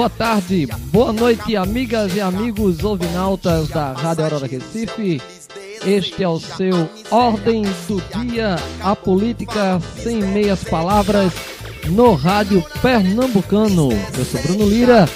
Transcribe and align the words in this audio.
boa 0.00 0.08
tarde, 0.08 0.66
boa 0.86 1.12
noite, 1.12 1.54
amigas 1.54 2.16
e 2.16 2.22
amigos 2.22 2.82
ouvinautas 2.82 3.68
da 3.68 3.92
Rádio 3.92 4.24
Aurora 4.24 4.46
Recife. 4.46 5.20
Este 5.84 6.24
é 6.24 6.28
o 6.28 6.40
seu 6.40 6.88
Ordem 7.10 7.64
do 7.86 8.00
Dia, 8.18 8.56
a 8.82 8.96
política 8.96 9.78
sem 10.02 10.22
meias 10.22 10.64
palavras, 10.64 11.34
no 11.90 12.14
Rádio 12.14 12.64
Pernambucano. 12.80 13.90
Eu 14.16 14.24
sou 14.24 14.40
Bruno 14.40 14.70
Lira 14.70 15.06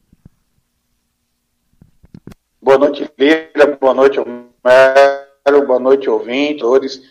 Boa 2.62 2.78
noite, 2.78 3.06
Lira. 3.18 3.76
Boa 3.78 3.92
noite, 3.92 4.18
Homero. 4.18 5.66
Boa 5.66 5.78
noite, 5.78 6.08
ouvintes 6.08 7.02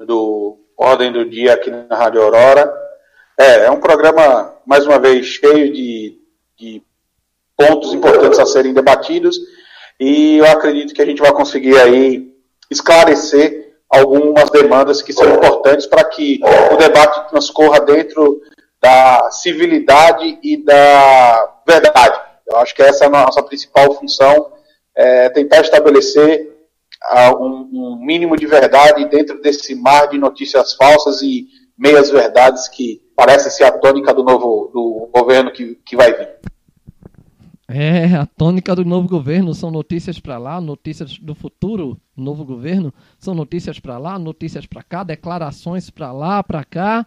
do 0.00 0.58
Ordem 0.76 1.12
do 1.12 1.24
Dia 1.24 1.54
aqui 1.54 1.70
na 1.70 1.96
Rádio 1.96 2.22
Aurora. 2.22 2.74
É, 3.38 3.66
é 3.66 3.70
um 3.70 3.78
programa, 3.78 4.52
mais 4.66 4.84
uma 4.84 4.98
vez, 4.98 5.26
cheio 5.26 5.72
de, 5.72 6.20
de 6.56 6.82
pontos 7.56 7.94
importantes 7.94 8.40
a 8.40 8.46
serem 8.46 8.74
debatidos 8.74 9.38
e 9.98 10.38
eu 10.38 10.46
acredito 10.46 10.92
que 10.92 11.02
a 11.02 11.06
gente 11.06 11.22
vai 11.22 11.32
conseguir 11.32 11.76
aí 11.78 12.34
esclarecer 12.68 13.61
algumas 13.92 14.48
demandas 14.50 15.02
que 15.02 15.12
são 15.12 15.34
importantes 15.34 15.86
para 15.86 16.02
que 16.04 16.40
o 16.72 16.76
debate 16.76 17.28
transcorra 17.28 17.78
dentro 17.80 18.40
da 18.80 19.30
civilidade 19.30 20.38
e 20.42 20.56
da 20.64 21.60
verdade. 21.66 22.18
Eu 22.50 22.56
acho 22.56 22.74
que 22.74 22.82
essa 22.82 23.04
é 23.04 23.06
a 23.06 23.10
nossa 23.10 23.42
principal 23.42 23.94
função, 23.94 24.50
é 24.96 25.28
tentar 25.28 25.60
estabelecer 25.60 26.50
um, 27.38 27.68
um, 27.72 27.98
mínimo 28.00 28.36
de 28.36 28.46
verdade 28.46 29.04
dentro 29.08 29.40
desse 29.42 29.74
mar 29.74 30.08
de 30.08 30.18
notícias 30.18 30.72
falsas 30.72 31.20
e 31.20 31.46
meias 31.76 32.10
verdades 32.10 32.68
que 32.68 33.02
parece 33.14 33.50
ser 33.50 33.64
a 33.64 33.72
tônica 33.72 34.14
do 34.14 34.24
novo 34.24 34.70
do 34.72 35.10
governo 35.12 35.52
que, 35.52 35.74
que 35.84 35.96
vai 35.96 36.12
vir. 36.12 36.28
É, 37.74 38.16
a 38.16 38.26
tônica 38.26 38.76
do 38.76 38.84
novo 38.84 39.08
governo 39.08 39.54
são 39.54 39.70
notícias 39.70 40.20
para 40.20 40.36
lá, 40.36 40.60
notícias 40.60 41.16
do 41.18 41.34
futuro 41.34 41.98
novo 42.14 42.44
governo, 42.44 42.92
são 43.18 43.34
notícias 43.34 43.80
para 43.80 43.96
lá, 43.96 44.18
notícias 44.18 44.66
para 44.66 44.82
cá, 44.82 45.02
declarações 45.02 45.88
para 45.88 46.12
lá, 46.12 46.42
para 46.42 46.62
cá. 46.64 47.06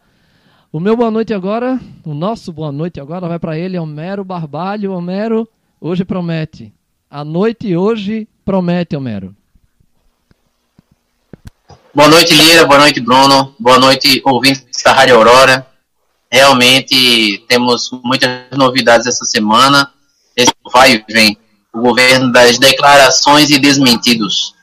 O 0.73 0.79
meu 0.79 0.97
boa 0.97 1.11
noite 1.11 1.35
agora, 1.35 1.79
o 2.03 2.15
nosso 2.15 2.51
boa 2.51 2.71
noite 2.71 2.99
agora 2.99 3.27
vai 3.27 3.37
para 3.37 3.59
ele, 3.59 3.77
Homero 3.77 4.23
Barbalho. 4.23 4.91
Homero, 4.91 5.47
hoje 5.79 6.03
promete. 6.03 6.73
A 7.11 7.23
noite 7.23 7.77
hoje 7.77 8.27
promete, 8.43 8.95
Homero. 8.95 9.35
Boa 11.93 12.09
noite, 12.09 12.33
Lira. 12.33 12.65
Boa 12.65 12.79
noite, 12.79 12.99
Bruno. 12.99 13.53
Boa 13.59 13.77
noite, 13.77 14.19
ouvintes 14.25 14.81
da 14.83 14.93
Rádio 14.93 15.15
Aurora. 15.15 15.67
Realmente 16.31 17.45
temos 17.47 17.91
muitas 18.03 18.31
novidades 18.57 19.05
essa 19.05 19.25
semana 19.25 19.93
esse 20.35 20.53
vai 20.71 20.93
e 20.95 21.05
vem. 21.11 21.37
O 21.73 21.81
governo 21.81 22.31
das 22.31 22.57
declarações 22.57 23.49
e 23.49 23.59
desmentidos. 23.59 24.53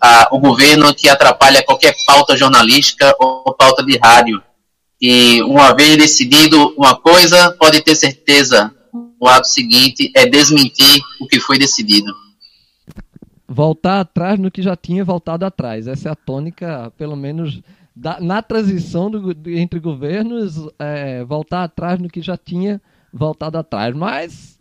Ah, 0.00 0.28
o 0.32 0.38
governo 0.38 0.94
que 0.94 1.08
atrapalha 1.08 1.62
qualquer 1.62 1.94
pauta 2.06 2.36
jornalística 2.36 3.14
ou 3.20 3.54
pauta 3.54 3.84
de 3.84 3.98
rádio. 3.98 4.42
E 5.00 5.42
uma 5.42 5.74
vez 5.74 5.96
decidido 5.96 6.74
uma 6.76 6.96
coisa, 6.96 7.52
pode 7.58 7.82
ter 7.82 7.94
certeza, 7.94 8.72
o 9.20 9.28
ato 9.28 9.46
seguinte 9.46 10.10
é 10.14 10.26
desmentir 10.26 11.00
o 11.20 11.26
que 11.26 11.40
foi 11.40 11.58
decidido. 11.58 12.12
Voltar 13.48 14.00
atrás 14.00 14.38
no 14.38 14.50
que 14.50 14.62
já 14.62 14.76
tinha 14.76 15.04
voltado 15.04 15.44
atrás. 15.44 15.86
Essa 15.86 16.08
é 16.08 16.12
a 16.12 16.16
tônica, 16.16 16.92
pelo 16.96 17.16
menos, 17.16 17.60
da, 17.94 18.20
na 18.20 18.42
transição 18.42 19.10
do, 19.10 19.32
entre 19.50 19.78
governos, 19.78 20.68
é, 20.78 21.22
voltar 21.24 21.64
atrás 21.64 22.00
no 22.00 22.08
que 22.08 22.22
já 22.22 22.36
tinha 22.36 22.80
voltado 23.12 23.58
atrás. 23.58 23.94
Mas 23.94 24.51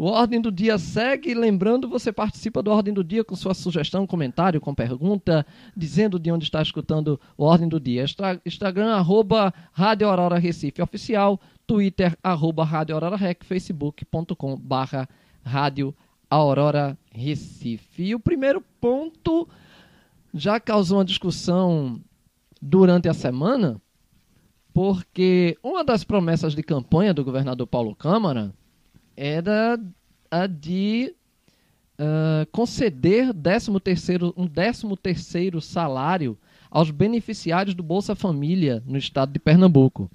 o 0.00 0.06
Ordem 0.06 0.40
do 0.40 0.50
Dia 0.50 0.78
segue. 0.78 1.34
Lembrando, 1.34 1.86
você 1.86 2.10
participa 2.10 2.62
do 2.62 2.70
Ordem 2.70 2.94
do 2.94 3.04
Dia 3.04 3.22
com 3.22 3.36
sua 3.36 3.52
sugestão, 3.52 4.06
comentário, 4.06 4.58
com 4.58 4.74
pergunta, 4.74 5.44
dizendo 5.76 6.18
de 6.18 6.32
onde 6.32 6.44
está 6.44 6.62
escutando 6.62 7.20
o 7.36 7.44
Ordem 7.44 7.68
do 7.68 7.78
Dia. 7.78 8.06
Instagram, 8.46 8.94
arroba 8.94 9.52
Rádio 9.70 10.08
Aurora 10.08 10.38
Recife 10.38 10.80
Oficial, 10.80 11.38
Twitter, 11.66 12.16
arroba 12.22 12.64
Rádio 12.64 12.94
Aurora 12.94 13.14
Rec, 13.14 13.44
facebook.com 13.44 14.56
barra 14.56 15.06
Rádio 15.44 15.94
Aurora 16.30 16.96
Recife. 17.12 18.04
E 18.04 18.14
o 18.14 18.20
primeiro 18.20 18.64
ponto 18.80 19.46
já 20.32 20.58
causou 20.58 20.96
uma 20.96 21.04
discussão 21.04 22.00
durante 22.62 23.06
a 23.06 23.12
semana, 23.12 23.78
porque 24.72 25.58
uma 25.62 25.84
das 25.84 26.04
promessas 26.04 26.54
de 26.54 26.62
campanha 26.62 27.12
do 27.12 27.22
governador 27.22 27.66
Paulo 27.66 27.94
Câmara 27.94 28.54
era 29.22 29.78
a 30.30 30.46
de 30.46 31.14
uh, 31.98 32.46
conceder 32.50 33.34
13 33.34 33.78
terceiro, 33.78 34.32
um 34.34 34.48
13 34.48 34.96
terceiro 34.96 35.60
salário 35.60 36.38
aos 36.70 36.90
beneficiários 36.90 37.74
do 37.74 37.82
Bolsa 37.82 38.14
Família 38.14 38.82
no 38.86 38.96
estado 38.96 39.30
de 39.30 39.38
Pernambuco. 39.38 40.10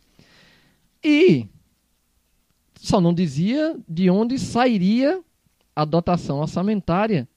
E 1.04 1.48
só 2.82 3.00
não 3.00 3.14
dizia 3.14 3.78
de 3.88 4.10
onde 4.10 4.40
sairia 4.40 5.22
a 5.76 5.86
dotação 5.86 6.40
orçamentária 6.40 7.28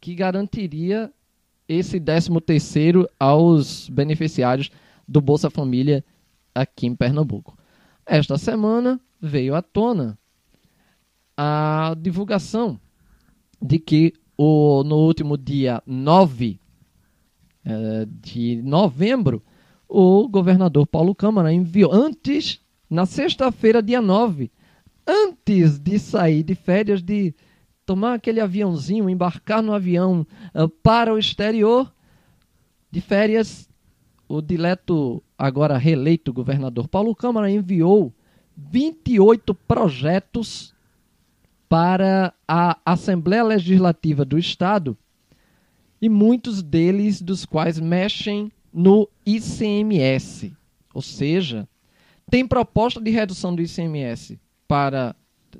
que 0.00 0.14
garantiria 0.14 1.12
esse 1.68 1.98
13 1.98 2.40
terceiro 2.42 3.08
aos 3.18 3.88
beneficiários 3.88 4.70
do 5.06 5.20
Bolsa 5.20 5.50
Família 5.50 6.04
aqui 6.54 6.86
em 6.86 6.94
Pernambuco. 6.94 7.58
Esta 8.06 8.38
semana 8.38 9.00
veio 9.20 9.56
à 9.56 9.62
tona 9.62 10.16
a 11.40 11.94
divulgação 11.96 12.80
de 13.62 13.78
que 13.78 14.12
o, 14.36 14.82
no 14.82 14.96
último 14.96 15.38
dia 15.38 15.80
9 15.86 16.60
eh, 17.64 18.06
de 18.08 18.60
novembro, 18.62 19.40
o 19.88 20.28
governador 20.28 20.86
Paulo 20.86 21.14
Câmara 21.14 21.52
enviou, 21.52 21.92
antes, 21.92 22.60
na 22.90 23.06
sexta-feira, 23.06 23.80
dia 23.80 24.02
9, 24.02 24.50
antes 25.06 25.78
de 25.78 25.98
sair 25.98 26.42
de 26.42 26.56
férias, 26.56 27.02
de 27.02 27.34
tomar 27.86 28.14
aquele 28.14 28.40
aviãozinho, 28.40 29.08
embarcar 29.08 29.62
no 29.62 29.72
avião 29.72 30.26
uh, 30.54 30.68
para 30.68 31.12
o 31.14 31.18
exterior, 31.18 31.92
de 32.90 33.00
férias, 33.00 33.68
o 34.28 34.42
dileto, 34.42 35.22
agora 35.38 35.78
reeleito 35.78 36.32
governador 36.32 36.88
Paulo 36.88 37.14
Câmara 37.14 37.50
enviou 37.50 38.12
28 38.56 39.54
projetos 39.54 40.74
para 41.68 42.32
a 42.46 42.78
Assembleia 42.84 43.44
Legislativa 43.44 44.24
do 44.24 44.38
Estado 44.38 44.96
e 46.00 46.08
muitos 46.08 46.62
deles 46.62 47.20
dos 47.20 47.44
quais 47.44 47.78
mexem 47.78 48.50
no 48.72 49.08
ICMS. 49.26 50.56
Ou 50.94 51.02
seja, 51.02 51.68
tem 52.30 52.46
proposta 52.46 53.00
de 53.00 53.10
redução 53.10 53.54
do 53.54 53.62
ICMS 53.62 54.38
para 54.66 55.14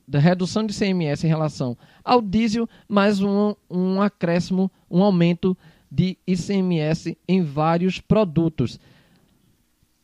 da 0.06 0.18
redução 0.18 0.66
de 0.66 0.74
ICMS 0.74 1.26
em 1.26 1.28
relação 1.28 1.76
ao 2.04 2.20
diesel, 2.20 2.68
mais 2.86 3.20
um, 3.20 3.54
um 3.70 4.02
acréscimo, 4.02 4.70
um 4.90 5.02
aumento 5.02 5.56
de 5.90 6.16
ICMS 6.26 7.16
em 7.26 7.42
vários 7.42 7.98
produtos. 7.98 8.78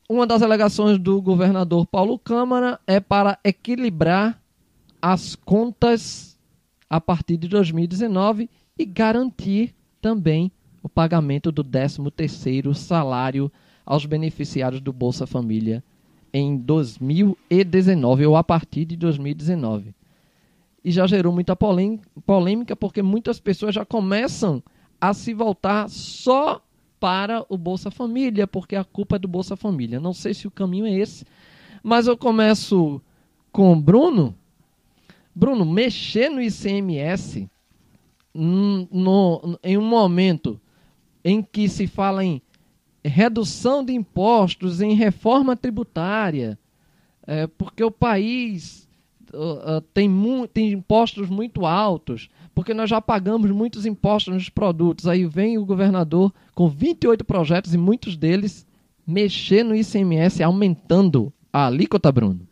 Uma 0.08 0.26
das 0.26 0.42
alegações 0.42 0.98
do 0.98 1.20
governador 1.20 1.86
Paulo 1.86 2.18
Câmara 2.18 2.80
é 2.86 2.98
para 2.98 3.38
equilibrar 3.44 4.42
as 5.04 5.36
contas 5.36 6.40
a 6.88 6.98
partir 6.98 7.36
de 7.36 7.46
2019 7.46 8.48
e 8.78 8.86
garantir 8.86 9.74
também 10.00 10.50
o 10.82 10.88
pagamento 10.88 11.52
do 11.52 11.62
13º 11.62 12.72
salário 12.72 13.52
aos 13.84 14.06
beneficiários 14.06 14.80
do 14.80 14.94
Bolsa 14.94 15.26
Família 15.26 15.84
em 16.32 16.56
2019 16.56 18.24
ou 18.24 18.34
a 18.34 18.42
partir 18.42 18.86
de 18.86 18.96
2019. 18.96 19.94
E 20.82 20.90
já 20.90 21.06
gerou 21.06 21.34
muita 21.34 21.54
polêmica 21.54 22.74
porque 22.74 23.02
muitas 23.02 23.38
pessoas 23.38 23.74
já 23.74 23.84
começam 23.84 24.62
a 24.98 25.12
se 25.12 25.34
voltar 25.34 25.86
só 25.90 26.64
para 26.98 27.44
o 27.50 27.58
Bolsa 27.58 27.90
Família, 27.90 28.46
porque 28.46 28.74
a 28.74 28.84
culpa 28.84 29.16
é 29.16 29.18
do 29.18 29.28
Bolsa 29.28 29.54
Família. 29.54 30.00
Não 30.00 30.14
sei 30.14 30.32
se 30.32 30.46
o 30.46 30.50
caminho 30.50 30.86
é 30.86 30.94
esse, 30.94 31.26
mas 31.82 32.06
eu 32.06 32.16
começo 32.16 33.02
com 33.52 33.70
o 33.70 33.76
Bruno, 33.76 34.34
Bruno, 35.34 35.64
mexer 35.64 36.28
no 36.28 36.40
ICMS 36.40 37.48
no, 38.34 39.58
em 39.62 39.78
um 39.78 39.84
momento 39.84 40.60
em 41.24 41.42
que 41.42 41.68
se 41.68 41.86
fala 41.86 42.24
em 42.24 42.42
redução 43.04 43.84
de 43.84 43.92
impostos, 43.92 44.80
em 44.80 44.94
reforma 44.94 45.56
tributária, 45.56 46.58
é, 47.26 47.46
porque 47.46 47.82
o 47.82 47.90
país 47.90 48.88
uh, 49.32 49.80
tem, 49.92 50.10
tem 50.52 50.72
impostos 50.72 51.28
muito 51.28 51.66
altos, 51.66 52.28
porque 52.54 52.72
nós 52.72 52.88
já 52.88 53.00
pagamos 53.00 53.50
muitos 53.50 53.84
impostos 53.84 54.32
nos 54.32 54.48
produtos. 54.48 55.06
Aí 55.06 55.26
vem 55.26 55.58
o 55.58 55.66
governador 55.66 56.32
com 56.54 56.68
28 56.68 57.24
projetos 57.24 57.74
e 57.74 57.78
muitos 57.78 58.16
deles 58.16 58.66
mexer 59.06 59.62
no 59.64 59.74
ICMS, 59.74 60.42
aumentando 60.42 61.32
a 61.52 61.66
alíquota, 61.66 62.10
Bruno. 62.10 62.46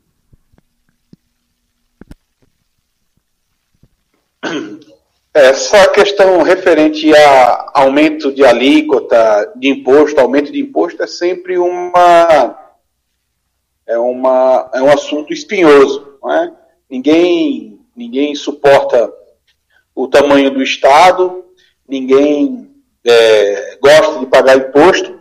Essa 5.34 5.88
questão 5.88 6.42
referente 6.42 7.14
a 7.14 7.70
aumento 7.74 8.32
de 8.32 8.44
alíquota 8.44 9.52
de 9.56 9.68
imposto, 9.68 10.20
aumento 10.20 10.52
de 10.52 10.60
imposto 10.60 11.02
é 11.02 11.06
sempre 11.06 11.56
uma 11.56 12.58
é 13.86 13.98
uma 13.98 14.70
é 14.74 14.82
um 14.82 14.90
assunto 14.90 15.32
espinhoso, 15.32 16.18
não 16.22 16.32
é? 16.34 16.52
Ninguém 16.90 17.80
ninguém 17.96 18.34
suporta 18.34 19.10
o 19.94 20.06
tamanho 20.08 20.50
do 20.50 20.62
Estado, 20.62 21.44
ninguém 21.88 22.70
é, 23.04 23.78
gosta 23.80 24.18
de 24.18 24.26
pagar 24.26 24.56
imposto, 24.56 25.18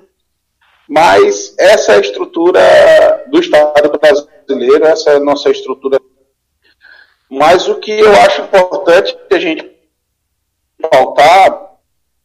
mas 0.88 1.56
essa 1.58 1.94
é 1.94 1.96
a 1.98 2.02
estrutura 2.02 3.26
do 3.30 3.40
Estado 3.40 3.92
brasileiro, 3.98 4.86
essa 4.86 5.12
é 5.12 5.16
a 5.16 5.20
nossa 5.20 5.50
estrutura 5.50 6.02
mas 7.32 7.66
o 7.70 7.76
que 7.76 7.92
eu 7.92 8.12
acho 8.12 8.42
importante 8.42 9.18
que 9.30 9.34
a 9.34 9.40
gente 9.40 9.72
pautar 10.82 11.78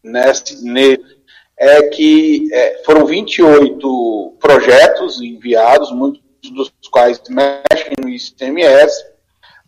nesse, 0.02 0.64
nesse 0.64 1.16
é 1.56 1.84
que 1.84 2.52
é, 2.52 2.82
foram 2.84 3.06
28 3.06 4.36
projetos 4.40 5.22
enviados, 5.22 5.92
muitos 5.92 6.20
dos 6.50 6.72
quais 6.90 7.22
mexem 7.28 7.94
no 8.02 8.08
ICMS, 8.08 9.06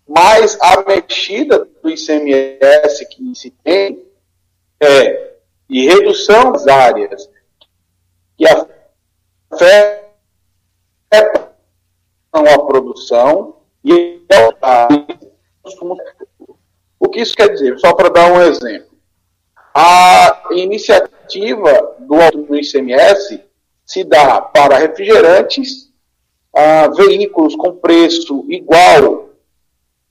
mas 0.08 0.58
a 0.60 0.82
mexida 0.82 1.64
do 1.64 1.88
ICMS 1.88 3.06
que 3.08 3.34
se 3.36 3.52
tem 3.62 4.04
é 4.80 5.34
de 5.70 5.86
redução 5.86 6.50
das 6.50 6.66
áreas 6.66 7.30
que 8.36 8.44
afetam 8.44 10.08
a 12.32 12.58
produção 12.66 13.56
e 13.84 14.20
a 14.60 14.88
o 16.98 17.08
que 17.08 17.20
isso 17.20 17.36
quer 17.36 17.48
dizer? 17.48 17.78
Só 17.78 17.94
para 17.94 18.08
dar 18.08 18.32
um 18.32 18.40
exemplo. 18.40 18.88
A 19.74 20.48
iniciativa 20.52 21.96
do 21.98 22.46
do 22.46 22.56
ICMS 22.56 23.42
se 23.84 24.04
dá 24.04 24.40
para 24.40 24.78
refrigerantes, 24.78 25.90
a 26.54 26.88
veículos 26.88 27.54
com 27.54 27.76
preço 27.76 28.44
igual 28.48 29.30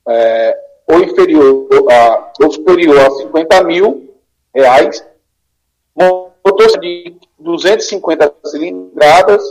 é, 0.07 0.57
ou 0.87 0.99
inferior 1.01 1.67
a, 1.91 2.33
ou 2.41 2.51
superior 2.51 2.97
a 2.99 3.09
50 3.11 3.63
mil 3.63 4.15
reais, 4.55 5.05
motores 5.95 6.73
de 6.79 7.15
250 7.37 8.33
cilindradas, 8.45 9.43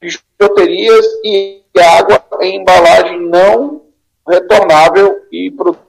bijuterias 0.00 1.06
e 1.24 1.62
água 1.78 2.22
em 2.40 2.60
embalagem 2.60 3.20
não 3.20 3.85
retornável 4.26 5.22
e 5.30 5.50
produtos. 5.50 5.86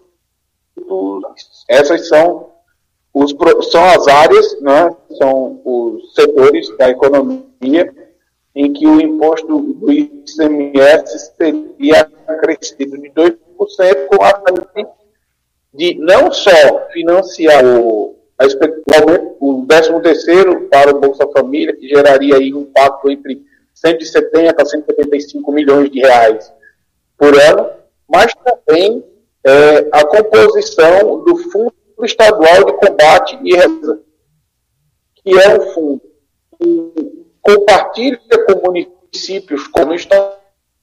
Essas 1.68 2.08
são, 2.08 2.52
os, 3.14 3.36
são 3.72 3.84
as 3.84 4.08
áreas, 4.08 4.62
né, 4.62 4.96
são 5.18 5.62
os 5.66 6.14
setores 6.14 6.76
da 6.78 6.90
economia 6.90 7.94
em 8.56 8.74
que 8.74 8.88
o 8.88 9.00
imposto 9.00 9.62
do 9.74 9.92
ICMS 9.92 11.34
seria 11.38 12.06
crescido 12.40 12.98
de 12.98 13.10
2% 13.12 13.38
com 14.08 14.24
a 14.24 14.34
de 15.74 15.96
não 16.00 16.32
só 16.32 16.88
financiar 16.92 17.64
o, 17.64 18.18
a, 18.40 18.46
o 19.40 19.66
13 19.68 20.02
terceiro 20.02 20.68
para 20.70 20.96
o 20.96 21.00
Bolsa 21.00 21.28
Família, 21.28 21.76
que 21.76 21.88
geraria 21.88 22.36
aí 22.36 22.52
um 22.52 22.62
impacto 22.62 23.12
entre 23.12 23.44
170 23.76 24.60
a 24.60 24.66
175 24.66 25.52
milhões 25.52 25.92
de 25.92 26.00
reais 26.00 26.52
por 27.16 27.40
ano, 27.40 27.70
mas 28.08 28.32
também 28.36 29.04
é, 29.46 29.90
a 29.92 30.06
composição 30.06 31.24
do 31.24 31.38
Fundo 31.52 31.74
Estadual 32.04 32.66
de 32.66 32.74
Combate 32.74 33.40
e 33.44 33.56
Reserva, 33.56 34.00
que 35.16 35.40
é 35.40 35.58
um 35.58 35.62
fundo 35.74 36.02
que 36.60 37.26
compartilha 37.42 38.20
com 38.48 38.62
municípios 38.66 39.68
como 39.68 39.92
o 39.92 39.96
Estado 39.96 40.38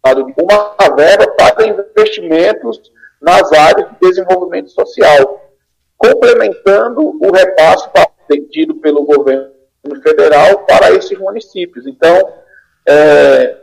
uma 0.07 0.95
verba 0.95 1.27
para 1.37 1.67
investimentos 1.67 2.93
nas 3.23 3.51
áreas 3.53 3.91
de 3.91 3.97
desenvolvimento 4.01 4.71
social, 4.71 5.51
complementando 5.97 7.01
o 7.01 7.33
repasse 7.33 7.89
tido 8.51 8.75
pelo 8.77 9.05
governo 9.05 9.51
federal 10.03 10.65
para 10.67 10.93
esses 10.93 11.19
municípios. 11.19 11.87
Então, 11.87 12.33
é, 12.87 13.57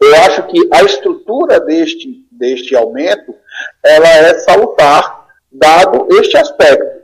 eu 0.00 0.14
acho 0.26 0.46
que 0.46 0.68
a 0.72 0.82
estrutura 0.82 1.60
deste, 1.60 2.25
deste 2.38 2.74
aumento 2.76 3.34
ela 3.84 4.08
é 4.08 4.38
salutar, 4.40 5.26
dado 5.50 6.06
este 6.18 6.36
aspecto. 6.36 7.02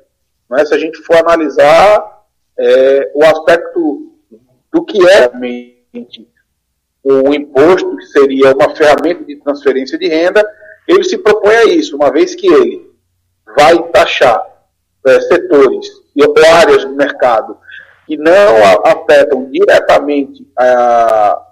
Né? 0.51 0.65
Se 0.65 0.75
a 0.75 0.79
gente 0.79 0.99
for 0.99 1.17
analisar 1.17 2.23
é, 2.59 3.11
o 3.15 3.25
aspecto 3.25 4.13
do 4.73 4.85
que 4.85 5.07
é 5.09 5.21
realmente 5.21 6.29
um 7.05 7.33
imposto, 7.33 7.97
que 7.97 8.07
seria 8.07 8.55
uma 8.55 8.75
ferramenta 8.75 9.25
de 9.25 9.37
transferência 9.37 9.99
de 9.99 10.09
renda, 10.09 10.47
ele 10.87 11.05
se 11.05 11.19
propõe 11.19 11.55
a 11.55 11.65
isso, 11.65 11.97
uma 11.97 12.11
vez 12.11 12.35
que 12.35 12.47
ele 12.47 12.91
vai 13.57 13.77
taxar 13.91 14.45
é, 15.07 15.21
setores 15.21 15.89
e 16.15 16.23
áreas 16.47 16.85
do 16.85 16.95
mercado 16.95 17.57
que 18.07 18.17
não 18.17 18.85
afetam 18.85 19.51
diretamente 19.51 20.47
a, 20.59 21.43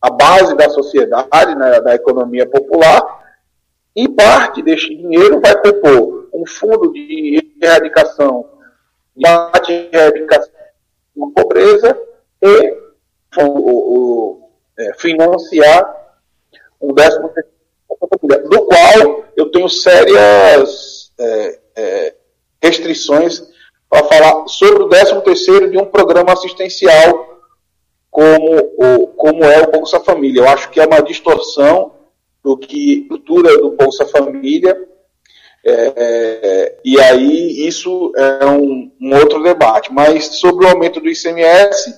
a 0.00 0.10
base 0.10 0.56
da 0.56 0.68
sociedade, 0.70 1.54
né, 1.56 1.80
da 1.80 1.94
economia 1.94 2.48
popular, 2.48 3.17
e 3.98 4.06
parte 4.06 4.62
deste 4.62 4.94
dinheiro 4.94 5.40
vai 5.40 5.60
compor 5.60 6.28
um 6.32 6.46
fundo 6.46 6.92
de 6.92 7.52
erradicação, 7.60 8.48
de 9.16 9.26
erradicação 9.92 10.52
da 11.16 11.26
pobreza 11.34 12.00
e 12.40 12.76
o, 13.38 13.42
o, 13.42 14.50
é, 14.78 14.94
financiar 14.94 16.14
um 16.80 16.94
décimo 16.94 17.28
do 18.48 18.66
qual 18.66 19.24
eu 19.36 19.50
tenho 19.50 19.68
sérias 19.68 21.12
é, 21.18 21.58
é, 21.74 22.14
restrições 22.62 23.42
para 23.90 24.04
falar 24.04 24.46
sobre 24.46 24.84
o 24.84 24.88
13 24.88 25.20
terceiro 25.22 25.72
de 25.72 25.76
um 25.76 25.86
programa 25.86 26.34
assistencial 26.34 27.40
como, 28.08 28.58
o, 28.78 29.08
como 29.08 29.42
é 29.42 29.60
o 29.60 29.72
Bolsa 29.72 29.98
Família. 29.98 30.42
Eu 30.42 30.48
acho 30.48 30.70
que 30.70 30.78
é 30.78 30.86
uma 30.86 31.02
distorção 31.02 31.97
do 32.42 32.56
que 32.56 33.00
estrutura 33.00 33.56
do 33.58 33.72
Bolsa 33.72 34.06
Família 34.06 34.88
é, 35.64 36.78
e 36.84 36.98
aí 37.00 37.66
isso 37.66 38.12
é 38.16 38.46
um, 38.46 38.90
um, 39.00 39.14
outro 39.16 39.42
debate. 39.42 39.92
Mas 39.92 40.36
sobre 40.36 40.64
o 40.64 40.68
aumento 40.68 41.00
do 41.00 41.08
ICMS, 41.08 41.94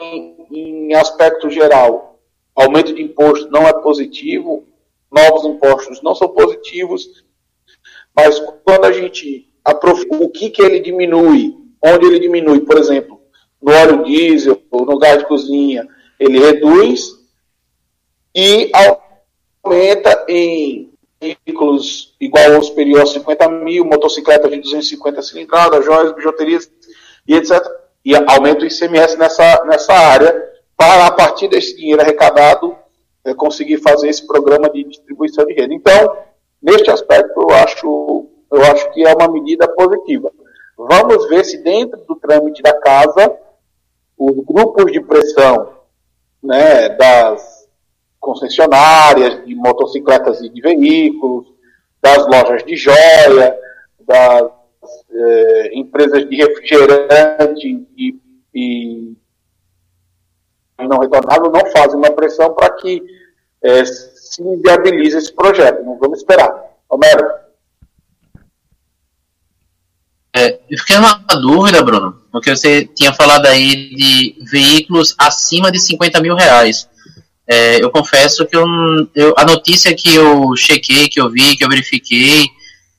em, 0.00 0.36
em 0.50 0.94
aspecto 0.94 1.50
geral, 1.50 2.18
aumento 2.54 2.94
de 2.94 3.02
imposto 3.02 3.50
não 3.50 3.66
é 3.68 3.72
positivo, 3.72 4.66
novos 5.10 5.44
impostos 5.44 6.02
não 6.02 6.14
são 6.14 6.28
positivos, 6.28 7.24
mas 8.14 8.40
quando 8.64 8.84
a 8.84 8.92
gente 8.92 9.48
o 10.10 10.28
que, 10.28 10.50
que 10.50 10.60
ele 10.60 10.80
diminui, 10.80 11.56
onde 11.80 12.06
ele 12.06 12.18
diminui, 12.18 12.60
por 12.62 12.76
exemplo, 12.78 13.20
no 13.62 13.72
óleo 13.72 14.02
diesel, 14.02 14.60
ou 14.70 14.84
no 14.84 14.98
gás 14.98 15.18
de 15.18 15.26
cozinha, 15.26 15.86
ele 16.18 16.40
reduz 16.40 17.12
e 18.34 18.70
aumenta 19.62 20.24
em 20.28 20.92
veículos 21.20 22.14
igual 22.20 22.54
ou 22.54 22.62
superior 22.62 23.02
a 23.02 23.06
50 23.06 23.48
mil, 23.48 23.84
motocicletas 23.84 24.50
de 24.50 24.60
250 24.60 25.22
cilindradas, 25.22 25.84
joias, 25.84 26.12
bijuterias 26.12 26.70
e 27.26 27.34
etc. 27.34 27.64
E 28.04 28.14
aumenta 28.16 28.64
o 28.64 28.66
ICMS 28.66 29.16
nessa, 29.16 29.64
nessa 29.64 29.92
área, 29.92 30.50
para 30.76 31.06
a 31.06 31.10
partir 31.12 31.48
desse 31.48 31.76
dinheiro 31.76 32.02
arrecadado, 32.02 32.76
é, 33.24 33.32
conseguir 33.32 33.78
fazer 33.78 34.08
esse 34.08 34.26
programa 34.26 34.68
de 34.68 34.82
distribuição 34.82 35.46
de 35.46 35.52
renda. 35.52 35.74
Então, 35.74 36.16
neste 36.60 36.90
aspecto, 36.90 37.40
eu 37.40 37.50
acho 37.50 38.28
eu 38.52 38.62
acho 38.64 38.92
que 38.92 39.02
é 39.02 39.14
uma 39.14 39.28
medida 39.28 39.66
positiva. 39.66 40.30
Vamos 40.76 41.26
ver 41.28 41.42
se 41.44 41.56
dentro 41.62 41.98
do 42.04 42.14
trâmite 42.16 42.60
da 42.60 42.78
casa, 42.78 43.34
os 44.18 44.44
grupos 44.44 44.92
de 44.92 45.00
pressão 45.00 45.72
né, 46.42 46.90
das 46.90 47.51
concessionárias 48.22 49.44
de 49.44 49.54
motocicletas 49.56 50.40
e 50.40 50.48
de 50.48 50.60
veículos, 50.62 51.48
das 52.00 52.24
lojas 52.28 52.64
de 52.64 52.76
joia, 52.76 53.58
das 54.06 54.50
eh, 55.10 55.70
empresas 55.74 56.28
de 56.28 56.36
refrigerante 56.36 57.84
e, 57.96 58.20
e 58.54 59.16
não 60.78 61.00
retornável 61.00 61.50
não 61.50 61.66
fazem 61.72 61.98
uma 61.98 62.10
pressão 62.12 62.54
para 62.54 62.70
que 62.70 63.02
eh, 63.62 63.84
se 63.84 64.40
inviabilize 64.40 65.16
esse 65.16 65.32
projeto. 65.32 65.84
Não 65.84 65.98
vamos 65.98 66.18
esperar. 66.18 66.50
Homero. 66.88 67.28
É, 70.34 70.60
eu 70.70 70.78
fiquei 70.78 70.96
numa 70.96 71.24
dúvida, 71.40 71.82
Bruno, 71.82 72.22
porque 72.30 72.54
você 72.54 72.86
tinha 72.86 73.12
falado 73.12 73.46
aí 73.46 73.94
de 73.94 74.36
veículos 74.50 75.14
acima 75.18 75.70
de 75.70 75.80
50 75.80 76.20
mil 76.20 76.34
reais. 76.34 76.88
É, 77.46 77.82
eu 77.82 77.90
confesso 77.90 78.46
que 78.46 78.56
eu, 78.56 78.64
eu, 79.14 79.34
a 79.36 79.44
notícia 79.44 79.94
que 79.94 80.14
eu 80.14 80.54
chequei, 80.56 81.08
que 81.08 81.20
eu 81.20 81.30
vi, 81.30 81.56
que 81.56 81.64
eu 81.64 81.68
verifiquei, 81.68 82.46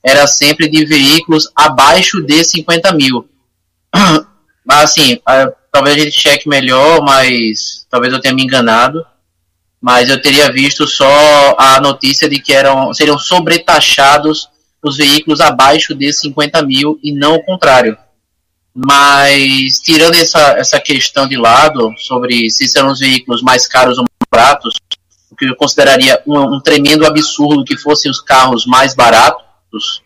era 0.03 0.27
sempre 0.27 0.67
de 0.69 0.85
veículos 0.85 1.49
abaixo 1.55 2.21
de 2.21 2.43
50 2.43 2.91
mil. 2.93 3.27
Mas 4.65 4.83
assim, 4.83 5.19
talvez 5.71 5.95
a 5.95 5.99
gente 5.99 6.17
cheque 6.17 6.47
melhor, 6.47 7.01
mas 7.01 7.85
talvez 7.89 8.13
eu 8.13 8.21
tenha 8.21 8.33
me 8.33 8.43
enganado. 8.43 9.05
Mas 9.81 10.09
eu 10.09 10.21
teria 10.21 10.49
visto 10.49 10.87
só 10.87 11.53
a 11.59 11.81
notícia 11.81 12.29
de 12.29 12.39
que 12.39 12.53
eram, 12.53 12.93
seriam 12.93 13.17
sobretaxados 13.19 14.47
os 14.81 14.95
veículos 14.95 15.41
abaixo 15.41 15.93
de 15.93 16.13
50 16.13 16.61
mil 16.61 16.97
e 17.03 17.11
não 17.11 17.35
o 17.35 17.43
contrário. 17.43 17.97
Mas, 18.73 19.79
tirando 19.79 20.15
essa, 20.15 20.57
essa 20.57 20.79
questão 20.79 21.27
de 21.27 21.37
lado, 21.37 21.93
sobre 21.97 22.49
se 22.49 22.67
serão 22.67 22.91
os 22.91 22.99
veículos 22.99 23.41
mais 23.41 23.67
caros 23.67 23.97
ou 23.97 24.05
baratos, 24.33 24.75
o 25.31 25.35
que 25.35 25.45
eu 25.45 25.55
consideraria 25.55 26.21
um, 26.25 26.55
um 26.55 26.59
tremendo 26.59 27.05
absurdo 27.05 27.63
que 27.63 27.77
fossem 27.77 28.09
os 28.09 28.19
carros 28.19 28.65
mais 28.65 28.95
baratos, 28.95 30.01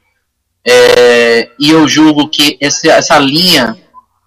é, 0.66 1.50
e 1.58 1.70
eu 1.70 1.88
julgo 1.88 2.28
que 2.28 2.58
esse, 2.60 2.90
essa 2.90 3.18
linha 3.18 3.78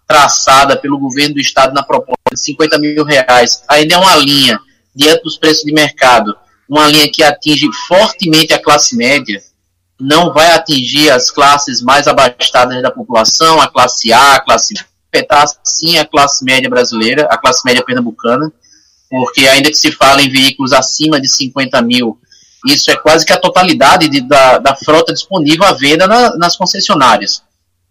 traçada 0.06 0.76
pelo 0.76 0.98
governo 0.98 1.34
do 1.34 1.40
estado 1.40 1.74
na 1.74 1.82
proposta 1.82 2.16
de 2.32 2.40
50 2.40 2.78
mil 2.78 3.04
reais 3.04 3.62
ainda 3.68 3.94
é 3.94 3.98
uma 3.98 4.16
linha, 4.16 4.58
diante 4.94 5.22
dos 5.22 5.36
preços 5.36 5.62
de 5.62 5.72
mercado, 5.72 6.34
uma 6.68 6.86
linha 6.88 7.10
que 7.12 7.22
atinge 7.22 7.68
fortemente 7.86 8.52
a 8.52 8.62
classe 8.62 8.96
média, 8.96 9.42
não 10.00 10.32
vai 10.32 10.50
atingir 10.52 11.10
as 11.10 11.30
classes 11.30 11.82
mais 11.82 12.08
abastadas 12.08 12.82
da 12.82 12.90
população, 12.90 13.60
a 13.60 13.68
classe 13.68 14.12
A, 14.12 14.36
a 14.36 14.40
classe 14.40 14.72
B, 14.74 14.80
afetar 15.12 15.44
sim 15.64 15.98
a 15.98 16.06
classe 16.06 16.44
média 16.44 16.70
brasileira, 16.70 17.26
a 17.30 17.36
classe 17.36 17.62
média 17.64 17.84
pernambucana, 17.84 18.50
porque 19.10 19.48
ainda 19.48 19.68
que 19.68 19.76
se 19.76 19.90
fale 19.90 20.22
em 20.22 20.30
veículos 20.30 20.72
acima 20.72 21.20
de 21.20 21.28
50 21.28 21.82
mil, 21.82 22.16
isso 22.64 22.90
é 22.90 22.96
quase 22.96 23.26
que 23.26 23.32
a 23.32 23.40
totalidade 23.40 24.08
de, 24.08 24.20
da, 24.20 24.58
da 24.58 24.76
frota 24.76 25.12
disponível 25.12 25.64
à 25.64 25.72
venda 25.72 26.06
na, 26.06 26.36
nas 26.36 26.56
concessionárias. 26.56 27.42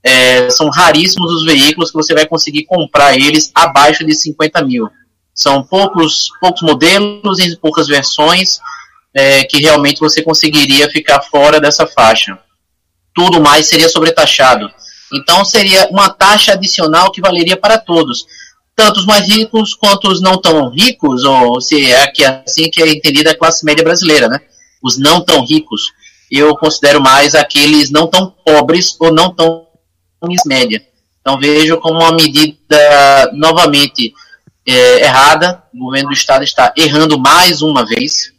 É, 0.01 0.49
são 0.49 0.69
raríssimos 0.69 1.29
os 1.33 1.43
veículos 1.43 1.91
que 1.91 1.97
você 1.97 2.13
vai 2.13 2.25
conseguir 2.25 2.63
comprar 2.65 3.17
eles 3.17 3.51
abaixo 3.53 4.05
de 4.05 4.13
50 4.15 4.63
mil. 4.63 4.88
São 5.35 5.61
poucos, 5.61 6.29
poucos 6.39 6.61
modelos 6.61 7.39
em 7.39 7.53
poucas 7.57 7.88
versões, 7.88 8.59
é, 9.13 9.43
que 9.43 9.59
realmente 9.59 9.99
você 9.99 10.21
conseguiria 10.21 10.89
ficar 10.89 11.21
fora 11.21 11.59
dessa 11.59 11.85
faixa. 11.85 12.38
Tudo 13.13 13.41
mais 13.41 13.67
seria 13.67 13.89
sobretaxado. 13.89 14.69
Então 15.11 15.43
seria 15.43 15.88
uma 15.89 16.09
taxa 16.09 16.53
adicional 16.53 17.11
que 17.11 17.19
valeria 17.19 17.57
para 17.57 17.77
todos, 17.77 18.25
tanto 18.79 19.01
os 19.01 19.05
mais 19.05 19.27
ricos 19.27 19.74
quanto 19.74 20.07
os 20.07 20.21
não 20.21 20.39
tão 20.39 20.69
ricos, 20.69 21.25
ou 21.25 21.59
se 21.59 21.91
é 21.91 22.01
aqui 22.01 22.24
assim 22.24 22.69
que 22.71 22.81
é 22.81 22.88
entendida 22.88 23.31
a 23.31 23.38
classe 23.38 23.65
média 23.65 23.83
brasileira, 23.83 24.29
né? 24.29 24.39
Os 24.81 24.98
não 24.98 25.19
tão 25.19 25.45
ricos, 25.45 25.91
eu 26.31 26.55
considero 26.55 27.01
mais 27.01 27.36
aqueles 27.36 27.91
não 27.91 28.07
tão 28.07 28.33
pobres 28.45 28.95
ou 28.98 29.13
não 29.13 29.36
tão 29.36 29.67
média. 30.45 30.81
Então 31.19 31.38
vejo 31.38 31.77
como 31.81 32.00
uma 32.00 32.13
medida 32.13 33.29
novamente 33.33 34.13
é, 34.65 35.01
errada. 35.01 35.62
O 35.74 35.79
governo 35.79 36.07
do 36.07 36.15
estado 36.15 36.45
está 36.45 36.74
errando 36.77 37.19
mais 37.19 37.62
uma 37.62 37.86
vez 37.86 38.31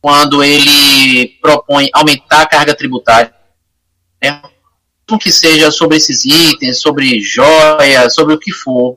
quando 0.00 0.44
ele 0.44 1.26
propõe 1.42 1.90
aumentar 1.92 2.42
a 2.42 2.46
carga 2.46 2.72
tributária, 2.72 3.34
né? 4.22 4.40
que 5.20 5.32
seja 5.32 5.72
sobre 5.72 5.96
esses 5.96 6.24
itens, 6.24 6.80
sobre 6.80 7.20
joias, 7.20 8.14
sobre 8.14 8.34
o 8.34 8.38
que 8.38 8.52
for, 8.52 8.96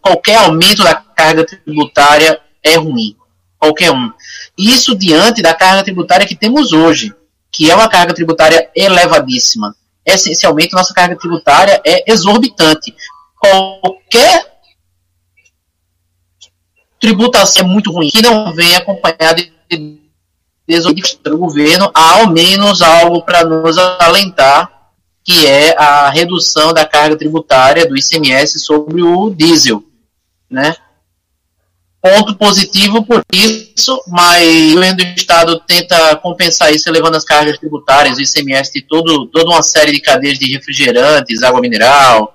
qualquer 0.00 0.36
aumento 0.38 0.82
da 0.82 0.94
carga 0.94 1.44
tributária 1.44 2.40
é 2.62 2.76
ruim, 2.76 3.16
qualquer 3.58 3.92
um. 3.92 4.10
Isso 4.56 4.96
diante 4.96 5.42
da 5.42 5.54
carga 5.54 5.84
tributária 5.84 6.26
que 6.26 6.36
temos 6.36 6.72
hoje, 6.72 7.14
que 7.52 7.70
é 7.70 7.74
uma 7.74 7.88
carga 7.88 8.14
tributária 8.14 8.70
elevadíssima. 8.74 9.74
Essencialmente, 10.04 10.74
nossa 10.74 10.94
carga 10.94 11.16
tributária 11.16 11.80
é 11.84 12.10
exorbitante. 12.10 12.94
Qualquer 13.38 14.60
tributação 17.00 17.62
é 17.62 17.66
muito 17.66 17.92
ruim, 17.92 18.08
que 18.08 18.22
não 18.22 18.52
vem 18.54 18.76
acompanhada 18.76 19.42
de 19.70 20.06
do 21.22 21.38
governo, 21.38 21.90
há 21.94 22.18
ao 22.18 22.28
menos 22.28 22.82
algo 22.82 23.22
para 23.22 23.44
nos 23.44 23.78
alentar, 23.78 24.75
que 25.26 25.46
é 25.46 25.76
a 25.76 26.08
redução 26.08 26.72
da 26.72 26.86
carga 26.86 27.16
tributária 27.16 27.86
do 27.86 27.96
ICMS 27.96 28.60
sobre 28.60 29.02
o 29.02 29.28
diesel, 29.30 29.82
né? 30.48 30.76
Ponto 32.00 32.36
positivo 32.36 33.04
por 33.04 33.24
isso, 33.32 34.00
mas 34.06 34.70
o 34.70 34.74
governo 34.74 34.96
do 34.98 35.02
Estado 35.02 35.60
tenta 35.66 36.14
compensar 36.16 36.72
isso 36.72 36.88
elevando 36.88 37.16
as 37.16 37.24
cargas 37.24 37.58
tributárias, 37.58 38.16
o 38.16 38.22
ICMS 38.22 38.72
de 38.72 38.82
todo, 38.82 39.26
toda 39.26 39.50
uma 39.50 39.62
série 39.62 39.90
de 39.90 40.00
cadeias 40.00 40.38
de 40.38 40.52
refrigerantes, 40.52 41.42
água 41.42 41.60
mineral 41.60 42.32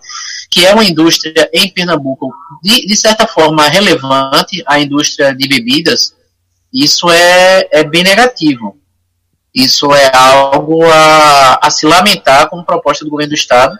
que 0.51 0.65
é 0.65 0.73
uma 0.73 0.83
indústria 0.83 1.49
em 1.53 1.71
Pernambuco, 1.71 2.29
de, 2.61 2.85
de 2.85 2.95
certa 2.97 3.25
forma, 3.25 3.69
relevante, 3.69 4.61
a 4.67 4.81
indústria 4.81 5.33
de 5.33 5.47
bebidas, 5.47 6.13
isso 6.73 7.09
é, 7.09 7.69
é 7.71 7.83
bem 7.85 8.03
negativo. 8.03 8.77
Isso 9.53 9.93
é 9.93 10.11
algo 10.15 10.83
a, 10.85 11.59
a 11.61 11.69
se 11.69 11.85
lamentar 11.85 12.49
como 12.49 12.65
proposta 12.65 13.03
do 13.03 13.11
governo 13.11 13.31
do 13.31 13.35
Estado, 13.35 13.77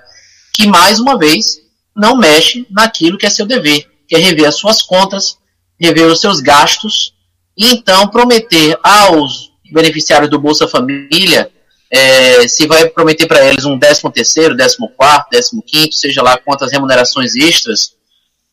que, 0.53 0.67
mais 0.67 0.99
uma 0.99 1.17
vez, 1.17 1.61
não 1.95 2.17
mexe 2.17 2.67
naquilo 2.69 3.17
que 3.17 3.25
é 3.25 3.29
seu 3.29 3.45
dever, 3.45 3.87
que 4.07 4.15
é 4.15 4.19
rever 4.19 4.47
as 4.47 4.55
suas 4.55 4.81
contas, 4.81 5.37
rever 5.79 6.07
os 6.07 6.19
seus 6.19 6.41
gastos, 6.41 7.13
e 7.57 7.71
então 7.71 8.07
prometer 8.07 8.77
aos 8.83 9.51
beneficiários 9.71 10.29
do 10.29 10.39
Bolsa 10.39 10.67
Família 10.67 11.49
é, 11.91 12.47
se 12.47 12.65
vai 12.67 12.87
prometer 12.87 13.27
para 13.27 13.45
eles 13.45 13.65
um 13.65 13.77
13 13.77 14.09
terceiro, 14.13 14.55
14 14.55 14.77
quarto, 14.95 15.29
15 15.29 15.61
quinto, 15.63 15.95
seja 15.95 16.23
lá 16.23 16.37
quantas 16.37 16.71
remunerações 16.71 17.35
extras, 17.35 17.93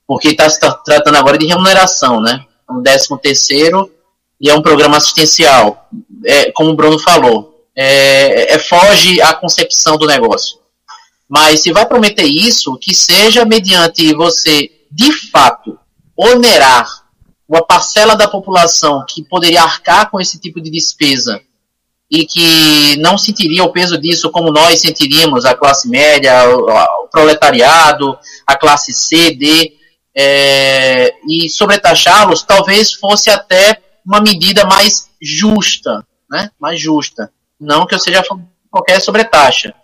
porque 0.06 0.28
está 0.28 0.50
se 0.50 0.58
tratando 0.58 1.16
agora 1.16 1.38
de 1.38 1.46
remuneração, 1.46 2.20
né? 2.20 2.44
Um 2.68 2.82
13 2.82 3.08
terceiro 3.22 3.92
e 4.40 4.48
é 4.48 4.54
um 4.54 4.62
programa 4.62 4.96
assistencial, 4.96 5.88
é, 6.24 6.52
como 6.52 6.70
o 6.70 6.76
Bruno 6.76 6.98
falou, 6.98 7.66
é, 7.74 8.54
é, 8.54 8.58
foge 8.58 9.20
à 9.20 9.34
concepção 9.34 9.96
do 9.96 10.06
negócio. 10.06 10.58
Mas 11.28 11.60
se 11.60 11.72
vai 11.72 11.86
prometer 11.86 12.24
isso, 12.24 12.78
que 12.80 12.94
seja 12.94 13.44
mediante 13.44 14.14
você, 14.14 14.70
de 14.90 15.12
fato, 15.12 15.78
onerar 16.16 17.04
uma 17.48 17.64
parcela 17.64 18.14
da 18.14 18.28
população 18.28 19.04
que 19.08 19.22
poderia 19.22 19.62
arcar 19.62 20.10
com 20.10 20.20
esse 20.20 20.38
tipo 20.38 20.60
de 20.60 20.70
despesa 20.70 21.40
e 22.10 22.24
que 22.24 22.96
não 22.98 23.18
sentiria 23.18 23.64
o 23.64 23.72
peso 23.72 23.98
disso 23.98 24.30
como 24.30 24.50
nós 24.50 24.80
sentiríamos, 24.80 25.44
a 25.44 25.54
classe 25.54 25.88
média, 25.88 26.48
o, 26.48 27.08
proletariado, 27.08 28.18
a 28.46 28.56
classe 28.56 28.92
C, 28.92 29.34
D, 29.34 29.72
é, 30.16 31.14
e 31.28 31.48
sobretaxá-los 31.48 32.42
talvez 32.42 32.94
fosse 32.94 33.30
até 33.30 33.80
uma 34.08 34.20
medida 34.20 34.64
mais 34.64 35.10
justa, 35.20 36.04
né? 36.30 36.50
mais 36.58 36.80
justa. 36.80 37.30
Não 37.60 37.86
que 37.86 37.94
eu 37.94 37.98
seja 37.98 38.24
qualquer 38.70 39.00
sobretaxa. 39.00 39.74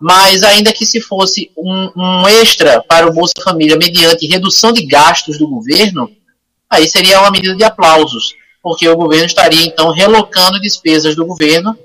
Mas 0.00 0.42
ainda 0.42 0.72
que 0.72 0.86
se 0.86 1.00
fosse 1.00 1.50
um, 1.56 1.90
um 1.96 2.28
extra 2.28 2.82
para 2.82 3.06
o 3.06 3.12
Bolsa 3.12 3.34
Família 3.42 3.76
mediante 3.76 4.26
redução 4.26 4.72
de 4.72 4.86
gastos 4.86 5.38
do 5.38 5.48
governo, 5.48 6.10
aí 6.70 6.88
seria 6.88 7.20
uma 7.20 7.30
medida 7.30 7.54
de 7.54 7.64
aplausos 7.64 8.34
porque 8.62 8.88
o 8.88 8.96
governo 8.96 9.26
estaria 9.26 9.64
então 9.64 9.90
relocando 9.90 10.60
despesas 10.60 11.14
do 11.14 11.24
governo, 11.24 11.76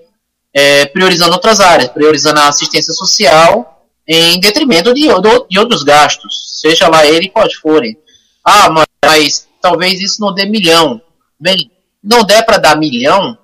é, 0.54 0.86
priorizando 0.86 1.34
outras 1.34 1.60
áreas, 1.60 1.90
priorizando 1.90 2.40
a 2.40 2.48
assistência 2.48 2.94
social 2.94 3.88
em 4.08 4.40
detrimento 4.40 4.94
de, 4.94 5.08
de 5.50 5.60
outros 5.60 5.84
gastos, 5.84 6.60
seja 6.60 6.88
lá 6.90 7.06
ele 7.06 7.30
quais 7.30 7.54
forem. 7.54 7.98
Ah, 8.44 8.70
mas 9.06 9.48
talvez 9.62 10.02
isso 10.02 10.20
não 10.20 10.34
dê 10.34 10.46
milhão. 10.46 11.02
Bem, 11.40 11.72
não 12.04 12.24
der 12.24 12.46
para 12.46 12.58
dar 12.58 12.78
milhão 12.78 13.38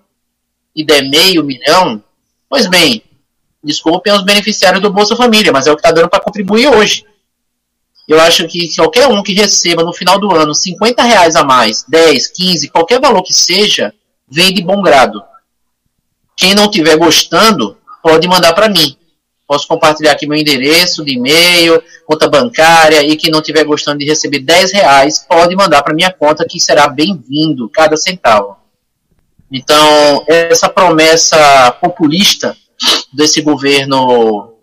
e 0.75 0.83
der 0.83 1.03
meio 1.03 1.43
milhão, 1.43 2.03
pois 2.49 2.67
bem, 2.67 3.03
desculpem 3.63 4.13
os 4.13 4.23
beneficiários 4.23 4.81
do 4.81 4.91
Bolsa 4.91 5.15
Família, 5.15 5.51
mas 5.51 5.67
é 5.67 5.71
o 5.71 5.75
que 5.75 5.79
está 5.79 5.91
dando 5.91 6.09
para 6.09 6.19
contribuir 6.19 6.67
hoje. 6.67 7.05
Eu 8.07 8.19
acho 8.19 8.47
que 8.47 8.75
qualquer 8.75 9.07
um 9.07 9.21
que 9.21 9.33
receba 9.33 9.83
no 9.83 9.93
final 9.93 10.19
do 10.19 10.33
ano 10.35 10.53
50 10.53 11.03
reais 11.03 11.35
a 11.35 11.43
mais, 11.43 11.85
10, 11.87 12.27
15, 12.27 12.69
qualquer 12.69 12.99
valor 12.99 13.21
que 13.21 13.31
seja, 13.31 13.93
vem 14.27 14.53
de 14.53 14.63
bom 14.63 14.81
grado. 14.81 15.21
Quem 16.35 16.55
não 16.55 16.65
estiver 16.65 16.97
gostando, 16.97 17.77
pode 18.01 18.27
mandar 18.27 18.53
para 18.53 18.67
mim. 18.67 18.97
Posso 19.49 19.67
compartilhar 19.67 20.11
aqui 20.11 20.27
meu 20.27 20.37
endereço 20.37 21.03
de 21.03 21.15
e-mail, 21.15 21.81
conta 22.05 22.29
bancária, 22.29 23.01
e 23.01 23.15
quem 23.15 23.31
não 23.31 23.39
estiver 23.39 23.63
gostando 23.63 23.97
de 23.97 24.05
receber 24.05 24.41
10 24.41 24.73
reais, 24.73 25.25
pode 25.27 25.55
mandar 25.55 25.81
para 25.81 25.95
minha 25.95 26.13
conta, 26.13 26.45
que 26.47 26.59
será 26.59 26.87
bem-vindo, 26.87 27.67
cada 27.67 27.97
centavo. 27.97 28.57
Então, 29.51 30.23
essa 30.27 30.69
promessa 30.69 31.71
populista 31.81 32.55
desse 33.11 33.41
governo 33.41 34.53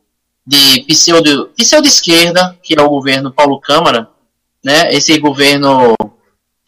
de 0.46 0.84
pseudo, 0.86 1.50
pseudo 1.56 1.88
esquerda, 1.88 2.56
que 2.62 2.78
é 2.78 2.80
o 2.80 2.88
governo 2.88 3.32
Paulo 3.32 3.60
Câmara, 3.60 4.08
né, 4.64 4.94
esse 4.94 5.18
governo, 5.18 5.96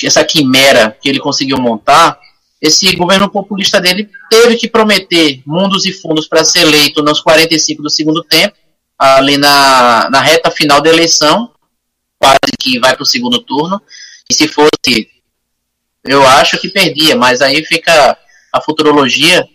essa 0.03 0.25
quimera 0.25 0.91
que 1.01 1.09
ele 1.09 1.21
conseguiu 1.21 1.59
montar, 1.59 2.19
esse 2.61 2.95
governo 2.97 3.31
populista 3.31 3.81
dele 3.81 4.11
teve 4.31 4.57
que 4.57 4.69
prometer 4.69 5.43
mundos 5.47 5.87
e 5.87 5.93
fundos 5.93 6.27
para 6.27 6.45
ser 6.45 6.61
eleito 6.61 7.03
nos 7.03 7.21
45 7.21 7.83
do 7.83 7.91
segundo 7.91 8.23
tempo, 8.25 8.57
ali 8.99 9.37
na, 9.37 10.09
na 10.11 10.21
reta 10.21 10.51
final 10.51 10.81
da 10.81 10.91
eleição, 10.91 11.53
quase 12.19 12.39
que 12.59 12.81
vai 12.81 12.95
para 12.95 13.03
o 13.03 13.07
segundo 13.07 13.39
turno, 13.41 13.81
e 14.29 14.35
se 14.35 14.49
fosse, 14.49 15.09
eu 16.05 16.27
acho 16.27 16.59
que 16.59 16.69
perdia, 16.69 17.17
mas 17.17 17.41
aí 17.41 17.65
fica 17.65 18.19
a 18.53 18.61
futurologia, 18.61 19.49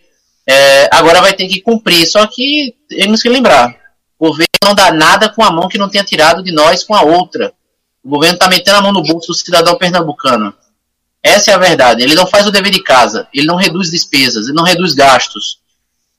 é, 0.47 0.89
agora 0.91 1.21
vai 1.21 1.33
ter 1.33 1.47
que 1.47 1.61
cumprir, 1.61 2.05
só 2.07 2.25
que 2.25 2.75
temos 2.87 3.21
que 3.21 3.29
lembrar, 3.29 3.75
o 4.17 4.27
governo 4.27 4.47
não 4.63 4.73
dá 4.73 4.91
nada 4.93 5.29
com 5.29 5.43
a 5.43 5.51
mão 5.51 5.67
que 5.67 5.77
não 5.77 5.89
tenha 5.89 6.03
tirado 6.03 6.41
de 6.41 6.53
nós 6.53 6.83
com 6.83 6.95
a 6.95 7.01
outra. 7.01 7.53
O 8.01 8.09
governo 8.09 8.35
está 8.35 8.47
metendo 8.47 8.77
a 8.77 8.81
mão 8.81 8.93
no 8.93 9.03
bolso 9.03 9.27
do 9.27 9.33
cidadão 9.33 9.77
pernambucano. 9.77 10.53
Essa 11.23 11.51
é 11.51 11.53
a 11.53 11.57
verdade. 11.57 12.03
Ele 12.03 12.15
não 12.15 12.27
faz 12.27 12.45
o 12.45 12.51
dever 12.51 12.71
de 12.71 12.83
casa, 12.83 13.27
ele 13.33 13.47
não 13.47 13.55
reduz 13.55 13.89
despesas, 13.89 14.47
ele 14.47 14.57
não 14.57 14.65
reduz 14.65 14.93
gastos. 14.93 15.59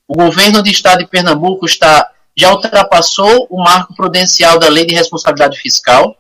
O 0.09 0.15
governo 0.15 0.63
do 0.63 0.69
estado 0.69 1.01
de 1.01 1.07
Pernambuco 1.07 1.67
está 1.67 2.11
já 2.37 2.53
ultrapassou 2.53 3.47
o 3.49 3.63
marco 3.63 3.95
prudencial 3.95 4.59
da 4.59 4.69
lei 4.69 4.85
de 4.85 4.95
responsabilidade 4.95 5.59
fiscal, 5.59 6.17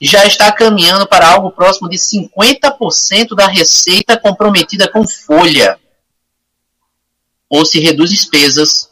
já 0.00 0.24
está 0.24 0.50
caminhando 0.50 1.06
para 1.06 1.28
algo 1.28 1.50
próximo 1.50 1.88
de 1.88 1.96
50% 1.96 3.34
da 3.34 3.46
receita 3.46 4.18
comprometida 4.18 4.88
com 4.88 5.06
folha. 5.06 5.78
Ou 7.48 7.64
se 7.64 7.78
reduz 7.78 8.10
despesas, 8.10 8.90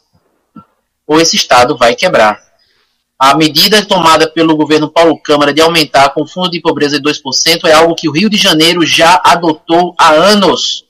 ou 1.06 1.20
esse 1.20 1.36
Estado 1.36 1.76
vai 1.76 1.94
quebrar. 1.94 2.40
A 3.22 3.36
medida 3.36 3.86
tomada 3.86 4.28
pelo 4.28 4.56
governo 4.56 4.90
Paulo 4.90 5.16
Câmara 5.16 5.54
de 5.54 5.60
aumentar 5.60 6.08
com 6.08 6.22
o 6.22 6.26
fundo 6.26 6.50
de 6.50 6.60
pobreza 6.60 7.00
de 7.00 7.08
2% 7.08 7.66
é 7.66 7.72
algo 7.72 7.94
que 7.94 8.08
o 8.08 8.10
Rio 8.10 8.28
de 8.28 8.36
Janeiro 8.36 8.84
já 8.84 9.22
adotou 9.24 9.94
há 9.96 10.10
anos. 10.10 10.86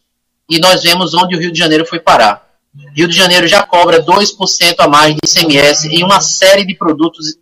E 0.48 0.58
nós 0.58 0.82
vemos 0.82 1.12
onde 1.12 1.36
o 1.36 1.38
Rio 1.38 1.52
de 1.52 1.58
Janeiro 1.58 1.84
foi 1.84 2.00
parar. 2.00 2.48
Rio 2.96 3.06
de 3.06 3.14
Janeiro 3.14 3.46
já 3.46 3.62
cobra 3.62 4.02
2% 4.02 4.76
a 4.78 4.88
mais 4.88 5.14
de 5.14 5.20
ICMS 5.22 5.88
em 5.88 6.02
uma 6.02 6.22
série 6.22 6.64
de 6.64 6.74
produtos 6.74 7.36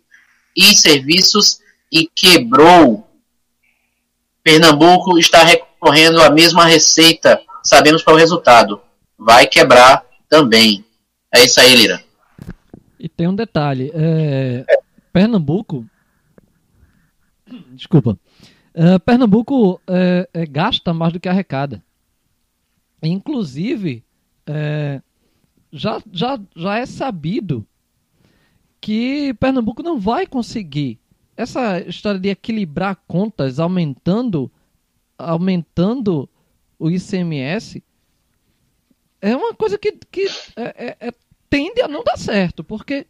e 0.53 0.75
serviços 0.75 1.61
e 1.89 2.05
quebrou. 2.13 3.07
Pernambuco 4.43 5.17
está 5.17 5.41
recorrendo 5.41 6.21
à 6.21 6.29
mesma 6.29 6.65
receita. 6.65 7.41
Sabemos 7.63 8.03
qual 8.03 8.17
é 8.17 8.19
o 8.19 8.21
resultado. 8.21 8.81
Vai 9.17 9.47
quebrar 9.47 10.03
também. 10.27 10.83
É 11.33 11.45
isso 11.45 11.61
aí, 11.61 11.77
Lira. 11.77 12.03
E 12.99 13.09
tem 13.09 13.27
um 13.27 13.35
detalhe: 13.35 13.91
é, 13.95 14.63
Pernambuco. 15.11 15.85
Desculpa. 17.73 18.17
É, 18.73 18.97
Pernambuco 18.99 19.81
é, 19.87 20.29
é, 20.33 20.45
gasta 20.45 20.93
mais 20.93 21.11
do 21.11 21.19
que 21.19 21.27
arrecada. 21.27 21.83
Inclusive, 23.03 24.03
é, 24.45 25.01
já, 25.71 26.01
já, 26.11 26.39
já 26.55 26.77
é 26.77 26.85
sabido 26.85 27.65
que 28.79 29.33
Pernambuco 29.35 29.83
não 29.83 29.99
vai 29.99 30.25
conseguir 30.25 30.99
essa 31.35 31.79
história 31.81 32.19
de 32.19 32.29
equilibrar 32.29 32.95
contas 33.07 33.59
aumentando 33.59 34.51
aumentando 35.17 36.27
o 36.79 36.89
ICMS 36.89 37.83
é 39.21 39.35
uma 39.35 39.53
coisa 39.53 39.77
que, 39.77 39.91
que 40.11 40.25
é, 40.55 40.87
é, 40.87 41.07
é 41.07 41.13
tende 41.49 41.81
a 41.81 41.87
não 41.87 42.03
dar 42.03 42.17
certo, 42.17 42.63
porque 42.63 43.05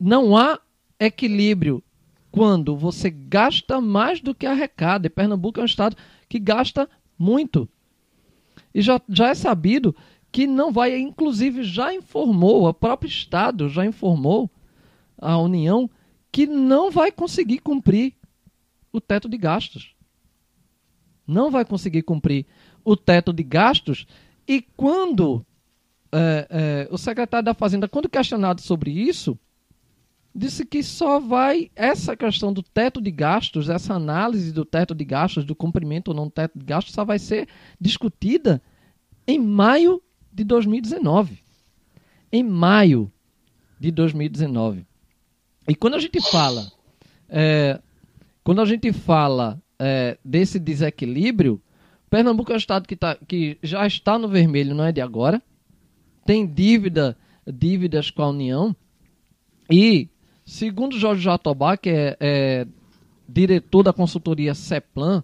não 0.00 0.36
há 0.36 0.58
equilíbrio 0.98 1.82
quando 2.30 2.76
você 2.76 3.10
gasta 3.10 3.80
mais 3.80 4.20
do 4.20 4.34
que 4.34 4.46
arrecada. 4.46 5.06
E 5.06 5.10
Pernambuco 5.10 5.60
é 5.60 5.62
um 5.62 5.66
estado 5.66 5.96
que 6.28 6.38
gasta 6.38 6.88
muito. 7.18 7.68
E 8.74 8.82
já, 8.82 9.00
já 9.08 9.28
é 9.28 9.34
sabido 9.34 9.94
que 10.32 10.46
não 10.46 10.72
vai, 10.72 10.98
inclusive 10.98 11.62
já 11.62 11.94
informou, 11.94 12.66
o 12.66 12.74
próprio 12.74 13.08
Estado 13.08 13.68
já 13.68 13.86
informou 13.86 14.50
a 15.16 15.38
União 15.38 15.88
que 16.32 16.44
não 16.44 16.90
vai 16.90 17.12
conseguir 17.12 17.60
cumprir 17.60 18.14
o 18.92 19.00
teto 19.00 19.28
de 19.28 19.38
gastos. 19.38 19.94
Não 21.24 21.52
vai 21.52 21.64
conseguir 21.64 22.02
cumprir 22.02 22.46
o 22.84 22.96
teto 22.96 23.32
de 23.32 23.44
gastos 23.44 24.06
e 24.46 24.60
quando 24.60 25.46
é, 26.12 26.46
é, 26.50 26.88
o 26.90 26.98
secretário 26.98 27.44
da 27.44 27.54
Fazenda, 27.54 27.88
quando 27.88 28.08
questionado 28.08 28.60
sobre 28.60 28.90
isso, 28.90 29.38
disse 30.34 30.64
que 30.64 30.82
só 30.82 31.20
vai 31.20 31.70
essa 31.76 32.16
questão 32.16 32.52
do 32.52 32.62
teto 32.62 33.00
de 33.00 33.10
gastos, 33.10 33.68
essa 33.68 33.94
análise 33.94 34.52
do 34.52 34.64
teto 34.64 34.94
de 34.94 35.04
gastos, 35.04 35.44
do 35.44 35.54
cumprimento 35.54 36.08
ou 36.08 36.14
não 36.14 36.24
do 36.24 36.30
teto 36.30 36.58
de 36.58 36.64
gastos, 36.64 36.94
só 36.94 37.04
vai 37.04 37.18
ser 37.18 37.48
discutida 37.80 38.60
em 39.26 39.38
maio 39.38 40.02
de 40.32 40.44
2019. 40.44 41.38
Em 42.32 42.42
maio 42.42 43.12
de 43.78 43.90
2019. 43.90 44.84
E 45.68 45.74
quando 45.74 45.94
a 45.94 45.98
gente 46.00 46.20
fala 46.30 46.70
é, 47.28 47.80
quando 48.42 48.60
a 48.60 48.64
gente 48.64 48.92
fala 48.92 49.60
é, 49.78 50.18
desse 50.24 50.58
desequilíbrio, 50.58 51.60
Pernambuco 52.10 52.52
é 52.52 52.54
um 52.54 52.58
estado 52.58 52.86
que, 52.86 52.94
tá, 52.94 53.16
que 53.26 53.58
já 53.62 53.86
está 53.86 54.18
no 54.18 54.28
vermelho, 54.28 54.74
não 54.74 54.84
é 54.84 54.92
de 54.92 55.00
agora. 55.00 55.42
Tem 56.26 56.46
dívida, 56.46 57.16
dívidas 57.46 58.10
com 58.10 58.22
a 58.22 58.28
União. 58.28 58.76
E, 59.70 60.08
segundo 60.44 60.98
Jorge 60.98 61.22
Jatobá, 61.22 61.76
que 61.76 61.90
é, 61.90 62.16
é 62.20 62.66
diretor 63.28 63.82
da 63.82 63.92
consultoria 63.92 64.54
CEPLAN, 64.54 65.22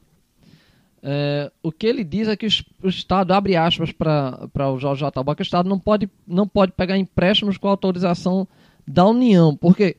é, 1.02 1.50
o 1.62 1.72
que 1.72 1.86
ele 1.86 2.04
diz 2.04 2.28
é 2.28 2.36
que 2.36 2.46
o 2.82 2.88
Estado, 2.88 3.32
abre 3.32 3.56
aspas 3.56 3.90
para 3.90 4.70
o 4.70 4.78
Jorge 4.78 5.00
Jatobá, 5.00 5.34
que 5.34 5.42
o 5.42 5.44
Estado 5.44 5.68
não 5.68 5.78
pode, 5.78 6.08
não 6.26 6.46
pode 6.46 6.72
pegar 6.72 6.96
empréstimos 6.98 7.56
com 7.56 7.68
autorização 7.68 8.46
da 8.86 9.06
União, 9.06 9.56
porque 9.56 9.96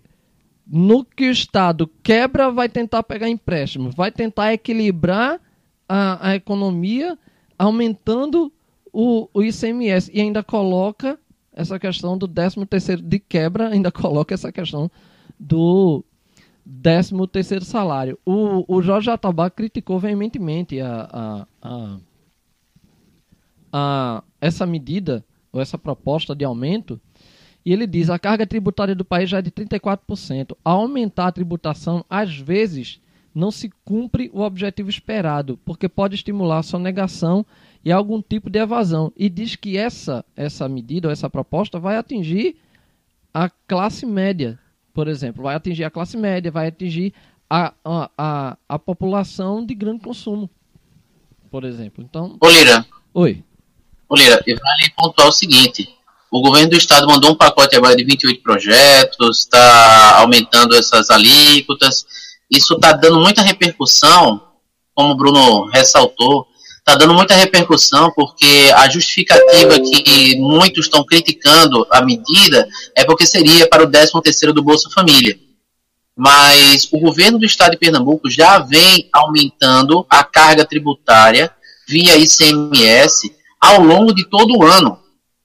no 0.67 1.03
que 1.03 1.27
o 1.27 1.31
Estado 1.31 1.89
quebra, 2.03 2.51
vai 2.51 2.69
tentar 2.69 3.03
pegar 3.03 3.27
empréstimo, 3.27 3.89
vai 3.89 4.11
tentar 4.11 4.53
equilibrar 4.53 5.39
a, 5.89 6.29
a 6.29 6.35
economia, 6.35 7.17
aumentando 7.57 8.51
o, 8.93 9.27
o 9.33 9.43
ICMS 9.43 10.11
e 10.13 10.21
ainda 10.21 10.43
coloca 10.43 11.17
essa 11.53 11.79
questão 11.79 12.17
do 12.17 12.27
13 12.27 12.65
terceiro 12.65 13.01
de 13.01 13.19
quebra, 13.19 13.69
ainda 13.69 13.91
coloca 13.91 14.33
essa 14.33 14.51
questão 14.51 14.89
do 15.41 16.05
13 16.83 17.15
terceiro 17.31 17.65
salário. 17.65 18.17
O, 18.23 18.63
o 18.67 18.81
Jorge 18.81 19.09
Atabá 19.09 19.49
criticou 19.49 19.99
veementemente 19.99 20.79
a, 20.79 21.09
a, 21.11 21.47
a, 21.61 21.97
a, 23.73 24.23
essa 24.39 24.65
medida, 24.65 25.25
ou 25.51 25.59
essa 25.59 25.77
proposta 25.77 26.35
de 26.35 26.45
aumento, 26.45 27.01
e 27.65 27.73
ele 27.73 27.87
diz 27.87 28.09
a 28.09 28.19
carga 28.19 28.45
tributária 28.45 28.95
do 28.95 29.05
país 29.05 29.29
já 29.29 29.39
é 29.39 29.41
de 29.41 29.51
34%. 29.51 30.55
Ao 30.63 30.81
aumentar 30.81 31.27
a 31.27 31.31
tributação, 31.31 32.05
às 32.09 32.35
vezes 32.35 32.99
não 33.33 33.51
se 33.51 33.71
cumpre 33.83 34.29
o 34.33 34.41
objetivo 34.41 34.89
esperado, 34.89 35.57
porque 35.63 35.87
pode 35.87 36.15
estimular 36.15 36.59
a 36.59 36.63
sonegação 36.63 37.45
e 37.83 37.91
algum 37.91 38.21
tipo 38.21 38.49
de 38.49 38.59
evasão. 38.59 39.11
E 39.15 39.29
diz 39.29 39.55
que 39.55 39.77
essa, 39.77 40.25
essa 40.35 40.67
medida 40.67 41.07
ou 41.07 41.11
essa 41.11 41.29
proposta 41.29 41.79
vai 41.79 41.97
atingir 41.97 42.57
a 43.33 43.49
classe 43.49 44.05
média, 44.05 44.59
por 44.93 45.07
exemplo. 45.07 45.43
Vai 45.43 45.55
atingir 45.55 45.83
a 45.83 45.91
classe 45.91 46.17
média, 46.17 46.51
vai 46.51 46.67
atingir 46.67 47.13
a, 47.49 47.73
a, 47.83 48.09
a, 48.17 48.57
a 48.67 48.79
população 48.79 49.65
de 49.65 49.73
grande 49.75 50.01
consumo, 50.01 50.49
por 51.49 51.63
exemplo. 51.63 52.03
Então. 52.03 52.37
Ô 52.39 52.49
Lira. 52.49 52.85
Oi. 53.13 53.43
Ô 54.07 54.15
Lira, 54.15 54.41
e 54.45 54.53
vale 54.53 54.93
pontuar 54.95 55.27
o 55.27 55.31
seguinte. 55.31 55.89
O 56.31 56.41
governo 56.41 56.69
do 56.69 56.77
estado 56.77 57.05
mandou 57.07 57.31
um 57.31 57.35
pacote 57.35 57.75
agora 57.75 57.93
de 57.93 58.05
28 58.05 58.41
projetos, 58.41 59.39
está 59.39 60.19
aumentando 60.19 60.75
essas 60.75 61.09
alíquotas. 61.09 62.05
Isso 62.49 62.75
está 62.75 62.93
dando 62.93 63.19
muita 63.19 63.41
repercussão, 63.41 64.41
como 64.95 65.11
o 65.11 65.15
Bruno 65.15 65.65
ressaltou, 65.65 66.47
está 66.81 66.95
dando 66.95 67.13
muita 67.13 67.35
repercussão 67.35 68.11
porque 68.15 68.71
a 68.75 68.89
justificativa 68.89 69.79
que 69.79 70.35
muitos 70.39 70.85
estão 70.85 71.03
criticando 71.05 71.87
a 71.89 72.01
medida 72.01 72.67
é 72.95 73.05
porque 73.05 73.25
seria 73.25 73.67
para 73.69 73.83
o 73.83 73.89
13 73.89 74.11
terceiro 74.23 74.53
do 74.53 74.63
Bolsa 74.63 74.89
Família. 74.89 75.39
Mas 76.17 76.89
o 76.91 76.99
governo 76.99 77.39
do 77.39 77.45
estado 77.45 77.71
de 77.71 77.77
Pernambuco 77.77 78.29
já 78.29 78.59
vem 78.59 79.09
aumentando 79.13 80.05
a 80.09 80.23
carga 80.23 80.65
tributária 80.65 81.51
via 81.87 82.17
ICMS 82.17 83.33
ao 83.59 83.81
longo 83.81 84.13
de 84.13 84.27
todo 84.27 84.57
o 84.57 84.63
ano. 84.63 84.99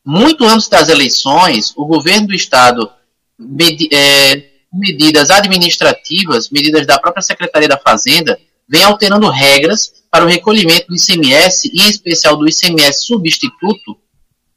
Muito 0.05 0.45
antes 0.45 0.69
das 0.69 0.89
eleições, 0.89 1.73
o 1.77 1.85
governo 1.85 2.29
do 2.29 2.35
estado, 2.35 2.91
med 3.39 3.89
é, 3.93 4.51
medidas 4.73 5.31
administrativas, 5.31 6.51
medidas 6.51 6.87
da 6.87 6.99
própria 6.99 7.23
Secretaria 7.23 7.69
da 7.69 7.79
Fazenda, 7.79 8.39
vem 8.69 8.85
alterando 8.85 9.29
regras 9.29 9.93
para 10.17 10.25
o 10.25 10.29
recolhimento 10.29 10.87
do 10.89 10.97
ICMS, 10.97 11.71
e 11.75 11.83
em 11.83 11.91
especial 11.91 12.39
do 12.39 12.49
ICMS 12.49 13.05
substituto, 13.05 13.99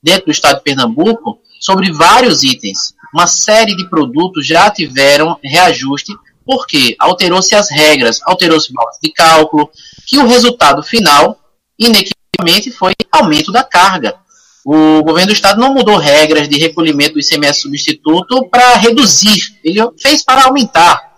dentro 0.02 0.28
do 0.28 0.32
estado 0.32 0.60
de 0.60 0.63
Pernambuco, 0.63 1.38
sobre 1.60 1.91
vários 1.91 2.43
itens. 2.43 2.93
Uma 3.13 3.28
série 3.28 3.76
de 3.76 3.89
produtos 3.89 4.48
já 4.48 4.72
tiveram 4.72 5.38
reajuste, 5.43 6.13
porque 6.45 6.95
alterou-se 6.98 7.54
as 7.54 7.69
regras, 7.69 8.22
alterou-se 8.24 8.72
balanço 8.72 9.00
de 9.04 9.12
cálculo, 9.12 9.69
que 10.08 10.17
o 10.17 10.28
resultado 10.28 10.82
final, 10.82 11.38
inequivocamente, 11.78 12.72
foi 12.72 12.93
aumento 13.12 13.52
da 13.52 13.62
carga. 13.62 14.15
O 14.63 15.04
governo 15.04 15.28
do 15.28 15.34
estado 15.34 15.60
não 15.60 15.74
mudou 15.74 15.98
regras 15.98 16.48
de 16.48 16.58
recolhimento 16.58 17.15
do 17.15 17.19
ICMS 17.19 17.63
substituto 17.63 18.48
para 18.50 18.76
reduzir, 18.76 19.60
ele 19.62 19.82
fez 20.02 20.24
para 20.24 20.45
aumentar. 20.45 21.09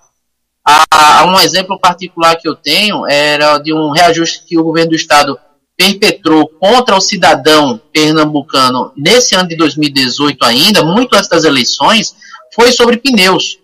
Um 1.25 1.39
exemplo 1.39 1.79
particular 1.79 2.35
que 2.35 2.47
eu 2.47 2.55
tenho 2.55 3.07
era 3.07 3.57
de 3.57 3.73
um 3.73 3.89
reajuste 3.91 4.45
que 4.45 4.57
o 4.57 4.63
governo 4.63 4.91
do 4.91 4.95
estado 4.95 5.39
perpetrou 5.75 6.47
contra 6.47 6.95
o 6.95 7.01
cidadão 7.01 7.81
pernambucano 7.91 8.91
nesse 8.95 9.33
ano 9.35 9.49
de 9.49 9.55
2018 9.55 10.43
ainda, 10.45 10.83
muito 10.83 11.15
antes 11.15 11.29
das 11.29 11.43
eleições, 11.43 12.15
foi 12.53 12.71
sobre 12.71 12.97
pneus. 12.97 13.57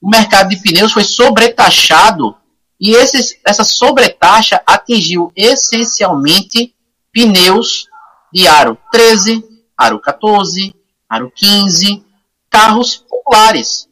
O 0.00 0.08
mercado 0.08 0.50
de 0.50 0.56
pneus 0.56 0.92
foi 0.92 1.02
sobretaxado 1.02 2.36
e 2.80 2.92
esse, 2.94 3.40
essa 3.44 3.64
sobretaxa 3.64 4.60
atingiu 4.66 5.32
essencialmente 5.34 6.74
pneus 7.12 7.86
de 8.32 8.46
aro 8.46 8.78
13, 8.92 9.42
aro 9.76 9.98
14, 9.98 10.74
aro 11.08 11.32
15, 11.34 12.04
carros 12.50 12.96
populares 12.96 13.85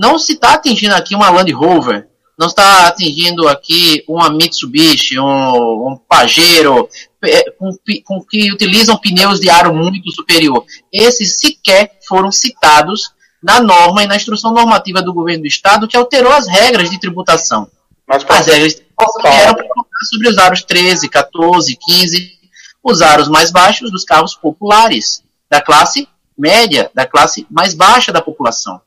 não 0.00 0.18
se 0.18 0.32
está 0.32 0.54
atingindo 0.54 0.94
aqui 0.94 1.14
uma 1.14 1.28
Land 1.28 1.52
Rover, 1.52 2.08
não 2.38 2.46
está 2.46 2.88
atingindo 2.88 3.46
aqui 3.46 4.02
uma 4.08 4.30
Mitsubishi, 4.30 5.20
um, 5.20 5.88
um 5.88 6.00
Pajero, 6.08 6.88
é, 7.22 7.50
com, 7.50 7.70
com, 8.02 8.24
que 8.24 8.50
utilizam 8.50 8.96
pneus 8.96 9.38
de 9.38 9.50
aro 9.50 9.74
muito 9.74 10.10
superior. 10.10 10.64
Esses 10.90 11.38
sequer 11.38 11.98
foram 12.08 12.32
citados 12.32 13.12
na 13.42 13.60
norma 13.60 14.02
e 14.02 14.06
na 14.06 14.16
instrução 14.16 14.54
normativa 14.54 15.02
do 15.02 15.12
governo 15.12 15.42
do 15.42 15.48
estado 15.48 15.86
que 15.86 15.98
alterou 15.98 16.32
as 16.32 16.48
regras 16.48 16.88
de 16.88 16.98
tributação. 16.98 17.70
Mas, 18.08 18.24
as 18.26 18.46
regras 18.46 18.72
de 18.72 18.80
tributação 18.80 19.30
eram 19.30 19.54
para 19.54 19.66
sobre 20.08 20.28
os 20.30 20.38
aros 20.38 20.62
13, 20.62 21.10
14, 21.10 21.76
15, 21.76 22.32
os 22.82 23.02
aros 23.02 23.28
mais 23.28 23.50
baixos 23.50 23.90
dos 23.90 24.02
carros 24.02 24.34
populares, 24.34 25.22
da 25.50 25.60
classe 25.60 26.08
média, 26.38 26.90
da 26.94 27.06
classe 27.06 27.46
mais 27.50 27.74
baixa 27.74 28.10
da 28.10 28.22
população. 28.22 28.80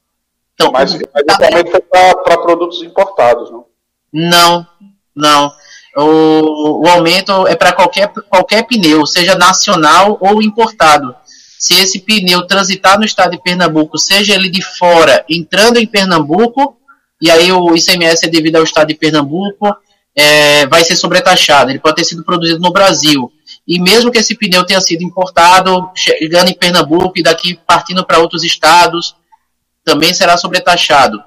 Então, 0.54 0.72
mas, 0.72 0.94
mas 0.94 1.38
também 1.38 1.66
foi 1.70 1.82
para 1.82 2.38
produtos 2.38 2.82
importados, 2.84 3.52
não? 3.52 3.66
Não, 4.14 4.68
não. 5.16 5.52
O, 5.96 6.86
o 6.86 6.88
aumento 6.88 7.48
é 7.48 7.56
para 7.56 7.74
qualquer, 7.74 8.12
qualquer 8.30 8.64
pneu, 8.64 9.06
seja 9.06 9.36
nacional 9.36 10.18
ou 10.22 10.42
importado. 10.42 11.16
Se 11.60 11.74
esse 11.76 12.00
pneu 12.00 12.46
transitar 12.46 13.00
no 13.00 13.06
estado 13.06 13.32
de 13.32 13.42
Pernambuco, 13.42 13.98
seja 13.98 14.36
ele 14.36 14.50
de 14.50 14.62
fora, 14.62 15.24
entrando 15.30 15.78
em 15.78 15.88
Pernambuco, 15.88 16.78
e 17.22 17.32
aí 17.32 17.52
o 17.52 17.76
ICMS 17.76 18.26
é 18.26 18.30
devido 18.30 18.58
ao 18.58 18.64
estado 18.64 18.90
de 18.90 18.96
Pernambuco, 18.96 19.74
é, 20.16 20.68
vai 20.68 20.84
ser 20.84 20.96
sobretaxado. 20.96 21.72
Ele 21.72 21.80
pode 21.80 21.96
ter 21.96 22.04
sido 22.04 22.24
produzido 22.24 22.60
no 22.60 22.72
Brasil. 22.72 23.32
E 23.68 23.80
mesmo 23.80 24.12
que 24.12 24.18
esse 24.18 24.36
pneu 24.36 24.66
tenha 24.66 24.82
sido 24.82 25.04
importado, 25.04 25.90
chegando 25.96 26.50
em 26.50 26.54
Pernambuco 26.54 27.14
e 27.16 27.24
daqui 27.24 27.58
partindo 27.66 28.06
para 28.06 28.20
outros 28.20 28.44
estados, 28.44 29.16
também 29.84 30.14
será 30.14 30.38
sobretaxado. 30.38 31.22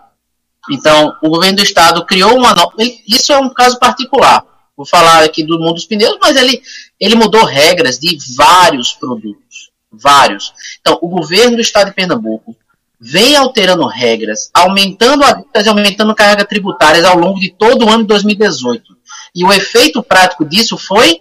Então, 0.70 1.16
o 1.22 1.28
governo 1.28 1.56
do 1.56 1.62
estado 1.62 2.04
criou 2.04 2.36
uma 2.36 2.54
nova. 2.54 2.72
Isso 3.06 3.32
é 3.32 3.38
um 3.38 3.48
caso 3.50 3.78
particular. 3.78 4.44
Vou 4.76 4.86
falar 4.86 5.22
aqui 5.22 5.42
do 5.42 5.58
mundo 5.58 5.74
dos 5.74 5.86
pneus, 5.86 6.18
mas 6.20 6.36
ele, 6.36 6.60
ele 7.00 7.14
mudou 7.14 7.44
regras 7.44 7.98
de 7.98 8.18
vários 8.36 8.92
produtos. 8.92 9.70
Vários. 9.90 10.52
Então, 10.80 10.98
o 11.00 11.08
governo 11.08 11.56
do 11.56 11.62
estado 11.62 11.88
de 11.88 11.94
Pernambuco 11.94 12.56
vem 13.00 13.36
alterando 13.36 13.86
regras, 13.86 14.50
aumentando 14.52 15.22
alíquotas 15.22 15.68
aumentando 15.68 16.14
cargas 16.14 16.46
tributárias 16.46 17.04
ao 17.04 17.16
longo 17.16 17.38
de 17.38 17.50
todo 17.50 17.84
o 17.84 17.88
ano 17.88 18.02
de 18.02 18.08
2018. 18.08 18.96
E 19.34 19.44
o 19.44 19.52
efeito 19.52 20.02
prático 20.02 20.44
disso 20.44 20.76
foi 20.76 21.20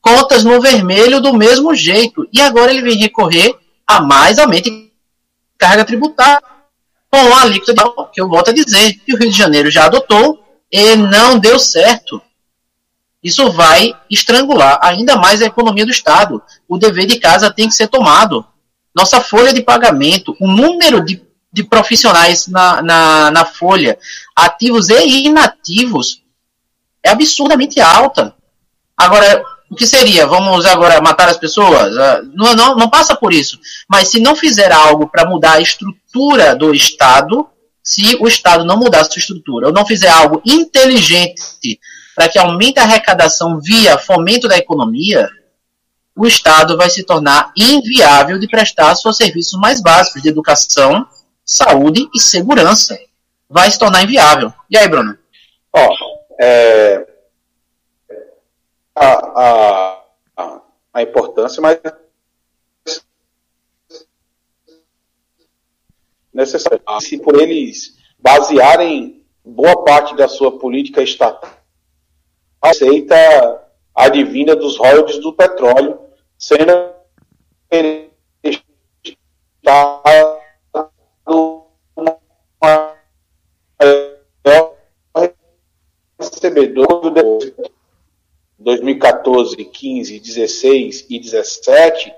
contas 0.00 0.44
no 0.44 0.60
vermelho 0.60 1.20
do 1.20 1.34
mesmo 1.34 1.74
jeito. 1.74 2.28
E 2.32 2.40
agora 2.40 2.70
ele 2.70 2.82
vem 2.82 2.96
recorrer 2.96 3.54
a 3.86 4.00
mais 4.00 4.38
aumento 4.38 4.70
de 4.70 4.92
carga 5.58 5.84
tributária 5.84 6.53
com 7.14 7.34
a 7.34 7.42
alíquota 7.42 7.74
que 8.12 8.20
eu 8.20 8.28
volto 8.28 8.50
a 8.50 8.52
dizer, 8.52 8.94
que 8.94 9.14
o 9.14 9.16
Rio 9.16 9.30
de 9.30 9.38
Janeiro 9.38 9.70
já 9.70 9.84
adotou 9.84 10.42
e 10.70 10.96
não 10.96 11.38
deu 11.38 11.60
certo. 11.60 12.20
Isso 13.22 13.52
vai 13.52 13.94
estrangular 14.10 14.80
ainda 14.82 15.16
mais 15.16 15.40
a 15.40 15.46
economia 15.46 15.86
do 15.86 15.92
Estado. 15.92 16.42
O 16.68 16.76
dever 16.76 17.06
de 17.06 17.20
casa 17.20 17.52
tem 17.52 17.68
que 17.68 17.74
ser 17.74 17.86
tomado. 17.86 18.44
Nossa 18.92 19.20
folha 19.20 19.52
de 19.52 19.62
pagamento, 19.62 20.36
o 20.40 20.48
número 20.48 21.04
de, 21.04 21.22
de 21.52 21.62
profissionais 21.62 22.48
na, 22.48 22.82
na, 22.82 23.30
na 23.30 23.44
folha, 23.44 23.96
ativos 24.34 24.88
e 24.88 25.26
inativos, 25.26 26.20
é 27.00 27.10
absurdamente 27.10 27.80
alta. 27.80 28.34
Agora, 28.96 29.44
o 29.70 29.74
que 29.74 29.86
seria? 29.86 30.26
Vamos 30.26 30.66
agora 30.66 31.00
matar 31.00 31.28
as 31.28 31.36
pessoas? 31.36 31.96
Ah, 31.96 32.22
não, 32.34 32.54
não, 32.54 32.76
não 32.76 32.90
passa 32.90 33.16
por 33.16 33.32
isso. 33.32 33.58
Mas 33.88 34.08
se 34.08 34.20
não 34.20 34.36
fizer 34.36 34.70
algo 34.72 35.08
para 35.08 35.28
mudar 35.28 35.54
a 35.54 35.60
estrutura 35.60 36.54
do 36.54 36.74
Estado, 36.74 37.48
se 37.82 38.16
o 38.20 38.28
Estado 38.28 38.64
não 38.64 38.76
mudar 38.76 39.04
sua 39.04 39.18
estrutura 39.18 39.68
ou 39.68 39.72
não 39.72 39.86
fizer 39.86 40.08
algo 40.08 40.40
inteligente 40.44 41.78
para 42.14 42.28
que 42.28 42.38
aumente 42.38 42.78
a 42.78 42.84
arrecadação 42.84 43.58
via 43.60 43.98
fomento 43.98 44.46
da 44.46 44.56
economia, 44.56 45.28
o 46.16 46.26
Estado 46.26 46.76
vai 46.76 46.88
se 46.88 47.02
tornar 47.04 47.52
inviável 47.56 48.38
de 48.38 48.46
prestar 48.46 48.94
seus 48.94 49.16
serviços 49.16 49.58
mais 49.58 49.82
básicos 49.82 50.22
de 50.22 50.28
educação, 50.28 51.06
saúde 51.44 52.08
e 52.14 52.20
segurança. 52.20 52.96
Vai 53.50 53.70
se 53.70 53.78
tornar 53.78 54.04
inviável. 54.04 54.52
E 54.70 54.78
aí, 54.78 54.86
Bruno? 54.88 55.16
Ó, 55.72 55.88
é, 56.40 57.04
a, 58.94 60.04
a, 60.36 60.62
a 60.92 61.02
importância, 61.02 61.60
mas 61.60 61.80
necessário. 66.32 66.80
Se 67.00 67.18
por 67.18 67.40
eles 67.40 67.96
basearem 68.18 69.24
boa 69.44 69.84
parte 69.84 70.16
da 70.16 70.28
sua 70.28 70.58
política 70.58 71.02
estatal, 71.02 71.50
aceita 72.60 73.14
advinda 73.94 74.56
dos 74.56 74.76
royalties 74.76 75.18
do 75.18 75.32
petróleo, 75.32 76.00
sendo 76.38 76.94
recebedor 86.18 87.10
de 87.12 87.73
2014, 88.64 89.56
15, 89.56 90.18
16 90.18 91.06
e 91.10 91.18
17, 91.20 92.12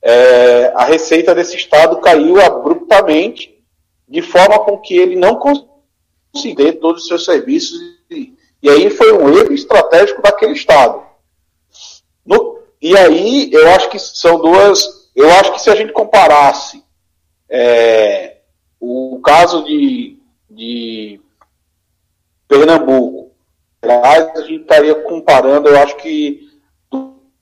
é, 0.00 0.72
a 0.76 0.84
receita 0.84 1.34
desse 1.34 1.56
estado 1.56 2.00
caiu 2.00 2.40
abruptamente, 2.40 3.60
de 4.08 4.22
forma 4.22 4.60
com 4.60 4.78
que 4.78 4.96
ele 4.96 5.16
não 5.16 5.36
conseguia 5.36 6.72
todos 6.74 7.02
os 7.02 7.08
seus 7.08 7.24
serviços, 7.24 7.78
e, 8.08 8.32
e 8.62 8.70
aí 8.70 8.90
foi 8.90 9.12
um 9.12 9.36
erro 9.36 9.52
estratégico 9.52 10.22
daquele 10.22 10.52
estado. 10.52 11.02
No, 12.24 12.60
e 12.80 12.96
aí 12.96 13.50
eu 13.52 13.68
acho 13.70 13.90
que 13.90 13.98
são 13.98 14.40
duas. 14.40 15.10
Eu 15.16 15.28
acho 15.32 15.52
que 15.52 15.60
se 15.60 15.68
a 15.68 15.74
gente 15.74 15.92
comparasse 15.92 16.82
é, 17.48 18.38
o 18.78 19.20
caso 19.22 19.64
de, 19.64 20.16
de 20.48 21.20
Pernambuco 22.46 23.31
a 23.82 24.40
gente 24.42 24.62
estaria 24.62 24.94
comparando, 24.94 25.68
eu 25.68 25.78
acho 25.78 25.96
que 25.96 26.40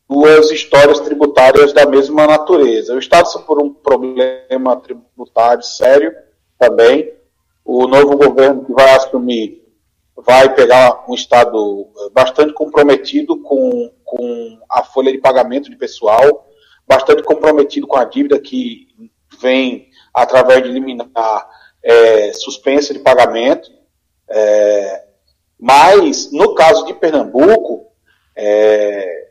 duas 0.09 0.51
histórias 0.51 0.99
tributárias 1.01 1.73
da 1.73 1.87
mesma 1.87 2.27
natureza. 2.27 2.95
O 2.95 2.99
Estado 2.99 3.25
passou 3.25 3.43
por 3.43 3.63
um 3.63 3.73
problema 3.73 4.77
tributário 4.77 5.63
sério 5.63 6.13
também. 6.59 7.15
O 7.65 7.87
novo 7.87 8.17
governo 8.17 8.65
que 8.65 8.73
vai 8.73 8.91
assumir 8.97 9.61
vai 10.17 10.53
pegar 10.55 11.05
um 11.09 11.15
Estado 11.15 11.87
eh, 11.97 12.11
bastante 12.13 12.53
comprometido 12.53 13.41
com, 13.43 13.93
com 14.05 14.59
a 14.69 14.83
folha 14.83 15.13
de 15.13 15.19
pagamento 15.19 15.71
de 15.71 15.77
pessoal, 15.77 16.49
bastante 16.87 17.23
comprometido 17.23 17.87
com 17.87 17.97
a 17.97 18.05
dívida 18.05 18.39
que 18.41 18.89
vem 19.41 19.89
através 20.13 20.63
de 20.63 20.71
eliminar 20.71 21.49
é, 21.83 22.33
suspensa 22.33 22.93
de 22.93 22.99
pagamento. 22.99 23.71
É, 24.29 25.10
mas, 25.61 26.33
no 26.33 26.55
caso 26.55 26.87
de 26.87 26.95
Pernambuco, 26.95 27.87
é, 28.37 29.29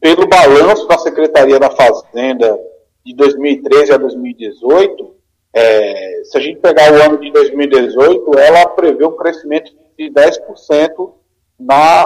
pelo 0.00 0.28
balanço 0.28 0.86
da 0.86 0.98
Secretaria 0.98 1.58
da 1.58 1.70
Fazenda 1.70 2.58
de 3.04 3.14
2013 3.14 3.92
a 3.92 3.96
2018, 3.96 5.14
é, 5.52 6.22
se 6.24 6.36
a 6.36 6.40
gente 6.40 6.60
pegar 6.60 6.92
o 6.92 7.02
ano 7.02 7.18
de 7.18 7.32
2018, 7.32 8.38
ela 8.38 8.68
prevê 8.68 9.04
um 9.06 9.16
crescimento 9.16 9.72
de 9.98 10.10
10% 10.10 11.12
na, 11.58 12.04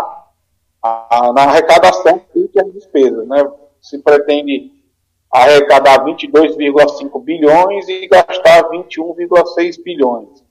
a, 0.82 1.32
na 1.34 1.42
arrecadação 1.42 2.22
e 2.34 2.48
as 2.58 2.72
despesas. 2.72 3.26
Né? 3.26 3.44
Se 3.82 3.98
pretende 3.98 4.72
arrecadar 5.32 6.04
22,5 6.04 7.22
bilhões 7.22 7.88
e 7.88 8.06
gastar 8.06 8.68
21,6 8.70 9.82
bilhões. 9.82 10.43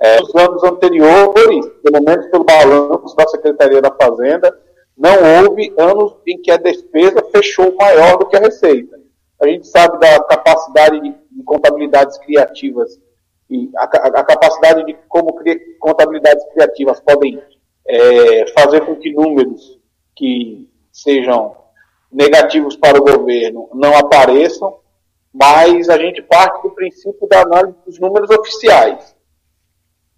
É, 0.00 0.18
nos 0.18 0.34
anos 0.34 0.64
anteriores, 0.64 1.66
pelo 1.82 2.02
menos 2.02 2.26
pelo 2.28 2.42
balanço 2.42 3.14
da 3.14 3.28
Secretaria 3.28 3.82
da 3.82 3.90
Fazenda, 3.90 4.58
não 4.96 5.44
houve 5.44 5.74
anos 5.76 6.16
em 6.26 6.40
que 6.40 6.50
a 6.50 6.56
despesa 6.56 7.22
fechou 7.30 7.74
maior 7.76 8.16
do 8.16 8.26
que 8.26 8.36
a 8.36 8.40
receita. 8.40 8.98
A 9.42 9.46
gente 9.46 9.66
sabe 9.66 9.98
da 10.00 10.22
capacidade 10.24 11.00
de, 11.00 11.10
de 11.10 11.42
contabilidades 11.44 12.16
criativas 12.18 12.98
e 13.50 13.70
a, 13.76 13.84
a, 13.84 14.24
capacidade 14.24 14.86
de 14.86 14.96
como 15.06 15.38
contabilidades 15.78 16.44
criativas 16.54 17.00
podem 17.00 17.42
é, 17.86 18.46
fazer 18.52 18.80
com 18.86 18.96
que 18.96 19.12
números 19.12 19.78
que 20.16 20.66
sejam 20.90 21.56
negativos 22.10 22.74
para 22.76 22.98
o 22.98 23.04
governo 23.04 23.68
não 23.74 23.96
apareçam, 23.96 24.78
mas 25.32 25.90
a 25.90 25.98
gente 25.98 26.22
parte 26.22 26.62
do 26.62 26.70
princípio 26.70 27.28
da 27.28 27.42
análise 27.42 27.76
dos 27.84 27.98
números 27.98 28.30
oficiais 28.30 29.14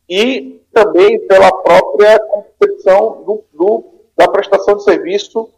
e 0.08 0.60
também 0.72 1.18
pela 1.26 1.50
própria 1.50 2.18
concepção 2.18 3.22
do, 3.24 3.44
do, 3.52 3.84
da 4.16 4.28
prestação 4.28 4.76
de 4.76 4.84
serviço 4.84 5.48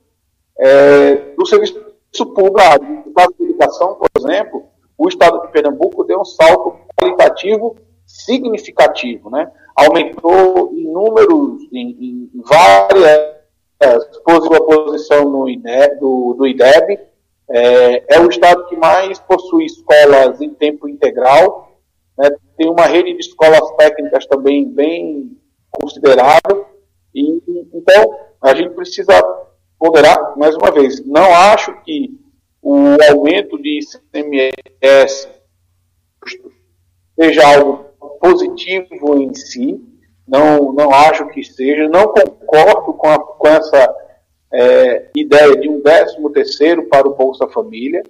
é, 0.59 1.15
do 1.37 1.47
serviço 1.47 1.81
público. 2.35 2.61
No 3.07 3.13
caso 3.13 3.35
da 3.39 3.45
educação, 3.45 3.95
por 3.97 4.09
exemplo, 4.19 4.65
o 4.97 5.09
Estado 5.09 5.41
de 5.43 5.49
Pernambuco 5.49 6.05
deu 6.05 6.21
um 6.21 6.25
salto 6.25 6.77
qualitativo 6.97 7.77
significativo, 8.07 9.31
né? 9.31 9.51
Aumentou 9.75 10.71
em 10.73 10.93
números, 10.93 11.63
em, 11.73 12.31
em 12.33 12.43
várias 12.45 13.35
pôs 14.25 14.47
posição 14.59 15.29
no 15.29 15.49
INE, 15.49 15.97
do, 15.99 16.35
do 16.35 16.47
IDEB, 16.47 17.01
é, 17.51 18.17
é 18.17 18.21
o 18.21 18.29
estado 18.29 18.67
que 18.67 18.77
mais 18.77 19.19
possui 19.19 19.67
escolas 19.67 20.41
em 20.41 20.51
tempo 20.51 20.89
integral, 20.89 21.64
né, 22.19 22.31
tem 22.57 22.69
uma 22.69 22.87
rede 22.87 23.13
de 23.15 23.21
escolas 23.21 23.71
técnicas 23.77 24.27
também 24.27 24.69
bem 24.69 25.37
considerável. 25.71 26.67
E, 27.15 27.43
então, 27.73 28.19
a 28.41 28.55
gente 28.55 28.71
precisa 28.71 29.13
ponderar, 29.79 30.37
mais 30.37 30.57
uma 30.57 30.71
vez, 30.71 31.05
não 31.05 31.33
acho 31.35 31.75
que 31.83 32.19
o 32.63 32.97
aumento 33.11 33.61
de 33.61 33.81
ICMS 33.81 35.29
seja 37.19 37.47
algo 37.47 37.85
positivo 38.21 39.21
em 39.21 39.35
si, 39.35 39.81
não, 40.27 40.73
não 40.73 40.91
acho 40.91 41.27
que 41.29 41.45
seja, 41.45 41.89
não 41.89 42.09
concordo 42.09 42.95
com, 42.95 43.09
a, 43.09 43.19
com 43.19 43.47
essa 43.47 43.95
é, 44.53 45.11
ideia 45.15 45.55
de 45.57 45.69
um 45.69 45.83
décimo 45.83 46.31
terceiro 46.31 46.89
para 46.89 47.07
o 47.07 47.15
Bolsa 47.15 47.47
Família, 47.49 48.03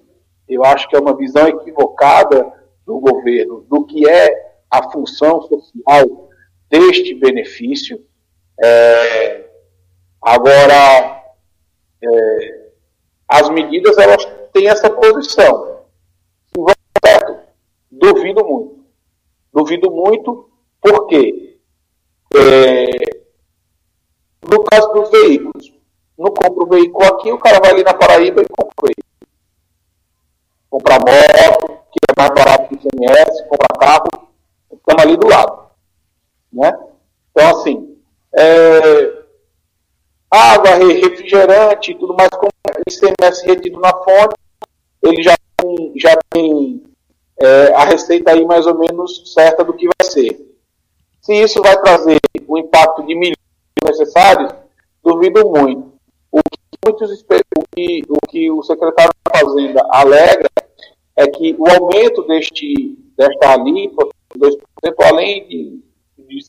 eu 0.47 0.63
acho 0.63 0.87
que 0.87 0.95
é 0.95 0.99
uma 0.99 1.15
visão 1.15 1.47
equivocada 1.47 2.51
do 2.85 2.99
governo 2.99 3.61
do 3.69 3.85
que 3.85 4.07
é 4.07 4.55
a 4.69 4.91
função 4.91 5.41
social 5.41 6.29
deste 6.69 7.13
benefício. 7.15 8.03
É, 8.63 9.49
agora, 10.21 11.23
é, 12.03 12.69
as 13.27 13.49
medidas 13.49 13.97
elas 13.97 14.25
têm 14.53 14.67
essa 14.67 14.89
posição. 14.89 15.85
Duvido 17.91 18.45
muito. 18.45 18.85
Duvido 19.53 19.89
muito, 19.89 20.49
porque 20.81 21.59
é, 22.35 22.85
no 24.43 24.63
caso 24.65 24.91
dos 24.93 25.09
veículos, 25.09 25.73
não 26.17 26.31
compra 26.31 26.63
o 26.63 26.67
veículo 26.67 27.05
aqui, 27.05 27.31
o 27.31 27.39
cara 27.39 27.59
vai 27.59 27.71
ali 27.71 27.83
na 27.83 27.93
Paraíba 27.93 28.41
e 28.41 28.47
compra 28.47 28.73
o 28.77 28.85
veículo. 28.85 29.05
Comprar 30.69 30.99
moto, 30.99 31.84
é 32.09 32.21
mais 32.21 32.31
barato 32.33 32.67
que 32.69 32.75
o 32.75 32.91
CMS, 32.91 33.41
comprar 33.49 33.79
carro, 33.79 34.29
estamos 34.71 35.03
ali 35.03 35.17
do 35.17 35.27
lado. 35.27 35.65
Né? 36.51 36.77
Então, 37.31 37.49
assim, 37.49 37.97
é, 38.37 39.23
água, 40.29 40.75
refrigerante 40.75 41.91
e 41.91 41.95
tudo 41.95 42.13
mais, 42.13 42.29
com 42.29 42.47
ICMS 42.87 43.45
retido 43.45 43.79
na 43.79 43.93
fonte, 43.93 44.35
ele 45.03 45.23
já 45.23 45.35
tem, 45.57 45.93
já 45.95 46.17
tem 46.29 46.83
é, 47.41 47.73
a 47.73 47.85
receita 47.85 48.31
aí 48.31 48.45
mais 48.45 48.65
ou 48.65 48.77
menos 48.77 49.33
certa 49.33 49.63
do 49.63 49.73
que 49.73 49.85
vai 49.85 50.09
ser. 50.09 50.55
Se 51.21 51.33
isso 51.33 51.61
vai 51.61 51.79
trazer 51.81 52.19
o 52.47 52.57
impacto 52.57 53.03
de 53.05 53.15
milhões 53.15 53.35
necessários, 53.83 54.53
duvido 55.03 55.49
muito. 55.49 55.93
O 56.31 56.39
que, 56.39 56.59
muitos, 56.85 57.21
o 57.21 57.63
que, 57.75 58.03
o 58.09 58.27
que 58.27 58.51
o 58.51 58.63
secretário 58.63 59.11
da 59.25 59.39
Fazenda 59.39 59.87
alega 59.89 60.49
é 61.15 61.27
que 61.27 61.55
o 61.57 61.69
aumento 61.69 62.23
deste, 62.27 62.97
desta 63.17 63.53
alíquota, 63.53 64.13
2%, 64.37 64.57
além 65.03 65.47
de, 65.47 65.83
de 66.17 66.45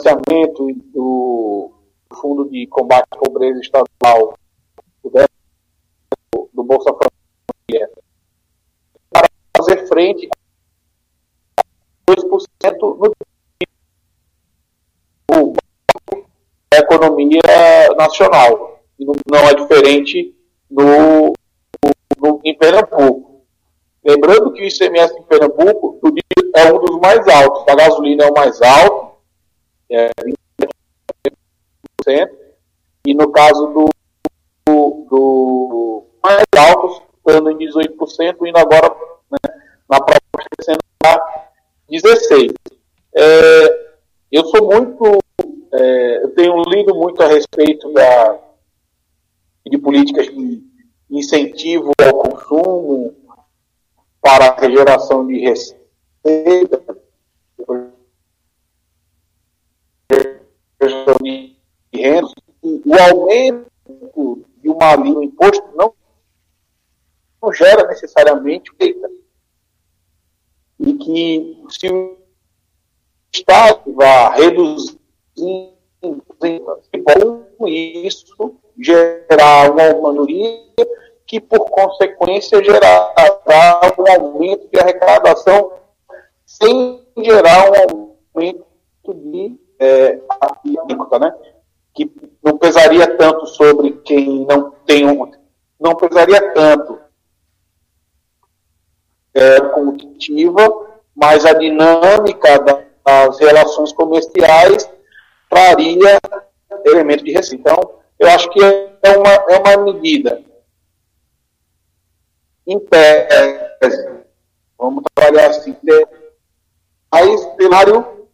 financiamento 0.00 0.66
do 0.92 1.72
Fundo 2.12 2.48
de 2.48 2.66
Combate 2.68 3.06
à 3.10 3.16
Pobreza 3.16 3.60
Estadual, 3.60 4.38
do, 5.02 5.10
do 6.52 6.64
Bolsa 6.64 6.92
Família, 6.92 7.90
para 9.10 9.28
fazer 9.56 9.86
frente 9.88 10.28
no 12.08 12.14
a 16.72 16.78
economia 16.78 17.40
nacional. 17.96 18.82
Não 18.98 19.38
é 19.48 19.54
diferente 19.54 20.36
no, 20.70 21.32
no, 22.24 22.40
em 22.42 22.56
Pernambuco. 22.56 23.44
Lembrando 24.02 24.52
que 24.52 24.62
o 24.62 24.64
ICMS 24.64 25.14
em 25.18 25.22
Pernambuco 25.22 26.00
é 26.54 26.72
um 26.72 26.78
dos 26.78 26.98
mais 27.00 27.26
altos. 27.28 27.64
A 27.68 27.74
gasolina 27.74 28.24
é 28.24 28.30
o 28.30 28.34
mais 28.34 28.60
alto, 28.62 29.16
é 29.90 30.10
27%, 32.08 32.30
e 33.06 33.14
no 33.14 33.30
caso 33.30 33.66
do, 33.68 33.88
do, 34.66 35.06
do 35.10 36.06
mais 36.22 36.44
alto, 36.56 37.02
estando 37.18 37.50
em 37.50 37.58
18%, 37.58 38.46
indo 38.46 38.58
agora 38.58 38.94
né, 39.30 39.38
na 39.88 39.98
própria 39.98 40.20
sendo 40.62 40.78
para 40.98 41.50
16%. 41.90 42.54
É, 43.16 43.84
eu 44.32 44.44
sou 44.46 44.66
muito 44.66 45.18
é, 45.72 46.24
eu 46.24 46.34
tenho 46.34 46.62
lido 46.68 46.94
muito 46.94 47.22
a 47.22 47.26
respeito 47.26 47.92
da, 47.92 48.38
de 49.66 49.78
políticas 49.78 50.28
incentivo 51.10 51.92
ao 51.98 52.18
consumo 52.18 53.14
para 54.20 54.54
a 54.58 54.70
geração 54.70 55.26
de 55.26 55.38
receita, 55.38 55.84
de 61.22 61.56
rendas. 61.92 62.32
O 62.62 62.94
aumento 62.98 63.70
de 64.62 64.68
uma 64.68 64.96
linha, 64.96 65.18
o 65.18 65.24
imposto 65.24 65.66
não, 65.76 65.94
não 67.42 67.52
gera 67.52 67.86
necessariamente 67.86 68.70
feita. 68.76 69.10
E 70.80 70.94
que 70.94 71.64
se 71.68 71.88
o 71.90 72.18
Estado 73.32 73.92
vai 73.92 74.40
reduzir 74.40 74.98
com 77.58 77.68
isso 77.68 78.56
gerar 78.78 79.70
uma 79.70 80.12
maioria 80.12 80.64
que, 81.26 81.40
por 81.40 81.70
consequência, 81.70 82.62
gerará 82.62 83.12
um 83.98 84.12
aumento 84.12 84.68
de 84.72 84.78
arrecadação 84.78 85.72
sem 86.44 87.02
gerar 87.18 87.70
um 87.70 88.12
aumento 88.36 88.64
de 89.08 89.58
é, 89.78 90.20
alíquota, 90.40 91.18
né? 91.18 91.34
Que 91.94 92.10
não 92.42 92.58
pesaria 92.58 93.16
tanto 93.16 93.46
sobre 93.46 93.92
quem 94.04 94.44
não 94.46 94.72
tem 94.84 95.06
um, 95.06 95.30
não 95.80 95.94
pesaria 95.94 96.52
tanto 96.52 96.98
é, 99.32 99.60
competitiva, 99.60 100.62
mas 101.14 101.44
a 101.44 101.52
dinâmica 101.52 102.58
das 103.04 103.38
relações 103.38 103.92
comerciais 103.92 104.88
traria 105.48 106.18
elemento 106.84 107.24
de 107.24 107.32
receita. 107.32 107.70
Então, 107.70 108.03
eu 108.18 108.28
acho 108.28 108.50
que 108.50 108.62
é 108.62 109.16
uma, 109.16 109.30
é 109.30 109.58
uma 109.58 109.92
medida. 109.92 110.42
Em 112.66 112.78
tese, 112.80 114.08
vamos 114.78 115.04
trabalhar 115.14 115.50
assim, 115.50 115.76
mas 117.10 117.40
cenário, 117.56 118.28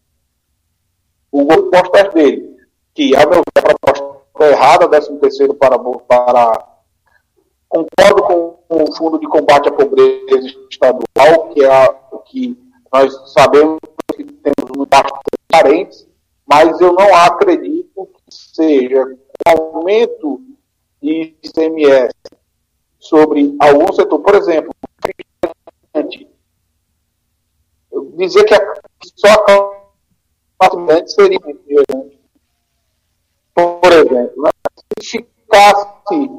o 1.33 1.45
propostas 1.45 2.15
dele, 2.15 2.57
que 2.95 3.15
a 3.17 3.27
meu 3.27 3.43
ver 3.43 3.43
a 3.57 3.63
proposta 3.63 4.21
errada, 4.47 4.89
13 4.89 5.19
terceiro 5.19 5.55
para, 5.55 5.79
para 5.79 6.71
concordo 7.69 8.23
com 8.23 8.59
o 8.69 8.93
Fundo 8.95 9.19
de 9.19 9.27
Combate 9.27 9.69
à 9.69 9.73
Pobreza 9.73 10.49
Estadual, 10.71 11.49
que 11.53 11.65
é 11.65 11.99
o 12.11 12.19
que 12.19 12.59
nós 12.93 13.33
sabemos 13.33 13.79
que 14.17 14.25
temos 14.25 14.89
bastante 14.89 15.21
carentes, 15.49 16.09
mas 16.47 16.81
eu 16.81 16.93
não 16.93 17.15
acredito 17.15 18.07
que 18.07 18.35
seja 18.35 19.17
aumento 19.47 20.41
de 21.03 21.35
ICMS 21.43 22.15
sobre 22.99 23.57
algum 23.61 23.93
setor, 23.93 24.21
por 24.21 24.35
exemplo, 24.35 24.71
dizer 28.21 28.45
que 28.45 28.55
só 29.17 29.29
a 29.29 30.71
classe 30.71 31.15
seria. 31.15 31.41
Por 33.55 33.93
exemplo, 33.93 34.43
né? 34.43 34.51
se 35.01 35.19
ficasse 35.19 36.31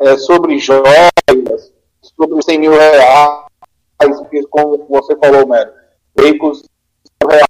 é, 0.00 0.16
sobre 0.18 0.58
joias, 0.58 1.72
sobre 2.02 2.42
100 2.42 2.58
mil 2.58 2.72
reais, 2.72 3.46
como 4.50 4.86
você 4.88 5.16
falou, 5.16 5.46
Mero, 5.46 5.72
veículos 6.16 6.64
reais, 7.22 7.44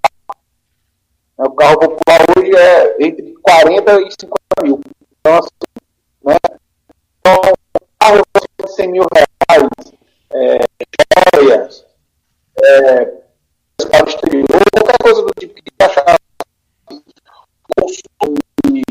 o 1.39 1.51
carro 1.53 1.79
popular 1.79 2.21
hoje 2.37 2.57
é 2.57 3.07
entre 3.07 3.35
40 3.43 4.01
e 4.03 4.11
50 4.11 4.39
mil. 4.63 4.81
Assim, 5.25 5.49
né? 6.25 6.37
Então, 7.21 7.53
carro 7.99 8.23
de 8.65 8.73
100 8.73 8.93
mil 8.93 9.05
reais, 9.15 9.69
é, 10.31 10.59
joias, 11.37 11.85
é, 12.63 13.05
para 13.91 14.05
o 14.05 14.09
exterior, 14.09 14.47
qualquer 14.73 14.99
coisa 15.03 15.23
do 15.23 15.31
tipo 15.39 15.55
que 15.55 15.63
achar 15.81 16.19
consumo 17.77 18.39
de 18.67 18.83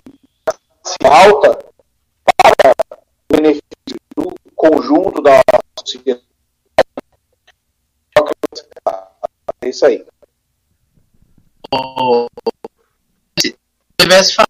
alta 1.03 1.65
para 2.25 2.75
benefício 3.31 3.63
do 4.15 4.33
conjunto 4.55 5.21
da 5.21 5.41
sociedade. 5.79 6.23
É 9.61 9.69
isso 9.69 9.85
aí 9.85 10.05
estivesse 14.07 14.35
fazendo 14.35 14.46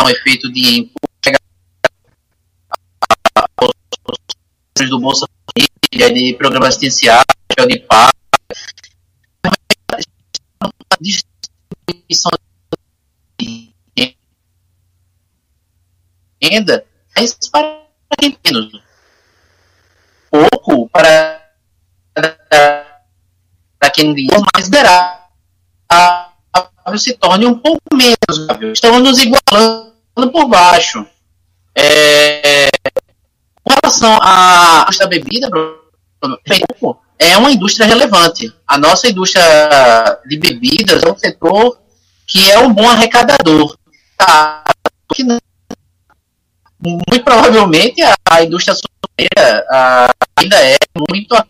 um 0.00 0.08
efeito 0.08 0.52
de 0.52 0.90
do 4.88 5.00
Bolsa 5.00 5.26
Família, 5.90 6.12
de 6.12 6.34
programa 6.36 6.68
assistencial, 6.68 7.22
de 7.66 7.78
paz, 7.80 8.12
distribuição 11.00 12.30
de 13.40 13.72
renda, 16.42 16.86
mas 17.16 17.36
para 17.50 17.82
quem 18.20 18.38
menos. 18.44 18.82
Pouco 20.30 20.88
para 20.90 21.40
quem 23.94 24.14
mais 24.54 24.68
a, 25.88 26.15
se 26.96 27.14
torne 27.14 27.46
um 27.46 27.58
pouco 27.58 27.80
menos 27.92 28.46
viável. 28.46 28.72
Estamos 28.72 29.02
nos 29.02 29.18
igualando 29.18 30.30
por 30.32 30.48
baixo. 30.48 31.04
É, 31.74 32.68
com 33.62 33.74
relação 33.82 34.18
à 34.22 34.84
indústria 34.84 35.06
da 35.06 35.10
bebida, 35.10 35.50
é 37.18 37.36
uma 37.36 37.50
indústria 37.50 37.86
relevante. 37.86 38.52
A 38.66 38.78
nossa 38.78 39.08
indústria 39.08 39.44
de 40.26 40.38
bebidas 40.38 41.02
é 41.02 41.10
um 41.10 41.18
setor 41.18 41.78
que 42.26 42.50
é 42.50 42.58
um 42.58 42.72
bom 42.72 42.88
arrecadador. 42.88 43.76
Tá? 44.16 44.64
Muito 46.80 47.24
provavelmente 47.24 48.00
a, 48.02 48.42
indústria 48.44 48.74
a, 49.70 50.08
ainda 50.36 50.56
é 50.56 50.76
muito 51.10 51.34
à 51.34 51.44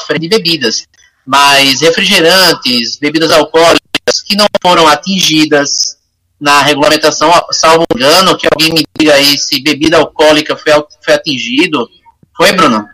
frente 0.00 0.22
de 0.22 0.28
bebidas 0.28 0.86
mas 1.26 1.80
refrigerantes, 1.80 2.98
bebidas 2.98 3.30
alcoólicas 3.30 3.83
que 4.26 4.36
não 4.36 4.46
foram 4.62 4.86
atingidas 4.86 5.98
na 6.40 6.60
regulamentação, 6.62 7.30
salvo 7.50 7.84
engano, 7.94 8.36
que 8.36 8.46
alguém 8.46 8.72
me 8.72 8.84
diga 8.98 9.14
aí 9.14 9.38
se 9.38 9.62
bebida 9.62 9.96
alcoólica 9.96 10.56
foi, 10.56 10.72
foi 11.02 11.14
atingido. 11.14 11.88
Foi, 12.36 12.52
Bruno? 12.52 12.88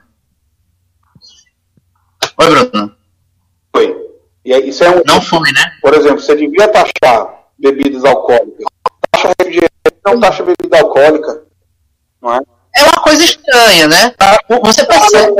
Foi, 2.36 2.48
Bruno? 2.48 2.94
Foi. 3.74 3.96
E 4.44 4.56
isso 4.68 4.84
é 4.84 4.90
um, 4.90 5.02
não 5.04 5.20
foi, 5.20 5.50
né? 5.52 5.72
Por 5.82 5.94
exemplo, 5.94 6.20
você 6.20 6.36
devia 6.36 6.68
taxar 6.68 7.44
bebidas 7.58 8.04
alcoólicas. 8.04 8.66
Taxa 9.10 9.32
refrigerante, 9.38 9.70
não 10.06 10.20
taxa 10.20 10.42
bebida 10.44 10.78
alcoólica. 10.78 11.42
Não 12.22 12.34
é? 12.34 12.40
É 12.76 12.82
uma 12.84 13.02
coisa 13.02 13.24
estranha, 13.24 13.88
né? 13.88 14.14
Você 14.62 14.84
percebe 14.84 15.34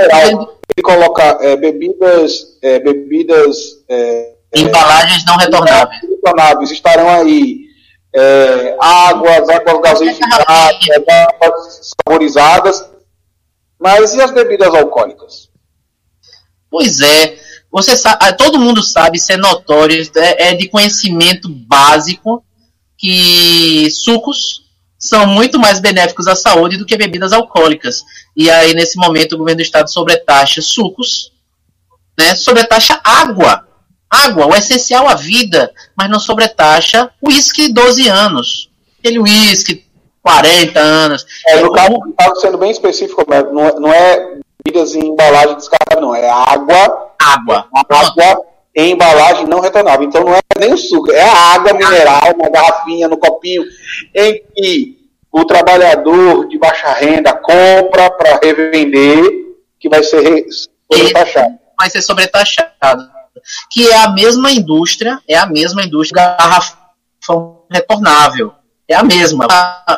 e 0.77 0.83
colocar 0.83 1.39
é, 1.43 1.57
bebidas, 1.57 2.59
é, 2.62 2.79
bebidas 2.81 3.85
é 3.89 4.35
embalagens 4.55 5.24
não 5.24 5.36
retornáveis. 5.36 6.01
retornáveis 6.03 6.70
estarão 6.70 7.09
aí 7.09 7.66
é, 8.14 8.76
águas, 8.80 9.48
águas 9.48 9.80
gaseificadas, 9.80 10.46
águas 11.40 11.92
saborizadas, 11.98 12.90
mas 13.78 14.14
e 14.14 14.20
as 14.20 14.30
bebidas 14.30 14.74
alcoólicas? 14.74 15.48
Pois 16.70 17.01
é, 17.01 17.38
você 17.70 17.96
sabe, 17.96 18.18
ah, 18.20 18.32
todo 18.32 18.59
mundo 18.59 18.82
sabe, 18.82 19.18
isso 19.18 19.32
é 19.32 19.36
notório, 19.36 20.03
é, 20.16 20.48
é 20.48 20.55
de 20.55 20.68
conhecimento 20.68 21.48
básico 21.48 22.44
que 22.96 23.90
sucos 23.90 24.70
são 25.01 25.26
muito 25.26 25.59
mais 25.59 25.80
benéficos 25.80 26.28
à 26.28 26.36
saúde 26.36 26.76
do 26.76 26.84
que 26.84 26.94
bebidas 26.94 27.32
alcoólicas. 27.32 28.05
E 28.36 28.51
aí, 28.51 28.74
nesse 28.74 28.98
momento, 28.98 29.32
o 29.32 29.38
governo 29.38 29.57
do 29.57 29.62
estado 29.62 29.90
sobretaxa 29.90 30.61
sucos, 30.61 31.32
né, 32.18 32.34
sobretaxa 32.34 33.01
água. 33.03 33.66
Água, 34.11 34.46
o 34.46 34.54
essencial 34.54 35.08
à 35.08 35.14
vida, 35.14 35.72
mas 35.96 36.11
não 36.11 36.18
sobretaxa 36.18 37.11
uísque 37.22 37.72
12 37.72 38.08
anos. 38.08 38.70
Aquele 38.98 39.20
uísque 39.20 39.86
40 40.22 40.78
anos. 40.80 41.26
É, 41.46 41.61
no 41.61 41.72
caso, 41.72 42.40
sendo 42.40 42.58
bem 42.58 42.70
específico, 42.70 43.24
não, 43.52 43.64
é, 43.64 43.80
não 43.80 43.92
é 43.92 44.38
bebidas 44.64 44.94
em 44.94 45.06
embalagem 45.08 45.56
descartável, 45.56 46.02
não. 46.02 46.14
É 46.14 46.28
água. 46.28 47.12
Água. 47.18 47.68
Água 47.88 48.44
em 48.74 48.92
embalagem 48.92 49.46
não 49.46 49.61
retornável. 49.61 50.06
Então 50.06 50.24
não 50.24 50.34
é 50.34 50.40
nem 50.58 50.72
o 50.72 50.76
suco, 50.76 51.11
é 51.11 51.22
a 51.22 51.54
água 51.54 51.72
mineral, 51.72 52.36
na 52.36 52.48
garrafinha, 52.48 53.08
no 53.08 53.18
copinho, 53.18 53.62
em 54.14 54.42
que 54.54 55.00
o 55.32 55.44
trabalhador 55.44 56.48
de 56.48 56.58
baixa 56.58 56.92
renda 56.92 57.32
compra 57.34 58.11
para 58.11 58.40
revender, 58.42 59.22
que 59.78 59.88
vai 59.88 60.02
ser 60.02 60.46
sobretaxado. 60.90 61.54
Vai 61.78 61.90
ser 61.90 62.02
sobretaxado. 62.02 63.20
Que 63.70 63.89
é 63.89 63.97
a 63.97 64.11
mesma 64.11 64.51
indústria, 64.51 65.20
é 65.28 65.37
a 65.37 65.47
mesma 65.47 65.83
indústria 65.83 66.37
garrafão 66.39 67.64
retornável. 67.70 68.53
É 68.89 68.95
a 68.97 69.05
mesma, 69.05 69.47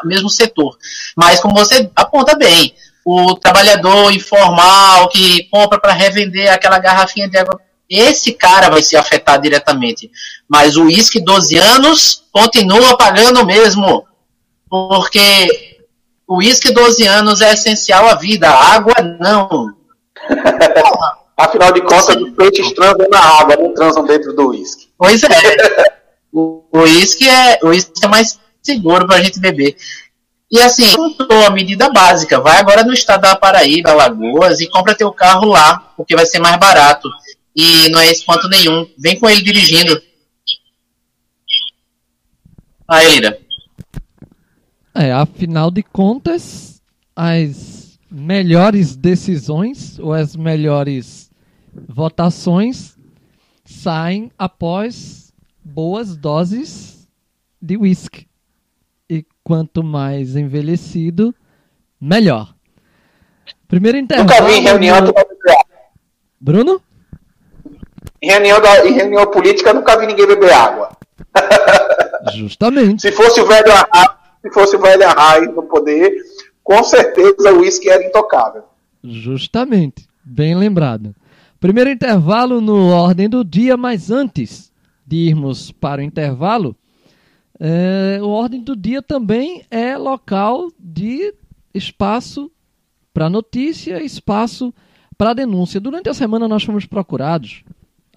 o 0.05 0.07
mesmo 0.07 0.28
setor. 0.28 0.76
Mas 1.16 1.41
como 1.41 1.55
você 1.55 1.91
aponta 1.97 2.37
bem, 2.37 2.74
o 3.05 3.35
trabalhador 3.35 4.12
informal 4.12 5.09
que 5.09 5.45
compra 5.45 5.80
para 5.80 5.93
revender 5.93 6.53
aquela 6.53 6.78
garrafinha 6.78 7.28
de 7.28 7.39
água 7.39 7.59
esse 7.93 8.33
cara 8.33 8.70
vai 8.70 8.83
se 8.83 8.97
afetar 8.97 9.39
diretamente. 9.39 10.11
Mas 10.49 10.76
o 10.76 10.85
uísque 10.85 11.20
12 11.20 11.59
anos 11.59 12.24
continua 12.33 12.97
pagando 12.97 13.45
mesmo. 13.45 14.07
Porque 14.68 15.76
o 16.26 16.39
uísque 16.39 16.72
12 16.72 17.07
anos 17.07 17.43
é 17.43 17.53
essencial 17.53 18.09
à 18.09 18.14
vida, 18.14 18.49
a 18.49 18.74
água 18.74 18.95
não. 19.20 19.74
Afinal 21.43 21.72
de 21.72 21.80
contas, 21.80 22.16
os 22.16 22.30
peixes 22.30 22.72
transam 22.72 23.09
na 23.11 23.18
água, 23.18 23.57
não 23.57 23.74
transam 23.74 24.05
dentro 24.05 24.32
do 24.32 24.51
uísque. 24.51 24.88
Pois 24.97 25.24
é. 25.24 25.28
o 26.32 26.62
uísque 26.72 27.28
é, 27.28 27.59
o 27.64 27.72
é 27.72 28.09
mais 28.09 28.38
seguro 28.62 29.09
para 29.09 29.16
a 29.16 29.22
gente 29.22 29.40
beber. 29.40 29.76
E 30.49 30.61
assim, 30.61 30.84
a 31.45 31.51
medida 31.51 31.90
básica. 31.90 32.38
Vai 32.40 32.59
agora 32.59 32.84
no 32.84 32.93
estado 32.93 33.22
da 33.22 33.34
Paraíba, 33.34 33.90
Alagoas, 33.90 34.61
e 34.61 34.68
compra 34.68 34.95
teu 34.95 35.11
carro 35.12 35.47
lá, 35.47 35.93
porque 35.97 36.14
vai 36.14 36.26
ser 36.26 36.38
mais 36.38 36.57
barato 36.59 37.09
e 37.57 37.88
não 37.88 37.99
é 37.99 38.12
espanto 38.12 38.49
nenhum. 38.49 38.86
Vem 38.97 39.18
com 39.18 39.28
ele 39.28 39.43
dirigindo. 39.43 40.01
Aí, 42.86 43.16
Ira. 43.16 43.38
É, 44.95 45.11
afinal 45.11 45.72
de 45.72 45.82
contas, 45.82 46.80
as 47.16 47.99
melhores 48.09 48.95
decisões 48.95 49.99
ou 49.99 50.12
as 50.12 50.36
melhores 50.36 51.32
votações 51.89 52.97
saem 53.64 54.31
após 54.39 55.33
boas 55.64 56.16
doses 56.16 57.09
de 57.61 57.77
whisky. 57.77 58.27
E 59.09 59.25
quanto 59.43 59.83
mais 59.83 60.37
envelhecido, 60.37 61.35
melhor. 62.01 62.55
Primeiro 63.68 63.99
intervalo. 63.99 64.29
Nunca 64.29 64.45
vi 64.45 64.59
em 64.59 64.62
reunião 64.62 64.97
Bruno? 66.41 66.83
Em 68.20 68.31
reunião, 68.31 68.61
da, 68.61 68.87
em 68.87 68.93
reunião 68.93 69.27
política, 69.31 69.73
nunca 69.73 69.99
vi 69.99 70.07
ninguém 70.07 70.27
beber 70.27 70.53
água. 70.53 70.97
Justamente. 72.35 73.03
se 73.03 73.12
fosse 73.12 73.41
o 73.41 73.47
velho 73.47 73.73
Arraes, 73.73 74.11
se 74.43 74.51
fosse 74.53 74.77
o 74.77 74.81
velho 74.81 75.07
Arraes 75.07 75.55
no 75.55 75.62
poder, 75.64 76.12
com 76.62 76.83
certeza 76.85 77.53
o 77.53 77.61
uísque 77.61 77.89
era 77.89 78.05
intocável. 78.05 78.64
Justamente. 79.03 80.09
Bem 80.25 80.55
lembrado. 80.55 81.14
Primeiro 81.62 81.90
intervalo 81.90 82.60
no 82.60 82.88
ordem 82.88 83.28
do 83.28 83.44
dia, 83.44 83.76
mas 83.76 84.10
antes 84.10 84.72
de 85.06 85.28
irmos 85.28 85.70
para 85.70 86.00
o 86.00 86.04
intervalo, 86.04 86.74
é, 87.56 88.18
o 88.20 88.30
ordem 88.30 88.60
do 88.60 88.74
dia 88.74 89.00
também 89.00 89.62
é 89.70 89.96
local 89.96 90.72
de 90.76 91.32
espaço 91.72 92.50
para 93.14 93.30
notícia, 93.30 94.02
espaço 94.02 94.74
para 95.16 95.34
denúncia. 95.34 95.80
Durante 95.80 96.08
a 96.08 96.14
semana 96.14 96.48
nós 96.48 96.64
fomos 96.64 96.84
procurados 96.84 97.62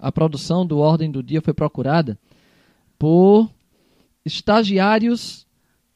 a 0.00 0.10
produção 0.10 0.66
do 0.66 0.78
Ordem 0.78 1.08
do 1.08 1.22
Dia 1.22 1.40
foi 1.40 1.54
procurada 1.54 2.18
por 2.98 3.48
estagiários 4.24 5.46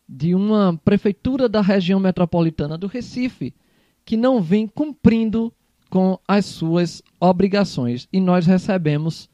de 0.09 0.36
uma 0.36 0.80
prefeitura 0.84 1.48
da 1.48 1.61
região 1.61 1.98
metropolitana 1.98 2.78
do 2.78 2.86
Recife 2.86 3.53
que 4.05 4.16
não 4.16 4.40
vem 4.40 4.68
cumprindo 4.68 5.53
com 5.91 6.18
as 6.26 6.47
suas 6.47 7.03
obrigações. 7.18 8.09
E 8.12 8.20
nós 8.20 8.47
recebemos 8.47 9.28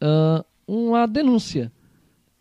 uh, 0.00 0.44
uma 0.66 1.06
denúncia. 1.06 1.70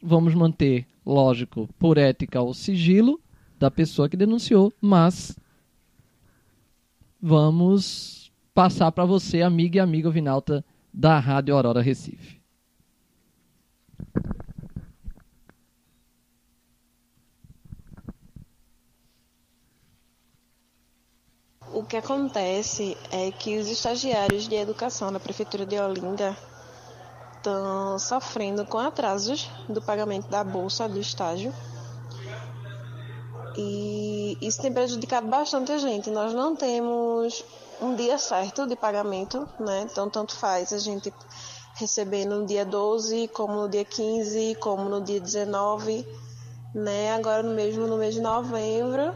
Vamos 0.01 0.33
manter, 0.33 0.87
lógico, 1.05 1.67
por 1.77 1.97
ética, 1.97 2.41
o 2.41 2.53
sigilo 2.53 3.19
da 3.59 3.69
pessoa 3.69 4.07
que 4.07 4.17
denunciou, 4.17 4.71
mas 4.79 5.37
vamos 7.21 8.31
passar 8.53 8.91
para 8.91 9.05
você, 9.05 9.41
amiga 9.41 9.77
e 9.77 9.79
amigo 9.79 10.09
Vinalta 10.09 10.65
da 10.93 11.19
Rádio 11.19 11.55
Aurora 11.55 11.81
Recife. 11.81 12.41
O 21.73 21.83
que 21.83 21.95
acontece 21.95 22.97
é 23.11 23.31
que 23.31 23.57
os 23.57 23.69
estagiários 23.69 24.47
de 24.47 24.55
educação 24.55 25.11
da 25.11 25.21
Prefeitura 25.21 25.65
de 25.65 25.79
Olinda 25.79 26.35
estão 27.37 27.97
sofrendo 27.97 28.65
com 28.65 28.77
atrasos 28.77 29.49
do 29.69 29.81
pagamento 29.81 30.27
da 30.27 30.43
bolsa 30.43 30.89
do 30.89 30.99
estágio. 30.99 31.53
E 33.57 34.37
isso 34.41 34.61
tem 34.61 34.71
prejudicado 34.71 35.27
bastante 35.27 35.71
a 35.71 35.77
gente. 35.77 36.09
Nós 36.09 36.33
não 36.33 36.57
temos 36.57 37.43
um 37.81 37.95
dia 37.95 38.17
certo 38.17 38.67
de 38.67 38.75
pagamento, 38.75 39.47
né? 39.57 39.87
Então, 39.89 40.09
tanto 40.09 40.35
faz 40.35 40.73
a 40.73 40.77
gente 40.77 41.13
receber 41.75 42.25
no 42.25 42.45
dia 42.45 42.65
12, 42.65 43.29
como 43.29 43.53
no 43.53 43.69
dia 43.69 43.85
15, 43.85 44.55
como 44.55 44.89
no 44.89 45.01
dia 45.01 45.21
19, 45.21 46.05
né? 46.75 47.13
Agora, 47.15 47.43
mesmo 47.43 47.87
no 47.87 47.97
mês 47.97 48.13
de 48.13 48.21
novembro, 48.21 49.13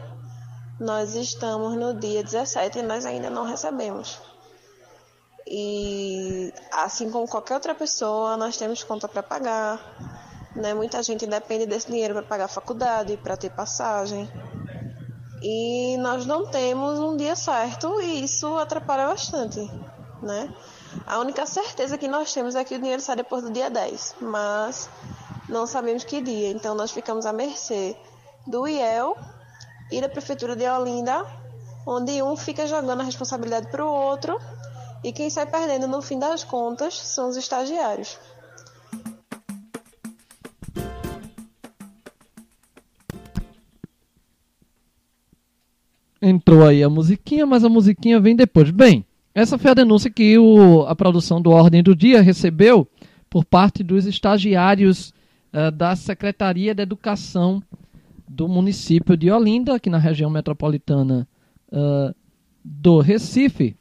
nós 0.78 1.14
estamos 1.14 1.74
no 1.76 1.94
dia 1.94 2.22
17 2.22 2.78
e 2.78 2.82
nós 2.82 3.06
ainda 3.06 3.30
não 3.30 3.44
recebemos. 3.44 4.20
E 5.46 6.52
assim 6.72 7.10
como 7.10 7.28
qualquer 7.28 7.54
outra 7.54 7.74
pessoa, 7.74 8.36
nós 8.36 8.56
temos 8.56 8.82
conta 8.82 9.06
para 9.06 9.22
pagar, 9.22 9.80
né? 10.54 10.74
Muita 10.74 11.02
gente 11.02 11.26
depende 11.26 11.66
desse 11.66 11.86
dinheiro 11.86 12.14
para 12.14 12.22
pagar 12.24 12.44
a 12.46 12.48
faculdade, 12.48 13.16
para 13.16 13.36
ter 13.36 13.50
passagem 13.50 14.28
e 15.42 15.96
nós 15.98 16.26
não 16.26 16.46
temos 16.46 16.98
um 16.98 17.16
dia 17.16 17.36
certo 17.36 18.00
e 18.00 18.24
isso 18.24 18.56
atrapalha 18.56 19.06
bastante, 19.06 19.60
né? 20.22 20.52
A 21.06 21.18
única 21.18 21.44
certeza 21.46 21.98
que 21.98 22.08
nós 22.08 22.32
temos 22.32 22.54
é 22.54 22.64
que 22.64 22.74
o 22.74 22.78
dinheiro 22.78 23.02
sai 23.02 23.16
depois 23.16 23.44
do 23.44 23.50
dia 23.50 23.68
10, 23.68 24.16
mas 24.20 24.88
não 25.48 25.66
sabemos 25.66 26.04
que 26.04 26.20
dia, 26.20 26.50
então 26.50 26.74
nós 26.74 26.90
ficamos 26.90 27.26
à 27.26 27.32
mercê 27.32 27.96
do 28.46 28.66
IEL 28.66 29.16
e 29.90 30.00
da 30.00 30.08
Prefeitura 30.08 30.56
de 30.56 30.68
Olinda, 30.68 31.24
onde 31.86 32.22
um 32.22 32.36
fica 32.36 32.66
jogando 32.66 33.00
a 33.00 33.04
responsabilidade 33.04 33.70
para 33.70 33.84
o 33.84 33.88
outro 33.88 34.38
e 35.04 35.12
quem 35.12 35.30
sai 35.30 35.46
perdendo 35.46 35.86
no 35.86 36.02
fim 36.02 36.18
das 36.18 36.42
contas 36.42 36.94
são 36.94 37.28
os 37.28 37.36
estagiários. 37.36 38.18
entrou 46.20 46.66
aí 46.66 46.82
a 46.82 46.90
musiquinha, 46.90 47.46
mas 47.46 47.64
a 47.64 47.68
musiquinha 47.68 48.18
vem 48.18 48.34
depois. 48.34 48.70
Bem, 48.70 49.04
essa 49.34 49.58
foi 49.58 49.70
a 49.70 49.74
denúncia 49.74 50.10
que 50.10 50.38
o, 50.38 50.82
a 50.82 50.96
produção 50.96 51.40
do 51.40 51.50
Ordem 51.50 51.82
do 51.82 51.94
Dia 51.94 52.20
recebeu 52.20 52.88
por 53.30 53.44
parte 53.44 53.82
dos 53.82 54.06
estagiários 54.06 55.12
uh, 55.52 55.70
da 55.70 55.94
Secretaria 55.94 56.74
de 56.74 56.82
Educação 56.82 57.62
do 58.28 58.48
município 58.48 59.16
de 59.16 59.30
Olinda, 59.30 59.74
aqui 59.74 59.88
na 59.88 59.98
região 59.98 60.30
metropolitana 60.30 61.26
uh, 61.72 62.14
do 62.64 63.00
Recife. 63.00 63.76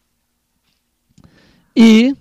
E 1.76 2.16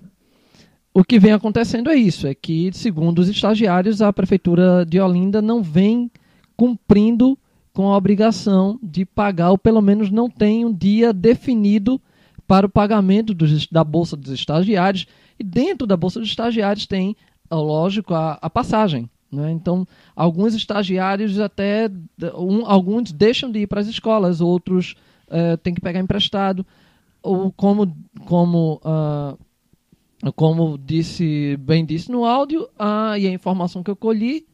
o 0.92 1.04
que 1.04 1.18
vem 1.18 1.32
acontecendo 1.32 1.90
é 1.90 1.94
isso, 1.96 2.26
é 2.26 2.34
que, 2.34 2.70
segundo 2.72 3.18
os 3.18 3.28
estagiários, 3.28 4.00
a 4.00 4.12
prefeitura 4.12 4.84
de 4.86 5.00
Olinda 5.00 5.42
não 5.42 5.62
vem 5.62 6.10
cumprindo 6.56 7.38
com 7.72 7.92
a 7.92 7.96
obrigação 7.96 8.78
de 8.80 9.04
pagar, 9.04 9.50
ou 9.50 9.58
pelo 9.58 9.82
menos 9.82 10.10
não 10.10 10.30
tem 10.30 10.64
um 10.64 10.72
dia 10.72 11.12
definido 11.12 12.00
para 12.46 12.66
o 12.66 12.70
pagamento 12.70 13.34
dos, 13.34 13.66
da 13.66 13.82
Bolsa 13.82 14.16
dos 14.16 14.30
Estagiários. 14.30 15.06
E 15.38 15.42
dentro 15.42 15.86
da 15.86 15.96
Bolsa 15.96 16.20
dos 16.20 16.28
Estagiários 16.28 16.86
tem, 16.86 17.16
lógico, 17.50 18.14
a, 18.14 18.38
a 18.40 18.48
passagem. 18.48 19.10
Né? 19.34 19.52
Então, 19.52 19.86
alguns 20.14 20.54
estagiários 20.54 21.38
até 21.38 21.90
um, 22.36 22.64
alguns 22.66 23.12
deixam 23.12 23.50
de 23.50 23.60
ir 23.60 23.66
para 23.66 23.80
as 23.80 23.86
escolas, 23.86 24.40
outros 24.40 24.94
uh, 25.28 25.56
têm 25.58 25.74
que 25.74 25.80
pegar 25.80 26.00
emprestado. 26.00 26.64
Ou 27.22 27.50
como, 27.52 27.96
como, 28.26 28.80
uh, 28.84 30.32
como 30.32 30.78
disse, 30.78 31.56
bem 31.58 31.84
disse 31.84 32.10
no 32.10 32.24
áudio, 32.24 32.64
uh, 32.78 33.16
e 33.18 33.26
a 33.26 33.30
informação 33.30 33.82
que 33.82 33.90
eu 33.90 33.96
colhi, 33.96 34.46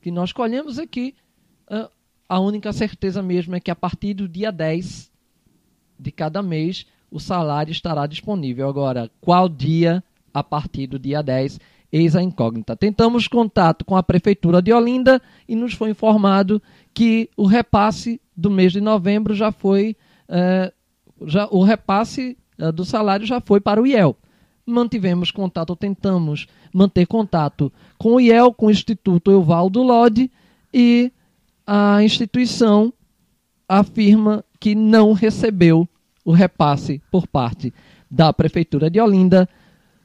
que 0.00 0.10
nós 0.10 0.32
colhemos 0.32 0.78
aqui, 0.78 1.14
uh, 1.70 1.90
a 2.28 2.40
única 2.40 2.72
certeza 2.72 3.22
mesmo 3.22 3.54
é 3.54 3.60
que 3.60 3.70
a 3.70 3.76
partir 3.76 4.14
do 4.14 4.28
dia 4.28 4.50
10 4.50 5.10
de 5.98 6.10
cada 6.10 6.42
mês 6.42 6.86
o 7.10 7.20
salário 7.20 7.70
estará 7.70 8.06
disponível. 8.06 8.68
Agora, 8.68 9.10
qual 9.20 9.48
dia 9.48 10.02
a 10.32 10.42
partir 10.42 10.86
do 10.86 10.98
dia 10.98 11.22
10? 11.22 11.60
Eis 11.92 12.16
a 12.16 12.22
incógnita. 12.22 12.74
Tentamos 12.74 13.28
contato 13.28 13.84
com 13.84 13.94
a 13.94 14.02
Prefeitura 14.02 14.62
de 14.62 14.72
Olinda 14.72 15.20
e 15.46 15.54
nos 15.54 15.74
foi 15.74 15.90
informado 15.90 16.60
que 16.94 17.28
o 17.36 17.44
repasse 17.44 18.18
do 18.34 18.50
mês 18.50 18.72
de 18.72 18.80
novembro 18.80 19.34
já 19.34 19.52
foi. 19.52 19.94
Eh, 20.26 20.72
já, 21.26 21.46
o 21.50 21.62
repasse 21.62 22.38
eh, 22.58 22.72
do 22.72 22.82
salário 22.82 23.26
já 23.26 23.42
foi 23.42 23.60
para 23.60 23.80
o 23.80 23.86
IEL. 23.86 24.16
Mantivemos 24.64 25.30
contato, 25.30 25.76
tentamos 25.76 26.46
manter 26.72 27.04
contato 27.04 27.70
com 27.98 28.14
o 28.14 28.20
IEL, 28.20 28.54
com 28.54 28.66
o 28.66 28.70
Instituto 28.70 29.30
Euvaldo 29.30 29.82
Lodi, 29.82 30.30
e 30.72 31.12
a 31.66 32.02
instituição 32.02 32.90
afirma 33.68 34.42
que 34.58 34.74
não 34.74 35.12
recebeu 35.12 35.86
o 36.24 36.32
repasse 36.32 37.02
por 37.10 37.26
parte 37.26 37.72
da 38.10 38.32
Prefeitura 38.32 38.88
de 38.88 38.98
Olinda. 38.98 39.46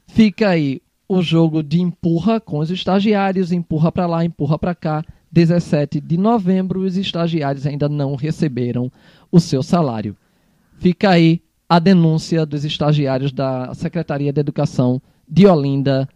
Fica 0.06 0.50
aí 0.50 0.82
o 1.08 1.22
jogo 1.22 1.62
de 1.62 1.80
empurra 1.80 2.38
com 2.38 2.58
os 2.58 2.70
estagiários, 2.70 3.50
empurra 3.50 3.90
para 3.90 4.06
lá, 4.06 4.24
empurra 4.24 4.58
para 4.58 4.74
cá. 4.74 5.04
17 5.32 6.00
de 6.00 6.16
novembro, 6.16 6.80
os 6.80 6.96
estagiários 6.96 7.66
ainda 7.66 7.88
não 7.88 8.14
receberam 8.14 8.92
o 9.30 9.40
seu 9.40 9.62
salário. 9.62 10.16
Fica 10.78 11.10
aí 11.10 11.42
a 11.68 11.78
denúncia 11.78 12.46
dos 12.46 12.64
estagiários 12.64 13.32
da 13.32 13.74
Secretaria 13.74 14.32
de 14.32 14.40
Educação 14.40 15.00
de 15.28 15.46
Olinda, 15.46 16.08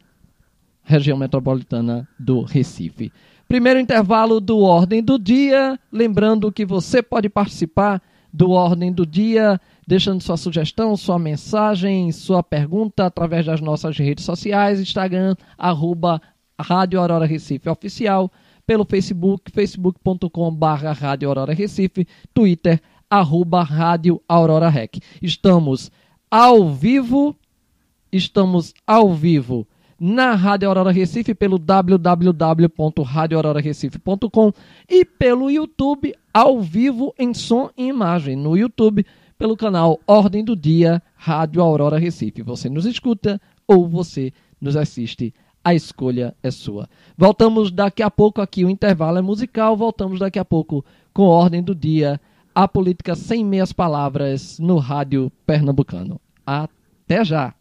região 0.82 1.16
metropolitana 1.16 2.08
do 2.18 2.42
Recife. 2.42 3.12
Primeiro 3.46 3.78
intervalo 3.78 4.40
do 4.40 4.60
Ordem 4.60 5.02
do 5.02 5.18
Dia. 5.18 5.78
Lembrando 5.90 6.50
que 6.50 6.64
você 6.64 7.02
pode 7.02 7.28
participar 7.28 8.00
do 8.32 8.50
Ordem 8.50 8.90
do 8.90 9.04
Dia 9.04 9.60
deixando 9.86 10.22
sua 10.22 10.36
sugestão, 10.36 10.96
sua 10.96 11.18
mensagem, 11.18 12.12
sua 12.12 12.42
pergunta 12.42 13.06
através 13.06 13.46
das 13.46 13.60
nossas 13.60 13.96
redes 13.98 14.24
sociais, 14.24 14.80
Instagram, 14.80 15.36
arroba 15.58 16.20
Rádio 16.60 17.00
Aurora 17.00 17.26
Recife 17.26 17.68
Oficial, 17.68 18.30
pelo 18.66 18.84
Facebook, 18.84 19.50
facebook.com.br 19.50 20.66
Rádio 20.98 21.28
Aurora 21.28 21.52
Recife, 21.52 22.06
Twitter, 22.32 22.80
arroba 23.10 23.62
Rádio 23.62 24.22
Aurora 24.28 24.68
Rec. 24.68 24.98
Estamos 25.20 25.90
ao 26.30 26.70
vivo, 26.70 27.36
estamos 28.10 28.72
ao 28.86 29.12
vivo 29.12 29.66
na 30.00 30.34
Rádio 30.34 30.68
Aurora 30.68 30.90
Recife 30.90 31.34
pelo 31.34 31.58
www.radioaurorarecife.com 31.58 34.52
e 34.88 35.04
pelo 35.04 35.50
YouTube 35.50 36.14
ao 36.34 36.60
vivo 36.60 37.14
em 37.18 37.34
som 37.34 37.68
e 37.76 37.86
imagem 37.86 38.34
no 38.34 38.56
YouTube 38.56 39.04
pelo 39.42 39.56
canal 39.56 39.98
Ordem 40.06 40.44
do 40.44 40.54
Dia 40.54 41.02
Rádio 41.16 41.60
Aurora 41.60 41.98
Recife. 41.98 42.42
Você 42.42 42.68
nos 42.68 42.86
escuta 42.86 43.40
ou 43.66 43.88
você 43.88 44.32
nos 44.60 44.76
assiste. 44.76 45.34
A 45.64 45.74
escolha 45.74 46.32
é 46.44 46.48
sua. 46.52 46.88
Voltamos 47.18 47.72
daqui 47.72 48.04
a 48.04 48.10
pouco 48.10 48.40
aqui, 48.40 48.64
o 48.64 48.70
intervalo 48.70 49.18
é 49.18 49.20
musical. 49.20 49.76
Voltamos 49.76 50.20
daqui 50.20 50.38
a 50.38 50.44
pouco 50.44 50.84
com 51.12 51.24
Ordem 51.24 51.60
do 51.60 51.74
Dia, 51.74 52.20
a 52.54 52.68
política 52.68 53.16
sem 53.16 53.44
meias 53.44 53.72
palavras 53.72 54.60
no 54.60 54.78
Rádio 54.78 55.28
Pernambucano. 55.44 56.20
Até 56.46 57.24
já! 57.24 57.52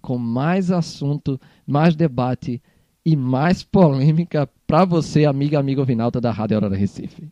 Com 0.00 0.18
mais 0.18 0.70
assunto, 0.70 1.40
mais 1.66 1.96
debate 1.96 2.62
e 3.04 3.16
mais 3.16 3.64
polêmica 3.64 4.48
para 4.64 4.84
você, 4.84 5.24
amiga, 5.24 5.58
amigo 5.58 5.84
Vinalta 5.84 6.20
da 6.20 6.30
Rádio 6.30 6.56
Aurora 6.56 6.76
Recife. 6.76 7.28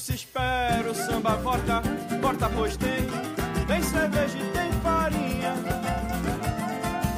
se 0.00 0.14
espera, 0.14 0.90
o 0.90 0.94
samba 0.94 1.36
volta, 1.36 1.82
porta 2.22 2.48
pois 2.56 2.74
tem, 2.78 3.06
tem 3.66 3.82
cerveja 3.82 4.38
e 4.38 4.50
tem 4.50 4.72
farinha. 4.82 5.54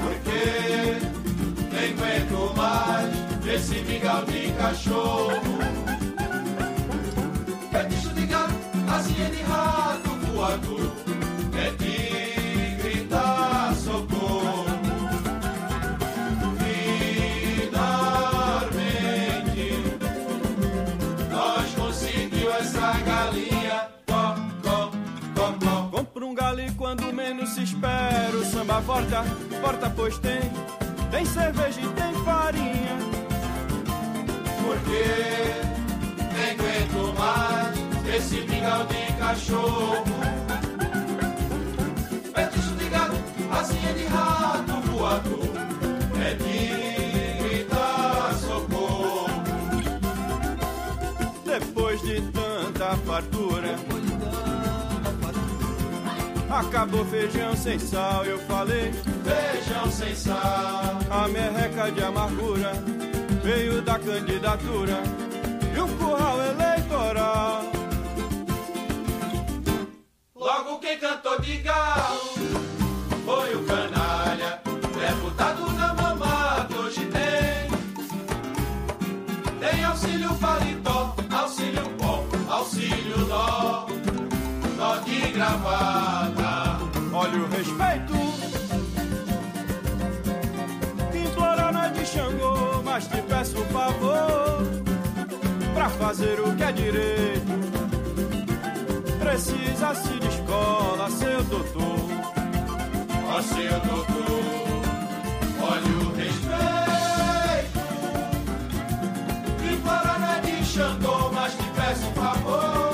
Porque 0.03 0.97
nem 1.73 1.93
aguento 1.93 2.57
mais 2.57 3.47
esse 3.47 3.81
migal 3.83 4.25
de 4.25 4.53
cachorro. 4.55 5.59
É 7.73 7.85
bicho 7.85 8.09
de 8.09 8.27
gato, 8.27 8.55
assim 8.89 9.23
ele 9.23 9.43
de. 9.45 9.72
porta, 28.87 29.25
porta, 29.61 29.91
pois 29.91 30.19
tem, 30.19 30.41
tem 31.11 31.25
cerveja 31.25 31.81
e 31.81 31.89
tem 31.89 32.15
farinha. 32.25 32.99
Porque 34.65 35.05
nem 36.33 36.51
aguento 36.51 37.19
mais 37.19 38.17
esse 38.17 38.41
mingau 38.43 38.87
de 38.87 39.13
cachorro. 39.19 40.05
Petisco 42.35 42.75
de 42.77 42.89
gato, 42.89 43.17
asinha 43.51 43.95
de 43.95 44.05
rato 44.07 44.73
voador, 44.91 45.49
é 46.21 46.35
de 46.35 47.43
gritar 47.43 48.35
socorro. 48.35 49.27
Depois 51.45 52.01
de 52.03 52.21
tanta 52.33 52.97
fartura 52.99 53.77
Acabou 56.53 57.03
feijão 57.07 57.57
sem 57.57 57.79
sal, 57.79 58.27
eu 58.27 58.39
falei. 58.41 58.93
Feijão 59.25 59.91
sem 59.91 60.15
sal. 60.15 60.99
A 61.11 61.27
merreca 61.29 61.91
de 61.91 62.05
amargura 62.05 62.73
veio 63.43 63.81
da 63.81 63.99
candidatura 63.99 65.03
e 65.75 65.81
um 65.81 65.97
curral 65.97 66.39
eleitoral. 66.43 67.63
Logo 70.37 70.79
quem 70.81 70.99
cantou 70.99 71.41
de 71.41 71.57
galo 71.57 72.21
foi 73.25 73.55
o 73.55 73.65
canalha, 73.65 74.61
deputado 75.01 75.73
na 75.73 75.95
mamata 75.95 76.77
hoje 76.77 77.07
tem. 77.07 77.71
Tem 79.59 79.85
auxílio 79.85 80.35
paletó, 80.35 81.17
auxílio 81.31 81.89
pó, 81.99 82.23
auxílio 82.49 83.25
dó, 83.25 83.87
dó 84.77 84.97
de 84.99 85.33
gravata 85.33 86.42
o 86.42 86.42
respeito. 87.63 88.15
Implorar 91.15 91.73
não 91.73 91.83
é 91.85 91.89
de 91.91 92.05
Xangô, 92.05 92.83
mas 92.85 93.07
te 93.07 93.23
peço 93.23 93.61
um 93.61 93.65
favor. 93.67 94.67
Pra 95.75 95.89
fazer 95.89 96.41
o 96.41 96.55
que 96.57 96.63
é 96.65 96.73
direito, 96.73 97.53
precisa-se 99.19 100.21
de 100.21 100.29
escola, 100.29 101.09
seu 101.11 101.43
doutor. 101.45 102.01
Ó, 103.29 103.43
seu 103.43 103.81
doutor, 103.81 104.43
olha 105.63 105.93
o 105.97 106.15
respeito. 106.17 107.81
Implorar 109.73 110.21
não 110.21 110.33
é 110.33 110.41
de 110.41 110.65
Xangô, 110.65 111.31
mas 111.33 111.53
te 111.55 111.65
peço 111.77 112.07
um 112.07 112.13
favor. 112.15 112.92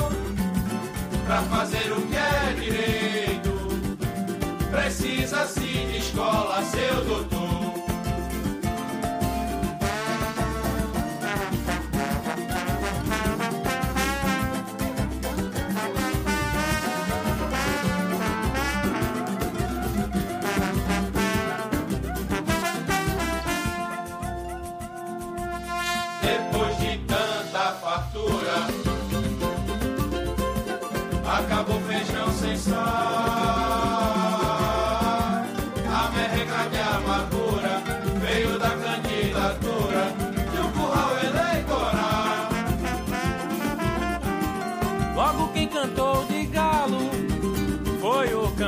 Precisa 5.39 5.61
sim 5.61 5.87
de 5.93 5.99
escola, 5.99 6.61
seu 6.65 7.05
doutor. 7.05 7.58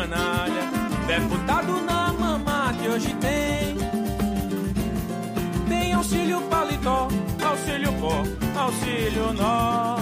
Canalha, 0.00 0.70
deputado 1.06 1.80
na 1.82 2.12
mama 2.12 2.72
que 2.80 2.88
hoje 2.88 3.14
tem. 3.14 3.76
Tem 5.68 5.92
auxílio 5.92 6.40
paletó, 6.42 7.08
auxílio 7.44 7.92
pó, 8.00 8.22
auxílio 8.58 9.32
nó, 9.34 9.98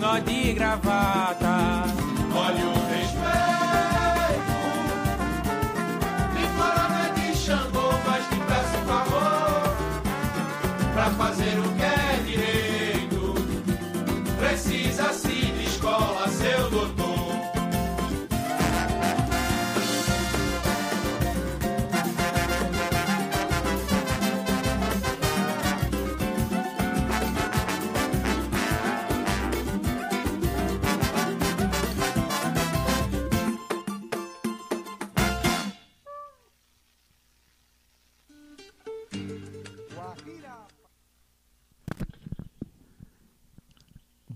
nó 0.00 0.18
de 0.18 0.54
gravata. 0.54 1.84
Olha 2.34 2.64
o 2.68 2.91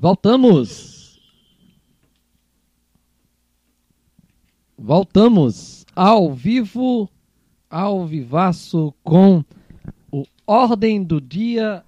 Voltamos. 0.06 1.20
Voltamos 4.78 5.84
ao 5.96 6.32
vivo, 6.32 7.10
ao 7.68 8.06
vivaço 8.06 8.94
com 9.02 9.44
o 10.12 10.22
Ordem 10.46 11.02
do 11.02 11.20
Dia, 11.20 11.82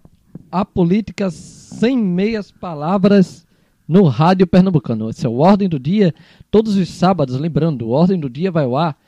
a 0.50 0.64
política 0.64 1.30
sem 1.30 1.96
meias 1.96 2.50
palavras 2.50 3.46
no 3.86 4.02
Rádio 4.08 4.48
Pernambucano. 4.48 5.10
Esse 5.10 5.24
é 5.24 5.28
o 5.28 5.38
Ordem 5.38 5.68
do 5.68 5.78
Dia, 5.78 6.12
todos 6.50 6.74
os 6.74 6.88
sábados, 6.88 7.38
lembrando, 7.38 7.86
o 7.86 7.90
Ordem 7.90 8.18
do 8.18 8.28
Dia 8.28 8.50
vai 8.50 8.64
ao 8.64 8.76
ar 8.76 8.98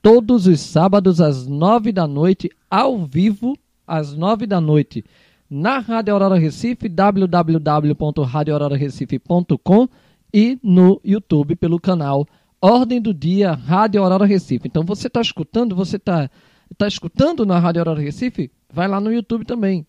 todos 0.00 0.46
os 0.46 0.60
sábados 0.60 1.20
às 1.20 1.44
nove 1.44 1.90
da 1.90 2.06
noite, 2.06 2.48
ao 2.70 3.04
vivo, 3.04 3.58
às 3.84 4.14
nove 4.14 4.46
da 4.46 4.60
noite, 4.60 5.04
na 5.50 5.80
Rádio 5.80 6.12
Aurora 6.12 6.38
Recife, 6.38 6.88
www.radioaurorarecife.com 6.88 9.88
e 10.32 10.56
no 10.62 11.00
YouTube 11.04 11.56
pelo 11.56 11.80
canal 11.80 12.24
Ordem 12.62 13.00
do 13.00 13.12
Dia 13.12 13.50
Rádio 13.52 14.00
Aurora 14.00 14.26
Recife. 14.26 14.68
Então 14.68 14.84
você 14.84 15.08
está 15.08 15.20
escutando, 15.20 15.74
você 15.74 15.96
está 15.96 16.30
tá 16.78 16.86
escutando 16.86 17.44
na 17.44 17.58
Rádio 17.58 17.80
Aurora 17.80 18.00
Recife? 18.00 18.48
Vai 18.72 18.86
lá 18.86 19.00
no 19.00 19.12
YouTube 19.12 19.44
também. 19.44 19.84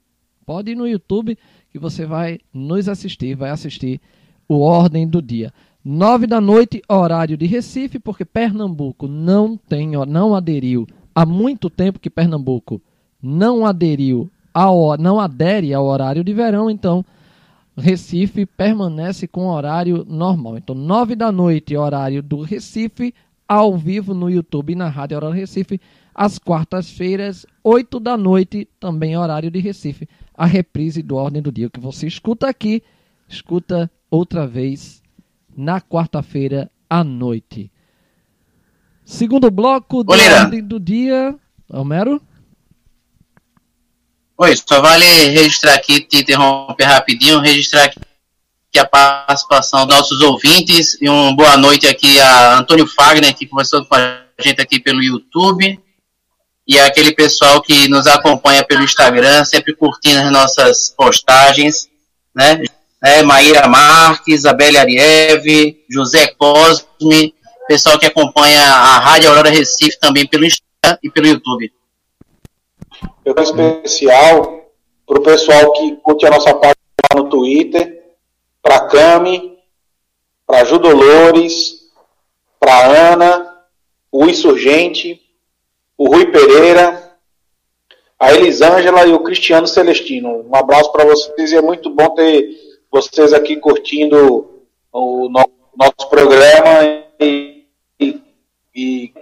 Pode 0.45 0.71
ir 0.71 0.75
no 0.75 0.87
YouTube 0.87 1.37
que 1.69 1.77
você 1.77 2.07
vai 2.07 2.39
nos 2.51 2.89
assistir, 2.89 3.35
vai 3.35 3.51
assistir 3.51 4.01
o 4.47 4.61
Ordem 4.61 5.07
do 5.07 5.21
Dia. 5.21 5.53
Nove 5.85 6.25
da 6.25 6.41
noite, 6.41 6.81
horário 6.89 7.37
de 7.37 7.45
Recife, 7.45 7.99
porque 7.99 8.25
Pernambuco 8.25 9.07
não 9.07 9.55
tem, 9.57 9.91
não 10.07 10.33
aderiu. 10.33 10.87
Há 11.13 11.23
muito 11.25 11.69
tempo 11.69 11.99
que 11.99 12.09
Pernambuco 12.09 12.81
não 13.21 13.63
aderiu 13.65 14.31
ao, 14.53 14.97
não 14.97 15.19
adere 15.19 15.73
ao 15.73 15.85
horário 15.85 16.23
de 16.23 16.33
verão, 16.33 16.69
então 16.69 17.05
Recife 17.77 18.45
permanece 18.45 19.27
com 19.27 19.47
horário 19.47 20.05
normal. 20.07 20.57
Então, 20.57 20.75
nove 20.75 21.15
da 21.15 21.31
noite, 21.31 21.75
horário 21.75 22.21
do 22.21 22.41
Recife, 22.41 23.13
ao 23.47 23.77
vivo 23.77 24.13
no 24.13 24.29
YouTube 24.29 24.73
e 24.73 24.75
na 24.75 24.87
Rádio 24.87 25.17
Aurora 25.17 25.35
Recife. 25.35 25.79
Às 26.13 26.37
quartas-feiras, 26.37 27.45
oito 27.63 27.99
da 27.99 28.17
noite, 28.17 28.67
também 28.79 29.17
horário 29.17 29.49
de 29.49 29.59
Recife. 29.59 30.07
A 30.33 30.45
reprise 30.45 31.01
do 31.01 31.15
Ordem 31.15 31.41
do 31.41 31.51
Dia, 31.51 31.69
que 31.69 31.79
você 31.79 32.05
escuta 32.05 32.49
aqui, 32.49 32.83
escuta 33.27 33.89
outra 34.09 34.45
vez 34.45 35.01
na 35.55 35.79
quarta-feira 35.79 36.69
à 36.89 37.03
noite. 37.03 37.71
Segundo 39.05 39.49
bloco 39.49 40.03
do 40.03 40.11
Olha. 40.11 40.41
Ordem 40.41 40.63
do 40.63 40.79
Dia. 40.79 41.35
Homero? 41.69 42.21
Oi, 44.43 44.55
só 44.55 44.81
vale 44.81 45.05
registrar 45.05 45.75
aqui, 45.75 46.01
te 46.01 46.17
interromper 46.17 46.85
rapidinho, 46.85 47.39
registrar 47.39 47.83
aqui 47.83 47.99
a 48.75 48.85
participação 48.87 49.85
dos 49.85 49.95
nossos 49.95 50.19
ouvintes 50.21 50.99
e 50.99 51.07
uma 51.07 51.35
boa 51.35 51.55
noite 51.57 51.87
aqui 51.87 52.19
a 52.19 52.57
Antônio 52.57 52.87
Fagner, 52.87 53.35
que 53.35 53.45
conversou 53.45 53.85
com 53.85 53.93
a 53.93 54.23
gente 54.39 54.59
aqui 54.59 54.79
pelo 54.79 55.03
YouTube, 55.03 55.79
e 56.67 56.79
aquele 56.79 57.13
pessoal 57.13 57.61
que 57.61 57.87
nos 57.87 58.07
acompanha 58.07 58.63
pelo 58.63 58.81
Instagram, 58.81 59.45
sempre 59.45 59.75
curtindo 59.75 60.21
as 60.21 60.31
nossas 60.31 60.89
postagens, 60.89 61.87
né? 62.33 62.63
É, 62.99 63.21
Maíra 63.21 63.67
Marques, 63.67 64.43
Abel 64.45 64.75
Arieve, 64.75 65.85
José 65.87 66.33
Cosme, 66.35 67.35
pessoal 67.67 67.99
que 67.99 68.07
acompanha 68.07 68.59
a 68.59 68.97
Rádio 68.97 69.29
Aurora 69.29 69.51
Recife 69.51 69.99
também 69.99 70.25
pelo 70.25 70.45
Instagram 70.45 70.97
e 71.03 71.11
pelo 71.11 71.27
YouTube. 71.27 71.71
Eu 73.25 73.33
quero 73.35 73.47
especial 73.47 74.65
para 75.05 75.19
o 75.19 75.23
pessoal 75.23 75.71
que 75.73 75.95
curte 75.97 76.25
a 76.25 76.29
nossa 76.31 76.53
página 76.53 76.75
lá 77.13 77.21
no 77.21 77.29
Twitter, 77.29 78.15
para 78.61 78.75
a 78.77 78.87
Cami, 78.87 79.57
para 80.45 80.61
a 80.61 80.63
Ju 80.63 80.79
Dolores, 80.79 81.89
para 82.59 82.73
a 82.73 83.13
Ana, 83.13 83.57
o 84.11 84.25
Insurgente, 84.25 85.21
o 85.97 86.07
Rui 86.07 86.27
Pereira, 86.31 87.15
a 88.19 88.33
Elisângela 88.33 89.05
e 89.07 89.13
o 89.13 89.23
Cristiano 89.23 89.67
Celestino. 89.67 90.45
Um 90.47 90.55
abraço 90.55 90.91
para 90.91 91.05
vocês 91.05 91.51
e 91.51 91.55
é 91.55 91.61
muito 91.61 91.89
bom 91.89 92.09
ter 92.13 92.49
vocês 92.91 93.33
aqui 93.33 93.55
curtindo 93.55 94.61
o 94.91 95.29
no- 95.29 95.51
nosso 95.75 96.09
programa 96.09 97.03
e, 97.19 97.65
e- 97.99 98.21
e 98.75 99.13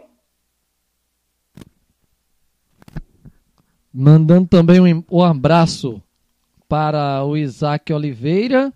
Mandando 3.94 4.48
também 4.48 4.80
um, 4.80 5.04
um 5.12 5.24
abraço 5.24 6.02
para 6.68 7.24
o 7.24 7.36
Isaac 7.36 7.92
Oliveira, 7.92 8.72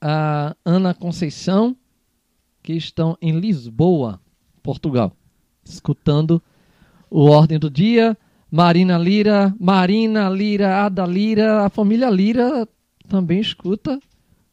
a 0.00 0.54
Ana 0.64 0.94
Conceição, 0.94 1.76
que 2.62 2.72
estão 2.72 3.18
em 3.20 3.38
Lisboa, 3.38 4.20
Portugal, 4.62 5.12
escutando 5.64 6.40
o 7.10 7.24
Ordem 7.24 7.58
do 7.58 7.68
Dia. 7.68 8.16
Marina 8.50 8.96
Lira, 8.96 9.52
Marina 9.58 10.28
Lira, 10.28 10.84
Ada 10.84 11.04
Lira, 11.04 11.64
a 11.64 11.68
família 11.68 12.08
Lira 12.08 12.68
também 13.08 13.40
escuta 13.40 13.98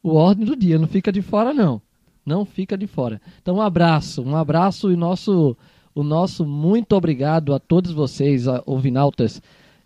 o 0.01 0.15
Ordem 0.15 0.43
do 0.43 0.55
Dia, 0.55 0.79
não 0.79 0.87
fica 0.87 1.11
de 1.11 1.21
fora 1.21 1.53
não. 1.53 1.79
Não 2.25 2.45
fica 2.45 2.77
de 2.77 2.87
fora. 2.87 3.21
Então 3.41 3.55
um 3.57 3.61
abraço, 3.61 4.21
um 4.23 4.35
abraço 4.35 4.91
e 4.91 4.95
nosso 4.95 5.55
o 5.93 6.03
nosso 6.03 6.45
muito 6.45 6.95
obrigado 6.95 7.53
a 7.53 7.59
todos 7.59 7.91
vocês, 7.91 8.45
ouvinautas, 8.65 9.41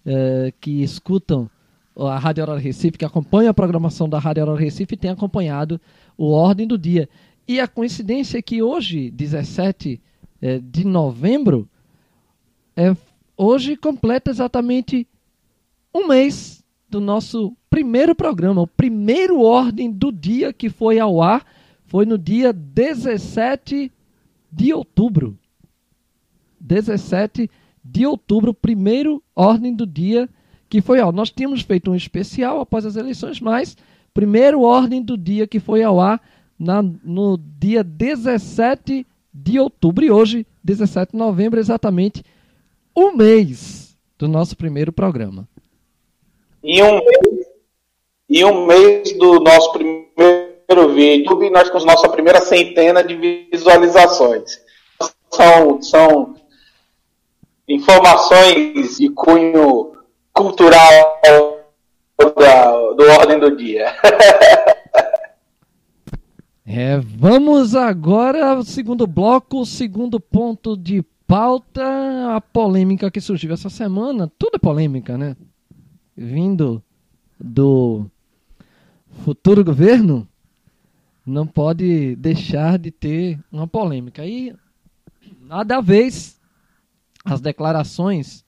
eh, 0.05 0.53
que 0.61 0.83
escutam 0.83 1.49
a 1.95 2.19
Rádio 2.19 2.43
Aurora 2.43 2.59
Recife, 2.59 2.97
que 2.97 3.05
acompanham 3.05 3.49
a 3.49 3.53
programação 3.53 4.07
da 4.07 4.19
Rádio 4.19 4.43
Aurora 4.43 4.59
Recife 4.59 4.93
e 4.93 4.97
têm 4.97 5.11
acompanhado 5.11 5.79
o 6.17 6.31
Ordem 6.31 6.67
do 6.67 6.77
Dia. 6.77 7.09
E 7.47 7.59
a 7.59 7.67
coincidência 7.67 8.37
é 8.37 8.41
que 8.41 8.61
hoje, 8.61 9.09
17 9.11 10.01
eh, 10.41 10.59
de 10.59 10.85
novembro, 10.85 11.67
é, 12.75 12.95
hoje 13.37 13.75
completa 13.75 14.29
exatamente 14.29 15.07
um 15.93 16.07
mês 16.07 16.63
do 16.89 16.99
nosso 16.99 17.55
primeiro 17.69 18.13
programa, 18.13 18.61
o 18.61 18.67
primeiro 18.67 19.41
Ordem 19.41 19.91
do 19.91 20.11
Dia 20.11 20.53
que 20.53 20.69
foi 20.69 20.99
ao 20.99 21.21
ar 21.21 21.45
foi 21.85 22.05
no 22.05 22.17
dia 22.17 22.51
17 22.51 23.91
de 24.51 24.73
outubro. 24.73 25.37
17 26.65 27.49
de 27.83 28.05
outubro, 28.05 28.53
primeiro 28.53 29.21
ordem 29.35 29.73
do 29.73 29.85
dia 29.85 30.27
que 30.67 30.81
foi 30.81 30.99
ao. 30.99 31.11
Nós 31.11 31.29
tínhamos 31.29 31.61
feito 31.61 31.91
um 31.91 31.95
especial 31.95 32.59
após 32.59 32.85
as 32.85 32.95
eleições, 32.95 33.39
mas 33.39 33.77
primeiro 34.13 34.61
ordem 34.61 35.01
do 35.01 35.15
dia 35.15 35.45
que 35.45 35.59
foi 35.59 35.83
ao 35.83 35.99
ar 35.99 36.19
na, 36.57 36.81
no 36.81 37.37
dia 37.37 37.83
17 37.83 39.05
de 39.31 39.59
outubro. 39.59 40.03
E 40.03 40.09
hoje, 40.09 40.47
17 40.63 41.11
de 41.11 41.17
novembro, 41.17 41.59
exatamente 41.59 42.23
um 42.95 43.15
mês 43.15 43.95
do 44.17 44.27
nosso 44.27 44.57
primeiro 44.57 44.91
programa. 44.91 45.47
E 46.63 46.81
um 46.81 46.95
mês, 46.95 48.43
um 48.43 48.65
mês 48.65 49.17
do 49.19 49.39
nosso 49.39 49.71
primeiro 49.73 50.93
vídeo, 50.95 51.43
e 51.43 51.49
nós 51.51 51.69
com 51.69 51.79
nossa 51.79 52.09
primeira 52.09 52.41
centena 52.41 53.03
de 53.03 53.47
visualizações. 53.51 54.59
São, 55.29 55.81
são 55.81 56.35
informações 57.67 58.97
de 58.97 59.09
cunho 59.09 59.93
cultural 60.33 61.21
da, 62.17 62.71
do 62.93 63.03
Ordem 63.19 63.39
do 63.39 63.55
Dia. 63.55 63.93
É, 66.67 66.97
vamos 66.97 67.75
agora 67.75 68.53
ao 68.53 68.63
segundo 68.63 69.05
bloco, 69.05 69.63
segundo 69.67 70.19
ponto 70.19 70.75
de 70.75 71.03
pauta, 71.27 72.35
a 72.35 72.41
polêmica 72.41 73.11
que 73.11 73.21
surgiu 73.21 73.53
essa 73.53 73.69
semana. 73.69 74.31
Tudo 74.35 74.55
é 74.55 74.59
polêmica, 74.59 75.15
né? 75.15 75.37
Vindo 76.17 76.83
do 77.39 78.09
futuro 79.23 79.63
governo, 79.63 80.27
não 81.23 81.45
pode 81.45 82.15
deixar 82.15 82.79
de 82.79 82.89
ter 82.89 83.39
uma 83.51 83.67
polêmica. 83.67 84.25
E 84.25 84.55
nada 85.41 85.77
a 85.77 85.81
vez 85.81 86.34
as 87.25 87.41
declarações 87.41 88.45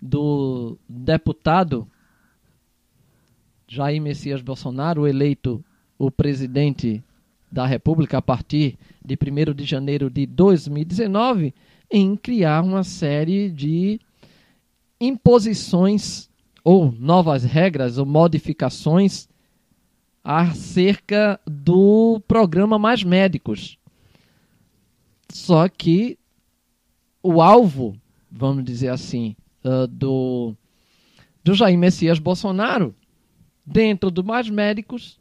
do 0.00 0.76
deputado 0.88 1.88
Jair 3.68 4.02
Messias 4.02 4.42
Bolsonaro, 4.42 5.06
eleito 5.06 5.64
o 5.96 6.10
presidente 6.10 7.02
da 7.50 7.64
República 7.64 8.18
a 8.18 8.22
partir 8.22 8.76
de 9.04 9.14
1 9.16 9.54
de 9.54 9.64
janeiro 9.64 10.10
de 10.10 10.26
2019 10.26 11.54
em 11.90 12.16
criar 12.16 12.62
uma 12.62 12.82
série 12.82 13.50
de 13.50 14.00
imposições 15.00 16.28
ou 16.64 16.90
novas 16.92 17.44
regras 17.44 17.98
ou 17.98 18.06
modificações 18.06 19.28
acerca 20.24 21.40
do 21.46 22.20
programa 22.26 22.78
Mais 22.78 23.02
Médicos. 23.02 23.78
Só 25.28 25.68
que 25.68 26.18
o 27.22 27.40
alvo, 27.40 27.96
vamos 28.30 28.64
dizer 28.64 28.88
assim, 28.88 29.36
uh, 29.64 29.86
do, 29.86 30.54
do 31.44 31.54
Jair 31.54 31.78
Messias 31.78 32.18
Bolsonaro, 32.18 32.94
dentro 33.64 34.10
do 34.10 34.24
Mais 34.24 34.50
Médicos, 34.50 35.20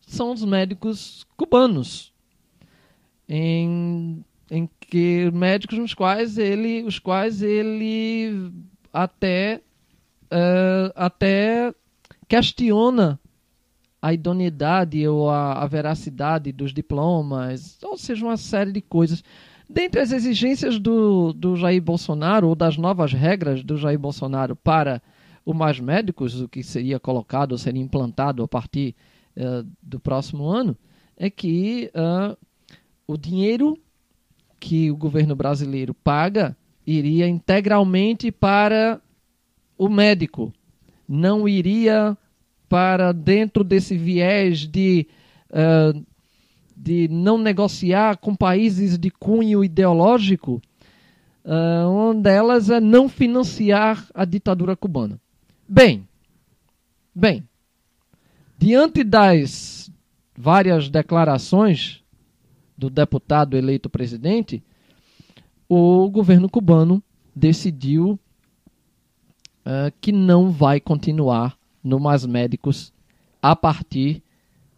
são 0.00 0.32
os 0.32 0.44
médicos 0.44 1.24
cubanos, 1.36 2.12
em, 3.28 4.24
em 4.50 4.68
que 4.80 5.30
médicos 5.30 5.78
nos 5.78 5.94
quais 5.94 6.36
ele, 6.36 6.82
os 6.82 6.98
quais 6.98 7.42
ele 7.42 8.52
até 8.92 9.62
uh, 10.26 10.92
até 10.94 11.72
questiona 12.28 13.18
a 14.02 14.14
idoneidade 14.14 15.06
ou 15.06 15.28
a, 15.28 15.62
a, 15.62 15.66
veracidade 15.66 16.52
dos 16.52 16.72
diplomas, 16.72 17.78
ou 17.82 17.98
seja, 17.98 18.24
uma 18.24 18.36
série 18.36 18.72
de 18.72 18.80
coisas. 18.80 19.22
Dentre 19.72 20.00
as 20.00 20.10
exigências 20.10 20.80
do, 20.80 21.32
do 21.32 21.54
Jair 21.54 21.80
Bolsonaro, 21.80 22.48
ou 22.48 22.56
das 22.56 22.76
novas 22.76 23.12
regras 23.12 23.62
do 23.62 23.76
Jair 23.76 24.00
Bolsonaro 24.00 24.56
para 24.56 25.00
o 25.46 25.54
Mais 25.54 25.78
Médicos, 25.78 26.40
o 26.40 26.48
que 26.48 26.60
seria 26.60 26.98
colocado 26.98 27.52
ou 27.52 27.58
seria 27.58 27.80
implantado 27.80 28.42
a 28.42 28.48
partir 28.48 28.96
uh, 29.36 29.64
do 29.80 30.00
próximo 30.00 30.48
ano, 30.48 30.76
é 31.16 31.30
que 31.30 31.88
uh, 31.94 32.36
o 33.06 33.16
dinheiro 33.16 33.78
que 34.58 34.90
o 34.90 34.96
governo 34.96 35.36
brasileiro 35.36 35.94
paga 35.94 36.56
iria 36.84 37.28
integralmente 37.28 38.32
para 38.32 39.00
o 39.78 39.88
médico, 39.88 40.52
não 41.08 41.48
iria 41.48 42.18
para 42.68 43.12
dentro 43.12 43.62
desse 43.62 43.96
viés 43.96 44.66
de, 44.66 45.06
uh, 45.50 46.04
de 46.80 47.08
não 47.08 47.36
negociar 47.36 48.16
com 48.16 48.34
países 48.34 48.98
de 48.98 49.10
cunho 49.10 49.62
ideológico, 49.62 50.62
uh, 51.44 51.90
uma 51.90 52.14
delas 52.14 52.70
é 52.70 52.80
não 52.80 53.08
financiar 53.08 54.06
a 54.14 54.24
ditadura 54.24 54.74
cubana. 54.74 55.20
Bem, 55.68 56.08
bem, 57.14 57.44
Diante 58.60 59.02
das 59.02 59.90
várias 60.36 60.90
declarações 60.90 62.04
do 62.76 62.90
deputado 62.90 63.56
eleito 63.56 63.88
presidente, 63.88 64.62
o 65.66 66.10
governo 66.10 66.46
cubano 66.46 67.02
decidiu 67.34 68.20
uh, 69.64 69.90
que 69.98 70.12
não 70.12 70.50
vai 70.50 70.78
continuar 70.78 71.56
no 71.82 71.98
Mais 71.98 72.26
Médicos 72.26 72.92
a 73.40 73.56
partir 73.56 74.22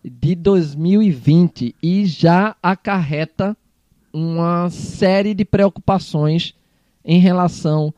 de 0.04 0.34
2020 0.34 1.76
e 1.82 2.06
já 2.06 2.56
acarreta 2.62 3.56
uma 4.12 4.68
série 4.70 5.34
de 5.34 5.44
preocupações 5.44 6.54
em 7.04 7.18
relação 7.18 7.94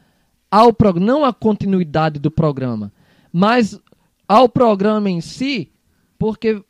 ao 0.50 0.72
programa, 0.72 1.06
não 1.06 1.24
a 1.24 1.32
continuidade 1.32 2.18
do 2.18 2.30
programa, 2.30 2.92
mas 3.32 3.80
ao 4.28 4.48
programa 4.48 5.10
em 5.10 5.20
si, 5.20 5.70
porque 6.18 6.62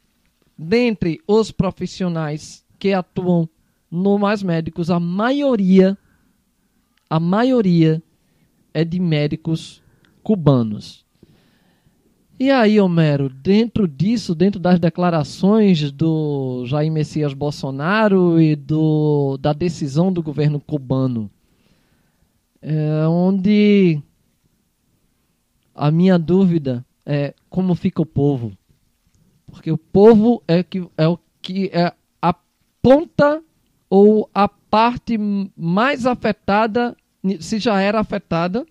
dentre 0.57 1.21
os 1.27 1.51
profissionais 1.51 2.65
que 2.79 2.93
atuam 2.93 3.49
no 3.91 4.19
Mais 4.19 4.43
Médicos, 4.43 4.91
a 4.91 4.99
maioria, 4.99 5.99
a 7.09 7.21
maioria 7.21 8.03
é 8.73 8.85
de 8.85 8.99
médicos 8.99 9.83
cubanos. 10.23 11.04
E 12.39 12.51
aí, 12.51 12.81
Homero, 12.81 13.29
dentro 13.29 13.87
disso, 13.87 14.35
dentro 14.35 14.59
das 14.59 14.81
declarações 14.81 15.93
do 15.93 16.65
Jair 16.67 16.91
Messias 16.91 17.33
Bolsonaro 17.33 18.41
e 18.41 18.57
do, 18.57 19.39
da 19.41 19.53
decisão 19.53 20.13
do 20.13 20.21
governo 20.21 20.59
cubano, 20.59 21.31
é 22.61 23.07
onde 23.07 24.03
a 25.73 25.93
minha 25.93 26.19
dúvida 26.19 26.85
é 27.07 27.35
como 27.49 27.73
fica 27.77 28.03
o 28.03 28.07
povo. 28.07 28.51
Porque 29.47 29.71
o 29.71 29.79
povo 29.79 30.43
é, 30.49 30.65
que, 30.65 30.85
é 30.97 31.07
o 31.07 31.17
que 31.41 31.71
é 31.73 31.93
a 32.21 32.35
ponta 32.83 33.41
ou 33.89 34.29
a 34.35 34.49
parte 34.49 35.17
mais 35.57 36.05
afetada, 36.05 36.97
se 37.39 37.61
já 37.61 37.81
era 37.81 38.01
afetada, 38.01 38.67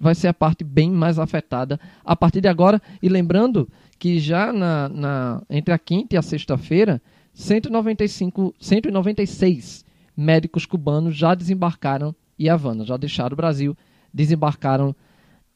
vai 0.00 0.14
ser 0.14 0.28
a 0.28 0.34
parte 0.34 0.64
bem 0.64 0.90
mais 0.90 1.18
afetada 1.18 1.78
a 2.02 2.16
partir 2.16 2.40
de 2.40 2.48
agora. 2.48 2.80
E 3.02 3.08
lembrando 3.08 3.68
que 3.98 4.18
já 4.18 4.52
na, 4.52 4.88
na 4.88 5.42
entre 5.50 5.74
a 5.74 5.78
quinta 5.78 6.14
e 6.14 6.18
a 6.18 6.22
sexta-feira, 6.22 7.02
195, 7.34 8.54
196 8.58 9.84
médicos 10.16 10.64
cubanos 10.64 11.14
já 11.14 11.34
desembarcaram 11.34 12.14
em 12.38 12.48
Havana, 12.48 12.84
já 12.86 12.96
deixaram 12.96 13.34
o 13.34 13.36
Brasil, 13.36 13.76
desembarcaram 14.12 14.96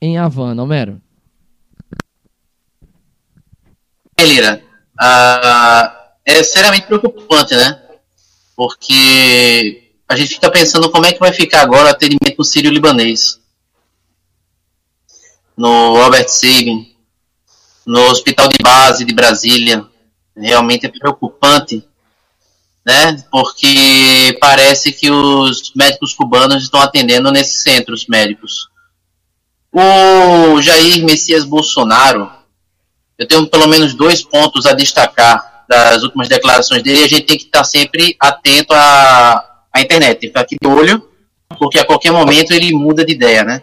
em 0.00 0.18
Havana. 0.18 0.62
Homero. 0.62 1.00
Lira, 4.20 4.62
uh, 5.00 6.04
é 6.24 6.42
seriamente 6.42 6.86
preocupante, 6.86 7.54
né? 7.54 7.80
Porque 8.56 9.90
a 10.08 10.16
gente 10.16 10.34
fica 10.34 10.50
pensando 10.50 10.90
como 10.90 11.06
é 11.06 11.12
que 11.12 11.18
vai 11.18 11.32
ficar 11.32 11.62
agora 11.62 11.88
o 11.88 11.90
atendimento 11.90 12.38
no 12.38 12.44
sírio-libanês, 12.44 13.40
no 15.56 15.96
Robert 15.96 16.28
Sabin, 16.28 16.94
no 17.86 18.00
Hospital 18.10 18.48
de 18.48 18.56
Base 18.62 19.04
de 19.04 19.14
Brasília. 19.14 19.86
Realmente 20.36 20.86
é 20.86 20.88
preocupante, 20.88 21.86
né? 22.84 23.22
Porque 23.30 24.36
parece 24.40 24.92
que 24.92 25.10
os 25.10 25.72
médicos 25.74 26.12
cubanos 26.12 26.62
estão 26.62 26.80
atendendo 26.80 27.30
nesses 27.30 27.62
centros 27.62 28.06
médicos. 28.06 28.68
O 29.72 30.60
Jair 30.60 31.04
Messias 31.04 31.44
Bolsonaro, 31.44 32.30
eu 33.18 33.26
tenho 33.26 33.46
pelo 33.46 33.68
menos 33.68 33.94
dois 33.94 34.22
pontos 34.22 34.66
a 34.66 34.72
destacar 34.72 35.64
das 35.68 36.02
últimas 36.02 36.28
declarações 36.28 36.82
dele. 36.82 37.04
A 37.04 37.08
gente 37.08 37.26
tem 37.26 37.38
que 37.38 37.44
estar 37.44 37.64
sempre 37.64 38.16
atento 38.20 38.72
à, 38.72 39.62
à 39.72 39.80
internet, 39.80 40.20
ficar 40.20 40.40
aqui 40.40 40.56
de 40.60 40.68
olho, 40.68 41.08
porque 41.58 41.78
a 41.78 41.84
qualquer 41.84 42.12
momento 42.12 42.52
ele 42.52 42.72
muda 42.72 43.04
de 43.04 43.12
ideia, 43.12 43.44
né? 43.44 43.62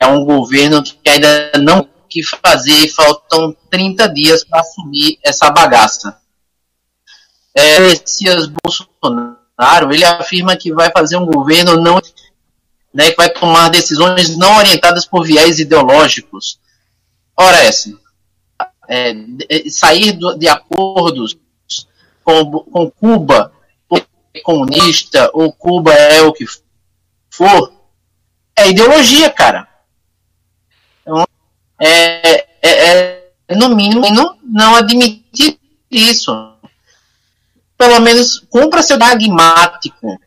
É 0.00 0.06
um 0.06 0.24
governo 0.24 0.82
que 0.82 1.08
ainda 1.08 1.52
não 1.58 1.88
que 2.08 2.22
fazer, 2.22 2.88
faltam 2.88 3.54
30 3.70 4.08
dias 4.08 4.44
para 4.44 4.60
assumir 4.60 5.18
essa 5.22 5.50
bagaça. 5.50 6.18
é, 7.54 7.80
Messias 7.80 8.46
Bolsonaro, 8.46 9.92
ele 9.92 10.04
afirma 10.04 10.56
que 10.56 10.72
vai 10.72 10.90
fazer 10.90 11.16
um 11.16 11.26
governo 11.26 11.76
não, 11.76 12.00
né, 12.94 13.10
que 13.10 13.16
vai 13.16 13.28
tomar 13.28 13.68
decisões 13.68 14.36
não 14.36 14.56
orientadas 14.56 15.04
por 15.04 15.24
viés 15.24 15.58
ideológicos. 15.58 16.58
Ora, 17.36 17.58
essa, 17.58 17.90
é, 18.88 19.10
é, 19.48 19.68
sair 19.68 20.12
do, 20.12 20.34
de 20.36 20.48
acordos 20.48 21.36
com, 22.24 22.60
com 22.60 22.90
Cuba, 22.90 23.52
é 24.34 24.40
comunista, 24.40 25.30
ou 25.32 25.52
Cuba 25.52 25.92
é 25.92 26.22
o 26.22 26.32
que 26.32 26.44
for, 27.30 27.72
é 28.56 28.70
ideologia, 28.70 29.30
cara. 29.30 29.68
É, 31.80 32.46
é, 32.62 33.22
é 33.48 33.54
no 33.56 33.74
mínimo 33.74 34.04
não 34.42 34.74
admitir 34.74 35.58
isso. 35.90 36.32
Pelo 37.76 38.00
menos 38.00 38.40
cumpra 38.50 38.82
ser 38.82 38.98
pragmático. 38.98 40.20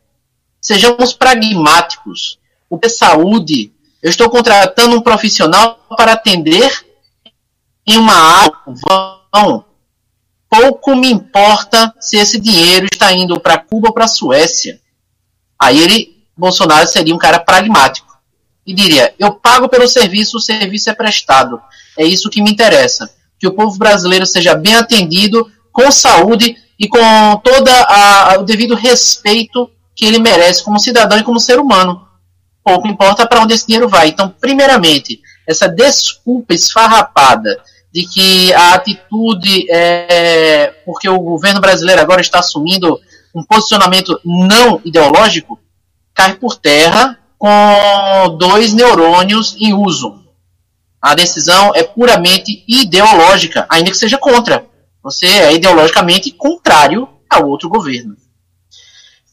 Sejamos 0.60 1.12
pragmáticos. 1.12 2.38
O 2.68 2.78
de 2.78 2.88
saúde, 2.88 3.72
eu 4.02 4.08
estou 4.08 4.30
contratando 4.30 4.96
um 4.96 5.02
profissional 5.02 5.84
para 5.96 6.12
atender 6.12 6.86
em 7.86 7.98
uma 7.98 8.14
área 8.14 8.52
vão. 9.34 9.64
Pouco 10.48 10.94
me 10.94 11.10
importa 11.10 11.94
se 12.00 12.16
esse 12.16 12.38
dinheiro 12.38 12.86
está 12.90 13.12
indo 13.12 13.38
para 13.40 13.58
Cuba 13.58 13.88
ou 13.88 13.94
para 13.94 14.04
a 14.04 14.08
Suécia. 14.08 14.80
Aí 15.58 15.78
ele, 15.78 16.26
Bolsonaro, 16.36 16.86
seria 16.86 17.14
um 17.14 17.18
cara 17.18 17.38
pragmático 17.38 18.11
e 18.66 18.74
diria: 18.74 19.14
eu 19.18 19.32
pago 19.32 19.68
pelo 19.68 19.88
serviço, 19.88 20.36
o 20.36 20.40
serviço 20.40 20.90
é 20.90 20.94
prestado. 20.94 21.60
É 21.98 22.04
isso 22.04 22.30
que 22.30 22.42
me 22.42 22.50
interessa. 22.50 23.10
Que 23.38 23.46
o 23.46 23.52
povo 23.52 23.76
brasileiro 23.76 24.24
seja 24.24 24.54
bem 24.54 24.74
atendido, 24.74 25.50
com 25.72 25.90
saúde 25.90 26.56
e 26.78 26.88
com 26.88 26.98
todo 27.42 27.68
o 28.38 28.42
devido 28.42 28.74
respeito 28.74 29.70
que 29.94 30.04
ele 30.04 30.18
merece 30.18 30.62
como 30.62 30.78
cidadão 30.78 31.18
e 31.18 31.24
como 31.24 31.40
ser 31.40 31.58
humano. 31.58 32.06
Pouco 32.64 32.86
importa 32.86 33.26
para 33.26 33.40
onde 33.40 33.54
esse 33.54 33.66
dinheiro 33.66 33.88
vai. 33.88 34.08
Então, 34.08 34.32
primeiramente, 34.40 35.20
essa 35.46 35.68
desculpa 35.68 36.54
esfarrapada 36.54 37.60
de 37.92 38.06
que 38.06 38.52
a 38.54 38.74
atitude 38.74 39.66
é 39.70 40.72
porque 40.86 41.08
o 41.08 41.18
governo 41.18 41.60
brasileiro 41.60 42.00
agora 42.00 42.20
está 42.20 42.38
assumindo 42.38 42.98
um 43.34 43.42
posicionamento 43.42 44.18
não 44.24 44.80
ideológico 44.84 45.58
cai 46.14 46.34
por 46.34 46.56
terra 46.56 47.18
com 47.42 48.36
dois 48.38 48.72
neurônios 48.72 49.56
em 49.58 49.74
uso. 49.74 50.22
A 51.00 51.12
decisão 51.12 51.72
é 51.74 51.82
puramente 51.82 52.64
ideológica, 52.68 53.66
ainda 53.68 53.90
que 53.90 53.96
seja 53.96 54.16
contra. 54.16 54.64
Você 55.02 55.26
é 55.26 55.52
ideologicamente 55.52 56.30
contrário 56.30 57.08
ao 57.28 57.48
outro 57.48 57.68
governo. 57.68 58.16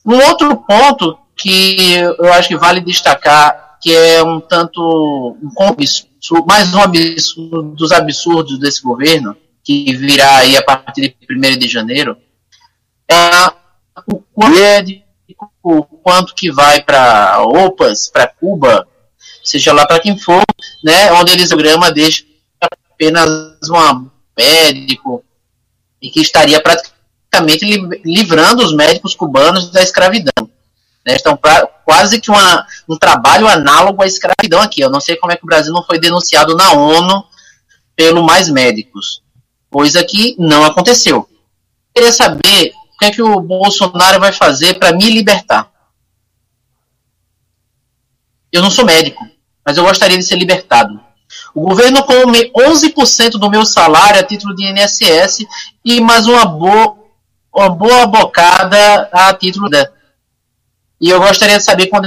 Um 0.03 0.15
outro 0.25 0.57
ponto 0.57 1.19
que 1.35 1.93
eu 2.17 2.33
acho 2.33 2.47
que 2.47 2.57
vale 2.57 2.81
destacar, 2.81 3.77
que 3.79 3.95
é 3.95 4.23
um 4.23 4.39
tanto 4.39 5.37
um 5.39 6.45
mais 6.47 6.73
um 6.73 6.81
absurdo 6.81 7.75
dos 7.75 7.91
absurdos 7.91 8.57
desse 8.57 8.81
governo, 8.81 9.37
que 9.63 9.95
virá 9.95 10.37
aí 10.37 10.57
a 10.57 10.63
partir 10.63 11.15
de 11.21 11.27
1 11.29 11.59
de 11.59 11.67
janeiro, 11.67 12.17
é 13.07 13.53
o 14.07 14.19
quanto 14.33 14.57
o 14.57 15.08
quanto 16.03 16.35
que 16.35 16.51
vai 16.51 16.81
para 16.81 17.41
OPAS, 17.43 18.09
para 18.09 18.27
Cuba, 18.27 18.87
seja 19.43 19.73
lá 19.73 19.85
para 19.85 19.99
quem 19.99 20.17
for, 20.17 20.43
né, 20.83 21.11
onde 21.13 21.31
eles 21.31 21.49
programa 21.49 21.91
deixa 21.91 22.23
apenas 22.91 23.29
um 23.69 24.09
médico 24.37 25.23
e 26.01 26.09
que 26.09 26.21
estaria 26.21 26.61
praticamente 26.61 27.65
livrando 28.05 28.63
os 28.63 28.73
médicos 28.73 29.15
cubanos 29.15 29.71
da 29.71 29.81
escravidão. 29.81 30.49
Né, 31.05 31.15
estão 31.15 31.35
pra, 31.37 31.65
quase 31.85 32.19
que 32.19 32.29
uma, 32.29 32.65
um 32.87 32.97
trabalho 32.97 33.47
análogo 33.47 34.03
à 34.03 34.07
escravidão 34.07 34.61
aqui. 34.61 34.81
Eu 34.81 34.89
não 34.89 34.99
sei 34.99 35.15
como 35.15 35.31
é 35.31 35.37
que 35.37 35.43
o 35.43 35.47
Brasil 35.47 35.73
não 35.73 35.83
foi 35.83 35.97
denunciado 35.99 36.55
na 36.55 36.73
ONU 36.73 37.23
pelo 37.95 38.23
Mais 38.23 38.49
Médicos, 38.49 39.21
coisa 39.69 40.03
que 40.03 40.35
não 40.37 40.63
aconteceu. 40.63 41.17
Eu 41.17 41.27
queria 41.93 42.11
saber 42.11 42.73
que 42.99 43.05
é 43.05 43.11
que 43.11 43.21
o 43.21 43.39
Bolsonaro 43.39 44.19
vai 44.19 44.33
fazer 44.33 44.73
para 44.73 44.91
me 44.91 45.09
libertar? 45.09 45.71
Eu 48.51 48.61
não 48.61 48.69
sou 48.69 48.83
médico, 48.83 49.25
mas 49.65 49.77
eu 49.77 49.85
gostaria 49.85 50.17
de 50.17 50.23
ser 50.23 50.35
libertado. 50.35 50.99
O 51.55 51.61
governo 51.61 52.03
come 52.03 52.51
11% 52.51 53.31
do 53.31 53.49
meu 53.49 53.65
salário 53.65 54.19
a 54.19 54.23
título 54.23 54.53
de 54.53 54.65
INSS 54.65 55.45
e 55.85 56.01
mais 56.01 56.27
uma 56.27 56.45
boa, 56.45 56.97
uma 57.55 57.69
boa 57.69 58.05
bocada 58.05 59.09
a 59.13 59.33
título 59.33 59.69
da. 59.69 59.89
E 60.99 61.09
eu 61.09 61.21
gostaria 61.21 61.57
de 61.57 61.63
saber 61.63 61.87
quando 61.87 62.05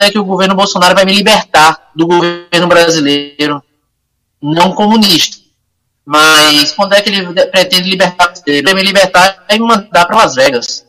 é 0.00 0.10
que 0.10 0.18
o 0.18 0.24
governo 0.24 0.54
Bolsonaro 0.54 0.94
vai 0.94 1.04
me 1.04 1.14
libertar 1.14 1.90
do 1.94 2.06
governo 2.06 2.66
brasileiro 2.66 3.62
não 4.40 4.72
comunista. 4.72 5.43
Mas 6.04 6.72
quando 6.72 6.92
é 6.92 7.00
que 7.00 7.08
ele 7.08 7.46
pretende 7.46 7.88
libertar, 7.88 8.32
me 8.46 8.82
libertar 8.82 9.46
e 9.48 9.58
me 9.58 9.66
mandar 9.66 10.06
para 10.06 10.16
Las 10.16 10.34
Vegas? 10.34 10.86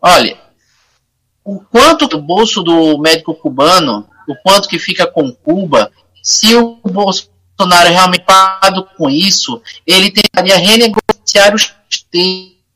Olha, 0.00 0.40
o 1.44 1.60
quanto 1.60 2.06
do 2.06 2.20
bolso 2.20 2.62
do 2.62 2.98
médico 2.98 3.34
cubano, 3.34 4.08
o 4.26 4.34
quanto 4.36 4.68
que 4.68 4.78
fica 4.78 5.06
com 5.06 5.32
Cuba, 5.32 5.92
se 6.22 6.54
o 6.54 6.76
Bolsonaro 6.84 7.90
realmente 7.90 8.24
parado 8.24 8.84
com 8.96 9.10
isso, 9.10 9.60
ele 9.86 10.10
tentaria 10.10 10.56
renegociar 10.56 11.54
os 11.54 11.74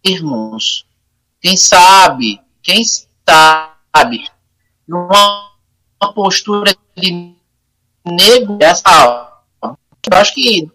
termos. 0.03 0.87
Quem 1.41 1.57
sabe, 1.57 2.41
quem 2.63 2.83
sabe, 2.85 4.29
numa 4.87 5.51
postura 6.15 6.75
de 6.97 7.35
negociação. 8.05 9.29
Eu 9.63 10.19
acho 10.19 10.35
que 10.35 10.71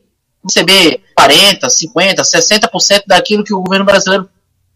receber 0.47 1.01
40, 1.15 1.69
50, 1.69 2.21
60% 2.21 3.03
daquilo 3.05 3.43
que 3.43 3.53
o 3.53 3.61
governo 3.61 3.85
brasileiro 3.85 4.29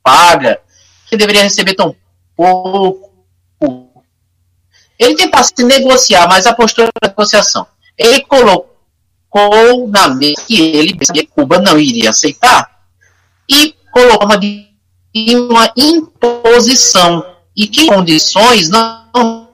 paga, 0.04 0.60
que 1.08 1.18
deveria 1.18 1.44
receber 1.44 1.76
tão 1.76 1.96
pouco. 2.36 3.12
Ele 4.98 5.16
tentasse 5.16 5.54
negociar, 5.64 6.28
mas 6.28 6.46
a 6.46 6.54
postura 6.54 6.90
da 7.02 7.10
negociação. 7.10 7.66
Ele 7.98 8.22
colocou 8.22 9.88
na 9.88 10.10
mesa 10.10 10.44
que 10.46 10.62
ele 10.62 10.94
que 10.94 11.26
Cuba 11.28 11.60
não 11.60 11.80
iria 11.80 12.10
aceitar 12.10 12.70
e 13.50 13.76
colocou 13.92 14.28
uma, 14.28 14.40
uma 15.50 15.74
imposição 15.76 17.26
e 17.56 17.68
que 17.68 17.88
condições 17.88 18.70
não 18.70 19.50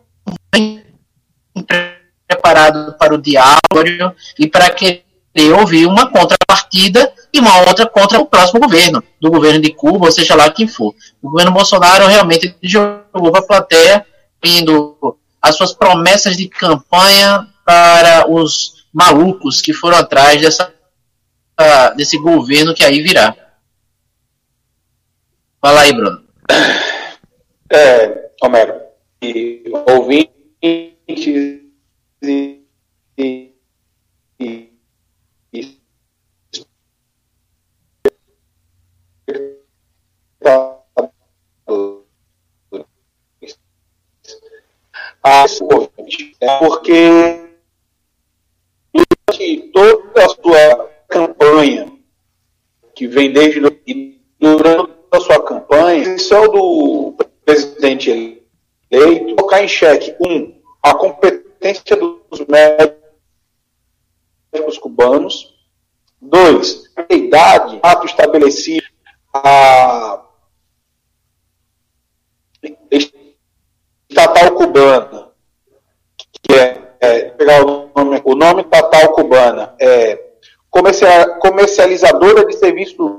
preparado 2.28 2.95
para 2.97 3.15
o 3.15 3.22
diálogo 3.22 4.15
e 4.38 4.47
para 4.47 4.70
que 4.70 5.03
houve 5.52 5.86
uma 5.86 6.10
contrapartida 6.10 7.14
e 7.34 7.40
uma 7.40 7.62
outra 7.62 7.86
contra 7.86 8.20
o 8.20 8.26
próximo 8.26 8.60
governo, 8.60 9.04
do 9.22 9.30
governo 9.30 9.62
de 9.62 9.72
Cuba, 9.72 10.06
ou 10.06 10.12
seja 10.12 10.36
lá 10.36 10.50
quem 10.50 10.68
for. 10.68 10.96
O 11.22 11.30
governo 11.30 11.52
Bolsonaro 11.52 12.08
realmente 12.08 12.56
jogou 12.62 13.32
para 13.32 13.40
a 13.40 13.48
plateia, 13.48 14.06
indo 14.44 15.18
as 15.42 15.56
suas 15.56 15.74
promessas 15.74 16.36
de 16.36 16.48
campanha 16.48 17.48
para 17.66 18.30
os 18.30 18.86
malucos 18.94 19.62
que 19.62 19.74
foram 19.74 19.98
atrás 19.98 20.42
dessa, 20.42 20.74
desse 21.96 22.18
governo 22.18 22.74
que 22.74 22.84
aí 22.84 23.02
virá. 23.02 23.36
Fala 25.62 25.82
aí, 25.82 25.94
Bruno. 25.94 26.24
É, 27.70 28.32
Homero, 28.42 28.74
e 29.22 29.64
ouvintes 29.88 30.32
e, 32.22 32.62
e 33.18 33.47
é 46.40 46.60
porque 46.60 47.48
toda 49.74 50.26
a 50.26 50.30
sua 50.30 50.90
campanha, 51.08 51.92
que 52.96 53.08
vem 53.08 53.32
desde 53.32 53.60
durante 54.40 54.94
a 55.12 55.20
sua 55.20 55.44
campanha, 55.44 55.86
a 55.86 55.98
intenção 55.98 56.48
do 56.50 57.16
presidente 57.46 58.42
eleito 58.90 59.36
colocar 59.36 59.64
em 59.64 59.68
xeque, 59.68 60.16
um, 60.22 60.60
a 60.82 60.96
competência 60.96 61.96
dos 61.96 62.40
médicos 62.48 62.98
cubanos, 64.80 65.54
dois, 66.22 66.90
a 66.96 67.06
idade, 67.14 67.80
ato 67.84 68.06
estabelecido, 68.06 68.88
a 69.34 70.24
estatal 74.18 74.55
cubana, 74.55 75.30
que 76.41 76.53
é, 76.53 76.95
é 76.99 77.30
pegar 77.30 77.63
o 77.63 77.91
nome, 77.95 78.22
o 78.26 78.36
nome 78.36 78.61
estatal 78.63 79.13
cubana 79.13 79.76
é 79.80 80.24
comercializadora 81.39 82.45
de 82.45 82.55
serviços 82.55 83.11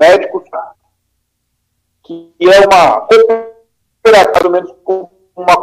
médicos 0.00 0.44
que 2.04 2.34
é 2.40 2.60
uma 2.66 3.00
cooperativa, 3.00 4.48
menos 4.50 4.72
uma 5.34 5.56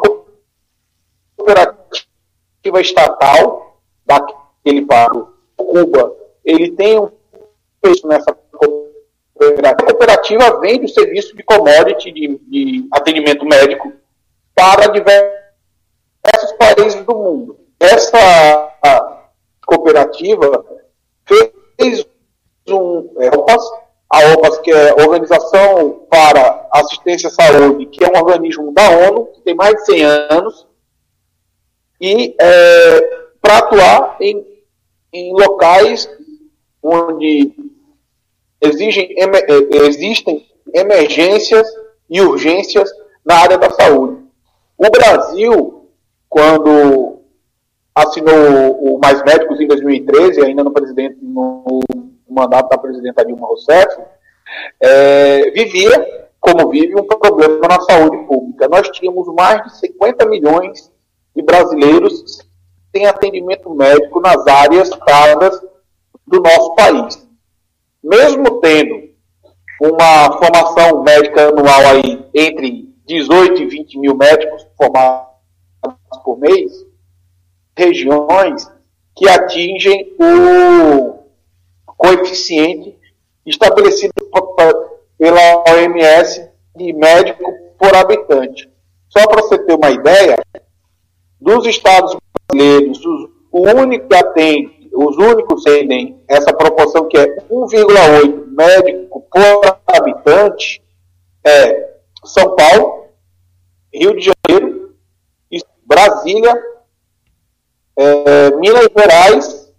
cooperativa 1.37 2.81
estatal 2.81 3.81
daquele 4.05 4.85
país, 4.85 5.23
Cuba, 5.55 6.15
ele 6.43 6.71
tem 6.71 6.99
um 6.99 7.11
peso 7.79 8.07
nessa 8.07 8.33
cooperativa. 8.33 9.69
A 9.69 9.75
cooperativa 9.75 10.59
vende 10.59 10.85
o 10.85 10.89
serviço 10.89 11.35
de 11.35 11.43
commodity, 11.43 12.11
de, 12.11 12.39
de 12.47 12.87
atendimento 12.91 13.45
médico, 13.45 13.93
para 14.62 14.91
diversos 14.91 16.51
países 16.59 17.03
do 17.03 17.16
mundo. 17.16 17.59
Essa 17.80 19.09
cooperativa 19.66 20.64
fez 21.26 22.05
um 22.68 23.12
é, 23.18 23.30
OPAS, 23.30 23.64
a 24.07 24.34
OPAS, 24.34 24.59
que 24.59 24.72
é 24.72 24.93
Organização 24.93 26.05
para 26.07 26.70
Assistência 26.74 27.30
à 27.30 27.32
Saúde, 27.32 27.88
que 27.88 28.03
é 28.03 28.07
um 28.07 28.22
organismo 28.22 28.72
da 28.72 28.88
ONU, 29.09 29.32
que 29.34 29.41
tem 29.41 29.55
mais 29.55 29.74
de 29.78 29.86
100 29.86 30.03
anos, 30.03 30.68
e 31.99 32.36
é, 32.39 32.99
para 33.41 33.57
atuar 33.57 34.18
em, 34.22 34.45
em 35.12 35.34
locais 35.34 36.07
onde 36.84 37.51
exigem, 38.62 39.16
é, 39.18 39.88
existem 39.88 40.45
emergências 40.72 41.68
e 42.07 42.22
urgências 42.22 42.91
na 43.26 43.38
área 43.38 43.57
da 43.57 43.72
saúde. 43.72 44.20
O 44.84 44.89
Brasil, 44.89 45.91
quando 46.27 47.21
assinou 47.93 48.95
o 48.95 48.99
Mais 48.99 49.23
Médicos 49.23 49.59
em 49.59 49.67
2013, 49.67 50.41
ainda 50.43 50.63
no, 50.63 50.71
presidente, 50.71 51.19
no 51.21 51.82
mandato 52.27 52.69
da 52.69 52.79
presidenta 52.79 53.23
Dilma 53.23 53.45
Rousseff, 53.45 53.95
é, 54.79 55.51
vivia, 55.51 56.25
como 56.39 56.71
vive, 56.71 56.99
um 56.99 57.03
problema 57.03 57.67
na 57.67 57.79
saúde 57.82 58.25
pública. 58.25 58.67
Nós 58.67 58.89
tínhamos 58.89 59.27
mais 59.36 59.61
de 59.65 59.77
50 59.82 60.25
milhões 60.25 60.91
de 61.36 61.43
brasileiros 61.43 62.39
sem 62.91 63.05
atendimento 63.05 63.69
médico 63.69 64.19
nas 64.19 64.47
áreas 64.47 64.89
dadas 65.05 65.61
do 66.25 66.41
nosso 66.41 66.73
país. 66.73 67.27
Mesmo 68.03 68.59
tendo 68.61 69.11
uma 69.79 70.39
formação 70.39 71.03
médica 71.03 71.49
anual 71.49 71.82
aí 71.86 72.25
entre 72.34 72.90
18 73.12 73.62
e 73.62 73.66
20 73.66 73.99
mil 73.99 74.16
médicos 74.16 74.66
formados 74.78 75.28
por 76.24 76.39
mês, 76.39 76.72
regiões 77.78 78.72
que 79.16 79.28
atingem 79.28 80.16
o 80.18 81.20
coeficiente 81.86 82.97
estabelecido 83.45 84.14
pela 85.18 85.64
OMS 85.68 86.49
de 86.76 86.93
médico 86.93 87.43
por 87.78 87.93
habitante. 87.93 88.72
Só 89.09 89.28
para 89.28 89.41
você 89.41 89.57
ter 89.59 89.76
uma 89.76 89.91
ideia, 89.91 90.38
dos 91.39 91.66
estados 91.66 92.16
brasileiros, 92.49 93.01
o 93.51 93.68
único 93.68 94.07
que 94.07 94.16
atende, 94.16 94.89
os 94.93 95.18
únicos 95.18 95.64
que 95.64 95.88
têm 95.88 96.24
essa 96.28 96.53
proporção 96.53 97.07
que 97.07 97.18
é 97.18 97.26
1,8 97.49 98.45
médico 98.47 99.28
por 99.30 99.80
habitante 99.88 100.82
é 101.45 101.91
São 102.24 102.55
Paulo, 102.55 103.01
Rio 103.93 104.15
de 104.15 104.31
Janeiro, 104.49 104.95
Brasília, 105.85 106.53
é, 107.97 108.55
Minas 108.55 108.87
Gerais, 108.97 109.73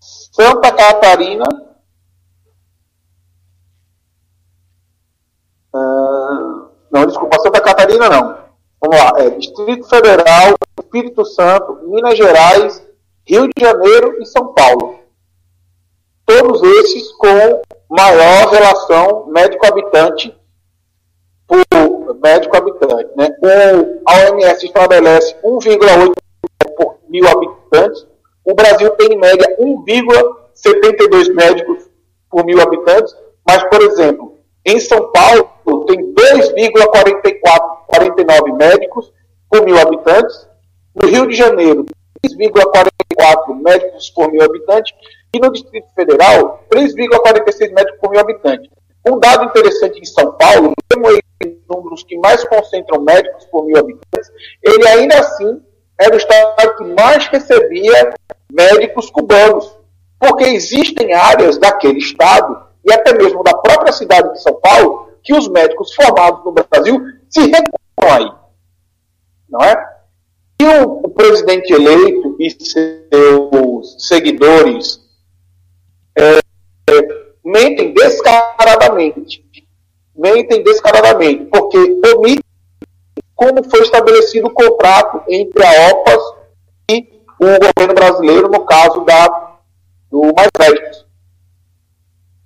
Santa 0.00 0.72
Catarina, 0.72 1.44
uh, 5.74 6.70
não, 6.90 7.06
desculpa, 7.06 7.38
Santa 7.40 7.60
Catarina 7.60 8.08
não. 8.08 8.46
Vamos 8.80 8.96
lá, 8.98 9.12
é, 9.20 9.30
Distrito 9.30 9.86
Federal, 9.88 10.54
Espírito 10.80 11.24
Santo, 11.26 11.80
Minas 11.84 12.16
Gerais, 12.16 12.86
Rio 13.26 13.48
de 13.48 13.60
Janeiro 13.60 14.16
e 14.22 14.26
São 14.26 14.54
Paulo. 14.54 15.00
Todos 16.24 16.62
esses 16.62 17.12
com 17.12 17.62
maior 17.88 18.48
relação 18.48 19.26
médico-habitante 19.26 20.34
por 21.46 21.62
médico-habitante. 22.26 23.10
Né? 23.16 23.28
O, 23.40 23.46
a 24.10 24.30
OMS 24.30 24.66
estabelece 24.66 25.36
1,8 25.44 26.12
por 26.76 26.98
mil 27.08 27.28
habitantes. 27.28 28.04
O 28.44 28.52
Brasil 28.54 28.90
tem, 28.90 29.12
em 29.12 29.18
média, 29.18 29.56
1,72 29.58 31.32
médicos 31.32 31.88
por 32.30 32.44
mil 32.44 32.60
habitantes. 32.60 33.16
Mas, 33.46 33.62
por 33.64 33.80
exemplo, 33.82 34.36
em 34.64 34.78
São 34.80 35.12
Paulo, 35.12 35.50
tem 35.86 36.12
2,49 36.14 38.56
médicos 38.56 39.12
por 39.48 39.64
mil 39.64 39.78
habitantes. 39.78 40.48
No 40.94 41.08
Rio 41.08 41.26
de 41.28 41.36
Janeiro, 41.36 41.86
3,44 42.26 43.54
médicos 43.62 44.10
por 44.10 44.32
mil 44.32 44.42
habitantes. 44.42 44.92
E 45.32 45.38
no 45.38 45.52
Distrito 45.52 45.86
Federal, 45.94 46.64
3,46 46.72 47.72
médicos 47.72 48.00
por 48.00 48.10
mil 48.10 48.20
habitantes. 48.20 48.68
Um 49.08 49.18
dado 49.18 49.44
interessante 49.44 50.00
em 50.00 50.04
São 50.04 50.32
Paulo, 50.32 50.72
mesmo 50.96 51.60
um 51.70 51.90
dos 51.90 52.02
que 52.02 52.16
mais 52.18 52.42
concentram 52.44 53.02
médicos 53.02 53.44
por 53.46 53.64
mil 53.64 53.78
habitantes, 53.78 54.30
ele 54.62 54.86
ainda 54.88 55.18
assim 55.18 55.62
era 55.98 56.14
o 56.14 56.18
estado 56.18 56.76
que 56.76 56.84
mais 56.84 57.26
recebia 57.28 58.12
médicos 58.52 59.10
cubanos. 59.10 59.76
Porque 60.18 60.44
existem 60.44 61.12
áreas 61.12 61.58
daquele 61.58 61.98
estado, 61.98 62.66
e 62.84 62.92
até 62.92 63.12
mesmo 63.14 63.42
da 63.42 63.54
própria 63.54 63.92
cidade 63.92 64.32
de 64.32 64.42
São 64.42 64.54
Paulo, 64.54 65.10
que 65.22 65.34
os 65.34 65.48
médicos 65.48 65.94
formados 65.94 66.44
no 66.44 66.52
Brasil 66.52 67.00
se 67.28 67.40
recusam 67.40 68.16
aí. 68.16 68.30
Não 69.48 69.60
é? 69.60 69.96
E 70.60 70.64
o, 70.64 71.00
o 71.04 71.08
presidente 71.10 71.72
eleito 71.72 72.36
e 72.40 72.50
seus 72.50 74.06
seguidores 74.08 75.00
é, 76.18 76.40
mentem 77.46 77.94
descaradamente. 77.94 79.46
Mentem 80.14 80.64
descaradamente, 80.64 81.44
porque 81.44 81.78
omitem 82.14 82.42
como 83.34 83.62
foi 83.70 83.82
estabelecido 83.82 84.48
o 84.48 84.54
contrato 84.54 85.22
entre 85.28 85.62
a 85.64 85.90
OPAS 85.90 86.22
e 86.90 87.22
o 87.38 87.46
governo 87.46 87.94
brasileiro, 87.94 88.48
no 88.48 88.64
caso 88.64 89.04
da, 89.04 89.58
do 90.10 90.32
Mais 90.34 90.48
Médicos. 90.58 91.06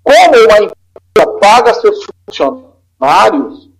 Como 0.02 0.36
uma 0.44 0.58
empresa 0.58 1.38
paga 1.40 1.74
seus 1.74 2.04
funcionários, 2.28 3.70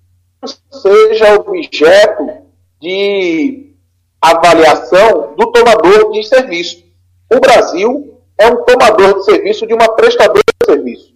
seja 0.71 1.35
objeto 1.35 2.47
de 2.81 3.75
avaliação 4.23 5.35
do 5.37 5.51
tomador 5.51 6.13
de 6.13 6.23
serviço. 6.23 6.85
O 7.31 7.41
Brasil 7.41 8.23
é 8.39 8.47
um 8.47 8.63
tomador 8.65 9.19
de 9.19 9.25
serviço 9.25 9.67
de 9.67 9.75
uma 9.75 9.95
prestadora 9.97 10.43
de 10.61 10.73
serviço. 10.73 11.10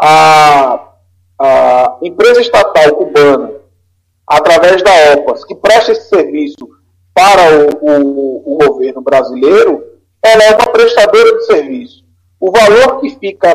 A, 0.00 0.88
a 1.38 1.98
empresa 2.02 2.40
estatal 2.40 2.94
cubana 2.96 3.52
através 4.26 4.82
da 4.82 4.92
OPAS, 5.14 5.44
que 5.44 5.56
presta 5.56 5.92
esse 5.92 6.08
serviço 6.08 6.68
para 7.12 7.42
o, 7.52 7.78
o, 7.80 8.54
o 8.54 8.58
governo 8.58 9.02
brasileiro, 9.02 9.84
ela 10.22 10.44
é 10.44 10.54
uma 10.54 10.72
prestadora 10.72 11.36
de 11.36 11.46
serviço. 11.46 12.04
O 12.38 12.50
valor 12.50 13.00
que 13.00 13.10
fica 13.18 13.54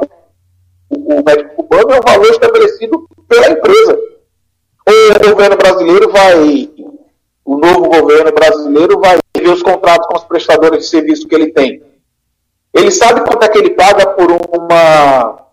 o, 0.90 1.16
o 1.16 1.24
médico 1.24 1.56
cubano 1.56 1.92
é 1.92 2.00
o 2.00 2.04
valor 2.04 2.30
estabelecido 2.30 3.08
pela 3.28 3.52
empresa. 3.52 3.98
O 4.88 5.30
governo 5.30 5.56
brasileiro 5.56 6.12
vai, 6.12 6.70
o 7.44 7.58
novo 7.58 7.90
governo 7.90 8.32
brasileiro 8.32 9.00
vai 9.00 9.18
ver 9.36 9.50
os 9.50 9.64
contratos 9.64 10.08
com 10.08 10.18
os 10.18 10.26
prestadores 10.26 10.80
de 10.80 10.88
serviço 10.88 11.28
que 11.28 11.36
ele 11.36 11.52
tem. 11.52 11.82
Ele 12.74 12.92
sabe 12.92 13.22
quanto 13.22 13.44
é 13.44 13.48
que 13.48 13.58
ele 13.58 13.72
paga 13.72 14.08
por 14.08 14.30
uma 14.32 15.45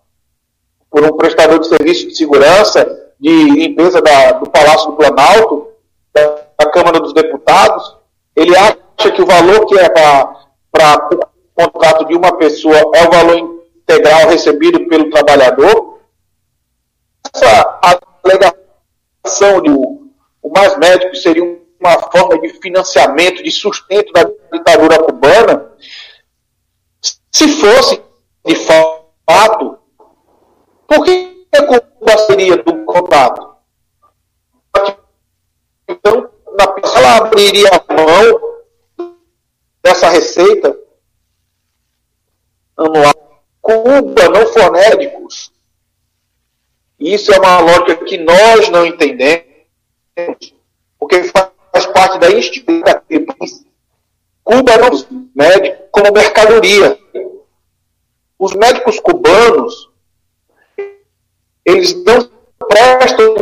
por 0.93 1.03
um 1.03 1.17
prestador 1.17 1.57
de 1.57 1.67
serviço 1.67 2.07
de 2.07 2.15
segurança 2.15 2.85
de 3.19 3.49
limpeza 3.49 3.99
da, 3.99 4.33
do 4.33 4.47
Palácio 4.47 4.91
do 4.91 4.95
Planalto, 4.95 5.69
da, 6.13 6.45
da, 6.59 6.69
Câmara 6.69 6.99
dos 6.99 7.13
Deputados, 7.13 7.97
ele 8.35 8.55
acha 8.55 9.11
que 9.11 9.19
o 9.19 9.25
valor 9.25 9.65
que 9.65 9.79
é 9.79 9.89
para 9.89 11.09
o 11.11 11.63
contrato 11.63 12.05
de 12.05 12.15
uma 12.15 12.37
pessoa 12.37 12.77
é 12.93 13.07
o 13.07 13.11
valor 13.11 13.59
integral 13.75 14.27
recebido 14.27 14.87
pelo 14.87 15.09
trabalhador. 15.09 15.99
Essa 17.33 17.79
alegação 18.23 19.61
de 19.63 19.71
o 19.71 20.51
mais 20.55 20.77
médico 20.77 21.15
seria 21.15 21.43
uma 21.79 21.99
forma 22.11 22.39
de 22.39 22.49
financiamento, 22.61 23.41
de 23.41 23.49
sustento 23.49 24.13
da 24.13 24.29
ditadura 24.51 25.01
cubana, 25.01 25.71
se 27.31 27.47
fosse 27.47 27.99
de 28.45 28.55
fato, 28.55 29.79
por 30.87 31.03
que 31.03 31.47
Cuba 31.67 32.17
seria 32.27 32.57
do 32.57 32.85
contrato? 32.85 33.55
Então, 35.87 36.29
na 36.57 36.67
pessoa 36.67 36.99
ela 36.99 37.17
abriria 37.17 37.69
a 37.69 37.93
mão 37.93 39.13
dessa 39.83 40.09
receita 40.09 40.77
anual. 42.77 43.13
Cuba 43.61 44.27
não 44.29 44.45
for 44.47 44.71
médicos 44.73 45.51
Isso 46.99 47.33
é 47.33 47.39
uma 47.39 47.59
lógica 47.59 48.03
que 48.03 48.17
nós 48.17 48.67
não 48.69 48.85
entendemos, 48.85 49.45
porque 50.99 51.23
faz 51.23 51.85
parte 51.93 52.19
da 52.19 52.29
instituição 52.31 53.63
Cuba 54.43 54.77
não 54.77 55.29
médico 55.33 55.83
como 55.91 56.11
mercadoria. 56.11 56.99
Os 58.37 58.53
médicos 58.53 58.99
cubanos, 58.99 59.89
eles 61.65 61.93
não 62.03 62.29
prestam 62.67 63.35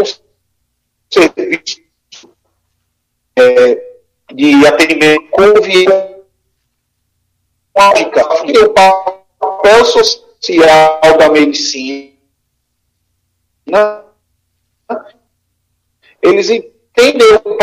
serviço 1.09 1.81
é, 3.37 3.91
de 4.33 4.67
atendimento 4.67 5.61
viés 5.61 6.11
lógica, 7.75 8.21
o 8.63 8.69
papel 8.69 9.85
social 9.85 11.17
da 11.17 11.29
medicina, 11.29 12.11
eles 16.21 16.49
entendem 16.49 17.33
o 17.43 17.57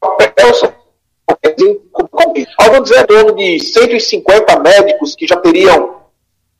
papel 0.00 0.54
social. 0.54 0.86
Alguns 2.58 2.84
dizer 2.84 3.02
em 3.02 3.06
torno 3.06 3.34
de 3.34 3.58
150 3.60 4.60
médicos 4.60 5.14
que 5.14 5.26
já 5.26 5.36
teriam 5.36 6.02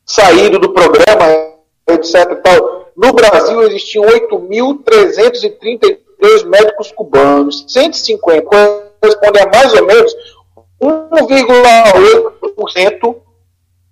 saído 0.05 0.59
do 0.59 0.73
programa, 0.73 1.56
etc. 1.87 2.35
Tal. 2.43 2.91
No 2.95 3.13
Brasil 3.13 3.63
existiam 3.63 4.05
8.332 4.05 6.45
médicos 6.45 6.91
cubanos, 6.91 7.65
150 7.67 8.85
correspondem 8.99 9.43
a 9.43 9.47
mais 9.47 9.71
ou 9.73 9.85
menos 9.85 10.15
1,8% 10.81 13.15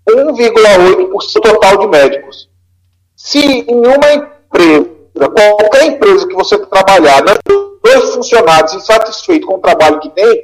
1,8% 0.08 1.42
total 1.42 1.78
de 1.78 1.88
médicos. 1.88 2.48
Se 3.16 3.40
em 3.40 3.76
uma 3.76 4.14
empresa, 4.14 4.90
qualquer 5.34 5.86
empresa 5.86 6.28
que 6.28 6.36
você 6.36 6.58
trabalhar, 6.60 7.24
né, 7.24 7.34
dois 7.84 8.14
funcionários 8.14 8.74
insatisfeitos 8.74 9.48
com 9.48 9.56
o 9.56 9.62
trabalho 9.62 10.00
que 10.00 10.10
tem, 10.10 10.44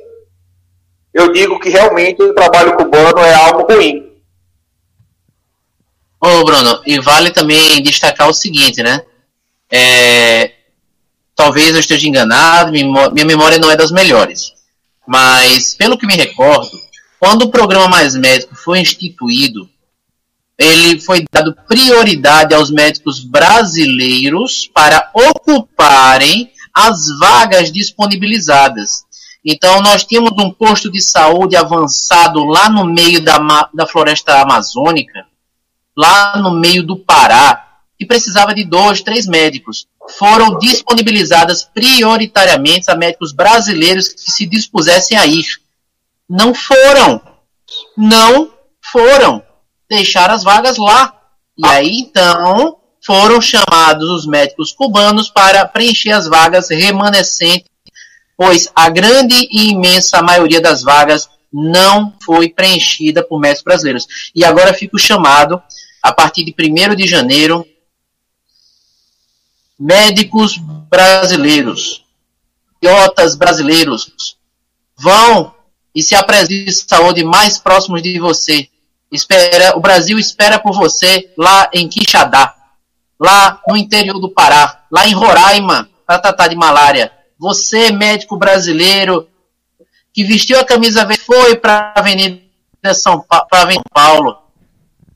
eu 1.14 1.32
digo 1.32 1.60
que 1.60 1.70
realmente 1.70 2.22
o 2.24 2.34
trabalho 2.34 2.76
cubano 2.76 3.20
é 3.20 3.34
algo 3.34 3.72
ruim. 3.72 4.11
Ô, 6.24 6.44
Bruno, 6.46 6.80
e 6.86 7.00
vale 7.00 7.32
também 7.32 7.82
destacar 7.82 8.30
o 8.30 8.34
seguinte, 8.34 8.84
né? 8.84 9.02
É, 9.72 10.52
talvez 11.36 11.74
eu 11.74 11.80
esteja 11.80 12.08
enganado, 12.08 12.72
minha 12.72 13.26
memória 13.26 13.58
não 13.58 13.72
é 13.72 13.76
das 13.76 13.92
melhores. 13.92 14.54
Mas, 15.08 15.74
pelo 15.74 15.98
que 15.98 16.06
me 16.06 16.16
recordo, 16.16 16.70
quando 17.20 17.44
o 17.44 17.50
programa 17.50 17.88
Mais 17.88 18.16
Médico 18.16 18.56
foi 18.56 18.80
instituído, 18.80 19.68
ele 20.60 21.00
foi 21.00 21.26
dado 21.32 21.56
prioridade 21.68 22.54
aos 22.54 22.70
médicos 22.70 23.20
brasileiros 23.20 24.70
para 24.72 25.10
ocuparem 25.16 26.52
as 26.72 27.08
vagas 27.20 27.72
disponibilizadas. 27.72 29.06
Então, 29.44 29.82
nós 29.82 30.04
tínhamos 30.04 30.34
um 30.38 30.52
posto 30.52 30.92
de 30.92 31.02
saúde 31.02 31.56
avançado 31.56 32.44
lá 32.44 32.70
no 32.70 32.86
meio 32.86 33.24
da, 33.24 33.40
da 33.74 33.88
floresta 33.88 34.40
amazônica, 34.40 35.31
lá 35.98 36.38
no 36.38 36.52
meio 36.52 36.84
do 36.84 36.98
Pará, 36.98 37.68
que 37.98 38.06
precisava 38.06 38.54
de 38.54 38.64
dois, 38.64 39.02
três 39.02 39.28
médicos 39.28 39.88
foram 40.18 40.58
disponibilizadas 40.58 41.64
prioritariamente 41.64 42.90
a 42.90 42.96
médicos 42.96 43.32
brasileiros 43.32 44.10
que 44.10 44.32
se 44.32 44.46
dispusessem 44.46 45.18
a 45.18 45.26
ir. 45.26 45.46
Não 46.28 46.54
foram. 46.54 47.22
Não 47.98 48.52
foram. 48.92 49.44
Deixaram 49.90 50.34
as 50.34 50.44
vagas 50.44 50.78
lá. 50.78 51.14
E 51.58 51.66
aí, 51.66 52.00
então, 52.00 52.78
foram 53.06 53.42
chamados 53.42 54.10
os 54.10 54.26
médicos 54.26 54.72
cubanos 54.72 55.30
para 55.30 55.68
preencher 55.68 56.12
as 56.12 56.28
vagas 56.28 56.70
remanescentes, 56.70 57.70
pois 58.38 58.70
a 58.76 58.90
grande 58.90 59.36
e 59.52 59.70
imensa 59.70 60.22
maioria 60.22 60.62
das 60.62 60.84
vagas 60.84 61.30
não 61.52 62.14
foi 62.24 62.50
preenchida 62.50 63.24
por 63.24 63.40
médicos 63.40 63.64
brasileiros. 63.64 64.08
E 64.34 64.46
agora 64.46 64.74
fica 64.74 64.96
o 64.96 65.00
chamado, 65.00 65.62
a 66.02 66.12
partir 66.12 66.44
de 66.44 66.54
1 66.58 66.96
de 66.96 67.08
janeiro, 67.08 67.66
médicos 69.80 70.58
brasileiros, 70.90 72.06
idiotas 72.82 73.36
brasileiros, 73.36 74.38
vão 74.98 75.54
e 75.94 76.02
se 76.02 76.16
apresentem 76.16 76.66
de 76.66 76.72
saúde 76.72 77.24
mais 77.24 77.58
próximos 77.58 78.02
de 78.02 78.20
você. 78.20 78.70
Espera, 79.12 79.76
o 79.76 79.82
Brasil 79.82 80.18
espera 80.18 80.58
por 80.58 80.74
você 80.74 81.32
lá 81.38 81.70
em 81.74 81.88
Quixadá, 81.88 82.56
lá 83.20 83.62
no 83.68 83.76
interior 83.76 84.20
do 84.20 84.30
Pará, 84.30 84.86
lá 84.92 85.08
em 85.08 85.14
Roraima, 85.14 85.90
para 86.06 86.20
tratar 86.20 86.48
de 86.48 86.56
malária. 86.56 87.12
Você, 87.38 87.92
médico 87.92 88.38
brasileiro, 88.38 89.28
que 90.14 90.24
vestiu 90.24 90.60
a 90.60 90.66
camisa 90.66 91.06
verde, 91.06 91.24
foi 91.24 91.56
para 91.56 91.94
a 91.96 92.00
Avenida 92.00 92.42
São, 92.94 93.26
São 93.26 93.84
Paulo, 93.94 94.41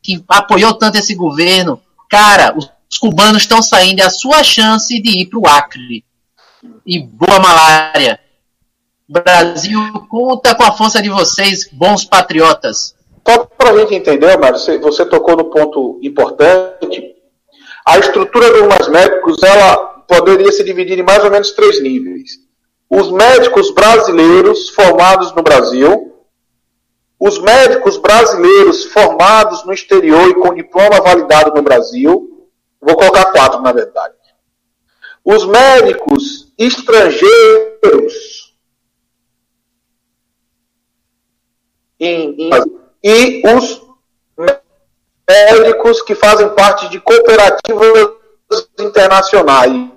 que 0.05 0.23
apoiou 0.27 0.73
tanto 0.73 0.97
esse 0.97 1.15
governo. 1.15 1.81
Cara, 2.09 2.53
os 2.55 2.69
os 2.95 2.97
cubanos 2.97 3.43
estão 3.43 3.61
saindo, 3.61 3.99
é 3.99 4.05
a 4.05 4.09
sua 4.09 4.43
chance 4.43 5.01
de 5.01 5.21
ir 5.21 5.25
para 5.25 5.39
o 5.39 5.47
Acre. 5.47 6.05
E 6.85 6.99
boa 6.99 7.39
malária. 7.39 8.19
Brasil 9.07 9.79
conta 10.09 10.55
com 10.55 10.63
a 10.63 10.71
força 10.71 11.01
de 11.01 11.09
vocês, 11.09 11.69
bons 11.71 12.05
patriotas. 12.05 12.95
Só 13.27 13.45
para 13.45 13.71
a 13.71 13.77
gente 13.79 13.95
entender, 13.95 14.37
Mário, 14.37 14.57
você, 14.57 14.77
você 14.77 15.05
tocou 15.05 15.35
no 15.35 15.45
ponto 15.45 15.99
importante. 16.01 17.15
A 17.85 17.99
estrutura 17.99 18.51
dos 18.51 18.67
mais 18.67 18.87
médicos 18.87 19.43
ela 19.43 19.77
poderia 20.07 20.51
se 20.51 20.63
dividir 20.63 20.97
em 20.97 21.03
mais 21.03 21.23
ou 21.23 21.31
menos 21.31 21.51
três 21.51 21.81
níveis. 21.81 22.39
Os 22.89 23.11
médicos 23.11 23.73
brasileiros 23.73 24.69
formados 24.69 25.33
no 25.35 25.43
Brasil, 25.43 26.04
os 27.19 27.39
médicos 27.39 27.97
brasileiros 27.97 28.85
formados 28.85 29.65
no 29.65 29.73
exterior 29.73 30.29
e 30.29 30.35
com 30.35 30.53
diploma 30.53 31.01
validado 31.01 31.53
no 31.53 31.61
Brasil, 31.61 32.35
Vou 32.85 32.95
colocar 32.95 33.31
quatro, 33.31 33.61
na 33.61 33.71
verdade. 33.71 34.13
Os 35.23 35.43
médicos 35.43 36.53
estrangeiros 36.55 38.55
em, 41.99 42.35
em, 42.37 42.51
e 43.03 43.41
os 43.47 43.81
médicos 45.27 46.03
que 46.03 46.13
fazem 46.13 46.47
parte 46.53 46.87
de 46.89 46.99
cooperativas 46.99 48.19
internacionais. 48.79 49.89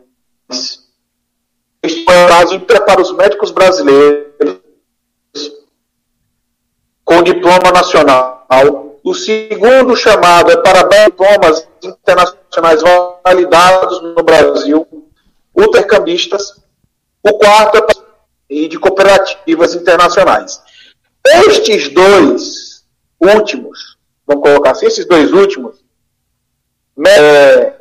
É 1.82 1.88
o 1.88 2.28
caso 2.28 2.58
para 2.60 3.02
os 3.02 3.12
médicos 3.12 3.50
brasileiros 3.50 4.62
com 7.08 7.22
diploma 7.22 7.72
nacional 7.72 8.46
o 9.02 9.14
segundo 9.14 9.96
chamado 9.96 10.50
é 10.50 10.56
para 10.58 10.82
diplomas 10.82 11.66
internacionais 11.82 12.82
validados 13.24 14.02
no 14.02 14.22
Brasil, 14.22 14.86
intercambistas. 15.56 16.60
O 17.22 17.38
quarto 17.38 17.78
é 18.50 18.68
de 18.68 18.78
cooperativas 18.78 19.74
internacionais. 19.74 20.62
Estes 21.46 21.88
dois 21.88 22.84
últimos, 23.18 23.96
vamos 24.26 24.46
colocar 24.46 24.72
assim, 24.72 24.86
esses 24.86 25.06
dois 25.06 25.32
últimos, 25.32 25.82
é, 27.06 27.72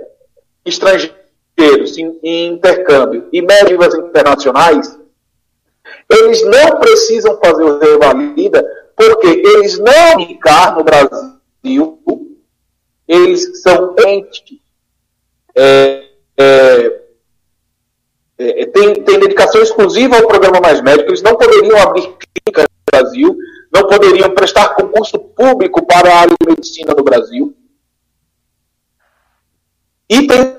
estrangeiros 0.63 1.97
em, 1.97 2.17
em 2.23 2.53
intercâmbio 2.53 3.27
e 3.33 3.41
médicas 3.41 3.93
internacionais, 3.93 4.97
eles 6.09 6.41
não 6.45 6.79
precisam 6.79 7.37
fazer 7.43 7.63
o 7.63 7.79
revalida 7.79 8.86
porque 8.97 9.27
eles 9.27 9.77
não 9.77 10.25
ficar 10.25 10.75
no 10.75 10.83
Brasil, 10.83 11.99
eles 13.07 13.61
são 13.61 13.95
entes, 13.99 14.59
é, 15.55 16.09
é, 16.35 17.01
é, 18.39 18.65
tem, 18.65 18.95
tem 19.03 19.19
dedicação 19.19 19.61
exclusiva 19.61 20.17
ao 20.17 20.27
programa 20.27 20.59
Mais 20.59 20.81
Médico, 20.81 21.11
eles 21.11 21.21
não 21.21 21.35
poderiam 21.35 21.77
abrir 21.77 22.01
clínica 22.01 22.63
no 22.63 22.91
Brasil, 22.91 23.37
não 23.71 23.87
poderiam 23.87 24.31
prestar 24.31 24.69
concurso 24.69 25.19
público 25.19 25.85
para 25.85 26.11
a 26.11 26.19
área 26.21 26.35
de 26.41 26.49
medicina 26.49 26.95
no 26.95 27.03
Brasil. 27.03 27.55
E 30.09 30.25
tem 30.25 30.57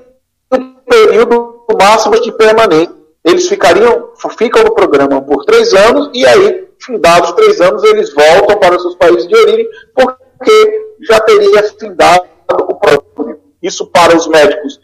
um 0.53 0.73
período 0.75 1.65
máximo 1.77 2.21
de 2.21 2.31
permanência. 2.31 2.95
Eles 3.23 3.49
ficariam, 3.49 4.13
ficam 4.37 4.63
no 4.63 4.73
programa 4.73 5.21
por 5.21 5.43
três 5.43 5.73
anos 5.73 6.09
e 6.13 6.25
aí 6.25 6.68
findados 6.79 7.31
três 7.33 7.59
anos, 7.61 7.83
eles 7.83 8.13
voltam 8.13 8.57
para 8.57 8.79
seus 8.79 8.95
países 8.95 9.27
de 9.27 9.35
origem, 9.35 9.67
porque 9.93 10.95
já 11.07 11.19
teria 11.21 11.63
findado 11.77 12.25
o 12.47 12.75
programa. 12.75 13.37
Isso 13.61 13.85
para 13.87 14.15
os 14.15 14.27
médicos 14.27 14.79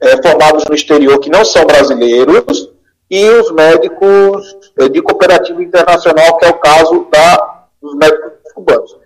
é, 0.00 0.22
formados 0.22 0.64
no 0.64 0.74
exterior 0.74 1.18
que 1.18 1.30
não 1.30 1.44
são 1.44 1.64
brasileiros 1.64 2.70
e 3.10 3.28
os 3.28 3.50
médicos 3.50 4.56
é, 4.78 4.88
de 4.88 5.02
cooperativa 5.02 5.62
internacional, 5.62 6.38
que 6.38 6.44
é 6.44 6.50
o 6.50 6.58
caso 6.58 7.06
da, 7.10 7.64
dos 7.80 7.94
médicos 7.96 8.32
cubanos. 8.54 8.96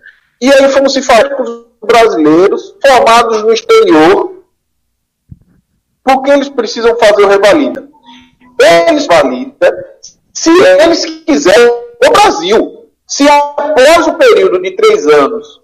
E 0.41 0.51
aí 0.51 0.69
fomos 0.69 0.93
se 0.93 1.01
falar 1.01 1.29
com 1.35 1.43
os 1.43 1.65
brasileiros 1.81 2.75
formados 2.81 3.43
no 3.43 3.51
exterior 3.51 4.37
Por 6.03 6.21
que 6.23 6.31
eles 6.31 6.49
precisam 6.49 6.95
fazer 6.97 7.25
o 7.25 7.27
revalida? 7.27 7.87
Eles 8.89 9.05
validam 9.05 9.71
se 10.33 10.51
eles 10.81 11.03
quiserem 11.25 11.86
o 12.05 12.11
Brasil. 12.11 12.89
Se 13.05 13.27
após 13.27 14.07
o 14.07 14.15
período 14.15 14.61
de 14.61 14.71
três 14.71 15.07
anos 15.07 15.61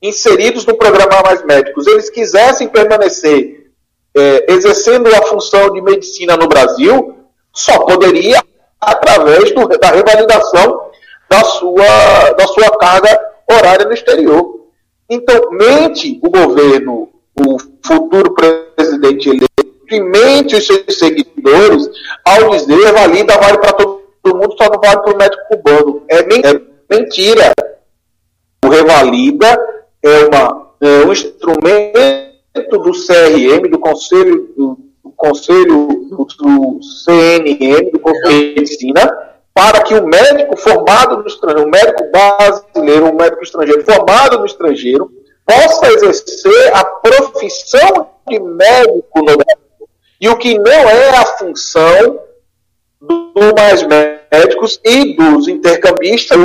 inseridos 0.00 0.66
no 0.66 0.76
programa 0.76 1.22
Mais 1.22 1.44
Médicos, 1.44 1.86
eles 1.86 2.10
quisessem 2.10 2.68
permanecer 2.68 3.70
é, 4.14 4.52
exercendo 4.52 5.08
a 5.14 5.22
função 5.22 5.72
de 5.72 5.80
medicina 5.80 6.36
no 6.36 6.48
Brasil, 6.48 7.16
só 7.52 7.78
poderia 7.80 8.42
através 8.80 9.52
do, 9.54 9.66
da 9.68 9.90
revalidação 9.90 10.90
da 11.28 11.44
sua, 11.44 12.32
da 12.36 12.46
sua 12.46 12.76
carga 12.78 13.32
horária 13.50 13.86
no 13.86 13.92
exterior. 13.92 14.66
Então, 15.08 15.50
mente 15.52 16.20
o 16.22 16.30
governo, 16.30 17.08
o 17.38 17.56
futuro 17.84 18.34
presidente 18.34 19.28
eleito, 19.28 19.48
e 19.90 20.00
mente 20.00 20.56
os 20.56 20.66
seus 20.66 20.98
seguidores 20.98 21.88
ao 22.24 22.50
dizer 22.50 22.92
valida 22.92 23.36
vale 23.36 23.58
para 23.58 23.72
todo 23.72 24.01
mundo, 24.28 24.54
só 24.56 24.68
não 24.70 24.80
vale 24.80 25.00
para 25.00 25.14
o 25.14 25.16
médico 25.16 25.42
cubano. 25.48 26.02
É, 26.08 26.18
é 26.18 26.60
mentira. 26.90 27.52
O 28.64 28.68
revalida 28.68 29.58
é, 30.02 30.24
uma, 30.26 30.74
é 30.80 31.06
um 31.06 31.12
instrumento 31.12 32.32
do 32.70 32.92
CRM, 32.92 33.68
do 33.70 33.78
Conselho 33.78 34.52
do, 34.56 34.78
do 35.04 35.10
Conselho 35.16 35.88
do, 36.08 36.24
do, 36.24 36.82
CNM, 36.82 37.90
do 37.90 38.00
Conselho 38.00 38.54
de 38.54 38.60
Medicina, 38.60 39.32
para 39.54 39.82
que 39.82 39.94
o 39.94 40.06
médico 40.06 40.56
formado 40.56 41.18
no 41.18 41.26
estrangeiro, 41.26 41.68
o 41.68 41.70
médico 41.70 42.04
brasileiro, 42.10 43.10
o 43.10 43.14
médico 43.14 43.42
estrangeiro 43.42 43.84
formado 43.84 44.38
no 44.38 44.46
estrangeiro, 44.46 45.10
possa 45.44 45.92
exercer 45.92 46.74
a 46.74 46.84
profissão 46.84 48.08
de 48.28 48.38
médico 48.38 49.18
no 49.18 49.36
Brasil. 49.36 49.88
E 50.20 50.28
o 50.28 50.36
que 50.36 50.56
não 50.56 50.72
é 50.72 51.10
a 51.10 51.26
função 51.26 52.20
dos 53.02 53.52
mais 53.52 53.82
médicos 53.82 54.80
e 54.84 55.16
dos 55.16 55.48
intercambistas, 55.48 56.38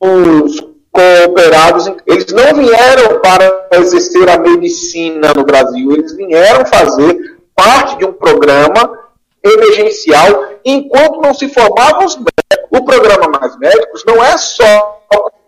os 0.00 0.60
cooperados, 0.90 1.90
eles 2.06 2.32
não 2.32 2.54
vieram 2.54 3.20
para 3.20 3.68
exercer 3.72 4.28
a 4.28 4.38
medicina 4.38 5.32
no 5.34 5.44
Brasil, 5.44 5.92
eles 5.92 6.14
vieram 6.14 6.64
fazer 6.66 7.38
parte 7.54 7.98
de 7.98 8.04
um 8.04 8.12
programa 8.12 8.98
emergencial 9.44 10.50
enquanto 10.64 11.20
não 11.20 11.34
se 11.34 11.48
formavam 11.48 12.04
os 12.04 12.16
médicos. 12.16 12.68
O 12.70 12.84
programa 12.84 13.28
Mais 13.28 13.56
Médicos 13.58 14.04
não 14.06 14.22
é 14.22 14.36
só 14.36 15.00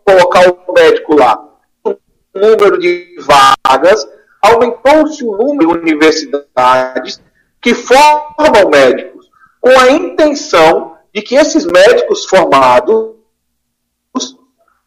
colocar 0.05 0.49
o 0.49 0.73
médico 0.73 1.17
lá. 1.17 1.43
O 1.85 1.95
número 2.35 2.79
de 2.79 3.17
vagas, 3.21 4.07
aumentou-se 4.43 5.25
o 5.25 5.37
número 5.37 5.75
de 5.75 5.93
universidades 5.93 7.21
que 7.61 7.75
formam 7.75 8.71
médicos, 8.71 9.20
com 9.61 9.79
a 9.79 9.91
intenção 9.91 10.97
de 11.15 11.23
que 11.23 11.35
esses 11.35 11.67
médicos 11.67 12.25
formados 12.25 13.15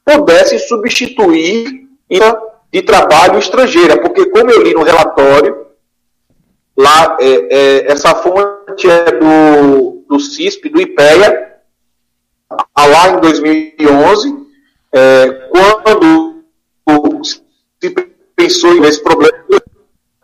pudessem 0.06 0.60
substituir 0.60 1.88
de 2.72 2.82
trabalho 2.82 3.40
estrangeira, 3.40 4.02
porque 4.02 4.26
como 4.30 4.50
eu 4.50 4.62
li 4.62 4.74
no 4.74 4.84
relatório, 4.84 5.68
lá 6.76 7.18
é, 7.20 7.28
é, 7.28 7.92
essa 7.92 8.16
fonte 8.16 8.90
é 8.90 9.12
do, 9.12 10.04
do 10.08 10.20
CISP, 10.20 10.70
do 10.70 10.82
IPEA, 10.82 11.62
lá 12.78 13.10
em 13.10 13.22
2011, 13.22 14.48
é, 14.92 15.50
quando 15.50 16.44
se 17.24 17.44
pensou 18.36 18.74
nesse 18.82 19.02
problema, 19.04 19.34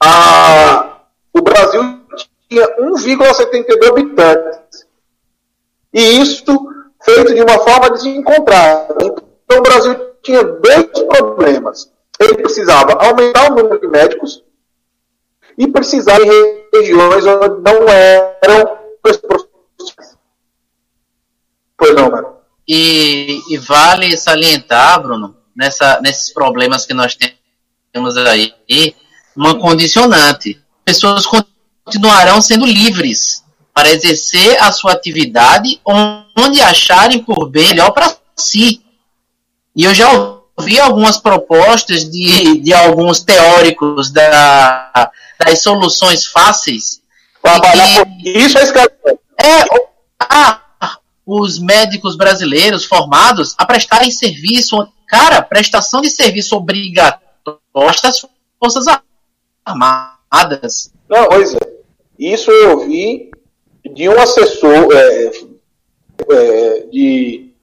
a, 0.04 1.02
o 1.34 1.42
Brasil 1.42 1.99
tinha 2.50 2.66
1,72 2.78 3.88
habitantes. 3.88 4.88
E 5.94 6.22
isso 6.22 6.44
feito 7.04 7.34
de 7.34 7.42
uma 7.42 7.60
forma 7.60 7.92
desencontrada. 7.92 8.96
Então 9.46 9.60
o 9.60 9.62
Brasil 9.62 9.96
tinha 10.22 10.44
dois 10.44 10.86
problemas. 11.08 11.92
Ele 12.20 12.36
precisava 12.36 12.94
aumentar 12.94 13.52
o 13.52 13.56
número 13.56 13.80
de 13.80 13.88
médicos 13.88 14.44
e 15.58 15.68
precisava 15.68 16.24
em 16.24 16.66
regiões 16.74 17.26
onde 17.26 17.62
não 17.62 17.88
eram 18.42 18.78
profissionais. 19.02 20.18
Pois 21.78 21.96
não, 21.96 22.12
mano. 22.12 22.40
E, 22.68 23.40
e, 23.50 23.58
vale 23.58 24.16
salientar, 24.16 25.02
Bruno, 25.02 25.36
nessa, 25.56 26.00
nesses 26.02 26.32
problemas 26.32 26.86
que 26.86 26.94
nós 26.94 27.18
temos 27.92 28.16
aí, 28.18 28.54
uma 29.36 29.58
condicionante. 29.58 30.62
Pessoas 30.86 31.26
continuarão 31.90 32.40
sendo 32.40 32.68
livres 32.68 33.44
para 33.74 33.90
exercer 33.90 34.62
a 34.62 34.72
sua 34.72 34.92
atividade 34.92 35.82
onde 36.38 36.62
acharem 36.62 37.24
por 37.24 37.50
bem 37.50 37.70
melhor 37.70 37.92
para 37.92 38.16
si. 38.36 38.82
E 39.76 39.84
eu 39.84 39.94
já 39.94 40.08
ouvi 40.56 40.80
algumas 40.80 41.18
propostas 41.18 42.08
de, 42.10 42.60
de 42.60 42.74
alguns 42.74 43.24
teóricos 43.24 44.12
da, 44.12 45.12
das 45.40 45.64
soluções 45.64 46.28
fáceis. 46.28 47.02
Trabalhar 47.42 48.06
isso 48.24 48.58
é 48.60 48.64
escravidão. 48.64 49.20
É, 49.42 49.64
ah, 50.20 50.62
os 51.26 51.58
médicos 51.58 52.16
brasileiros 52.16 52.86
formados 52.86 53.56
a 53.58 53.66
prestarem 53.66 54.12
serviço. 54.12 54.88
Cara, 55.08 55.42
prestação 55.42 56.02
de 56.02 56.10
serviço 56.10 56.56
obrigatório 56.56 57.22
das 58.04 58.26
Forças 58.60 58.86
Armadas. 59.66 60.92
Não, 61.10 61.26
pois 61.28 61.56
é. 61.56 61.59
Isso 62.20 62.52
eu 62.52 62.72
ouvi 62.72 63.32
de 63.94 64.10
um 64.10 64.20
assessor 64.20 64.90
é, 64.92 65.32
é, 66.32 66.80
de 66.92 67.54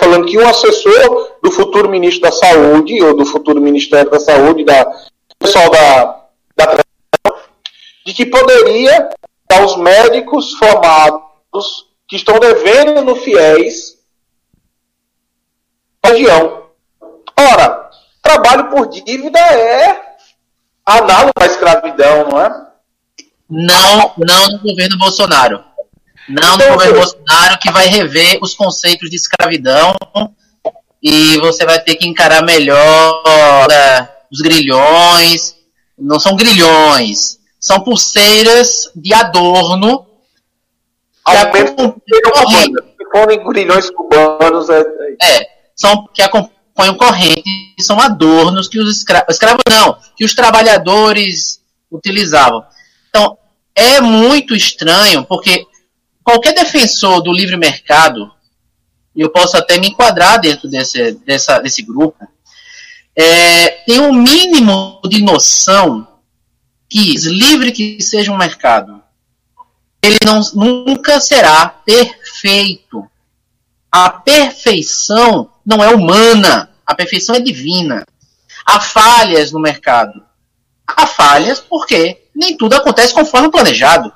falando 0.00 0.26
que 0.26 0.38
um 0.38 0.48
assessor 0.48 1.36
do 1.42 1.50
futuro 1.50 1.88
ministro 1.88 2.22
da 2.22 2.32
Saúde, 2.32 3.00
ou 3.02 3.14
do 3.14 3.26
futuro 3.26 3.60
Ministério 3.60 4.10
da 4.10 4.18
Saúde, 4.18 4.64
da 4.64 4.90
pessoal 5.38 5.70
da, 5.70 6.26
da 6.56 6.82
de 8.04 8.12
que 8.14 8.26
poderia 8.26 9.10
dar 9.48 9.64
os 9.64 9.76
médicos 9.76 10.54
formados 10.54 11.86
que 12.08 12.16
estão 12.16 12.38
devendo 12.40 13.02
no 13.02 13.14
FIES 13.14 13.98
região. 16.04 16.66
Ora, 17.38 17.90
trabalho 18.22 18.70
por 18.70 18.88
dívida 18.88 19.38
é 19.38 20.16
análogo 20.84 21.32
à 21.40 21.46
escravidão, 21.46 22.28
não 22.28 22.40
é? 22.40 22.71
Não, 23.52 24.14
não 24.16 24.52
no 24.52 24.58
governo 24.60 24.96
Bolsonaro. 24.96 25.62
Não 26.26 26.56
no 26.56 26.68
governo 26.68 26.94
Bolsonaro 26.94 27.58
que 27.60 27.70
vai 27.70 27.86
rever 27.86 28.38
os 28.40 28.54
conceitos 28.54 29.10
de 29.10 29.16
escravidão 29.16 29.94
e 31.02 31.36
você 31.38 31.66
vai 31.66 31.78
ter 31.80 31.96
que 31.96 32.08
encarar 32.08 32.42
melhor 32.42 33.22
uh, 33.26 34.08
os 34.32 34.40
grilhões. 34.40 35.54
Não 35.98 36.18
são 36.18 36.34
grilhões, 36.34 37.38
são 37.60 37.80
pulseiras 37.80 38.90
de 38.96 39.12
adorno. 39.12 40.06
Aumento 41.24 41.94
forem 43.12 43.44
grilhões 43.44 43.90
cubanos, 43.90 44.70
é, 44.70 44.80
é. 45.20 45.36
é, 45.36 45.48
são 45.76 46.08
que 46.14 46.22
acompanham 46.22 46.96
corrente, 46.96 47.42
são 47.78 48.00
adornos 48.00 48.68
que 48.68 48.80
os 48.80 48.96
escravos, 48.96 49.34
escravos 49.34 49.62
não, 49.68 49.98
que 50.16 50.24
os 50.24 50.34
trabalhadores 50.34 51.60
utilizavam. 51.90 52.64
Então, 53.10 53.36
é 53.74 54.00
muito 54.00 54.54
estranho, 54.54 55.24
porque 55.24 55.66
qualquer 56.22 56.54
defensor 56.54 57.22
do 57.22 57.32
livre 57.32 57.56
mercado, 57.56 58.30
e 59.14 59.20
eu 59.20 59.30
posso 59.30 59.56
até 59.56 59.78
me 59.78 59.88
enquadrar 59.88 60.40
dentro 60.40 60.68
desse, 60.68 61.12
dessa, 61.12 61.58
desse 61.58 61.82
grupo, 61.82 62.26
é, 63.14 63.68
tem 63.86 64.00
um 64.00 64.12
mínimo 64.12 65.00
de 65.04 65.22
noção 65.22 66.08
que, 66.88 67.14
livre 67.28 67.72
que 67.72 68.02
seja 68.02 68.32
um 68.32 68.36
mercado, 68.36 69.02
ele 70.02 70.18
não, 70.24 70.40
nunca 70.54 71.20
será 71.20 71.66
perfeito. 71.66 73.08
A 73.90 74.10
perfeição 74.10 75.50
não 75.64 75.82
é 75.82 75.94
humana, 75.94 76.70
a 76.84 76.94
perfeição 76.94 77.34
é 77.34 77.40
divina. 77.40 78.04
Há 78.66 78.80
falhas 78.80 79.52
no 79.52 79.60
mercado. 79.60 80.22
Há 80.86 81.06
falhas 81.06 81.60
porque 81.60 82.24
nem 82.34 82.56
tudo 82.56 82.74
acontece 82.74 83.14
conforme 83.14 83.50
planejado. 83.50 84.12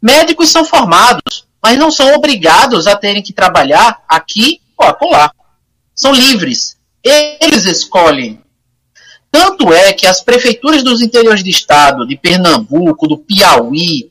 Médicos 0.00 0.50
são 0.50 0.64
formados, 0.64 1.46
mas 1.62 1.78
não 1.78 1.90
são 1.90 2.14
obrigados 2.14 2.86
a 2.86 2.96
terem 2.96 3.22
que 3.22 3.32
trabalhar 3.32 4.02
aqui 4.08 4.60
ou 4.76 4.86
acolá. 4.86 5.32
São 5.94 6.12
livres. 6.12 6.76
Eles 7.02 7.64
escolhem. 7.66 8.42
Tanto 9.30 9.72
é 9.72 9.92
que 9.92 10.06
as 10.06 10.20
prefeituras 10.20 10.82
dos 10.82 11.00
interiores 11.00 11.42
de 11.42 11.50
estado, 11.50 12.06
de 12.06 12.16
Pernambuco, 12.16 13.08
do 13.08 13.16
Piauí, 13.16 14.10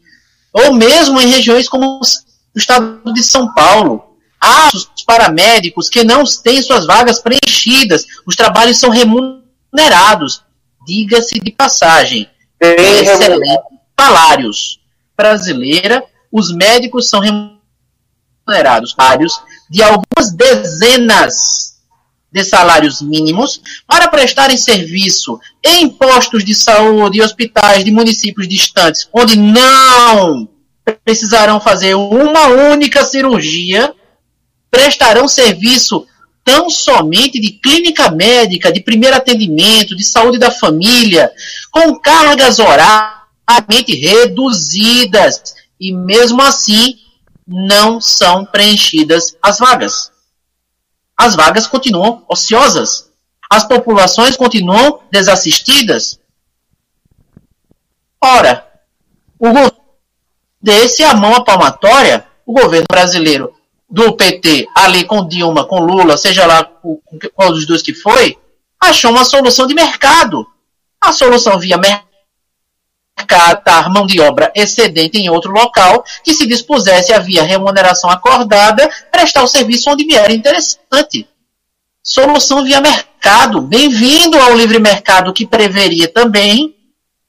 ou 0.51 0.73
mesmo 0.73 1.21
em 1.21 1.27
regiões 1.27 1.69
como 1.69 1.99
o 1.99 2.57
estado 2.57 3.13
de 3.13 3.23
São 3.23 3.53
Paulo, 3.53 4.17
há 4.39 4.69
os 4.73 4.89
paramédicos 5.05 5.89
que 5.89 6.03
não 6.03 6.23
têm 6.43 6.61
suas 6.63 6.87
vagas 6.87 7.19
preenchidas, 7.19 8.05
os 8.25 8.35
trabalhos 8.35 8.79
são 8.79 8.89
remunerados. 8.89 10.43
Diga-se 10.85 11.39
de 11.39 11.51
passagem. 11.51 12.27
Excelente 12.59 13.71
salários 14.01 14.79
brasileira, 15.15 16.03
os 16.31 16.51
médicos 16.51 17.07
são 17.07 17.19
remunerados 17.19 18.95
salários 18.97 19.33
de 19.69 19.83
algumas 19.83 20.31
dezenas 20.33 21.71
de 22.31 22.43
salários 22.43 23.01
mínimos 23.01 23.61
para 23.85 24.07
prestarem 24.07 24.57
serviço 24.57 25.39
em 25.63 25.89
postos 25.89 26.43
de 26.43 26.55
saúde 26.55 27.19
e 27.19 27.21
hospitais 27.21 27.83
de 27.83 27.91
municípios 27.91 28.47
distantes, 28.47 29.07
onde 29.13 29.37
não 29.37 30.49
precisarão 31.03 31.59
fazer 31.59 31.93
uma 31.93 32.47
única 32.47 33.03
cirurgia, 33.03 33.93
prestarão 34.71 35.27
serviço 35.27 36.07
tão 36.43 36.69
somente 36.69 37.39
de 37.39 37.51
clínica 37.51 38.09
médica, 38.11 38.71
de 38.71 38.81
primeiro 38.81 39.15
atendimento, 39.15 39.95
de 39.95 40.03
saúde 40.03 40.37
da 40.37 40.51
família, 40.51 41.31
com 41.71 41.99
cargas 41.99 42.59
horárias 42.59 43.21
reduzidas 43.87 45.55
e 45.79 45.91
mesmo 45.93 46.41
assim 46.41 46.95
não 47.47 47.99
são 47.99 48.45
preenchidas 48.45 49.35
as 49.41 49.59
vagas. 49.59 50.11
As 51.17 51.35
vagas 51.35 51.67
continuam 51.67 52.23
ociosas. 52.29 53.09
As 53.49 53.67
populações 53.67 54.37
continuam 54.37 55.01
desassistidas. 55.11 56.19
Ora, 58.23 58.65
o 59.37 59.47
governo 59.47 59.81
desse 60.61 61.03
a 61.03 61.13
mão 61.15 61.35
à 61.35 61.43
palmatória, 61.43 62.25
o 62.45 62.53
governo 62.53 62.85
brasileiro 62.89 63.53
do 63.91 64.13
PT, 64.13 64.67
ali 64.73 65.03
com 65.03 65.27
Dilma, 65.27 65.65
com 65.65 65.79
Lula, 65.79 66.17
seja 66.17 66.45
lá 66.45 66.63
qual 67.35 67.51
dos 67.51 67.65
dois 67.67 67.81
que 67.81 67.93
foi, 67.93 68.37
achou 68.79 69.11
uma 69.11 69.25
solução 69.25 69.67
de 69.67 69.73
mercado. 69.73 70.47
A 70.99 71.11
solução 71.11 71.59
via 71.59 71.77
mercado 71.77 72.11
mão 73.89 74.05
de 74.05 74.19
obra 74.19 74.51
excedente 74.55 75.17
em 75.17 75.29
outro 75.29 75.51
local 75.51 76.03
que 76.23 76.33
se 76.33 76.45
dispusesse 76.45 77.13
a 77.13 77.19
via 77.19 77.43
remuneração 77.43 78.09
acordada 78.09 78.89
prestar 79.11 79.43
o 79.43 79.47
serviço 79.47 79.89
onde 79.89 80.05
me 80.05 80.15
era 80.15 80.33
interessante. 80.33 81.27
Solução 82.03 82.63
via 82.63 82.81
mercado. 82.81 83.61
Bem-vindo 83.61 84.37
ao 84.39 84.55
livre 84.55 84.79
mercado 84.79 85.33
que 85.33 85.45
preveria 85.45 86.07
também 86.07 86.75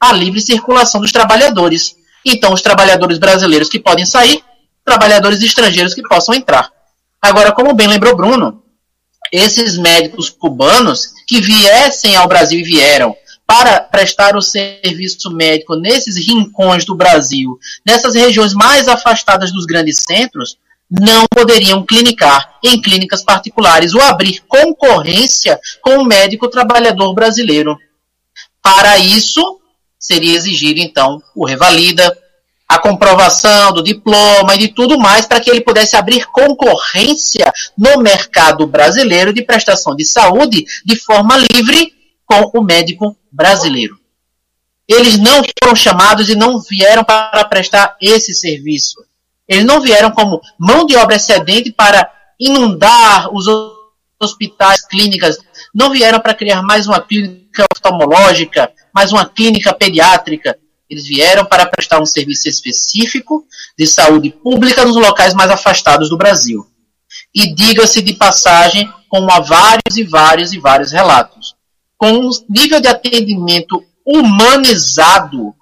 a 0.01 0.12
livre 0.12 0.40
circulação 0.40 1.01
dos 1.01 1.12
trabalhadores. 1.12 1.97
Então, 2.24 2.52
os 2.52 2.62
trabalhadores 2.62 3.18
brasileiros 3.18 3.68
que 3.68 3.78
podem 3.78 4.06
sair, 4.06 4.43
trabalhadores 4.85 5.43
estrangeiros 5.43 5.95
que 5.95 6.03
possam 6.03 6.35
entrar. 6.35 6.71
Agora, 7.21 7.53
como 7.53 7.75
bem 7.75 7.87
lembrou 7.87 8.17
Bruno, 8.17 8.63
esses 9.31 9.79
médicos 9.79 10.29
cubanos 10.29 11.13
que 11.27 11.41
viessem 11.41 12.17
ao 12.17 12.29
Brasil 12.29 12.61
e 12.61 12.65
vieram 12.65 13.17
para 13.47 13.81
prestar 13.81 14.37
o 14.37 14.43
serviço 14.43 15.31
médico 15.31 15.77
nesses 15.77 16.17
rincões 16.17 16.85
do 16.85 16.95
Brasil, 16.95 17.59
nessas 17.85 18.15
regiões 18.15 18.55
mais 18.55 18.89
afastadas 18.89 19.53
dos 19.53 19.67
grandes 19.67 19.99
centros, 19.99 20.57
não 20.91 21.25
poderiam 21.35 21.85
clinicar 21.85 22.59
em 22.63 22.81
clínicas 22.81 23.23
particulares 23.23 23.95
ou 23.95 24.01
abrir 24.03 24.43
concorrência 24.47 25.59
com 25.81 25.99
o 25.99 26.05
médico 26.05 26.49
trabalhador 26.49 27.15
brasileiro. 27.15 27.79
Para 28.61 28.99
isso, 28.99 29.61
seria 29.99 30.37
exigido, 30.37 30.81
então, 30.81 31.23
o 31.35 31.47
revalida, 31.47 32.15
a 32.73 32.78
comprovação 32.78 33.70
do 33.74 33.82
diploma 33.82 34.55
e 34.55 34.59
de 34.59 34.69
tudo 34.69 34.99
mais 34.99 35.27
para 35.27 35.40
que 35.40 35.51
ele 35.51 35.61
pudesse 35.61 35.94
abrir 35.94 36.24
concorrência 36.27 37.53
no 37.77 37.99
mercado 37.99 38.66
brasileiro 38.66 39.31
de 39.31 39.43
prestação 39.43 39.94
de 39.94 40.07
saúde 40.07 40.65
de 40.82 40.97
forma 40.97 41.36
livre 41.36 41.93
com 42.24 42.51
o 42.59 42.62
médico 42.62 43.15
brasileiro. 43.31 43.99
Eles 44.89 45.19
não 45.19 45.43
foram 45.62 45.77
chamados 45.77 46.31
e 46.31 46.35
não 46.35 46.61
vieram 46.61 47.05
para 47.05 47.44
prestar 47.44 47.94
esse 48.01 48.32
serviço. 48.32 49.05
Eles 49.47 49.66
não 49.66 49.78
vieram 49.78 50.11
como 50.11 50.40
mão 50.59 50.86
de 50.86 50.97
obra 50.97 51.16
excedente 51.16 51.70
para 51.70 52.11
inundar 52.40 53.28
os 53.35 53.47
hospitais, 54.19 54.86
clínicas. 54.86 55.39
Não 55.74 55.90
vieram 55.90 56.20
para 56.20 56.35
criar 56.35 56.62
mais 56.62 56.86
uma 56.86 57.03
clínica 57.03 57.66
oftalmológica, 57.70 58.73
mais 58.94 59.12
uma 59.12 59.27
clínica 59.27 59.74
pediátrica. 59.74 60.57
Eles 60.93 61.06
vieram 61.06 61.44
para 61.44 61.66
prestar 61.66 62.01
um 62.01 62.06
serviço 62.06 62.48
específico 62.48 63.47
de 63.78 63.86
saúde 63.86 64.31
pública 64.31 64.85
nos 64.85 64.97
locais 64.97 65.32
mais 65.32 65.51
afastados 65.51 66.10
do 66.10 66.19
Brasil. 66.19 66.66
E 67.35 67.55
diga-se 67.55 68.02
de 68.02 68.12
passagem, 68.12 68.93
como 69.09 69.32
há 69.32 69.40
vários 69.40 69.97
e 69.97 70.05
vários 70.05 70.52
e 70.52 70.59
vários 70.59 70.93
relatos 70.93 71.56
com 72.02 72.14
um 72.14 72.31
nível 72.48 72.81
de 72.81 72.89
atendimento 72.89 73.81
humanizado 74.05 75.55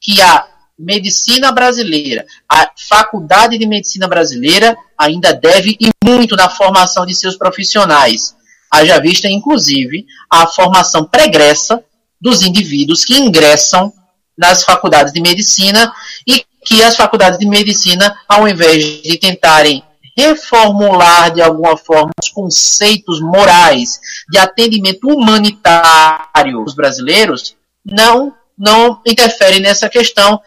que 0.00 0.20
a 0.20 0.44
medicina 0.76 1.52
brasileira, 1.52 2.26
a 2.50 2.68
faculdade 2.88 3.56
de 3.56 3.64
medicina 3.64 4.08
brasileira 4.08 4.76
ainda 4.98 5.32
deve 5.32 5.76
e 5.80 5.90
muito 6.04 6.34
na 6.34 6.48
formação 6.48 7.06
de 7.06 7.14
seus 7.14 7.36
profissionais. 7.36 8.34
Haja 8.68 9.00
vista, 9.00 9.28
inclusive, 9.28 10.04
a 10.28 10.48
formação 10.48 11.04
pregressa 11.04 11.80
dos 12.20 12.42
indivíduos 12.42 13.04
que 13.04 13.16
ingressam 13.16 13.92
nas 14.36 14.62
faculdades 14.62 15.12
de 15.12 15.20
medicina 15.20 15.92
e 16.26 16.44
que 16.64 16.82
as 16.82 16.96
faculdades 16.96 17.38
de 17.38 17.46
medicina, 17.46 18.18
ao 18.28 18.48
invés 18.48 19.02
de 19.02 19.18
tentarem 19.18 19.82
reformular 20.16 21.32
de 21.32 21.42
alguma 21.42 21.76
forma 21.76 22.12
os 22.20 22.28
conceitos 22.30 23.20
morais 23.20 24.00
de 24.30 24.38
atendimento 24.38 25.08
humanitário 25.08 26.64
dos 26.64 26.74
brasileiros, 26.74 27.56
não, 27.84 28.34
não 28.56 29.00
interfere 29.04 29.60
nessa 29.60 29.88
questão 29.88 30.40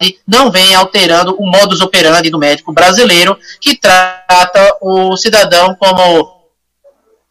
e 0.00 0.18
não 0.26 0.50
vem 0.50 0.74
alterando 0.74 1.34
o 1.38 1.46
modus 1.46 1.80
operandi 1.80 2.30
do 2.30 2.38
médico 2.38 2.72
brasileiro 2.72 3.38
que 3.60 3.76
trata 3.76 4.76
o 4.80 5.16
cidadão 5.16 5.74
como 5.74 6.40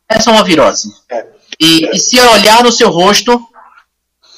essa 0.07 0.29
é 0.29 0.33
uma 0.33 0.43
virose. 0.43 0.91
É. 1.09 1.25
E, 1.59 1.89
e 1.93 1.99
se 1.99 2.19
olhar 2.19 2.63
no 2.63 2.71
seu 2.71 2.89
rosto, 2.89 3.48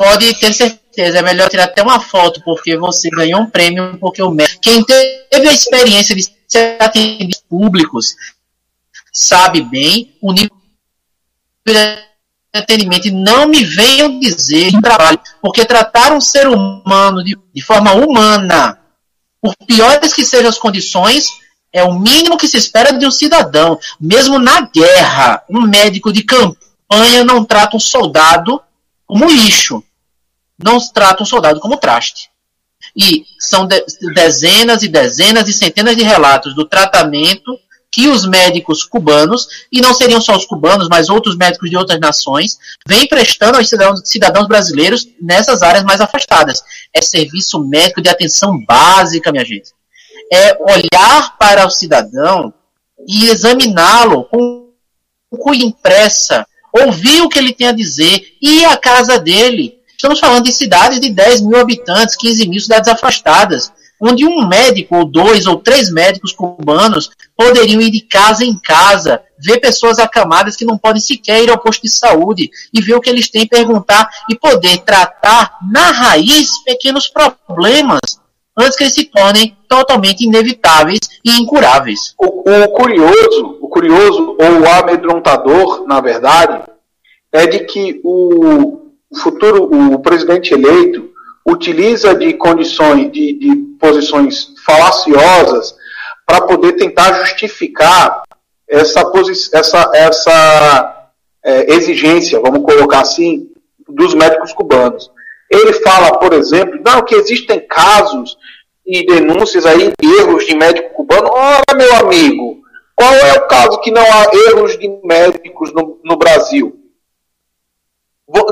pode 0.02 0.34
ter 0.40 0.52
certeza 0.52 1.20
é 1.20 1.22
melhor 1.22 1.48
tirar 1.48 1.66
até 1.66 1.84
uma 1.84 2.00
foto, 2.00 2.42
porque 2.44 2.76
você 2.76 3.08
ganhou 3.12 3.42
um 3.42 3.46
prêmio, 3.46 4.00
porque 4.00 4.22
o 4.24 4.32
médico, 4.32 4.60
quem 4.60 4.84
teve 4.84 5.48
a 5.48 5.54
experiência 5.54 6.16
de 6.16 6.28
ser 6.48 6.78
atendido 6.82 7.38
públicos, 7.48 8.16
sabe 9.14 9.62
bem 9.62 10.12
o 10.20 10.34
nível 10.34 10.58
de 11.68 11.74
atendimento. 12.52 13.08
E 13.08 13.12
não 13.12 13.48
me 13.48 13.64
venham 13.64 14.20
dizer 14.20 14.74
em 14.74 14.82
trabalho, 14.82 15.20
porque 15.40 15.66
tratar 15.66 16.14
um 16.14 16.20
ser 16.20 16.48
humano 16.48 17.24
de, 17.24 17.38
de 17.54 17.62
forma 17.62 17.94
humana, 17.94 18.80
por 19.40 19.56
piores 19.68 20.16
que 20.16 20.26
sejam 20.26 20.50
as 20.50 20.58
condições, 20.58 21.28
é 21.72 21.84
o 21.84 21.94
mínimo 21.94 22.40
que 22.40 22.48
se 22.48 22.58
espera 22.58 22.92
de 22.92 23.06
um 23.06 23.12
cidadão. 23.12 23.80
Mesmo 24.00 24.40
na 24.40 24.62
guerra, 24.62 25.44
um 25.48 25.62
médico 25.62 26.12
de 26.12 26.24
campanha 26.24 27.24
não 27.24 27.46
trata 27.46 27.78
um 27.78 27.80
soldado 27.80 28.60
como 29.06 29.30
lixo 29.30 29.84
não 30.64 30.80
trata 30.80 31.24
um 31.24 31.26
soldado 31.26 31.60
como 31.60 31.78
traste. 31.78 32.30
E 32.96 33.24
são 33.40 33.66
de, 33.66 33.84
dezenas 34.14 34.84
e 34.84 34.88
dezenas 34.88 35.48
e 35.48 35.54
centenas 35.54 35.96
de 35.96 36.04
relatos 36.04 36.56
do 36.56 36.66
tratamento 36.66 37.58
que 37.92 38.08
os 38.08 38.26
médicos 38.26 38.86
cubanos, 38.86 39.48
e 39.70 39.82
não 39.82 39.94
seriam 39.94 40.22
só 40.22 40.36
os 40.38 40.46
cubanos, 40.46 40.88
mas 40.90 41.10
outros 41.10 41.36
médicos 41.36 41.70
de 41.70 41.76
outras 41.76 42.00
nações, 42.00 42.58
vêm 42.88 43.06
prestando 43.06 43.58
aos 43.58 43.68
cidadãos, 43.68 44.02
cidadãos 44.06 44.48
brasileiros 44.48 45.06
nessas 45.22 45.62
áreas 45.62 45.84
mais 45.84 46.00
afastadas. 46.00 46.64
É 46.94 47.02
serviço 47.02 47.60
médico 47.60 48.02
de 48.02 48.08
atenção 48.08 48.58
básica, 48.66 49.32
minha 49.32 49.44
gente. 49.44 49.72
É 50.32 50.58
olhar 50.62 51.38
para 51.38 51.68
o 51.68 51.70
cidadão 51.70 52.54
e 53.06 53.26
examiná-lo 53.26 54.24
com 54.24 54.70
cuia 55.38 55.66
impressa, 55.66 56.48
ouvir 56.72 57.22
o 57.22 57.30
que 57.30 57.40
ele 57.40 57.54
tem 57.54 57.68
a 57.68 57.74
dizer, 57.74 58.38
ir 58.42 58.64
à 58.66 58.78
casa 58.78 59.20
dele, 59.20 59.81
Estamos 60.02 60.20
falando 60.20 60.46
de 60.46 60.52
cidades 60.52 61.00
de 61.00 61.12
10 61.12 61.42
mil 61.42 61.60
habitantes, 61.60 62.16
15 62.16 62.50
mil 62.50 62.60
cidades 62.60 62.90
afastadas, 62.90 63.72
onde 64.02 64.26
um 64.26 64.48
médico, 64.48 64.96
ou 64.96 65.06
dois, 65.06 65.46
ou 65.46 65.58
três 65.58 65.92
médicos 65.92 66.34
cubanos 66.34 67.12
poderiam 67.38 67.80
ir 67.80 67.92
de 67.92 68.02
casa 68.02 68.44
em 68.44 68.60
casa, 68.60 69.22
ver 69.38 69.60
pessoas 69.60 70.00
acamadas 70.00 70.56
que 70.56 70.66
não 70.66 70.76
podem 70.76 71.00
sequer 71.00 71.44
ir 71.44 71.52
ao 71.52 71.60
posto 71.60 71.84
de 71.84 71.92
saúde 71.92 72.50
e 72.74 72.82
ver 72.82 72.96
o 72.96 73.00
que 73.00 73.12
eles 73.12 73.30
têm, 73.30 73.46
perguntar 73.46 74.10
e 74.28 74.36
poder 74.36 74.80
tratar 74.80 75.60
na 75.72 75.92
raiz 75.92 76.50
pequenos 76.64 77.08
problemas 77.08 78.00
antes 78.58 78.76
que 78.76 78.86
eles 78.86 78.96
se 78.96 79.06
tornem 79.06 79.56
totalmente 79.70 80.26
inevitáveis 80.26 81.02
e 81.24 81.40
incuráveis. 81.40 82.16
O, 82.18 82.50
o 82.50 82.70
curioso, 82.70 83.60
o 83.62 83.68
curioso 83.68 84.36
ou 84.40 84.62
o 84.62 84.68
amedrontador, 84.68 85.86
na 85.86 86.02
verdade, 86.02 86.64
é 87.32 87.46
de 87.46 87.60
que 87.60 88.02
o, 88.04 88.81
o 89.12 89.18
futuro, 89.18 89.64
o 89.64 90.00
presidente 90.00 90.54
eleito 90.54 91.12
utiliza 91.46 92.16
de 92.16 92.34
condições, 92.34 93.12
de, 93.12 93.34
de 93.34 93.56
posições 93.80 94.54
falaciosas 94.66 95.76
para 96.26 96.42
poder 96.42 96.74
tentar 96.74 97.14
justificar 97.20 98.24
essa, 98.70 99.04
essa, 99.54 99.92
essa 99.94 101.10
é, 101.44 101.74
exigência, 101.74 102.40
vamos 102.40 102.64
colocar 102.64 103.02
assim, 103.02 103.50
dos 103.88 104.14
médicos 104.14 104.54
cubanos. 104.54 105.12
Ele 105.50 105.74
fala, 105.74 106.18
por 106.18 106.32
exemplo, 106.32 106.80
não, 106.86 107.04
que 107.04 107.16
existem 107.16 107.60
casos 107.68 108.38
e 108.86 109.06
denúncias 109.06 109.66
aí 109.66 109.92
de 110.00 110.08
erros 110.20 110.46
de 110.46 110.56
médico 110.56 110.94
cubano. 110.94 111.30
Ora, 111.30 111.76
meu 111.76 111.94
amigo, 111.96 112.62
qual 112.96 113.14
é 113.14 113.34
o 113.34 113.48
caso 113.48 113.82
que 113.82 113.92
não 113.92 114.02
há 114.02 114.28
erros 114.48 114.80
de 114.80 114.88
médicos 115.04 115.74
no, 115.74 116.00
no 116.04 116.16
Brasil? 116.16 116.81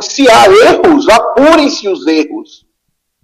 Se 0.01 0.29
há 0.29 0.45
erros, 0.45 1.07
apurem-se 1.09 1.87
os 1.87 2.05
erros. 2.07 2.65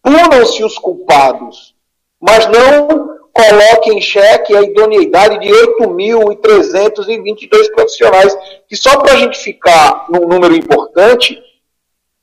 Punam-se 0.02 0.64
os 0.64 0.78
culpados. 0.78 1.76
Mas 2.20 2.48
não 2.48 3.16
coloquem 3.36 3.98
em 3.98 4.02
xeque 4.02 4.56
a 4.56 4.62
idoneidade 4.62 5.40
de 5.40 5.50
8.322 5.50 7.74
profissionais, 7.74 8.34
que 8.68 8.76
só 8.78 8.98
para 8.98 9.12
a 9.12 9.18
gente 9.18 9.38
ficar 9.40 10.06
num 10.10 10.26
número 10.26 10.56
importante, 10.56 11.38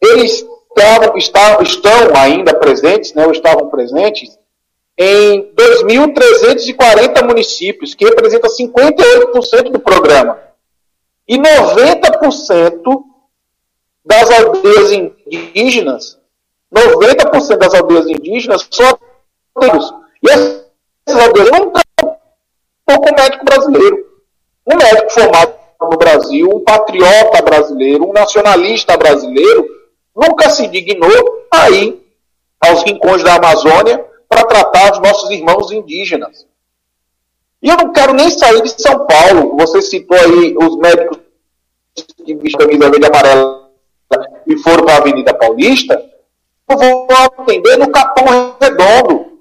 eles 0.00 0.42
estavam, 0.70 1.18
estavam, 1.18 1.62
estão 1.62 2.16
ainda 2.16 2.54
presentes, 2.54 3.12
né, 3.12 3.26
ou 3.26 3.32
estavam 3.32 3.68
presentes, 3.68 4.38
em 4.98 5.52
2.340 5.54 7.26
municípios, 7.26 7.94
que 7.94 8.06
representa 8.06 8.48
58% 8.48 9.70
do 9.70 9.80
programa. 9.80 10.38
E 11.28 11.38
90% 11.38 13.04
das 14.04 14.30
aldeias 14.30 14.92
indígenas, 15.26 16.18
90% 16.74 17.56
das 17.58 17.74
aldeias 17.74 18.06
indígenas 18.06 18.66
são 18.70 18.98
negros. 19.60 19.94
E 20.22 20.30
essas 20.30 21.22
aldeias 21.24 21.50
não 21.50 21.72
estão 21.72 22.16
com 22.86 23.14
médico 23.14 23.44
brasileiro. 23.44 24.06
Um 24.66 24.76
médico 24.76 25.10
formado 25.10 25.54
no 25.80 25.96
Brasil, 25.96 26.48
um 26.52 26.60
patriota 26.60 27.42
brasileiro, 27.42 28.08
um 28.08 28.12
nacionalista 28.12 28.96
brasileiro, 28.96 29.66
nunca 30.14 30.48
se 30.50 30.68
dignou 30.68 31.46
a 31.52 31.70
ir 31.70 32.00
aos 32.60 32.82
rincões 32.84 33.22
da 33.22 33.34
Amazônia 33.34 34.04
para 34.28 34.44
tratar 34.44 34.92
os 34.92 35.00
nossos 35.00 35.30
irmãos 35.30 35.70
indígenas. 35.72 36.46
E 37.60 37.68
eu 37.68 37.76
não 37.76 37.92
quero 37.92 38.14
nem 38.14 38.30
sair 38.30 38.62
de 38.62 38.70
São 38.80 39.06
Paulo. 39.06 39.56
Você 39.58 39.82
citou 39.82 40.16
aí 40.16 40.56
os 40.56 40.76
médicos 40.78 41.18
que 42.24 42.34
vestem 42.34 42.66
camisa 42.66 42.90
verde 42.90 43.06
e 43.06 43.08
amarela 43.08 43.61
e 44.46 44.56
foram 44.58 44.84
para 44.84 44.94
a 44.94 44.98
Avenida 44.98 45.34
Paulista. 45.34 46.02
Eu 46.68 46.76
vou 46.76 47.06
atender 47.10 47.76
no 47.78 47.90
Capão 47.90 48.56
Redondo. 48.60 49.32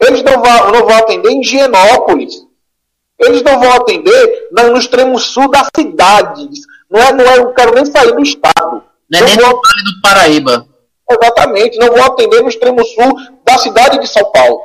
Eles 0.00 0.22
não 0.22 0.40
vão, 0.40 0.72
não 0.72 0.86
vão 0.86 0.96
atender 0.96 1.30
em 1.30 1.40
Higienópolis. 1.40 2.46
Eles 3.18 3.42
não 3.42 3.60
vão 3.60 3.72
atender 3.72 4.48
no 4.50 4.78
extremo 4.78 5.18
sul 5.18 5.50
da 5.50 5.66
cidade. 5.76 6.48
Não 6.90 7.00
é, 7.00 7.12
não 7.12 7.24
é, 7.24 7.38
eu 7.38 7.44
não 7.44 7.54
quero 7.54 7.74
nem 7.74 7.84
sair 7.84 8.12
do 8.12 8.22
estado. 8.22 8.82
Não 9.10 9.18
é 9.18 9.22
nem 9.22 9.36
no 9.36 9.42
Vale 9.42 9.84
do 9.84 10.00
Paraíba. 10.02 10.66
Exatamente, 11.10 11.78
não 11.78 11.88
vão 11.88 12.04
atender 12.04 12.40
no 12.40 12.48
extremo 12.48 12.84
sul 12.84 13.14
da 13.44 13.58
cidade 13.58 13.98
de 13.98 14.06
São 14.06 14.30
Paulo. 14.30 14.60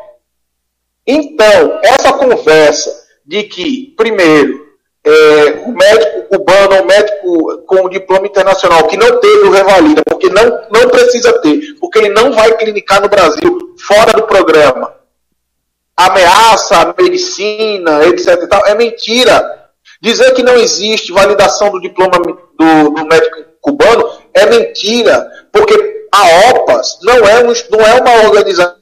Então, 1.05 1.80
essa 1.84 2.13
conversa 2.13 3.05
de 3.26 3.43
que, 3.43 3.93
primeiro, 3.97 4.64
é, 5.06 5.64
o 5.65 5.72
médico 5.72 6.23
cubano, 6.23 6.82
o 6.82 6.86
médico 6.86 7.57
com 7.68 7.88
diploma 7.88 8.26
internacional 8.26 8.88
que 8.88 8.98
não 8.98 9.19
teve 9.19 9.48
o 9.48 9.52
Revalida, 9.52 10.02
porque 10.03 10.30
não, 10.30 10.45
não 10.72 10.90
precisa 10.90 11.32
ter, 11.41 11.76
porque 11.80 11.99
ele 11.99 12.10
não 12.10 12.32
vai 12.32 12.57
clinicar 12.57 13.02
no 13.02 13.07
Brasil, 13.07 13.76
fora 13.88 14.14
do 14.14 14.23
programa, 14.23 14.95
ameaça 15.95 16.77
a 16.77 17.02
medicina, 17.02 18.03
etc. 18.06 18.48
Tal, 18.49 18.65
é 18.65 18.73
mentira. 18.73 19.64
Dizer 20.02 20.34
que 20.34 20.44
não 20.44 20.56
existe 20.56 21.11
validação 21.11 21.69
do 21.69 21.80
diploma 21.80 22.18
do, 22.19 22.90
do 22.90 23.06
médico 23.06 23.38
cubano 23.61 24.10
é 24.34 24.45
mentira, 24.48 25.32
porque 25.52 26.07
a 26.11 26.49
OPAS 26.49 26.99
não 27.03 27.18
é, 27.27 27.44
um, 27.44 27.53
não 27.72 27.86
é 27.86 28.02
uma 28.02 28.27
organização. 28.27 28.76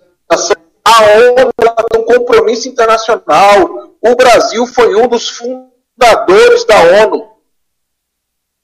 A 0.86 1.02
ONU 1.18 1.52
tem 1.92 2.02
um 2.02 2.04
compromisso 2.04 2.68
internacional. 2.68 3.94
O 4.02 4.16
Brasil 4.16 4.66
foi 4.68 4.96
um 4.96 5.08
dos 5.08 5.30
fundadores 5.30 5.73
da 6.66 7.04
ONU. 7.04 7.34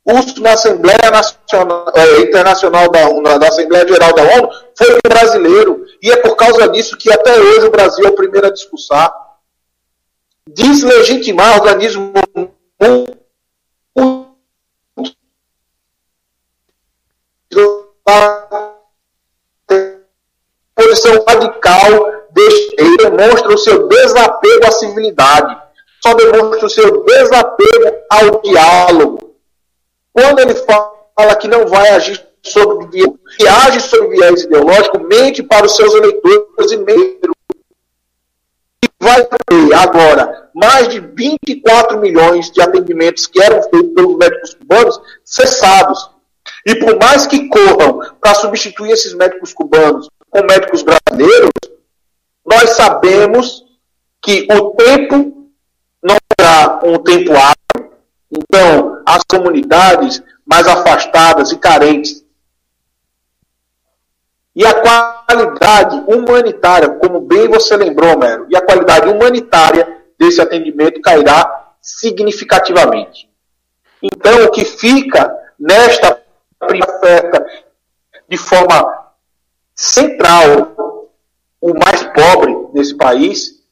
O 0.05 0.41
na 0.41 0.53
Assembleia 0.53 1.11
Nacional, 1.11 1.91
é, 1.95 2.21
Internacional 2.21 2.89
da, 2.89 3.37
da 3.37 3.47
Assembleia 3.47 3.87
Geral 3.87 4.13
da 4.13 4.23
ONU 4.23 4.49
foi 4.75 4.99
brasileiro. 5.07 5.85
E 6.01 6.11
é 6.11 6.17
por 6.17 6.35
causa 6.35 6.67
disso 6.69 6.97
que 6.97 7.11
até 7.11 7.39
hoje 7.39 7.67
o 7.67 7.71
Brasil 7.71 8.05
é 8.05 8.09
o 8.09 8.15
primeiro 8.15 8.47
a 8.47 8.51
discursar. 8.51 9.13
Deslegitimar 10.47 11.59
organismo 11.61 12.13
posição 20.75 21.23
radical 21.27 22.19
demonstra 22.97 23.53
o 23.53 23.57
seu 23.57 23.87
desapego 23.87 24.65
à 24.65 24.71
civilidade, 24.71 25.57
só 26.10 26.14
demonstra 26.14 26.65
o 26.65 26.69
seu 26.69 27.03
desapego 27.03 27.98
ao 28.10 28.41
diálogo. 28.41 29.36
Quando 30.11 30.40
ele 30.40 30.56
fala 30.56 31.36
que 31.40 31.48
não 31.48 31.68
vai 31.68 31.90
agir 31.90 32.19
sobre 32.41 32.88
que 32.88 33.48
age 33.48 33.81
sobre 33.81 34.10
viés 34.10 34.44
ideológico, 34.44 34.99
mente 34.99 35.44
para 35.44 35.65
os 35.65 35.76
seus 35.76 35.94
eleitores 35.94 36.72
e 36.72 36.77
mente 36.77 37.19
vai 39.02 39.23
ter 39.23 39.73
agora 39.76 40.49
mais 40.53 40.90
de 40.90 40.99
24 40.99 41.99
milhões 41.99 42.52
de 42.52 42.61
atendimentos 42.61 43.27
que 43.27 43.41
eram 43.41 43.61
feitos 43.64 43.94
pelos 43.94 44.18
médicos 44.18 44.53
cubanos 44.56 44.99
cessados. 45.23 46.10
E 46.65 46.76
por 46.76 46.98
mais 46.98 47.26
que 47.27 47.48
corram 47.48 48.02
para 48.19 48.34
substituir 48.34 48.91
esses 48.91 49.14
médicos 49.14 49.53
cubanos 49.53 50.10
com 50.30 50.44
médicos 50.44 50.84
brasileiros, 50.84 51.52
nós 52.45 52.72
sabemos 52.72 53.64
que 54.22 54.48
o 54.52 54.72
tempo 54.72 55.38
não 56.01 56.15
será 56.39 56.80
um 56.84 56.97
tempo 56.99 57.31
hábil. 57.34 57.93
Então, 58.31 59.01
as 59.05 59.23
comunidades 59.23 60.21
mais 60.45 60.67
afastadas 60.67 61.51
e 61.51 61.57
carentes 61.57 62.23
e 64.55 64.65
a 64.65 64.73
qualidade 64.73 65.95
humanitária, 66.07 66.89
como 66.89 67.21
bem 67.21 67.47
você 67.47 67.77
lembrou, 67.77 68.17
Mero, 68.17 68.47
e 68.49 68.57
a 68.57 68.61
qualidade 68.61 69.07
humanitária 69.07 70.01
desse 70.19 70.41
atendimento 70.41 70.99
cairá 71.01 71.76
significativamente. 71.81 73.30
Então, 74.01 74.45
o 74.45 74.51
que 74.51 74.65
fica 74.65 75.34
nesta 75.57 76.21
oferta 76.61 77.45
de 78.27 78.38
forma 78.38 79.13
central 79.73 81.07
o 81.61 81.73
mais 81.73 82.03
pobre 82.03 82.73
desse 82.73 82.95
país, 82.95 83.63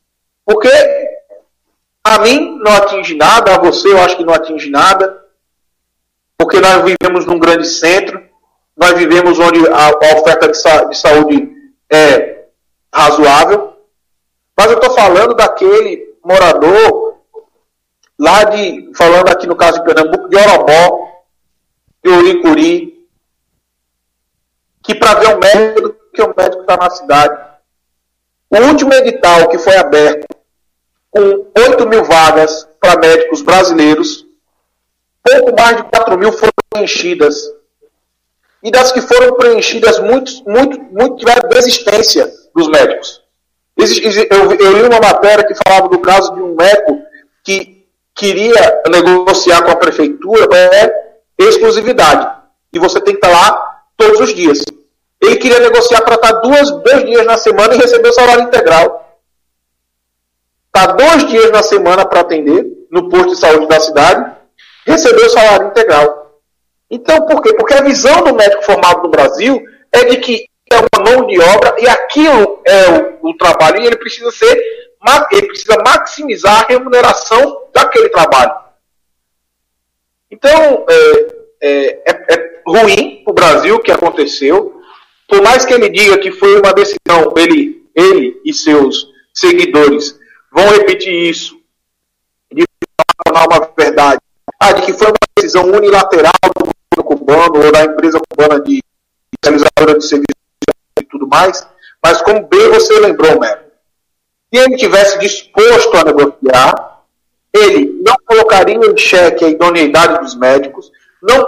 porque 0.45 0.70
a 2.16 2.20
mim 2.20 2.60
não 2.60 2.72
atinge 2.74 3.16
nada, 3.16 3.56
a 3.56 3.60
você 3.60 3.92
eu 3.92 4.02
acho 4.02 4.18
que 4.18 4.24
não 4.24 4.34
atinge 4.34 4.70
nada, 4.70 5.26
porque 6.38 6.60
nós 6.60 6.84
vivemos 6.84 7.26
num 7.26 7.40
grande 7.40 7.68
centro, 7.68 8.22
nós 8.76 8.94
vivemos 8.94 9.40
onde 9.40 9.68
a, 9.70 9.88
a 9.88 10.20
oferta 10.20 10.48
de, 10.48 10.58
sa 10.58 10.84
de 10.86 10.98
saúde 10.98 11.52
é 11.90 12.46
razoável, 12.94 13.74
mas 14.56 14.72
eu 14.72 14.78
estou 14.78 14.94
falando 14.94 15.34
daquele 15.34 16.16
morador 16.24 17.18
lá 18.18 18.44
de, 18.46 18.92
falando 18.96 19.30
aqui 19.30 19.48
no 19.48 19.56
caso 19.56 19.80
de 19.80 19.86
Pernambuco, 19.86 20.30
de 20.30 20.38
Orobó, 20.38 21.24
de 22.04 22.10
Uricuri, 22.10 23.08
que 24.84 24.96
para 24.96 25.16
ver 25.16 25.36
o 25.36 25.40
médico, 25.40 25.96
que 26.14 26.22
o 26.22 26.34
médico 26.36 26.62
está 26.62 26.78
na 26.78 26.90
cidade. 26.90 27.48
O 28.50 28.58
último 28.58 28.94
edital 28.94 29.50
que 29.50 29.58
foi 29.58 29.76
aberto, 29.76 30.37
com 31.18 31.48
8 31.60 31.89
mil 31.89 32.03
vagas 32.03 32.68
para 32.80 32.99
médicos 32.99 33.41
brasileiros, 33.41 34.26
pouco 35.23 35.60
mais 35.60 35.77
de 35.77 35.84
4 35.84 36.18
mil 36.18 36.31
foram 36.31 36.52
preenchidas. 36.69 37.35
E 38.64 38.69
das 38.69 38.91
que 38.91 39.02
foram 39.02 39.35
preenchidas, 39.35 39.99
muitos, 39.99 40.44
muito, 40.44 40.80
muito 40.91 41.18
tiveram 41.18 41.49
desistência 41.49 42.31
dos 42.56 42.68
médicos. 42.69 43.22
Eu, 43.77 44.52
eu 44.53 44.72
li 44.73 44.84
uma 44.84 44.99
matéria 44.99 45.45
que 45.45 45.53
falava 45.56 45.89
do 45.89 45.99
caso 45.99 46.34
de 46.35 46.41
um 46.41 46.56
médico 46.56 46.99
que 47.44 47.85
queria 48.15 48.81
negociar 48.89 49.64
com 49.64 49.72
a 49.72 49.76
prefeitura 49.76 50.48
é 50.56 51.07
exclusividade. 51.39 52.35
E 52.73 52.80
você 52.80 52.99
tem 52.99 53.14
que 53.15 53.26
estar 53.26 53.30
lá 53.30 53.81
todos 53.95 54.19
os 54.19 54.34
dias. 54.34 54.64
Ele 55.22 55.38
queria 55.38 55.60
negociar 55.60 56.02
para 56.02 56.15
estar 56.15 56.31
duas, 56.41 56.72
dois 56.84 57.06
dias 57.06 57.26
na 57.26 57.38
semana 57.38 57.76
e 57.76 57.77
receber 57.77 58.10
o 58.10 58.14
salário 58.14 58.44
integral. 58.44 59.07
Está 60.78 60.91
dois 60.91 61.26
dias 61.26 61.49
na 61.49 61.64
semana 61.64 62.06
para 62.06 62.20
atender 62.20 62.64
no 62.91 63.10
posto 63.10 63.30
de 63.30 63.40
saúde 63.40 63.68
da 63.68 63.80
cidade, 63.80 64.32
receber 64.86 65.26
o 65.26 65.30
salário 65.32 65.70
integral. 65.70 66.40
Então, 66.88 67.26
por 67.26 67.41
quê? 67.41 67.52
Porque 67.56 67.74
a 67.74 67.82
visão 67.82 68.24
do 68.24 68.36
médico 68.36 68.62
formado 68.62 69.02
no 69.02 69.10
Brasil 69.10 69.60
é 69.91 70.06
de 70.06 70.18
que 70.18 70.45
é 70.72 70.76
uma 70.76 71.04
mão 71.04 71.26
de 71.26 71.40
obra 71.40 71.76
e 71.80 71.90
aquilo 71.90 72.62
é 72.64 73.18
o, 73.24 73.30
o 73.30 73.38
trabalho 73.38 73.82
e 73.82 73.88
ele 73.88 73.98
precisa 73.98 74.30
ser, 74.30 74.56
ele 75.32 75.48
precisa 75.48 75.82
maximizar 75.84 76.66
a 76.66 76.68
remuneração 76.68 77.70
daquele 77.74 78.10
trabalho. 78.10 78.54
Então, 80.30 80.86
é, 80.88 81.36
é, 81.60 82.04
é, 82.06 82.34
é 82.36 82.62
ruim 82.68 83.24
o 83.26 83.34
Brasil 83.34 83.80
que 83.80 83.91
aconteceu, 83.91 84.80
Por 85.28 85.41
mais 85.41 85.66
que 85.66 85.74
ele 85.74 85.90
diga 85.90 86.20
que 86.20 86.32
foi 86.32 86.60
uma 86.60 86.72
decisão, 86.72 87.34
ele, 87.36 87.84
ele 87.95 88.40
e 88.45 88.54
seus 88.54 89.08
seguidores 89.34 90.27
vão 90.52 90.69
repetir 90.69 91.30
isso 91.30 91.60
de 92.52 92.64
falar 93.26 93.45
uma 93.48 93.72
verdade, 93.78 94.19
ah, 94.60 94.72
de 94.72 94.82
que 94.84 94.94
foi 94.94 95.07
uma 95.07 95.18
decisão 95.36 95.65
unilateral 95.65 96.34
do 96.44 96.65
governo 96.65 97.03
cubano 97.03 97.65
ou 97.65 97.72
da 97.72 97.84
empresa 97.84 98.19
cubana 98.30 98.60
de 98.61 98.82
realizadora 99.44 99.98
de 99.98 100.06
serviços 100.06 100.28
e 100.99 101.03
tudo 101.03 101.28
mais, 101.28 101.68
mas 102.03 102.22
como 102.22 102.48
bem 102.48 102.69
você 102.69 102.99
lembrou, 102.99 103.40
Mero, 103.40 103.61
se 104.53 104.60
ele 104.60 104.78
tivesse 104.78 105.19
disposto 105.19 105.95
a 105.95 106.03
negociar, 106.03 107.03
ele 107.53 108.02
não 108.06 108.15
colocaria 108.26 108.76
em 108.76 108.98
xeque 108.98 109.45
a 109.45 109.49
idoneidade 109.49 110.19
dos 110.19 110.36
médicos, 110.36 110.91
não 111.22 111.45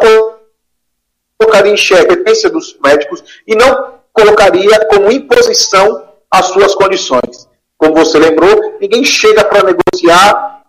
colocaria 1.37 1.71
em 1.71 1.77
xeque 1.77 2.13
a 2.13 2.17
competência 2.17 2.49
dos 2.49 2.77
médicos 2.83 3.23
e 3.47 3.55
não 3.55 3.99
colocaria 4.13 4.85
como 4.87 5.11
imposição 5.11 6.07
as 6.29 6.47
suas 6.47 6.75
condições. 6.75 7.48
Como 7.79 7.95
você 7.95 8.19
lembrou, 8.19 8.77
ninguém 8.79 9.03
chega 9.03 9.43
para 9.43 9.63
negociar 9.63 10.61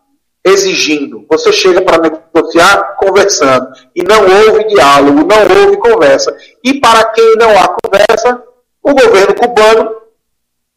exigindo. 0.44 1.26
Você 1.28 1.52
chega 1.52 1.82
para 1.82 1.98
negociar 1.98 2.96
conversando. 2.96 3.68
E 3.94 4.02
não 4.02 4.22
houve 4.22 4.64
diálogo, 4.68 5.26
não 5.26 5.64
houve 5.64 5.76
conversa. 5.76 6.34
E 6.64 6.80
para 6.80 7.04
quem 7.06 7.36
não 7.36 7.50
há 7.58 7.76
conversa, 7.84 8.42
o 8.82 8.94
governo 8.94 9.34
cubano 9.34 9.96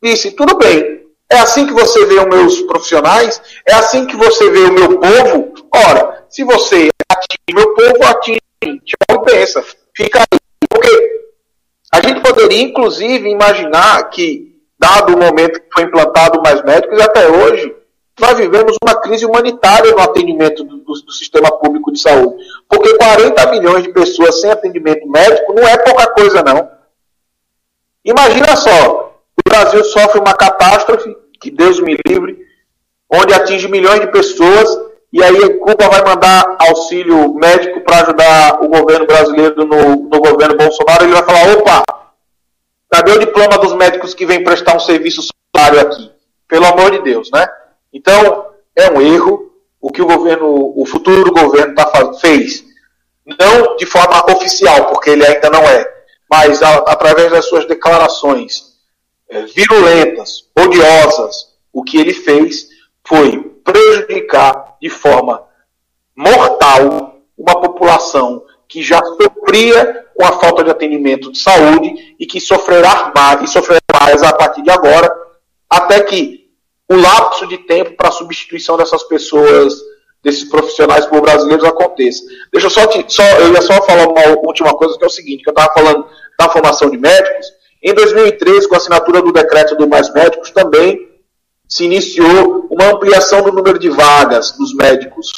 disse: 0.02 0.32
tudo 0.32 0.58
bem, 0.58 1.04
é 1.32 1.38
assim 1.38 1.66
que 1.66 1.74
você 1.74 2.06
vê 2.06 2.20
os 2.20 2.26
meus 2.26 2.62
profissionais, 2.62 3.42
é 3.66 3.76
assim 3.76 4.06
que 4.06 4.16
você 4.16 4.50
vê 4.50 4.60
o 4.60 4.74
meu 4.74 5.00
povo. 5.00 5.54
Ora, 5.74 6.26
se 6.30 6.44
você 6.44 6.90
atinge 7.10 7.54
meu 7.54 7.74
povo, 7.74 8.04
atinge. 8.06 8.40
Tchau 8.64 9.22
pensa. 9.24 9.64
Fica 9.96 10.20
aí. 10.20 10.40
Porque 10.70 11.24
a 11.92 12.02
gente 12.02 12.22
poderia, 12.22 12.64
inclusive, 12.64 13.30
imaginar 13.30 14.10
que, 14.10 14.53
dado 14.84 15.16
o 15.16 15.18
momento 15.18 15.62
que 15.62 15.68
foi 15.74 15.84
implantado 15.84 16.42
mais 16.42 16.62
médicos, 16.62 17.00
até 17.00 17.30
hoje, 17.30 17.74
nós 18.20 18.38
vivemos 18.38 18.76
uma 18.84 18.96
crise 18.96 19.26
humanitária 19.26 19.92
no 19.94 20.02
atendimento 20.02 20.62
do, 20.66 20.78
do, 20.78 20.94
do, 20.94 21.12
sistema 21.12 21.50
público 21.58 21.92
de 21.92 22.02
saúde. 22.02 22.36
Porque 22.68 22.98
40 22.98 23.52
milhões 23.52 23.84
de 23.84 23.94
pessoas 23.94 24.42
sem 24.42 24.52
atendimento 24.52 25.08
médico 25.08 25.54
não 25.54 25.66
é 25.66 25.78
pouca 25.78 26.08
coisa, 26.08 26.44
não. 26.44 26.70
Imagina 28.04 28.58
só, 28.58 29.16
o 29.38 29.50
Brasil 29.50 29.84
sofre 29.86 30.20
uma 30.20 30.34
catástrofe, 30.34 31.16
que 31.40 31.50
Deus 31.50 31.80
me 31.80 31.98
livre, 32.06 32.38
onde 33.10 33.34
atinge 33.34 33.70
milhões 33.70 34.02
de 34.02 34.08
pessoas, 34.08 34.78
e 35.12 35.24
aí 35.24 35.58
Cuba 35.60 35.88
vai 35.88 36.04
mandar 36.04 36.58
auxílio 36.60 37.34
médico 37.36 37.82
para 37.82 38.02
ajudar 38.02 38.64
o 38.64 38.68
governo 38.68 39.06
brasileiro 39.06 39.66
no, 39.66 39.96
no 40.10 40.20
governo 40.20 40.58
Bolsonaro, 40.58 41.06
ele 41.06 41.14
vai 41.14 41.24
falar, 41.24 41.58
opa, 41.58 41.84
cadê 42.94 43.12
o 43.12 43.20
diploma 43.20 43.58
dos 43.58 43.74
médicos 43.74 44.14
que 44.14 44.24
vem 44.24 44.44
prestar 44.44 44.76
um 44.76 44.80
serviço 44.80 45.24
solidário 45.24 45.82
aqui? 45.82 46.12
Pelo 46.48 46.68
amor 46.68 46.92
de 46.92 47.02
Deus, 47.02 47.32
né? 47.34 47.44
Então, 47.92 48.52
é 48.76 48.92
um 48.92 49.02
erro 49.02 49.52
o 49.82 49.92
que 49.92 50.00
o 50.00 50.06
governo, 50.06 50.72
o 50.80 50.86
futuro 50.86 51.34
governo 51.34 51.74
tá, 51.74 52.14
fez. 52.22 52.64
Não 53.26 53.76
de 53.78 53.88
forma 53.88 54.32
oficial, 54.32 54.86
porque 54.86 55.10
ele 55.10 55.26
ainda 55.26 55.50
não 55.50 55.64
é, 55.64 55.92
mas 56.30 56.62
a, 56.62 56.76
através 56.88 57.32
das 57.32 57.46
suas 57.46 57.66
declarações 57.66 58.62
é, 59.28 59.42
virulentas, 59.42 60.48
odiosas, 60.56 61.56
o 61.72 61.84
que 61.84 61.98
ele 61.98 62.14
fez 62.14 62.68
foi 63.04 63.40
prejudicar 63.64 64.76
de 64.80 64.90
forma 64.90 65.44
mortal 66.16 67.18
uma 67.36 67.60
população 67.60 68.44
que 68.74 68.82
já 68.82 69.00
sofria 69.04 70.04
com 70.16 70.26
a 70.26 70.32
falta 70.40 70.64
de 70.64 70.72
atendimento 70.72 71.32
de 71.32 71.38
saúde 71.38 72.16
e 72.20 72.26
que 72.26 72.42
sofrerá 72.42 73.14
mais, 73.16 73.44
e 73.44 73.54
sofrerá 73.54 73.80
mais 74.02 74.24
a 74.24 74.34
partir 74.34 74.64
de 74.64 74.72
agora, 74.72 75.16
até 75.70 76.02
que 76.02 76.50
o 76.90 76.96
lapso 76.96 77.48
de 77.48 77.60
tempo 77.60 77.96
para 77.96 78.10
a 78.10 78.12
substituição 78.12 78.76
dessas 78.76 79.04
pessoas, 79.04 79.76
desses 80.24 80.46
profissionais 80.46 81.06
por 81.06 81.22
brasileiros 81.22 81.64
aconteça. 81.64 82.24
Deixa 82.52 82.66
eu 82.66 82.72
só, 82.72 82.88
te, 82.88 83.06
só, 83.08 83.22
eu 83.22 83.54
ia 83.54 83.62
só 83.62 83.80
falar 83.84 84.08
uma 84.08 84.40
última 84.44 84.74
coisa, 84.74 84.98
que 84.98 85.04
é 85.04 85.08
o 85.08 85.12
seguinte, 85.12 85.44
que 85.44 85.50
eu 85.50 85.54
estava 85.54 85.72
falando 85.72 86.08
da 86.40 86.50
formação 86.50 86.90
de 86.90 86.98
médicos. 86.98 87.46
Em 87.84 87.94
2013, 87.94 88.68
com 88.68 88.74
a 88.74 88.80
assinatura 88.80 89.22
do 89.22 89.32
decreto 89.32 89.76
do 89.76 89.88
Mais 89.88 90.12
Médicos, 90.12 90.50
também 90.50 90.98
se 91.68 91.86
iniciou 91.86 92.68
uma 92.72 92.90
ampliação 92.90 93.44
do 93.44 93.52
número 93.52 93.78
de 93.78 93.90
vagas 93.90 94.52
dos 94.54 94.74
médicos 94.74 95.30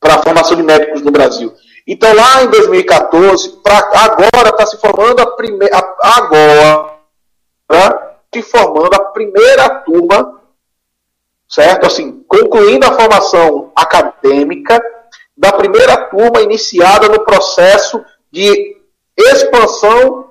para 0.00 0.14
a 0.14 0.22
formação 0.22 0.56
de 0.56 0.64
médicos 0.64 1.02
no 1.02 1.12
Brasil. 1.12 1.54
Então, 1.86 2.12
lá 2.14 2.42
em 2.42 2.48
2014, 2.48 3.60
pra, 3.62 3.78
agora 3.94 4.48
está 4.48 4.66
se 4.66 4.76
formando 4.78 5.20
a 5.20 5.36
primeira. 5.36 5.96
Agora, 6.02 6.96
se 8.34 8.42
formando 8.42 8.94
a 8.94 9.04
primeira 9.04 9.68
turma 9.80 10.36
certo? 11.48 11.86
Assim, 11.86 12.24
concluindo 12.28 12.86
a 12.86 12.92
formação 12.92 13.70
acadêmica 13.74 14.80
da 15.36 15.52
primeira 15.52 15.96
turma 16.08 16.40
iniciada 16.40 17.08
no 17.08 17.24
processo 17.24 18.04
de 18.30 18.76
expansão 19.16 20.30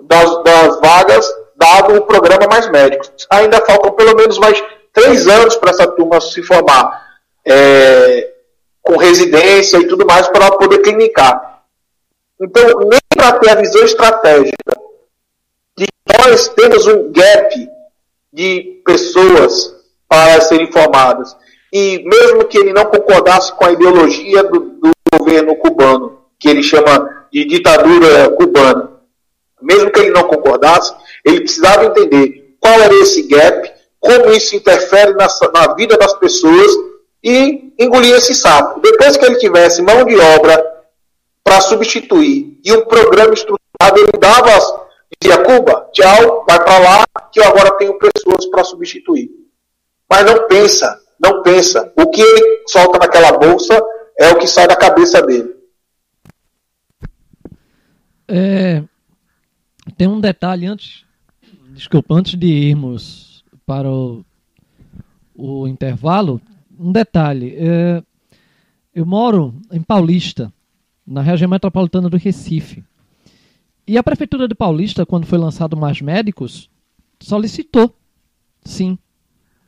das, 0.00 0.42
das 0.42 0.80
vagas 0.80 1.28
dado 1.56 1.96
o 1.96 2.02
programa 2.02 2.46
Mais 2.48 2.70
Médicos. 2.70 3.26
Ainda 3.30 3.64
faltam 3.64 3.92
pelo 3.92 4.16
menos 4.16 4.38
mais 4.38 4.62
três 4.92 5.28
anos 5.28 5.56
para 5.56 5.70
essa 5.70 5.86
turma 5.86 6.20
se 6.20 6.42
formar 6.42 7.02
é, 7.44 8.33
com 8.84 8.98
residência 8.98 9.78
e 9.78 9.88
tudo 9.88 10.06
mais 10.06 10.28
para 10.28 10.52
poder 10.52 10.78
clinicar. 10.78 11.62
Então, 12.40 12.62
nem 12.80 13.00
para 13.16 13.32
ter 13.38 13.50
a 13.50 13.54
visão 13.54 13.82
estratégica 13.82 14.74
de 15.76 15.86
nós 16.18 16.48
temos 16.48 16.86
um 16.86 17.10
gap 17.10 17.68
de 18.32 18.82
pessoas 18.84 19.74
para 20.08 20.40
serem 20.42 20.70
formadas. 20.70 21.34
E 21.72 22.04
mesmo 22.04 22.44
que 22.44 22.58
ele 22.58 22.72
não 22.72 22.84
concordasse 22.84 23.52
com 23.52 23.64
a 23.64 23.72
ideologia 23.72 24.44
do, 24.44 24.60
do 24.60 24.90
governo 25.18 25.56
cubano, 25.56 26.20
que 26.38 26.48
ele 26.48 26.62
chama 26.62 27.26
de 27.32 27.44
ditadura 27.46 28.30
cubana, 28.30 28.92
mesmo 29.62 29.90
que 29.90 30.00
ele 30.00 30.10
não 30.10 30.24
concordasse, 30.24 30.94
ele 31.24 31.40
precisava 31.40 31.86
entender 31.86 32.56
qual 32.60 32.74
era 32.74 32.94
esse 32.94 33.22
gap, 33.22 33.72
como 33.98 34.30
isso 34.30 34.54
interfere 34.54 35.14
na, 35.14 35.26
na 35.52 35.74
vida 35.74 35.96
das 35.96 36.12
pessoas 36.14 36.70
e 37.24 37.72
engolir 37.78 38.14
esse 38.14 38.34
sapo. 38.34 38.80
Depois 38.80 39.16
que 39.16 39.24
ele 39.24 39.38
tivesse 39.38 39.80
mão 39.80 40.04
de 40.04 40.16
obra 40.16 40.62
para 41.42 41.60
substituir 41.62 42.60
e 42.62 42.72
um 42.72 42.84
programa 42.84 43.32
estruturado, 43.32 43.98
ele 43.98 44.12
dava, 44.20 44.86
dizia 45.20 45.42
Cuba, 45.42 45.88
tchau, 45.92 46.44
vai 46.46 46.62
para 46.62 46.78
lá, 46.78 47.04
que 47.32 47.40
eu 47.40 47.44
agora 47.44 47.72
tenho 47.78 47.98
pessoas 47.98 48.46
para 48.46 48.62
substituir 48.62 49.30
mas 50.14 50.24
não 50.24 50.46
pensa, 50.46 51.00
não 51.20 51.42
pensa. 51.42 51.92
O 51.96 52.10
que 52.10 52.20
ele 52.20 52.64
solta 52.68 52.98
naquela 52.98 53.36
bolsa 53.36 53.74
é 54.18 54.28
o 54.30 54.38
que 54.38 54.46
sai 54.46 54.68
da 54.68 54.76
cabeça 54.76 55.20
dele. 55.22 55.52
É, 58.28 58.82
tem 59.96 60.06
um 60.08 60.20
detalhe 60.20 60.66
antes, 60.66 61.04
desculpa, 61.70 62.14
antes 62.14 62.38
de 62.38 62.46
irmos 62.46 63.44
para 63.66 63.90
o, 63.90 64.24
o 65.34 65.66
intervalo, 65.66 66.40
um 66.78 66.92
detalhe. 66.92 67.54
É, 67.56 68.02
eu 68.94 69.04
moro 69.04 69.54
em 69.72 69.82
Paulista, 69.82 70.52
na 71.06 71.20
região 71.20 71.48
metropolitana 71.48 72.08
do 72.08 72.16
Recife. 72.16 72.84
E 73.86 73.98
a 73.98 74.02
prefeitura 74.02 74.48
de 74.48 74.54
Paulista, 74.54 75.04
quando 75.04 75.26
foi 75.26 75.38
lançado 75.38 75.76
Mais 75.76 76.00
Médicos, 76.00 76.70
solicitou, 77.20 77.94
sim, 78.64 78.98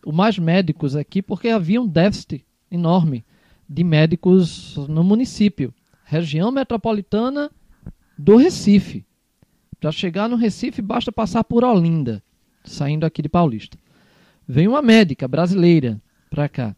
o 0.04 0.12
mais 0.12 0.38
médicos 0.38 0.94
aqui, 0.94 1.20
porque 1.20 1.48
havia 1.48 1.82
um 1.82 1.86
déficit 1.86 2.44
enorme 2.70 3.24
de 3.68 3.82
médicos 3.82 4.76
no 4.88 5.02
município. 5.02 5.74
Região 6.04 6.52
metropolitana 6.52 7.50
do 8.16 8.36
Recife. 8.36 9.04
Para 9.80 9.90
chegar 9.90 10.28
no 10.28 10.36
Recife, 10.36 10.80
basta 10.80 11.10
passar 11.10 11.44
por 11.44 11.64
Olinda, 11.64 12.22
saindo 12.64 13.04
aqui 13.04 13.20
de 13.20 13.28
Paulista. 13.28 13.76
Vem 14.46 14.68
uma 14.68 14.80
médica 14.80 15.26
brasileira 15.26 16.00
para 16.30 16.48
cá. 16.48 16.76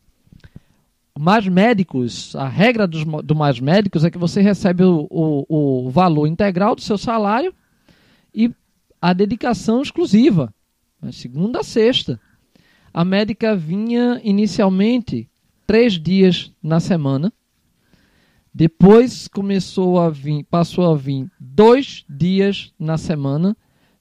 Mais 1.18 1.48
médicos, 1.48 2.36
a 2.36 2.46
regra 2.46 2.86
dos, 2.86 3.04
do 3.24 3.34
mais 3.34 3.58
médicos 3.58 4.04
é 4.04 4.10
que 4.10 4.16
você 4.16 4.40
recebe 4.40 4.84
o, 4.84 5.08
o, 5.10 5.86
o 5.86 5.90
valor 5.90 6.28
integral 6.28 6.76
do 6.76 6.80
seu 6.80 6.96
salário 6.96 7.52
e 8.32 8.54
a 9.02 9.12
dedicação 9.12 9.82
exclusiva, 9.82 10.54
segunda 11.10 11.58
a 11.58 11.64
sexta. 11.64 12.20
A 12.94 13.04
médica 13.04 13.56
vinha 13.56 14.20
inicialmente 14.22 15.28
três 15.66 15.94
dias 15.94 16.52
na 16.62 16.78
semana. 16.78 17.32
Depois 18.54 19.26
começou 19.26 19.98
a 19.98 20.08
vir, 20.08 20.44
passou 20.44 20.88
a 20.92 20.96
vir 20.96 21.28
dois 21.38 22.04
dias 22.08 22.72
na 22.78 22.96
semana. 22.96 23.56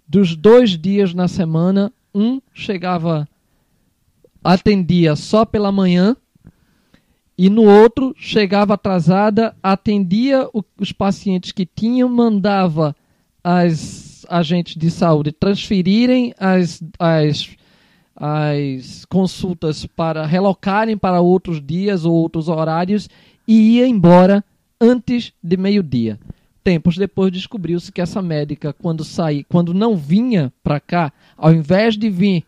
Dos 0.07 0.35
dois 0.35 0.77
dias 0.77 1.15
na 1.15 1.27
semana, 1.27 1.91
um 2.13 2.39
chegava, 2.53 3.27
atendia 4.43 5.15
só 5.15 5.45
pela 5.45 5.71
manhã, 5.71 6.15
e 7.37 7.49
no 7.49 7.63
outro 7.63 8.15
chegava 8.17 8.73
atrasada, 8.73 9.55
atendia 9.61 10.49
os 10.79 10.91
pacientes 10.91 11.51
que 11.51 11.65
tinham, 11.65 12.09
mandava 12.09 12.95
as 13.43 14.25
agentes 14.27 14.75
de 14.75 14.89
saúde 14.89 15.31
transferirem 15.31 16.33
as, 16.37 16.83
as, 16.97 17.49
as 18.15 19.05
consultas 19.05 19.85
para 19.85 20.25
relocarem 20.25 20.97
para 20.97 21.21
outros 21.21 21.61
dias 21.61 22.03
ou 22.03 22.13
outros 22.13 22.49
horários 22.49 23.07
e 23.47 23.77
ia 23.77 23.87
embora 23.87 24.43
antes 24.81 25.31
de 25.41 25.55
meio-dia. 25.55 26.19
Tempos 26.63 26.97
depois 26.97 27.31
descobriu-se 27.31 27.91
que 27.91 28.01
essa 28.01 28.21
médica, 28.21 28.73
quando 28.73 29.05
saí, 29.05 29.43
quando 29.43 29.73
não 29.73 29.95
vinha 29.95 30.51
para 30.61 30.79
cá, 30.79 31.13
ao 31.37 31.53
invés 31.53 31.95
de 31.95 32.09
vir 32.09 32.43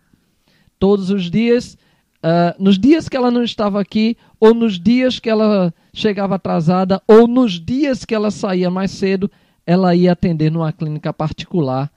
todos 0.78 1.10
os 1.10 1.30
dias, 1.30 1.78
uh, 2.24 2.62
nos 2.62 2.78
dias 2.78 3.10
que 3.10 3.18
ela 3.18 3.32
não 3.32 3.44
estava 3.44 3.80
aqui, 3.80 4.18
ou 4.40 4.54
nos 4.54 4.80
dias 4.80 5.20
que 5.20 5.30
ela 5.30 5.74
chegava 5.94 6.36
atrasada, 6.36 7.02
ou 7.08 7.28
nos 7.28 7.60
dias 7.60 8.06
que 8.06 8.16
ela 8.16 8.32
saía 8.32 8.70
mais 8.70 8.92
cedo, 8.92 9.30
ela 9.66 9.96
ia 9.96 10.12
atender 10.12 10.52
numa 10.52 10.72
clínica 10.72 11.14
particular 11.14 11.92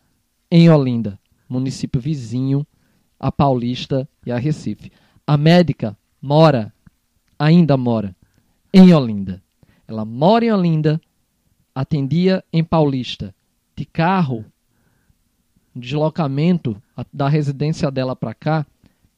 em 0.51 0.69
Olinda, 0.69 1.19
município 1.49 2.01
vizinho 2.01 2.67
a 3.19 3.31
Paulista 3.31 4.09
e 4.27 4.33
a 4.33 4.37
Recife. 4.37 4.91
A 5.27 5.37
médica 5.37 5.97
mora, 6.21 6.73
ainda 7.39 7.77
mora, 7.77 8.15
em 8.75 8.93
Olinda. 8.93 9.41
Ela 9.87 10.05
mora 10.05 10.45
em 10.45 10.53
Olinda, 10.53 11.01
atendia 11.75 12.45
em 12.53 12.65
Paulista, 12.65 13.35
de 13.77 13.85
carro, 13.85 14.45
deslocamento 15.75 16.77
da 17.13 17.29
residência 17.29 17.91
dela 17.91 18.15
para 18.15 18.35
cá, 18.35 18.67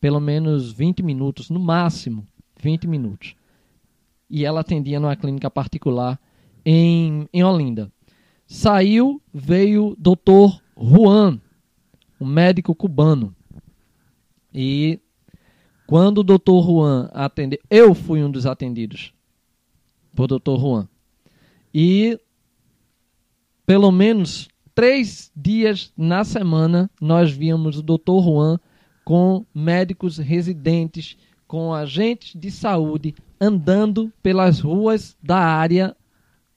pelo 0.04 0.20
menos 0.20 0.70
20 0.70 1.02
minutos, 1.02 1.48
no 1.48 1.58
máximo 1.58 2.28
20 2.60 2.86
minutos. 2.86 3.34
E 4.28 4.44
ela 4.44 4.60
atendia 4.60 5.00
numa 5.00 5.16
clínica 5.16 5.50
particular 5.50 6.20
em, 6.62 7.26
em 7.32 7.42
Olinda. 7.42 7.90
Saiu, 8.46 9.18
veio 9.32 9.96
Dr. 9.98 10.60
Juan, 10.76 11.40
um 12.20 12.26
médico 12.26 12.74
cubano. 12.74 13.34
E 14.52 15.00
quando 15.86 16.18
o 16.18 16.22
Dr. 16.22 16.62
Juan 16.62 17.08
atendeu, 17.14 17.60
eu 17.70 17.94
fui 17.94 18.22
um 18.22 18.30
dos 18.30 18.44
atendidos 18.44 19.14
por 20.14 20.26
Dr. 20.26 20.58
Juan. 20.60 20.86
E 21.72 22.20
pelo 23.64 23.90
menos 23.90 24.50
três 24.74 25.32
dias 25.34 25.94
na 25.96 26.24
semana 26.24 26.90
nós 27.00 27.32
víamos 27.32 27.78
o 27.78 27.82
Dr. 27.82 28.22
Juan 28.22 28.60
com 29.04 29.44
médicos 29.54 30.18
residentes, 30.18 31.16
com 31.46 31.74
agentes 31.74 32.32
de 32.34 32.50
saúde 32.50 33.14
andando 33.40 34.12
pelas 34.22 34.60
ruas 34.60 35.16
da 35.22 35.38
área 35.38 35.94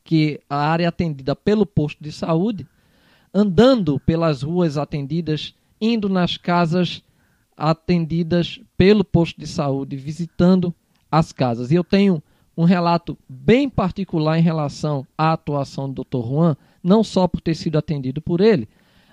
que 0.03 0.39
a 0.49 0.55
área 0.55 0.87
atendida 0.87 1.35
pelo 1.35 1.65
posto 1.65 2.01
de 2.01 2.11
saúde, 2.11 2.65
andando 3.33 3.99
pelas 3.99 4.41
ruas 4.41 4.77
atendidas, 4.77 5.53
indo 5.81 6.07
nas 6.07 6.37
casas 6.37 7.03
atendidas 7.57 8.61
pelo 8.77 9.03
posto 9.03 9.37
de 9.37 9.45
saúde, 9.45 9.97
visitando 9.97 10.73
as 11.11 11.33
casas. 11.33 11.71
E 11.71 11.75
eu 11.75 11.83
tenho 11.83 12.23
um 12.55 12.63
relato 12.63 13.17
bem 13.27 13.69
particular 13.69 14.39
em 14.39 14.41
relação 14.41 15.05
à 15.17 15.33
atuação 15.33 15.91
do 15.91 16.03
Dr. 16.03 16.25
Juan, 16.25 16.57
não 16.81 17.03
só 17.03 17.27
por 17.27 17.41
ter 17.41 17.55
sido 17.55 17.77
atendido 17.77 18.21
por 18.21 18.39
ele, 18.39 18.69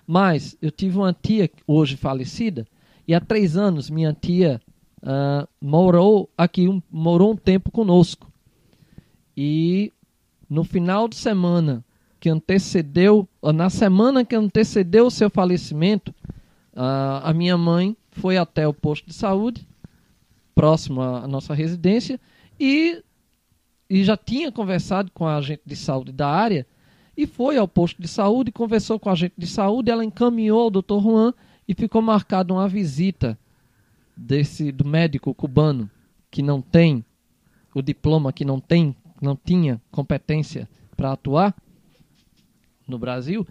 mas 0.06 0.56
eu 0.62 0.70
tive 0.70 0.96
uma 0.96 1.12
tia 1.12 1.50
hoje 1.66 1.96
falecida 1.96 2.66
e 3.06 3.14
há 3.14 3.20
três 3.20 3.56
anos 3.56 3.90
minha 3.90 4.12
tia 4.12 4.60
uh, 5.02 5.48
morou 5.60 6.28
aqui, 6.36 6.68
um, 6.68 6.82
morou 6.90 7.32
um 7.32 7.36
tempo 7.36 7.70
conosco. 7.70 8.26
E 9.36 9.92
no 10.48 10.64
final 10.64 11.08
de 11.08 11.16
semana 11.16 11.84
que 12.18 12.28
antecedeu, 12.30 13.28
na 13.42 13.68
semana 13.68 14.24
que 14.24 14.34
antecedeu 14.34 15.06
o 15.06 15.10
seu 15.10 15.28
falecimento, 15.28 16.14
uh, 16.72 17.20
a 17.22 17.32
minha 17.34 17.58
mãe 17.58 17.96
foi 18.10 18.38
até 18.38 18.66
o 18.66 18.72
posto 18.72 19.06
de 19.06 19.14
saúde, 19.14 19.66
próximo 20.54 21.02
à 21.02 21.26
nossa 21.26 21.52
residência, 21.52 22.18
e, 22.58 23.02
e 23.90 24.04
já 24.04 24.16
tinha 24.16 24.50
conversado 24.50 25.10
com 25.12 25.26
a 25.26 25.36
agente 25.36 25.62
de 25.66 25.76
saúde 25.76 26.12
da 26.12 26.28
área, 26.28 26.66
e 27.16 27.26
foi 27.26 27.58
ao 27.58 27.68
posto 27.68 28.00
de 28.00 28.08
saúde, 28.08 28.50
conversou 28.50 28.98
com 28.98 29.08
a 29.08 29.12
agente 29.12 29.34
de 29.36 29.46
saúde, 29.46 29.90
ela 29.90 30.04
encaminhou 30.04 30.62
ao 30.62 30.70
Dr. 30.70 31.00
Juan 31.00 31.34
e 31.66 31.74
ficou 31.74 32.02
marcada 32.02 32.52
uma 32.52 32.68
visita 32.68 33.38
desse 34.16 34.70
do 34.70 34.84
médico 34.84 35.34
cubano 35.34 35.90
que 36.30 36.42
não 36.42 36.60
tem 36.60 37.04
o 37.74 37.82
diploma, 37.82 38.32
que 38.32 38.44
não 38.44 38.60
tem 38.60 38.94
não 39.20 39.36
tinha 39.36 39.80
competência 39.90 40.68
para 40.96 41.12
atuar 41.12 41.54
no 42.86 42.98
Brasil 42.98 43.46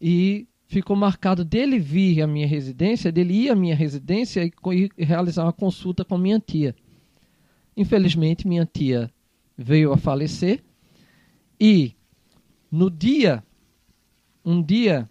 e 0.00 0.46
ficou 0.66 0.94
marcado 0.94 1.44
dele 1.44 1.78
vir 1.78 2.22
à 2.22 2.26
minha 2.26 2.46
residência, 2.46 3.10
dele 3.10 3.34
ir 3.34 3.50
à 3.50 3.54
minha 3.56 3.74
residência 3.74 4.44
e, 4.44 4.52
e 4.96 5.04
realizar 5.04 5.44
uma 5.44 5.52
consulta 5.52 6.04
com 6.04 6.16
minha 6.16 6.38
tia. 6.38 6.74
Infelizmente, 7.76 8.46
minha 8.46 8.66
tia 8.66 9.10
veio 9.56 9.92
a 9.92 9.96
falecer 9.96 10.62
e 11.60 11.94
no 12.70 12.90
dia, 12.90 13.42
um 14.44 14.62
dia, 14.62 15.08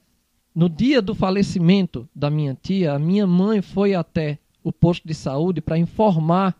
no 0.57 0.67
dia 0.67 1.03
do 1.03 1.13
falecimento 1.13 2.09
da 2.15 2.31
minha 2.31 2.57
tia, 2.59 2.93
a 2.93 2.97
minha 2.97 3.27
mãe 3.27 3.61
foi 3.61 3.93
até 3.93 4.39
o 4.63 4.73
posto 4.73 5.07
de 5.07 5.13
saúde 5.13 5.61
para 5.61 5.77
informar 5.77 6.59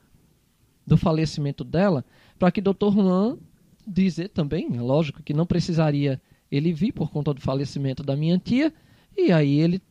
do 0.85 0.95
falecimento 0.95 1.63
dela 1.63 2.05
para 2.37 2.51
que 2.51 2.61
Dr. 2.61 2.91
Juan 2.93 3.39
dizer 3.87 4.29
também, 4.29 4.69
é 4.75 4.81
lógico 4.81 5.23
que 5.23 5.33
não 5.33 5.47
precisaria 5.47 6.21
ele 6.51 6.71
vir 6.71 6.91
por 6.91 7.09
conta 7.09 7.33
do 7.33 7.41
falecimento 7.41 8.03
da 8.03 8.15
minha 8.15 8.37
tia, 8.37 8.71
e 9.17 9.31
aí 9.31 9.59
ele 9.59 9.81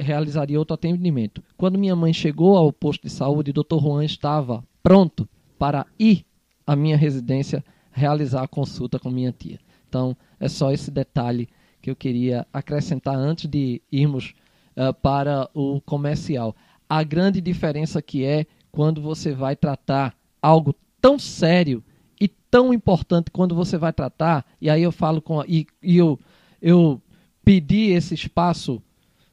realizaria 0.00 0.58
outro 0.58 0.74
atendimento. 0.74 1.40
Quando 1.56 1.78
minha 1.78 1.94
mãe 1.94 2.12
chegou 2.12 2.56
ao 2.56 2.72
posto 2.72 3.02
de 3.02 3.10
saúde, 3.10 3.52
Dr. 3.52 3.78
Juan 3.80 4.04
estava 4.04 4.64
pronto 4.82 5.28
para 5.56 5.86
ir 5.96 6.26
à 6.66 6.74
minha 6.74 6.96
residência 6.96 7.64
realizar 7.92 8.42
a 8.42 8.48
consulta 8.48 8.98
com 8.98 9.12
minha 9.12 9.30
tia. 9.30 9.60
Então, 9.88 10.16
é 10.40 10.48
só 10.48 10.72
esse 10.72 10.90
detalhe 10.90 11.48
que 11.84 11.90
eu 11.90 11.96
queria 11.96 12.46
acrescentar 12.50 13.14
antes 13.14 13.46
de 13.46 13.82
irmos 13.92 14.32
uh, 14.74 14.94
para 14.94 15.50
o 15.52 15.82
comercial. 15.82 16.56
A 16.88 17.02
grande 17.02 17.42
diferença 17.42 18.00
que 18.00 18.24
é 18.24 18.46
quando 18.72 19.02
você 19.02 19.32
vai 19.32 19.54
tratar 19.54 20.16
algo 20.40 20.74
tão 20.98 21.18
sério 21.18 21.84
e 22.18 22.26
tão 22.26 22.72
importante 22.72 23.30
quando 23.30 23.54
você 23.54 23.76
vai 23.76 23.92
tratar, 23.92 24.46
e 24.62 24.70
aí 24.70 24.82
eu 24.82 24.90
falo 24.90 25.20
com. 25.20 25.42
E, 25.46 25.66
e 25.82 25.98
eu, 25.98 26.18
eu 26.62 27.02
pedi 27.44 27.90
esse 27.90 28.14
espaço, 28.14 28.82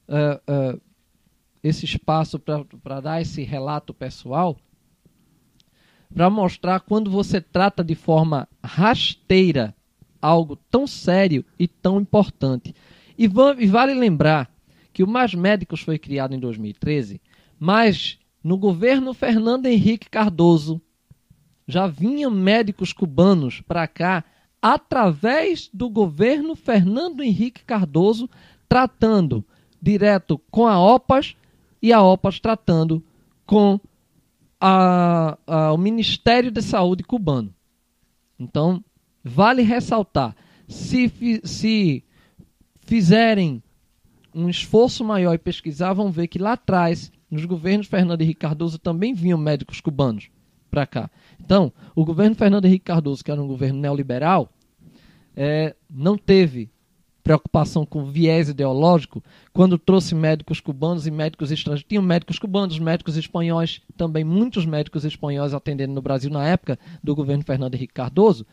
uh, 0.10 0.76
uh, 0.76 0.82
esse 1.64 1.86
espaço 1.86 2.38
para 2.38 3.00
dar 3.00 3.22
esse 3.22 3.44
relato 3.44 3.94
pessoal, 3.94 4.58
para 6.14 6.30
mostrar 6.30 6.82
quando 6.82 7.10
você 7.10 7.40
trata 7.40 7.82
de 7.82 7.96
forma 7.96 8.46
rasteira 8.62 9.74
algo 10.22 10.56
tão 10.70 10.86
sério 10.86 11.44
e 11.58 11.68
tão 11.68 12.00
importante. 12.00 12.76
E, 13.18 13.28
vale 13.28 13.94
lembrar 13.94 14.52
que 14.94 15.04
o 15.04 15.08
Mais 15.08 15.34
Médicos 15.34 15.82
foi 15.82 15.98
criado 15.98 16.36
em 16.36 16.40
2013, 16.40 17.22
mas 17.60 18.20
no 18.44 18.58
governo 18.58 19.14
Fernando 19.14 19.66
Henrique 19.66 20.10
Cardoso, 20.10 20.82
já 21.68 21.88
vinham 21.88 22.32
médicos 22.32 22.92
cubanos 22.92 23.62
para 23.62 23.88
cá 23.88 24.24
através 24.62 25.70
do 25.74 25.90
governo 25.90 26.56
Fernando 26.56 27.24
Henrique 27.24 27.64
Cardoso, 27.64 28.30
tratando 28.68 29.44
direto 29.82 30.38
com 30.52 30.68
a 30.68 30.80
OPAS 30.80 31.36
e 31.82 31.92
a 31.92 32.02
OPAS 32.02 32.40
tratando 32.40 33.04
com 33.46 33.80
a, 34.60 35.38
a, 35.48 35.74
o 35.74 35.78
Ministério 35.78 36.52
da 36.52 36.62
Saúde 36.62 37.04
cubano. 37.04 37.54
Então, 38.40 38.84
vale 39.24 39.62
ressaltar: 39.62 40.36
se, 40.68 41.12
se 41.44 42.04
fizerem 42.82 43.62
um 44.34 44.50
esforço 44.50 45.04
maior 45.04 45.34
e 45.34 45.38
pesquisar, 45.38 45.94
vão 45.94 46.12
ver 46.12 46.28
que 46.28 46.40
lá 46.40 46.54
atrás, 46.54 47.12
nos 47.30 47.46
governos 47.46 47.88
Fernando 47.88 48.22
Henrique 48.22 48.40
Cardoso, 48.40 48.80
também 48.80 49.14
vinham 49.14 49.38
médicos 49.38 49.82
cubanos 49.82 50.30
para 50.70 50.86
cá. 50.86 51.12
Então, 51.40 51.72
o 51.94 52.06
governo 52.06 52.36
Fernando 52.36 52.66
Henrique 52.66 52.86
Cardoso, 52.86 53.24
que 53.24 53.32
era 53.32 53.42
um 53.42 53.48
governo 53.48 53.80
neoliberal, 53.80 54.50
é, 55.36 55.76
não 55.90 56.18
teve 56.18 56.70
preocupação 57.24 57.86
com 57.86 58.06
viés 58.06 58.50
ideológico 58.50 59.24
quando 59.54 59.78
trouxe 59.78 60.16
médicos 60.16 60.60
cubanos 60.60 61.06
e 61.06 61.12
médicos 61.12 61.52
estrangeiros. 61.52 61.88
Tinham 61.88 62.02
médicos 62.02 62.40
cubanos, 62.40 62.80
médicos 62.80 63.16
espanhóis, 63.16 63.82
também 63.96 64.24
muitos 64.24 64.66
médicos 64.66 65.06
espanhóis 65.06 65.54
atendendo 65.54 65.94
no 65.94 66.02
Brasil 66.02 66.32
na 66.32 66.46
época 66.46 66.80
do 67.04 67.16
governo 67.16 67.44
Fernando 67.44 67.76
Henrique 67.76 67.94
Cardoso. 67.94 68.46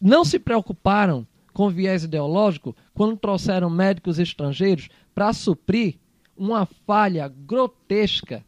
Não 0.00 0.24
se 0.24 0.38
preocuparam 0.38 1.26
com 1.52 1.70
viés 1.70 2.04
ideológico 2.04 2.76
quando 2.92 3.16
trouxeram 3.16 3.70
médicos 3.70 4.18
estrangeiros 4.18 4.88
para 5.14 5.32
suprir 5.32 5.96
uma 6.36 6.66
falha 6.66 7.28
grotesca 7.28 8.44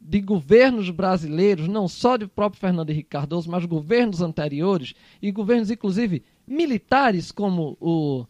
de 0.00 0.20
governos 0.20 0.90
brasileiros, 0.90 1.68
não 1.68 1.86
só 1.86 2.16
do 2.16 2.28
próprio 2.28 2.60
Fernando 2.60 2.90
Henrique 2.90 3.10
Cardoso, 3.10 3.50
mas 3.50 3.64
governos 3.64 4.20
anteriores 4.20 4.94
e 5.20 5.30
governos, 5.30 5.70
inclusive, 5.70 6.24
militares, 6.46 7.30
como 7.30 7.76
o, 7.80 8.26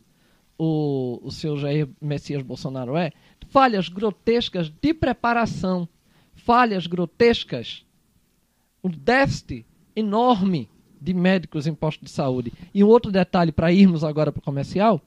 o, 0.59 1.21
o 1.23 1.31
seu 1.31 1.57
Jair 1.57 1.89
Messias 2.01 2.43
Bolsonaro 2.43 2.97
é 2.97 3.13
falhas 3.49 3.89
grotescas 3.89 4.71
de 4.71 4.95
preparação, 4.95 5.89
falhas 6.35 6.87
grotescas, 6.87 7.85
um 8.83 8.91
déficit 8.91 9.67
enorme 9.95 10.69
de 11.03 11.13
médicos 11.13 11.67
em 11.67 11.75
postos 11.75 12.07
de 12.07 12.11
saúde. 12.11 12.53
E 12.73 12.85
um 12.85 12.89
outro 12.89 13.11
detalhe 13.11 13.51
para 13.51 13.73
irmos 13.73 14.05
agora 14.05 14.31
para 14.31 14.39
o 14.39 14.43
comercial, 14.43 15.01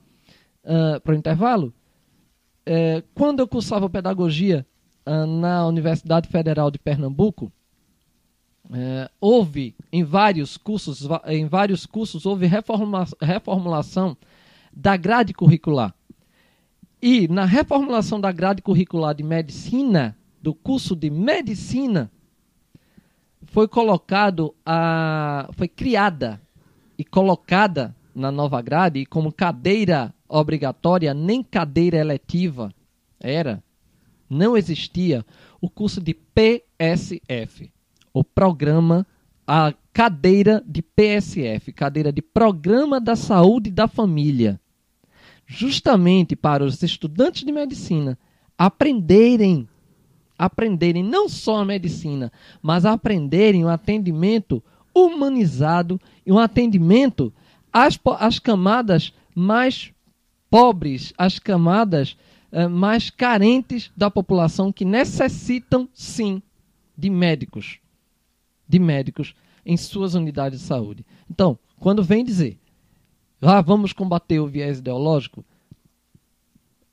uh, 0.62 1.00
para 1.00 1.12
o 1.12 1.16
intervalo, 1.16 1.72
é, 2.66 3.02
quando 3.14 3.40
eu 3.40 3.48
cursava 3.48 3.88
pedagogia 3.88 4.66
uh, 5.06 5.26
na 5.26 5.66
Universidade 5.66 6.28
Federal 6.28 6.70
de 6.70 6.78
Pernambuco, 6.78 7.50
é, 8.72 9.08
houve 9.20 9.76
em 9.92 10.02
vários 10.02 10.56
cursos, 10.56 11.08
em 11.26 11.46
vários 11.46 11.86
cursos 11.86 12.26
houve 12.26 12.46
reformula 12.46 13.06
reformulação 13.22 14.16
da 14.72 14.96
grade 14.96 15.32
curricular. 15.32 15.94
E 17.00 17.28
na 17.28 17.44
reformulação 17.44 18.20
da 18.20 18.32
grade 18.32 18.60
curricular 18.60 19.14
de 19.14 19.22
medicina, 19.22 20.16
do 20.42 20.52
curso 20.52 20.96
de 20.96 21.08
medicina, 21.08 22.10
foi 23.46 23.66
colocado 23.66 24.54
a 24.64 25.48
foi 25.52 25.68
criada 25.68 26.40
e 26.98 27.04
colocada 27.04 27.94
na 28.14 28.30
nova 28.30 28.60
grade 28.60 29.04
como 29.06 29.32
cadeira 29.32 30.14
obrigatória, 30.28 31.14
nem 31.14 31.42
cadeira 31.42 31.98
eletiva. 31.98 32.72
Era, 33.20 33.62
não 34.28 34.56
existia 34.56 35.24
o 35.60 35.70
curso 35.70 36.00
de 36.00 36.14
PSF 36.14 37.70
o 38.16 38.24
programa, 38.24 39.06
a 39.46 39.74
cadeira 39.92 40.64
de 40.66 40.80
PSF, 40.80 41.70
cadeira 41.70 42.10
de 42.10 42.22
Programa 42.22 42.98
da 42.98 43.14
Saúde 43.14 43.70
da 43.70 43.86
Família, 43.86 44.58
justamente 45.46 46.34
para 46.34 46.64
os 46.64 46.82
estudantes 46.82 47.44
de 47.44 47.52
medicina 47.52 48.18
aprenderem, 48.56 49.68
aprenderem 50.38 51.02
não 51.02 51.28
só 51.28 51.58
a 51.58 51.64
medicina, 51.64 52.32
mas 52.62 52.84
aprenderem 52.84 53.64
o 53.64 53.68
atendimento 53.68 54.62
humanizado 54.94 56.00
e 56.24 56.32
um 56.32 56.38
atendimento 56.38 57.32
às, 57.72 57.98
às 58.18 58.38
camadas 58.38 59.12
mais 59.34 59.92
pobres, 60.50 61.12
às 61.18 61.38
camadas 61.38 62.16
eh, 62.50 62.68
mais 62.68 63.10
carentes 63.10 63.90
da 63.96 64.10
população 64.10 64.72
que 64.72 64.84
necessitam 64.84 65.88
sim 65.92 66.42
de 66.96 67.10
médicos 67.10 67.78
de 68.68 68.78
médicos 68.78 69.34
em 69.64 69.76
suas 69.76 70.14
unidades 70.14 70.60
de 70.60 70.66
saúde. 70.66 71.04
Então, 71.30 71.58
quando 71.78 72.02
vem 72.02 72.24
dizer, 72.24 72.58
ah, 73.40 73.60
vamos 73.60 73.92
combater 73.92 74.40
o 74.40 74.46
viés 74.46 74.78
ideológico, 74.78 75.44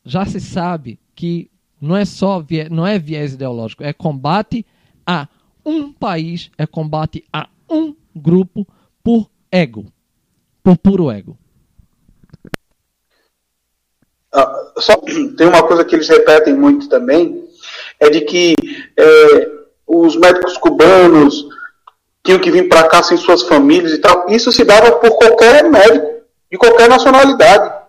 já 0.06 0.26
se 0.26 0.40
sabe 0.40 1.00
que 1.16 1.50
não 1.84 1.98
é 1.98 2.06
só 2.06 2.40
viés, 2.40 2.70
não 2.70 2.88
é 2.88 2.98
viés 2.98 3.34
ideológico, 3.34 3.84
é 3.84 3.92
combate 3.92 4.66
a 5.06 5.28
um 5.66 5.92
país, 5.92 6.50
é 6.58 6.66
combate 6.66 7.26
a 7.32 7.48
um 7.70 7.94
grupo 8.16 8.66
por 9.04 9.30
ego, 9.52 9.86
por 10.64 10.78
puro 10.78 11.12
ego. 11.12 11.38
Ah, 14.34 14.72
só 14.78 14.96
tem 15.38 15.48
uma 15.48 15.64
coisa 15.68 15.84
que 15.84 15.96
eles 15.96 16.08
repetem 16.08 16.56
muito 16.56 16.88
também, 16.88 17.44
é 18.00 18.10
de 18.10 18.22
que 18.22 18.56
é, 18.98 19.52
os 19.86 20.16
médicos 20.16 20.58
cubanos 20.58 21.46
tinham 22.24 22.40
que 22.40 22.50
vir 22.50 22.70
para 22.70 22.88
cá 22.88 23.04
sem 23.04 23.18
suas 23.18 23.44
famílias 23.44 23.92
e 23.92 24.00
tal. 24.00 24.30
Isso 24.30 24.52
se 24.52 24.64
dava 24.64 24.94
por 24.94 25.18
qualquer 25.18 25.70
médico, 25.70 26.08
de 26.50 26.58
qualquer 26.58 26.88
nacionalidade. 26.90 27.83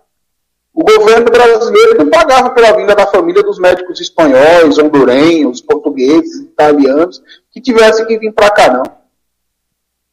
O 0.75 0.83
governo 0.83 1.31
brasileiro 1.31 1.99
não 1.99 2.09
pagava 2.09 2.49
pela 2.49 2.73
vinda 2.73 2.93
da 2.93 3.07
família 3.07 3.41
dos 3.41 3.57
médicos 3.57 4.01
espanhóis, 4.01 4.77
hondurenhos, 4.77 5.61
portugueses, 5.61 6.41
italianos, 6.41 7.23
que 7.49 7.61
tivessem 7.61 8.05
que 8.05 8.19
vir 8.19 8.33
para 8.33 8.51
cá, 8.51 8.73
não. 8.73 8.83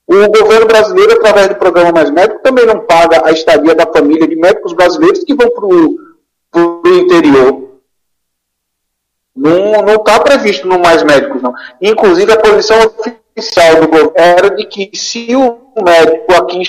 O 0.07 0.29
governo 0.29 0.67
brasileiro, 0.67 1.15
através 1.15 1.49
do 1.49 1.57
programa 1.57 1.91
Mais 1.91 2.11
Médico, 2.13 2.43
também 2.43 2.65
não 2.65 2.79
paga 2.79 3.27
a 3.27 3.33
estadia 3.33 3.75
da 3.75 3.87
família 3.87 4.29
de 4.29 4.37
médicos 4.37 4.73
brasileiros 4.73 5.25
que 5.25 5.35
vão 5.35 5.51
para 5.51 5.67
o 5.67 6.83
interior. 6.87 7.81
Não 9.35 9.95
está 9.97 10.21
previsto 10.21 10.69
no 10.69 10.79
Mais 10.79 11.03
Médicos, 11.03 11.43
não. 11.43 11.53
Inclusive, 11.81 12.31
a 12.31 12.37
posição 12.37 12.77
oficial 13.37 13.81
do 13.81 13.89
governo 13.89 14.13
era 14.15 14.51
de 14.51 14.65
que 14.67 14.97
se 14.97 15.35
o 15.35 15.59
médico 15.83 16.33
aqui 16.35 16.63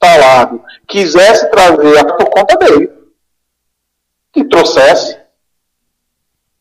instalado 0.00 0.62
quisesse 0.88 1.50
trazer 1.50 2.04
por 2.16 2.30
conta 2.30 2.56
dele, 2.56 2.90
que 4.32 4.44
trouxesse. 4.44 5.18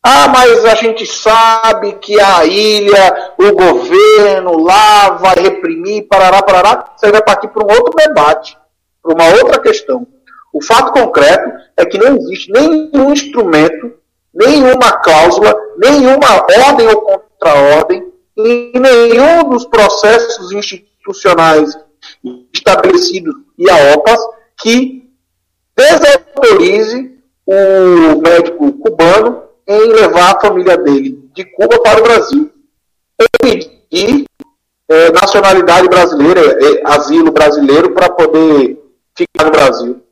Ah, 0.03 0.27
mas 0.27 0.65
a 0.65 0.75
gente 0.75 1.05
sabe 1.05 1.93
que 1.93 2.19
a 2.19 2.45
ilha, 2.45 3.33
o 3.37 3.51
governo 3.53 4.63
lá 4.63 5.11
vai 5.11 5.35
reprimir, 5.35 6.07
parará, 6.07 6.41
parará. 6.41 6.93
Você 6.95 7.11
vai 7.11 7.21
partir 7.21 7.49
para 7.49 7.63
um 7.63 7.77
outro 7.77 7.93
debate, 7.95 8.57
para 9.01 9.13
uma 9.13 9.25
outra 9.35 9.59
questão. 9.59 10.07
O 10.53 10.63
fato 10.63 10.93
concreto 10.93 11.51
é 11.77 11.85
que 11.85 11.97
não 11.97 12.17
existe 12.17 12.51
nenhum 12.51 13.11
instrumento, 13.11 13.93
nenhuma 14.33 14.93
cláusula, 14.99 15.53
nenhuma 15.77 16.45
ordem 16.67 16.87
ou 16.87 17.01
contra-ordem 17.01 18.09
em 18.37 18.71
nenhum 18.79 19.49
dos 19.49 19.65
processos 19.65 20.51
institucionais 20.53 21.77
estabelecidos 22.53 23.35
e 23.57 23.69
a 23.69 23.93
OPAS 23.93 24.19
que 24.61 25.09
desautorize 25.75 27.17
o 27.45 28.21
médico 28.21 28.73
cubano 28.73 29.43
em 29.67 29.87
levar 29.87 30.35
a 30.35 30.39
família 30.39 30.77
dele 30.77 31.29
de 31.33 31.45
Cuba 31.45 31.81
para 31.81 31.99
o 31.99 32.03
Brasil. 32.03 32.51
Pedir 33.41 34.25
é, 34.89 35.11
nacionalidade 35.11 35.87
brasileira, 35.87 36.41
é, 36.41 36.81
asilo 36.85 37.31
brasileiro 37.31 37.91
para 37.93 38.09
poder 38.09 38.81
ficar 39.15 39.45
no 39.45 39.51
Brasil. 39.51 40.03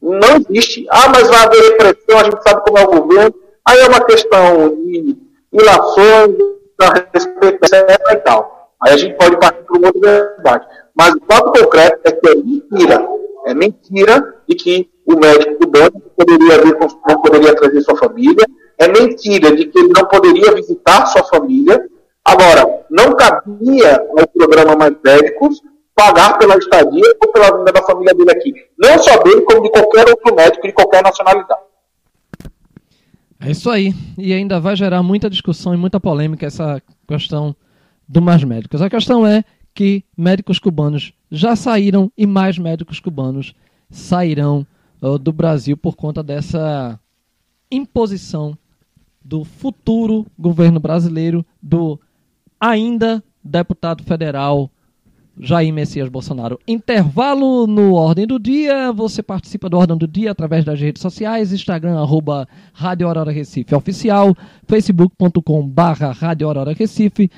Não 0.00 0.36
existe. 0.48 0.86
Ah, 0.90 1.08
mas 1.08 1.28
vai 1.28 1.44
haver 1.44 1.62
repressão, 1.72 2.18
a 2.18 2.24
gente 2.24 2.42
sabe 2.42 2.62
como 2.62 2.78
é 2.78 2.84
o 2.84 3.00
governo. 3.00 3.34
Aí 3.66 3.78
é 3.80 3.88
uma 3.88 4.04
questão 4.04 4.74
de 4.76 5.16
ilações, 5.52 6.36
a 6.80 7.06
respeito 7.12 7.60
dessa 7.60 7.86
e 8.12 8.16
tal. 8.16 8.70
Aí 8.82 8.94
a 8.94 8.96
gente 8.96 9.16
pode 9.16 9.36
partir 9.38 9.62
para 9.64 9.78
um 9.78 9.84
outro 9.84 10.00
debate. 10.00 10.66
Mas 11.00 11.14
o 11.14 11.20
fato 11.26 11.50
concreto 11.50 11.98
é 12.04 12.12
que 12.12 12.28
é 12.28 12.34
mentira. 12.34 13.08
É 13.46 13.54
mentira 13.54 14.34
de 14.46 14.54
que 14.54 14.90
o 15.06 15.16
médico 15.18 15.56
cubano 15.56 15.98
poderia 16.14 16.62
vir, 16.62 16.76
não 16.78 17.22
poderia 17.22 17.56
trazer 17.56 17.80
sua 17.80 17.96
família. 17.96 18.46
É 18.76 18.86
mentira 18.86 19.56
de 19.56 19.64
que 19.64 19.78
ele 19.78 19.92
não 19.96 20.06
poderia 20.06 20.54
visitar 20.54 21.06
sua 21.06 21.24
família. 21.24 21.88
Agora, 22.22 22.84
não 22.90 23.16
cabia 23.16 23.98
ao 24.10 24.28
programa 24.28 24.76
Mais 24.76 24.94
Médicos 25.02 25.62
pagar 25.94 26.38
pela 26.38 26.58
estadia 26.58 27.16
ou 27.24 27.32
pela 27.32 27.56
vinda 27.56 27.72
da 27.72 27.82
família 27.82 28.14
dele 28.14 28.32
aqui. 28.32 28.52
Não 28.78 28.98
só 28.98 29.22
dele, 29.22 29.40
como 29.40 29.62
de 29.62 29.70
qualquer 29.70 30.06
outro 30.06 30.34
médico 30.34 30.66
de 30.66 30.74
qualquer 30.74 31.02
nacionalidade. 31.02 31.62
É 33.40 33.50
isso 33.50 33.70
aí. 33.70 33.94
E 34.18 34.34
ainda 34.34 34.60
vai 34.60 34.76
gerar 34.76 35.02
muita 35.02 35.30
discussão 35.30 35.72
e 35.72 35.78
muita 35.78 35.98
polêmica 35.98 36.44
essa 36.44 36.82
questão 37.08 37.56
do 38.06 38.20
mais 38.20 38.44
médicos. 38.44 38.82
A 38.82 38.90
questão 38.90 39.26
é 39.26 39.42
que 39.74 40.04
médicos 40.16 40.58
cubanos 40.58 41.12
já 41.30 41.54
saíram 41.54 42.10
e 42.16 42.26
mais 42.26 42.58
médicos 42.58 43.00
cubanos 43.00 43.54
sairão 43.90 44.66
do 45.20 45.32
Brasil 45.32 45.76
por 45.76 45.96
conta 45.96 46.22
dessa 46.22 46.98
imposição 47.70 48.56
do 49.24 49.44
futuro 49.44 50.26
governo 50.38 50.80
brasileiro, 50.80 51.44
do 51.62 51.98
ainda 52.58 53.22
deputado 53.42 54.02
federal 54.02 54.70
Jair 55.38 55.72
Messias 55.72 56.08
Bolsonaro. 56.08 56.58
Intervalo 56.68 57.66
no 57.66 57.94
Ordem 57.94 58.26
do 58.26 58.38
Dia. 58.38 58.92
Você 58.92 59.22
participa 59.22 59.70
do 59.70 59.78
Ordem 59.78 59.96
do 59.96 60.06
Dia 60.06 60.32
através 60.32 60.64
das 60.64 60.78
redes 60.78 61.00
sociais, 61.00 61.52
Instagram, 61.52 61.98
arroba 61.98 62.46
Rádio 62.74 63.06
Aurora 63.06 63.32
Recife 63.32 63.74
Oficial, 63.74 64.36
facebook.com 64.66 65.66
barra 65.66 66.12
Rádio 66.12 66.46
Aurora 66.46 66.74
Recife, 66.74 67.30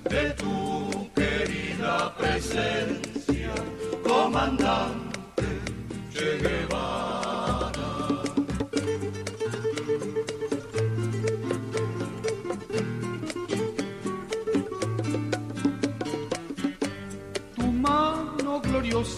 de 0.10 0.30
tu 0.32 1.10
querida 1.16 2.14
presencia, 2.18 3.54
comandante 4.04 5.05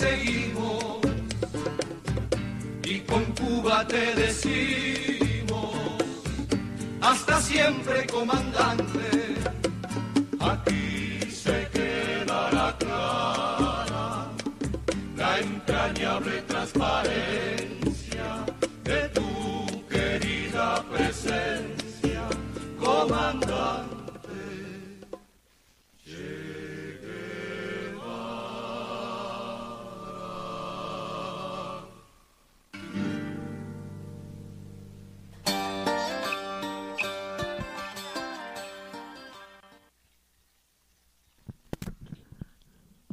seguimos, 0.00 0.98
y 2.84 3.00
con 3.00 3.24
Cuba 3.38 3.86
te 3.86 4.14
decimos, 4.14 5.74
hasta 7.02 7.40
siempre 7.42 8.06
comandante, 8.06 8.69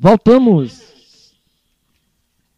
Voltamos. 0.09 1.35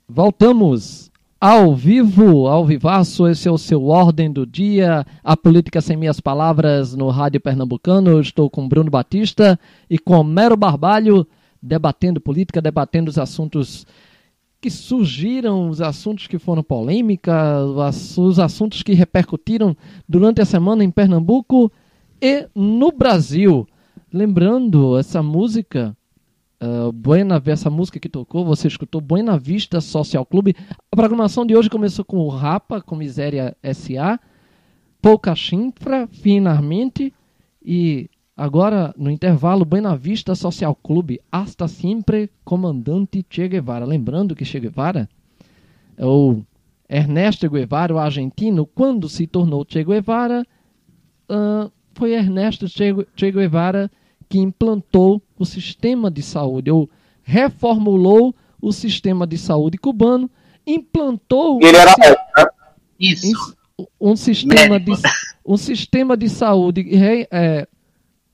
Voltamos 0.08 1.10
ao 1.42 1.76
vivo, 1.76 2.46
ao 2.46 2.64
vivaço. 2.64 3.28
Esse 3.28 3.48
é 3.48 3.52
o 3.52 3.58
seu 3.58 3.86
Ordem 3.86 4.32
do 4.32 4.46
Dia, 4.46 5.04
a 5.24 5.36
política 5.36 5.82
sem 5.82 5.98
minhas 5.98 6.20
palavras 6.20 6.96
no 6.96 7.10
Rádio 7.10 7.42
Pernambucano. 7.42 8.12
Eu 8.12 8.22
estou 8.22 8.52
com 8.52 8.70
Bruno 8.70 8.92
Batista 8.92 9.60
e 9.90 9.98
com 9.98 10.24
Mero 10.24 10.56
Barbalho, 10.56 11.26
debatendo 11.60 12.22
política, 12.22 12.62
debatendo 12.62 13.10
os 13.10 13.18
assuntos 13.18 13.84
que 14.62 14.70
surgiram, 14.70 15.70
os 15.70 15.82
assuntos 15.82 16.28
que 16.28 16.38
foram 16.38 16.62
polêmica, 16.62 17.66
os 17.66 18.38
assuntos 18.38 18.84
que 18.84 18.94
repercutiram 18.94 19.76
durante 20.08 20.40
a 20.40 20.46
semana 20.46 20.84
em 20.84 20.92
Pernambuco 20.92 21.72
e 22.22 22.48
no 22.54 22.92
Brasil. 22.92 23.68
Lembrando, 24.14 25.00
essa 25.00 25.24
música 25.24 25.98
Uh, 26.62 26.92
Buena, 26.92 27.42
essa 27.46 27.70
música 27.70 28.00
que 28.00 28.10
tocou, 28.10 28.44
você 28.44 28.68
escutou 28.68 29.00
Buena 29.00 29.38
Vista 29.38 29.80
Social 29.80 30.26
Clube. 30.26 30.56
A 30.92 30.96
programação 30.96 31.46
de 31.46 31.56
hoje 31.56 31.70
começou 31.70 32.04
com 32.04 32.18
o 32.18 32.28
Rapa, 32.28 32.82
com 32.82 32.96
Miséria 32.96 33.56
S.A., 33.64 34.20
Pouca 35.02 35.34
Chinfra, 35.34 36.10
finalmente, 36.12 37.14
e 37.64 38.10
agora, 38.36 38.94
no 38.98 39.10
intervalo, 39.10 39.64
Buena 39.64 39.96
Vista 39.96 40.36
Social 40.36 40.76
Clube, 40.76 41.22
hasta 41.32 41.70
sempre, 41.70 42.30
comandante 42.44 43.26
Che 43.30 43.48
Guevara. 43.48 43.86
Lembrando 43.86 44.36
que 44.36 44.44
Che 44.44 44.60
Guevara, 44.60 45.08
é 45.96 46.06
o 46.06 46.42
Ernesto 46.90 47.50
Guevara, 47.50 47.96
o 47.96 48.00
argentino, 48.00 48.66
quando 48.66 49.08
se 49.08 49.26
tornou 49.26 49.64
Che 49.64 49.82
Guevara, 49.82 50.46
uh, 51.30 51.72
foi 51.94 52.12
Ernesto 52.12 52.66
Che 52.68 53.32
Guevara 53.32 53.90
que 54.28 54.38
implantou 54.38 55.22
o 55.40 55.46
sistema 55.46 56.12
de 56.12 56.22
saúde, 56.22 56.70
ou 56.70 56.90
reformulou 57.24 58.36
o 58.62 58.72
sistema 58.74 59.26
de 59.26 59.38
saúde 59.38 59.78
cubano, 59.78 60.30
implantou 60.68 61.60
Ele 61.64 61.78
era? 61.78 61.96
Isso. 63.00 63.56
um 64.00 64.16
sistema 64.16 64.80
de, 64.80 64.92
um 65.46 65.56
sistema 65.58 66.18
de 66.18 66.28
saúde, 66.30 66.82
re- 66.82 67.28
é, 67.32 67.66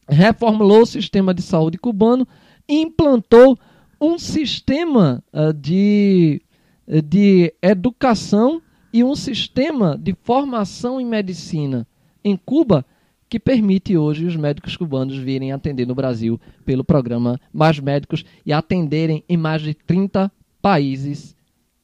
reformulou 0.09 0.81
o 0.81 0.85
sistema 0.85 1.33
de 1.33 1.43
saúde 1.43 1.77
cubano, 1.77 2.27
implantou 2.67 3.57
um 4.01 4.17
sistema 4.17 5.23
ah, 5.31 5.51
de, 5.53 6.41
de 6.87 7.53
educação 7.61 8.61
e 8.91 9.03
um 9.03 9.15
sistema 9.15 9.97
de 9.97 10.15
formação 10.23 10.99
em 10.99 11.05
medicina 11.05 11.87
em 12.23 12.35
Cuba 12.35 12.83
que 13.29 13.39
permite 13.39 13.97
hoje 13.97 14.25
os 14.25 14.35
médicos 14.35 14.77
cubanos 14.77 15.17
virem 15.17 15.51
atender 15.51 15.87
no 15.87 15.95
Brasil 15.95 16.39
pelo 16.63 16.83
programa 16.83 17.39
Mais 17.51 17.79
Médicos 17.79 18.23
e 18.45 18.53
atenderem 18.53 19.23
em 19.27 19.37
mais 19.37 19.61
de 19.61 19.73
30 19.73 20.31
países 20.61 21.35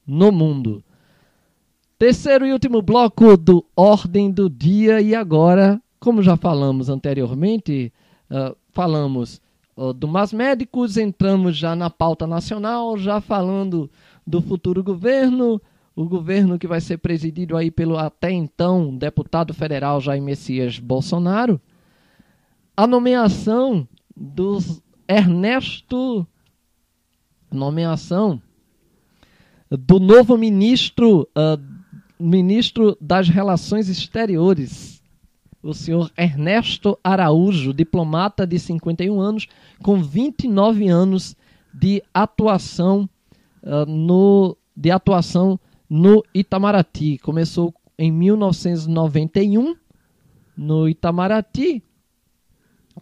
no 0.05 0.31
mundo. 0.31 0.84
Terceiro 1.97 2.45
e 2.45 2.51
último 2.51 2.81
bloco 2.81 3.38
do 3.38 3.65
Ordem 3.76 4.31
do 4.31 4.49
Dia 4.49 5.01
e 5.01 5.13
agora, 5.13 5.80
como 5.99 6.23
já 6.23 6.35
falamos 6.35 6.89
anteriormente, 6.89 7.93
ah, 8.30 8.55
falamos 8.72 9.39
ah, 9.77 9.93
do 9.93 10.07
Mais 10.07 10.34
Médicos, 10.34 10.97
entramos 10.97 11.55
já 11.55 11.76
na 11.76 11.89
pauta 11.89 12.26
nacional, 12.26 12.97
já 12.97 13.22
falando 13.22 13.89
do 14.26 14.41
futuro 14.41 14.84
governo, 14.84 15.61
o 15.95 16.05
governo 16.05 16.57
que 16.57 16.68
vai 16.68 16.81
ser 16.81 16.97
presidido 16.97 17.57
aí 17.57 17.69
pelo 17.69 17.97
até 17.97 18.31
então 18.31 18.95
deputado 18.95 19.53
federal 19.53 19.99
Jair 19.99 20.22
Messias 20.22 20.80
Bolsonaro, 20.80 21.59
a 22.76 22.88
nomeação 22.88 23.88
dos 24.15 24.81
Ernesto 25.07 26.26
nomeação 27.51 28.41
do 29.69 29.99
novo 29.99 30.38
ministro, 30.38 31.27
uh, 31.38 31.61
ministro 32.19 32.97
das 32.99 33.30
Relações 33.30 33.89
Exteriores, 33.89 35.01
o 35.63 35.73
senhor 35.73 36.11
Ernesto 36.18 36.97
Araújo, 37.03 37.73
diplomata 37.73 38.47
de 38.47 38.57
51 38.57 39.19
anos, 39.19 39.47
com 39.84 40.01
29 40.01 40.88
anos 40.88 41.35
de 41.73 42.01
atuação 42.13 43.09
uh, 43.63 43.85
no 43.85 44.57
de 44.76 44.89
atuação 44.89 45.59
no 45.91 46.23
Itamaraty. 46.34 47.18
Começou 47.18 47.76
em 47.99 48.09
1991 48.09 49.76
no 50.55 50.88
Itamaraty. 50.88 51.84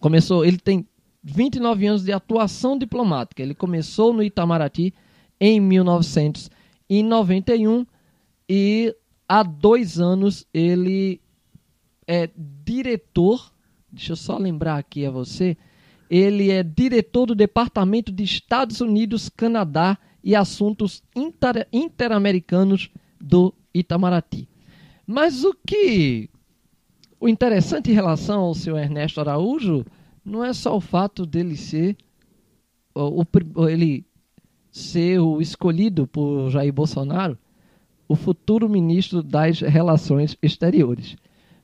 Começou, 0.00 0.44
ele 0.44 0.58
tem 0.58 0.84
29 1.22 1.86
anos 1.86 2.02
de 2.02 2.10
atuação 2.10 2.76
diplomática. 2.76 3.40
Ele 3.40 3.54
começou 3.54 4.12
no 4.12 4.24
Itamaraty 4.24 4.92
em 5.38 5.60
1991 5.60 7.86
e 8.48 8.92
há 9.28 9.44
dois 9.44 10.00
anos 10.00 10.44
ele 10.52 11.20
é 12.08 12.28
diretor. 12.36 13.52
Deixa 13.92 14.14
eu 14.14 14.16
só 14.16 14.36
lembrar 14.36 14.78
aqui 14.78 15.06
a 15.06 15.12
você. 15.12 15.56
Ele 16.10 16.50
é 16.50 16.64
diretor 16.64 17.26
do 17.26 17.36
Departamento 17.36 18.10
de 18.10 18.24
Estados 18.24 18.80
Unidos, 18.80 19.28
Canadá 19.28 19.96
e 20.22 20.34
Assuntos 20.34 21.02
Inter 21.14 21.66
Interamericanos 21.72 22.90
do 23.20 23.54
Itamaraty. 23.74 24.48
Mas 25.06 25.44
o 25.44 25.54
que 25.66 26.30
o 27.18 27.28
interessante 27.28 27.90
em 27.90 27.94
relação 27.94 28.40
ao 28.40 28.54
seu 28.54 28.76
Ernesto 28.76 29.20
Araújo 29.20 29.84
não 30.24 30.44
é 30.44 30.52
só 30.52 30.76
o 30.76 30.80
fato 30.80 31.26
dele 31.26 31.56
ser 31.56 31.96
o, 32.94 33.22
o, 33.22 33.68
ele 33.68 34.04
ser 34.70 35.18
o 35.18 35.40
escolhido 35.40 36.06
por 36.06 36.50
Jair 36.50 36.72
Bolsonaro, 36.72 37.36
o 38.08 38.14
futuro 38.14 38.68
ministro 38.68 39.22
das 39.22 39.60
Relações 39.60 40.36
Exteriores, 40.42 41.16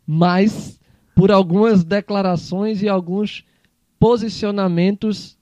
mas 0.06 0.80
por 1.14 1.30
algumas 1.30 1.84
declarações 1.84 2.82
e 2.82 2.88
alguns 2.88 3.44
posicionamentos 3.98 5.38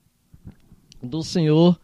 do 1.01 1.21
senhor 1.21 1.79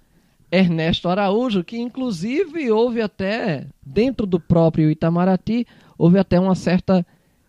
Ernesto 0.52 1.08
Araújo, 1.08 1.64
que 1.64 1.80
inclusive 1.80 2.70
houve 2.70 3.02
até, 3.02 3.68
dentro 3.82 4.28
do 4.28 4.40
próprio 4.40 4.92
Itamaraty, 4.92 5.66
houve 5.98 6.20
até 6.20 6.38
uma 6.40 6.56
certa 6.56 7.06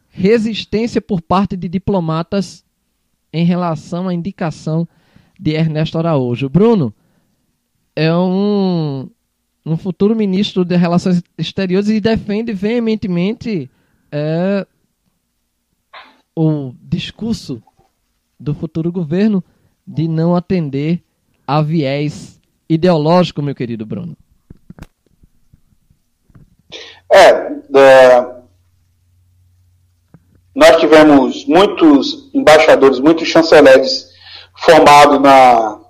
resistência 0.09 1.01
por 1.01 1.21
parte 1.21 1.57
de 1.57 1.69
diplomatas 1.69 2.65
em 3.33 3.45
relação 3.45 4.07
à 4.07 4.15
indicação 4.15 4.87
de 5.41 5.53
Ernesto 5.53 5.99
Araújo. 5.99 6.49
Bruno 6.49 6.95
é 7.97 8.15
um, 8.15 9.11
um 9.67 9.77
futuro 9.77 10.15
ministro 10.15 10.65
de 10.65 10.77
Relações 10.77 11.23
Exteriores 11.37 11.89
e 11.89 11.99
defende 11.99 12.53
veementemente 12.53 13.69
é, 14.13 14.67
o 16.37 16.73
discurso 16.81 17.61
do 18.39 18.55
futuro 18.55 18.93
governo 18.93 19.43
de 19.85 20.07
não 20.07 20.37
atender 20.37 21.03
a 21.47 21.61
viés 21.63 22.41
ideológico, 22.73 23.43
meu 23.43 23.55
querido 23.55 23.85
Bruno? 23.85 24.17
É, 27.11 27.29
é, 27.77 28.27
nós 30.55 30.77
tivemos 30.77 31.45
muitos 31.45 32.31
embaixadores, 32.33 32.99
muitos 32.99 33.29
chanceleres 33.29 34.11
formados 34.57 35.21
na, 35.21 35.81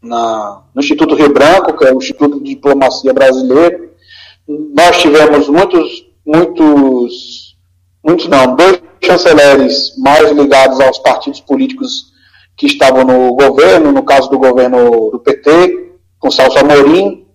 na, 0.00 0.62
no 0.72 0.80
Instituto 0.80 1.16
Rio 1.16 1.32
Branco, 1.32 1.76
que 1.76 1.84
é 1.84 1.92
o 1.92 1.98
Instituto 1.98 2.38
de 2.38 2.54
Diplomacia 2.54 3.12
Brasileira. 3.12 3.88
Nós 4.46 4.98
tivemos 4.98 5.48
muitos, 5.48 6.06
muitos, 6.24 7.56
muitos 8.04 8.28
não, 8.28 8.54
dois 8.54 8.80
chanceleres 9.02 9.96
mais 9.98 10.30
ligados 10.30 10.80
aos 10.80 10.98
partidos 10.98 11.40
políticos 11.40 12.12
que 12.56 12.66
estavam 12.66 13.04
no 13.04 13.34
governo, 13.34 13.92
no 13.92 14.04
caso 14.04 14.30
do 14.30 14.38
governo 14.38 15.10
do 15.10 15.20
PT, 15.20 15.87
com 16.18 16.30
Celso 16.30 16.58
Amorim, 16.58 17.26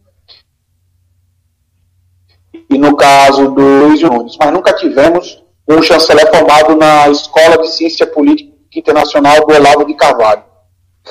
e 2.70 2.78
no 2.78 2.96
caso 2.96 3.50
do 3.52 3.62
Luiz 3.62 4.02
Nunes, 4.02 4.36
mas 4.40 4.52
nunca 4.52 4.74
tivemos 4.74 5.44
um 5.68 5.82
chanceler 5.82 6.30
formado 6.30 6.76
na 6.76 7.08
Escola 7.10 7.58
de 7.60 7.70
Ciência 7.70 8.06
Política 8.06 8.52
Internacional 8.76 9.46
do 9.46 9.54
Olavo 9.54 9.86
de 9.86 9.94
Carvalho. 9.94 10.44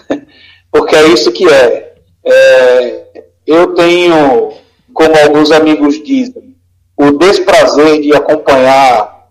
Porque 0.71 0.97
é 0.97 1.07
isso 1.09 1.31
que 1.33 1.49
é. 1.49 1.95
é. 2.25 3.25
Eu 3.47 3.75
tenho, 3.75 4.53
como 4.93 5.19
alguns 5.19 5.51
amigos 5.51 6.03
dizem, 6.03 6.57
o 6.97 7.13
desprazer 7.13 8.01
de 8.01 8.15
acompanhar 8.15 9.29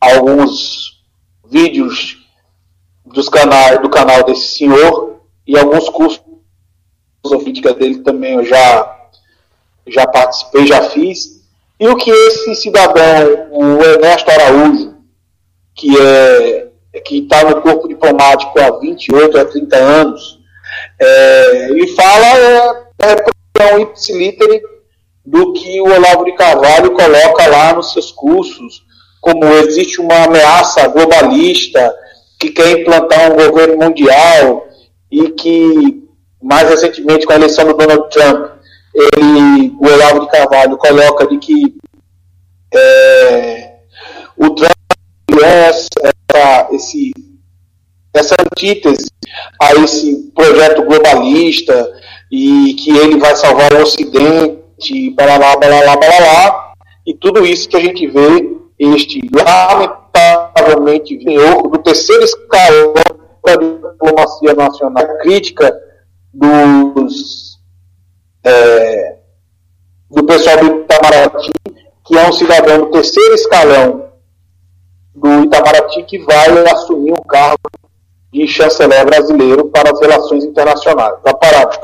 alguns 0.00 1.02
vídeos 1.44 2.18
dos 3.04 3.28
canais, 3.28 3.80
do 3.80 3.90
canal 3.90 4.24
desse 4.24 4.58
senhor 4.58 5.20
e 5.46 5.58
alguns 5.58 5.88
cursos 5.88 6.22
filosofítica 7.30 7.72
dele 7.74 7.98
também 7.98 8.34
eu 8.34 8.44
já, 8.44 8.98
já 9.86 10.06
participei, 10.06 10.66
já 10.66 10.82
fiz. 10.82 11.40
E 11.78 11.88
o 11.88 11.96
que 11.96 12.10
esse 12.10 12.54
cidadão, 12.56 13.48
o 13.52 13.82
Ernesto 13.82 14.30
Araújo, 14.30 14.94
que 15.74 15.98
é 15.98 16.66
que 17.04 17.18
está 17.18 17.44
no 17.44 17.62
corpo 17.62 17.86
diplomático 17.86 18.58
há 18.60 18.78
28 18.78 19.38
a 19.38 19.44
30 19.44 19.76
anos, 19.76 20.40
é, 21.00 21.70
ele 21.70 21.86
fala 21.94 22.26
é, 22.98 23.24
é 23.60 23.74
um 23.76 23.80
ipsiliter 23.80 24.60
do 25.24 25.52
que 25.52 25.80
o 25.80 25.84
Olavo 25.84 26.24
de 26.24 26.32
Carvalho 26.32 26.90
coloca 26.90 27.46
lá 27.46 27.72
nos 27.72 27.92
seus 27.92 28.10
cursos, 28.10 28.82
como 29.20 29.44
existe 29.44 30.00
uma 30.00 30.24
ameaça 30.24 30.88
globalista 30.88 31.94
que 32.38 32.50
quer 32.50 32.80
implantar 32.80 33.32
um 33.32 33.36
governo 33.36 33.76
mundial 33.78 34.66
e 35.10 35.30
que 35.30 36.09
mais 36.42 36.68
recentemente 36.68 37.26
com 37.26 37.32
a 37.32 37.36
eleição 37.36 37.66
do 37.66 37.74
Donald 37.74 38.08
Trump, 38.10 38.60
ele, 38.94 39.72
o 39.78 39.86
Olavo 39.86 40.20
de 40.20 40.28
Carvalho 40.30 40.76
coloca 40.76 41.26
de 41.26 41.38
que 41.38 41.74
é, 42.74 43.74
o 44.36 44.50
Trump 44.50 44.70
é 45.42 45.68
essa, 45.68 46.68
esse, 46.72 47.12
essa 48.14 48.34
antítese 48.40 49.10
a 49.60 49.74
esse 49.74 50.30
projeto 50.34 50.82
globalista 50.82 51.92
e 52.30 52.74
que 52.74 52.90
ele 52.90 53.18
vai 53.18 53.34
salvar 53.36 53.72
o 53.74 53.82
Ocidente, 53.82 55.10
blá 55.10 55.38
blá 55.38 55.56
blá, 55.56 56.72
e 57.06 57.14
tudo 57.14 57.46
isso 57.46 57.68
que 57.68 57.76
a 57.76 57.80
gente 57.80 58.06
vê, 58.06 58.56
este 58.78 59.20
lamentavelmente 59.32 61.18
do 61.18 61.78
terceiro 61.78 62.24
escalão 62.24 62.94
da 63.44 63.56
diplomacia 63.56 64.54
nacional. 64.54 65.18
Crítica 65.18 65.89
dos, 66.32 67.58
é, 68.44 69.16
do 70.10 70.24
pessoal 70.24 70.58
do 70.58 70.80
Itamaraty, 70.82 71.50
que 72.04 72.16
é 72.16 72.28
um 72.28 72.32
cidadão 72.32 72.80
do 72.80 72.90
terceiro 72.90 73.34
escalão 73.34 74.10
do 75.14 75.44
Itamaraty 75.44 76.02
que 76.04 76.18
vai 76.18 76.66
assumir 76.70 77.12
o 77.12 77.24
cargo 77.24 77.58
de 78.32 78.46
chanceler 78.46 79.04
brasileiro 79.04 79.66
para 79.66 79.90
as 79.90 80.00
relações 80.00 80.44
internacionais, 80.44 81.20
da 81.24 81.34
parada, 81.34 81.80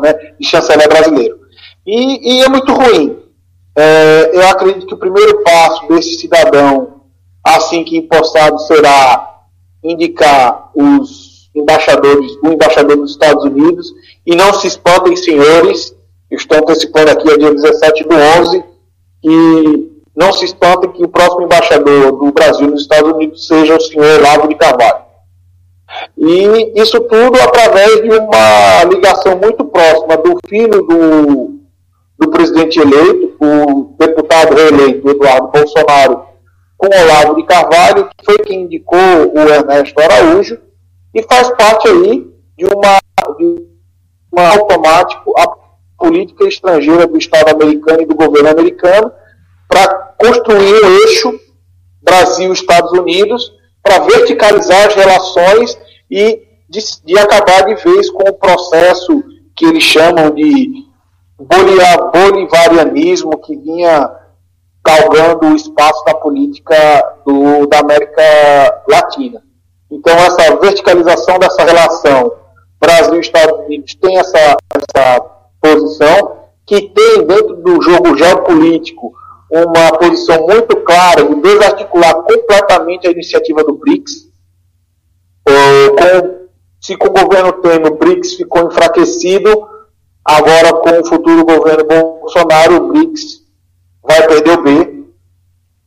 né, 0.00 0.14
de 0.38 0.46
chanceler 0.46 0.88
brasileiro. 0.88 1.38
E, 1.86 2.36
e 2.38 2.42
é 2.42 2.48
muito 2.48 2.72
ruim. 2.72 3.18
É, 3.76 4.30
eu 4.32 4.48
acredito 4.48 4.86
que 4.86 4.94
o 4.94 4.98
primeiro 4.98 5.42
passo 5.42 5.86
desse 5.88 6.18
cidadão, 6.18 7.02
assim 7.44 7.84
que 7.84 7.96
impostado, 7.96 8.58
será 8.60 9.42
indicar 9.82 10.70
os 10.74 11.29
embaixadores, 11.54 12.32
o 12.42 12.48
embaixador 12.48 12.96
dos 12.96 13.12
Estados 13.12 13.44
Unidos, 13.44 13.92
e 14.26 14.34
não 14.34 14.52
se 14.54 14.66
espantem, 14.66 15.16
senhores, 15.16 15.94
estou 16.30 16.58
antecipando 16.58 17.10
aqui 17.10 17.30
a 17.30 17.36
dia 17.36 17.54
17 17.54 18.04
do 18.04 18.14
11, 18.14 18.64
e 19.22 19.90
não 20.16 20.32
se 20.32 20.44
espantem 20.44 20.90
que 20.90 21.04
o 21.04 21.08
próximo 21.08 21.42
embaixador 21.42 22.12
do 22.12 22.32
Brasil 22.32 22.68
nos 22.68 22.82
Estados 22.82 23.12
Unidos 23.12 23.46
seja 23.46 23.76
o 23.76 23.80
senhor 23.80 24.20
Lavo 24.20 24.48
de 24.48 24.54
Carvalho. 24.54 25.10
E 26.16 26.80
isso 26.80 27.00
tudo 27.00 27.40
através 27.40 28.02
de 28.02 28.10
uma 28.10 28.84
ligação 28.84 29.36
muito 29.36 29.64
próxima 29.64 30.16
do 30.16 30.38
filho 30.48 30.82
do, 30.82 31.60
do 32.18 32.30
presidente 32.30 32.78
eleito, 32.78 33.34
o 33.40 33.94
deputado 33.98 34.54
reeleito 34.54 35.08
Eduardo 35.08 35.48
Bolsonaro, 35.48 36.22
com 36.76 36.86
Olavo 36.86 37.36
de 37.36 37.42
Carvalho, 37.44 38.08
que 38.16 38.24
foi 38.24 38.38
quem 38.38 38.62
indicou 38.62 38.98
o 39.34 39.38
Ernesto 39.40 40.00
Araújo, 40.00 40.58
e 41.14 41.22
faz 41.22 41.50
parte 41.50 41.88
aí 41.88 42.30
de 42.56 42.66
uma, 42.66 42.98
de 43.36 43.68
uma 44.32 44.48
automático 44.50 45.32
a 45.38 45.60
política 45.98 46.44
estrangeira 46.46 47.06
do 47.06 47.18
Estado 47.18 47.50
americano 47.50 48.02
e 48.02 48.06
do 48.06 48.14
governo 48.14 48.48
americano 48.48 49.12
para 49.68 50.14
construir 50.18 50.72
o 50.72 51.02
eixo 51.02 51.38
Brasil-Estados 52.02 52.92
Unidos 52.92 53.52
para 53.82 53.98
verticalizar 54.00 54.86
as 54.86 54.94
relações 54.94 55.78
e 56.10 56.42
de, 56.68 56.80
de, 57.04 57.18
acabar 57.18 57.64
de 57.64 57.74
vez 57.82 58.10
com 58.10 58.28
o 58.28 58.34
processo 58.34 59.22
que 59.54 59.66
eles 59.66 59.82
chamam 59.82 60.30
de 60.30 60.86
bolivarianismo 62.12 63.38
que 63.38 63.56
vinha 63.56 64.10
galgando 64.84 65.46
o 65.46 65.56
espaço 65.56 66.04
da 66.04 66.14
política 66.14 66.76
do, 67.26 67.66
da 67.66 67.80
América 67.80 68.82
Latina. 68.88 69.42
Então, 69.90 70.14
essa 70.14 70.56
verticalização 70.56 71.38
dessa 71.38 71.64
relação 71.64 72.32
Brasil 72.80 73.16
e 73.16 73.20
Estados 73.20 73.66
Unidos 73.66 73.94
tem 73.94 74.16
essa, 74.18 74.56
essa 74.74 75.20
posição, 75.60 76.38
que 76.64 76.88
tem 76.88 77.26
dentro 77.26 77.56
do 77.56 77.82
jogo 77.82 78.16
geopolítico 78.16 79.12
uma 79.50 79.98
posição 79.98 80.46
muito 80.46 80.76
clara 80.76 81.24
de 81.24 81.34
desarticular 81.34 82.14
completamente 82.22 83.06
a 83.06 83.10
iniciativa 83.10 83.64
do 83.64 83.74
BRICS. 83.74 84.30
Com, 85.44 86.48
se 86.80 86.96
com 86.96 87.08
o 87.08 87.12
governo 87.12 87.52
Temer 87.54 87.92
o 87.92 87.96
BRICS 87.96 88.34
ficou 88.34 88.66
enfraquecido, 88.66 89.68
agora 90.24 90.72
com 90.72 91.00
o 91.00 91.06
futuro 91.06 91.44
governo 91.44 91.84
Bolsonaro, 91.84 92.76
o 92.76 92.88
BRICS 92.92 93.40
vai 94.02 94.26
perder 94.26 94.58
o 94.58 94.62
B, 94.62 95.04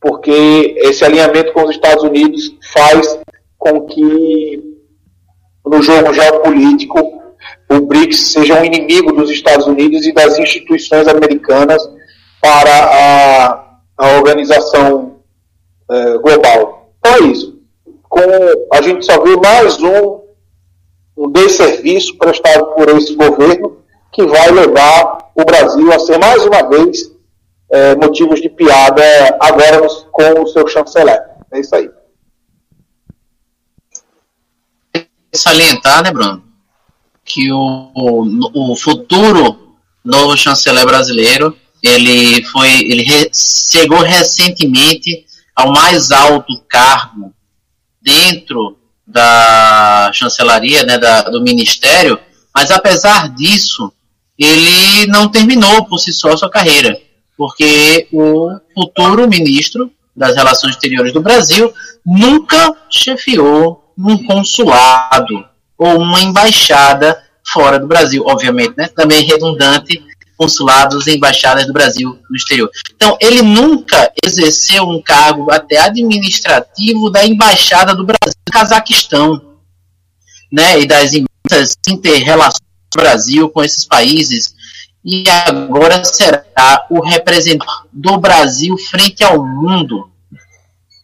porque 0.00 0.76
esse 0.78 1.02
alinhamento 1.04 1.52
com 1.54 1.64
os 1.64 1.70
Estados 1.70 2.04
Unidos 2.04 2.54
faz 2.72 3.18
com 3.64 3.80
que 3.86 4.62
no 5.64 5.80
jogo 5.80 6.12
geopolítico 6.12 7.22
o 7.70 7.80
BRICS 7.80 8.32
seja 8.32 8.60
um 8.60 8.64
inimigo 8.64 9.10
dos 9.12 9.30
Estados 9.30 9.66
Unidos 9.66 10.04
e 10.04 10.12
das 10.12 10.38
instituições 10.38 11.08
americanas 11.08 11.82
para 12.42 12.70
a, 12.70 13.78
a 13.96 14.16
organização 14.18 15.16
é, 15.90 16.18
global. 16.18 16.90
Então 16.98 17.14
é 17.14 17.20
isso. 17.30 17.58
Com, 18.02 18.20
a 18.70 18.82
gente 18.82 19.06
só 19.06 19.22
vê 19.22 19.34
mais 19.36 19.82
um, 19.82 20.20
um 21.16 21.32
desserviço 21.32 22.18
prestado 22.18 22.66
por 22.74 22.88
esse 22.90 23.14
governo 23.14 23.78
que 24.12 24.26
vai 24.26 24.50
levar 24.50 25.30
o 25.34 25.44
Brasil 25.44 25.90
a 25.90 25.98
ser 25.98 26.18
mais 26.18 26.44
uma 26.44 26.68
vez 26.68 27.10
é, 27.72 27.96
motivos 27.96 28.42
de 28.42 28.50
piada 28.50 29.02
agora 29.40 29.88
com 30.12 30.42
o 30.42 30.46
seu 30.48 30.66
chanceler. 30.68 31.20
É 31.50 31.60
isso 31.60 31.74
aí. 31.74 31.90
Salientar, 35.36 36.02
né, 36.02 36.12
Bruno, 36.12 36.42
que 37.24 37.50
o, 37.52 37.90
o, 37.94 38.72
o 38.72 38.76
futuro 38.76 39.76
novo 40.04 40.36
chanceler 40.36 40.84
brasileiro 40.84 41.56
ele 41.82 42.44
foi 42.44 42.68
ele 42.68 43.02
re, 43.02 43.30
chegou 43.32 44.00
recentemente 44.00 45.24
ao 45.54 45.72
mais 45.72 46.10
alto 46.10 46.60
cargo 46.68 47.32
dentro 48.00 48.78
da 49.06 50.10
chancelaria, 50.12 50.82
né, 50.82 50.98
da, 50.98 51.22
do 51.22 51.42
ministério, 51.42 52.18
mas 52.54 52.70
apesar 52.70 53.28
disso, 53.28 53.92
ele 54.38 55.06
não 55.06 55.28
terminou 55.28 55.84
por 55.84 55.98
si 55.98 56.12
só 56.12 56.36
sua 56.36 56.50
carreira, 56.50 56.98
porque 57.36 58.08
o 58.12 58.50
futuro 58.74 59.28
ministro 59.28 59.90
das 60.16 60.34
Relações 60.34 60.74
Exteriores 60.74 61.12
do 61.12 61.20
Brasil 61.20 61.72
nunca 62.04 62.74
chefiou 62.90 63.83
um 63.96 64.24
consulado 64.24 65.44
ou 65.76 65.98
uma 65.98 66.20
embaixada 66.20 67.22
fora 67.52 67.78
do 67.78 67.86
Brasil, 67.86 68.24
obviamente, 68.26 68.74
né? 68.76 68.88
Também 68.88 69.24
redundante 69.24 70.02
consulados 70.36 71.06
e 71.06 71.14
embaixadas 71.14 71.66
do 71.66 71.72
Brasil 71.72 72.18
no 72.28 72.36
exterior. 72.36 72.68
Então, 72.94 73.16
ele 73.20 73.40
nunca 73.40 74.12
exerceu 74.24 74.82
um 74.82 75.00
cargo 75.00 75.50
até 75.50 75.78
administrativo 75.78 77.08
da 77.08 77.24
embaixada 77.24 77.94
do 77.94 78.04
Brasil 78.04 78.34
no 78.46 78.52
Cazaquistão, 78.52 79.54
né, 80.50 80.80
e 80.80 80.86
das 80.86 81.12
inter-relações 81.86 82.60
do 82.92 83.00
Brasil 83.00 83.48
com 83.48 83.62
esses 83.62 83.84
países, 83.84 84.54
e 85.04 85.24
agora 85.28 86.04
será 86.04 86.86
o 86.90 87.00
representante 87.00 87.72
do 87.92 88.18
Brasil 88.18 88.76
frente 88.90 89.22
ao 89.22 89.44
mundo. 89.44 90.10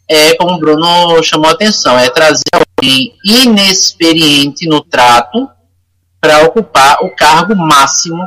É 0.09 0.35
como 0.35 0.55
o 0.55 0.59
Bruno 0.59 1.23
chamou 1.23 1.51
a 1.51 1.53
atenção, 1.53 1.97
é 1.97 2.11
trazer 2.11 2.43
alguém 2.81 3.13
inexperiente 3.25 4.67
no 4.67 4.81
trato 4.81 5.49
para 6.19 6.45
ocupar 6.45 6.97
o 7.03 7.15
cargo 7.15 7.55
máximo 7.55 8.23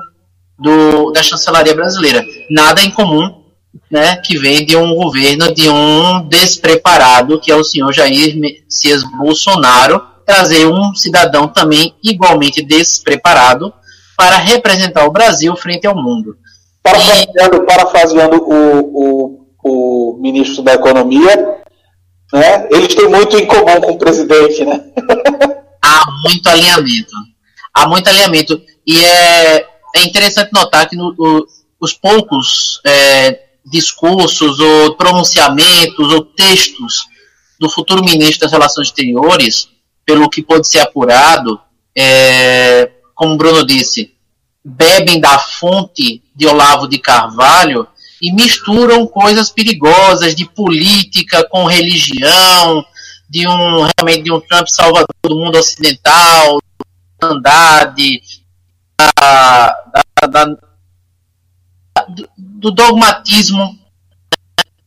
do, 0.57 1.11
da 1.11 1.23
chancelaria 1.23 1.75
brasileira. 1.75 2.23
Nada 2.49 2.81
em 2.81 2.91
comum 2.91 3.43
né, 3.89 4.15
que 4.17 4.37
vem 4.37 4.65
de 4.65 4.75
um 4.77 4.95
governo 4.95 5.53
de 5.53 5.67
um 5.69 6.27
despreparado, 6.27 7.39
que 7.39 7.51
é 7.51 7.55
o 7.55 7.63
senhor 7.63 7.91
Jair 7.91 8.37
Messias 8.37 9.03
Bolsonaro, 9.03 10.01
trazer 10.25 10.67
um 10.67 10.93
cidadão 10.95 11.47
também 11.47 11.95
igualmente 12.03 12.63
despreparado 12.63 13.73
para 14.15 14.37
representar 14.37 15.05
o 15.05 15.11
Brasil 15.11 15.55
frente 15.55 15.87
ao 15.87 15.95
mundo. 15.95 16.37
Parafraseando, 16.81 17.65
parafraseando 17.65 18.37
o, 18.43 18.79
o, 18.93 19.47
o 19.63 20.17
ministro 20.21 20.63
da 20.63 20.73
Economia, 20.73 21.52
né, 22.33 22.67
eles 22.71 22.95
têm 22.95 23.07
muito 23.07 23.37
em 23.37 23.45
comum 23.45 23.79
com 23.79 23.91
o 23.91 23.97
presidente, 23.97 24.65
né? 24.65 24.83
Há 25.81 26.03
muito 26.23 26.49
alinhamento. 26.49 27.13
Há 27.73 27.87
muito 27.87 28.07
alinhamento. 28.07 28.59
E 28.87 29.05
é, 29.05 29.67
é 29.95 30.03
interessante 30.03 30.51
notar 30.51 30.89
que 30.89 30.95
no, 30.95 31.13
o, 31.17 31.45
os 31.79 31.93
poucos 31.93 32.81
é, 32.85 33.39
discursos 33.65 34.59
ou 34.59 34.95
pronunciamentos 34.95 36.11
ou 36.11 36.25
textos 36.25 37.07
do 37.59 37.69
futuro 37.69 38.03
ministro 38.03 38.41
das 38.41 38.51
Relações 38.51 38.87
Exteriores, 38.87 39.69
pelo 40.03 40.29
que 40.29 40.41
pode 40.41 40.67
ser 40.67 40.79
apurado, 40.79 41.59
é, 41.95 42.91
como 43.13 43.37
Bruno 43.37 43.65
disse, 43.65 44.13
bebem 44.65 45.19
da 45.19 45.37
fonte 45.37 46.23
de 46.35 46.47
Olavo 46.47 46.87
de 46.87 46.97
Carvalho 46.97 47.87
e 48.23 48.31
misturam 48.31 49.05
coisas 49.05 49.49
perigosas 49.49 50.33
de 50.33 50.45
política 50.45 51.45
com 51.49 51.65
religião, 51.65 52.85
de 53.29 53.45
um 53.45 53.85
realmente 53.97 54.23
de 54.23 54.31
um 54.31 54.39
Trump 54.39 54.65
salvador 54.69 55.13
do 55.23 55.35
mundo 55.35 55.57
ocidental, 55.57 56.57
da, 57.41 57.93
da, 59.19 59.77
da, 60.29 60.45
do 62.37 62.71
dogmatismo 62.71 63.77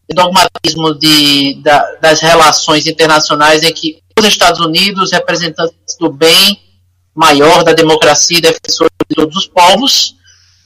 dogmatismo 0.08 0.94
de, 0.94 1.60
da, 1.62 1.96
das 2.00 2.20
relações 2.20 2.86
internacionais 2.86 3.62
em 3.62 3.72
que 3.72 4.00
os 4.18 4.24
Estados 4.24 4.60
Unidos, 4.60 5.12
representantes 5.12 5.96
do 6.00 6.10
bem 6.10 6.58
maior 7.14 7.62
da 7.64 7.74
democracia 7.74 8.38
e 8.38 8.40
defensores 8.40 8.92
de 9.10 9.14
todos 9.14 9.36
os 9.36 9.46
povos, 9.46 10.16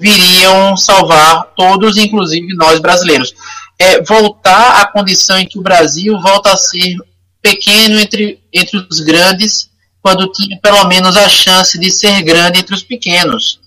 viriam 0.01 0.77
salvar 0.79 1.53
todos, 1.55 1.99
inclusive 1.99 2.55
nós 2.55 2.81
brasileiros. 2.81 3.35
É, 3.79 4.03
voltar 4.03 4.81
à 4.81 4.87
condição 4.87 5.39
em 5.39 5.47
que 5.47 5.59
o 5.59 5.63
Brasil 5.63 6.19
volta 6.21 6.53
a 6.53 6.57
ser 6.57 6.97
pequeno 7.43 8.01
entre, 8.01 8.43
entre 8.53 8.87
os 8.91 9.01
grandes 9.01 9.69
quando 10.03 10.33
tinha 10.33 10.59
pelo 10.61 10.87
menos 10.87 11.17
a 11.17 11.29
chance 11.29 11.79
de 11.79 11.91
ser 11.91 12.23
grande 12.23 12.59
entre 12.59 12.75
os 12.75 12.83
pequenos. 12.83 13.61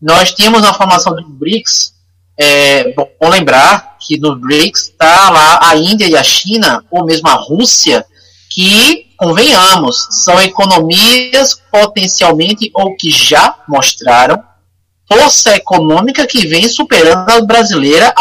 Nós 0.00 0.32
tínhamos 0.32 0.62
na 0.62 0.72
formação 0.72 1.14
do 1.14 1.28
BRICS, 1.28 1.92
é, 2.38 2.92
bom 2.94 3.28
lembrar 3.28 3.96
que 4.00 4.18
no 4.18 4.36
BRICS 4.36 4.88
está 4.88 5.30
lá 5.30 5.60
a 5.62 5.76
Índia 5.76 6.06
e 6.06 6.16
a 6.16 6.22
China, 6.22 6.82
ou 6.90 7.04
mesmo 7.04 7.28
a 7.28 7.34
Rússia, 7.34 8.04
que, 8.50 9.06
convenhamos, 9.16 10.08
são 10.10 10.40
economias 10.40 11.60
potencialmente 11.70 12.70
ou 12.74 12.96
que 12.96 13.10
já 13.10 13.56
mostraram 13.68 14.42
força 15.14 15.54
econômica 15.56 16.26
que 16.26 16.46
vem 16.46 16.68
superando 16.68 17.30
a 17.30 17.40
brasileira. 17.40 18.12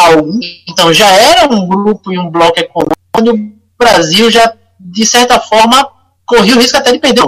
Então 0.68 0.94
já 0.94 1.10
era 1.10 1.52
um 1.52 1.68
grupo 1.68 2.12
e 2.12 2.20
um 2.20 2.30
bloco 2.30 2.60
econômico 2.60 2.94
onde 3.18 3.30
o 3.30 3.54
Brasil 3.78 4.30
já, 4.30 4.54
de 4.80 5.06
certa 5.06 5.40
forma, 5.40 5.90
corria 6.26 6.56
o 6.56 6.60
risco 6.60 6.78
até 6.78 6.92
de 6.92 7.00
perder 7.00 7.24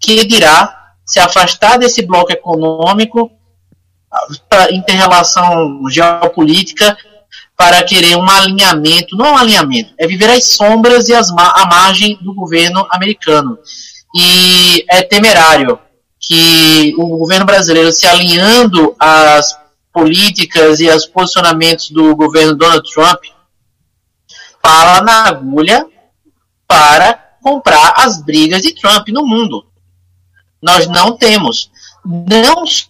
que 0.00 0.26
dirá 0.26 0.94
se 1.06 1.20
afastar 1.20 1.78
desse 1.78 2.02
bloco 2.02 2.32
econômico 2.32 3.30
para 4.48 4.72
interrelação 4.72 5.88
geopolítica 5.88 6.96
para 7.56 7.82
querer 7.84 8.16
um 8.16 8.28
alinhamento, 8.28 9.16
não 9.16 9.34
um 9.34 9.36
alinhamento, 9.36 9.94
é 9.96 10.06
viver 10.06 10.28
às 10.28 10.44
sombras 10.46 11.08
e 11.08 11.14
as, 11.14 11.30
à 11.30 11.66
margem 11.66 12.18
do 12.20 12.34
governo 12.34 12.86
americano. 12.90 13.56
E 14.14 14.84
é 14.88 15.02
temerário 15.02 15.78
que 16.22 16.94
o 16.96 17.18
governo 17.18 17.44
brasileiro 17.44 17.92
se 17.92 18.06
alinhando 18.06 18.94
às 18.98 19.58
políticas 19.92 20.80
e 20.80 20.88
aos 20.88 21.04
posicionamentos 21.04 21.90
do 21.90 22.16
governo 22.16 22.54
Donald 22.54 22.88
Trump, 22.90 23.24
fala 24.62 25.02
na 25.02 25.28
agulha 25.28 25.84
para 26.66 27.14
comprar 27.42 27.94
as 27.96 28.22
brigas 28.22 28.62
de 28.62 28.72
Trump 28.72 29.08
no 29.08 29.26
mundo 29.26 29.66
nós 30.62 30.86
não 30.86 31.16
temos, 31.16 31.70
não 32.04 32.64
só, 32.64 32.86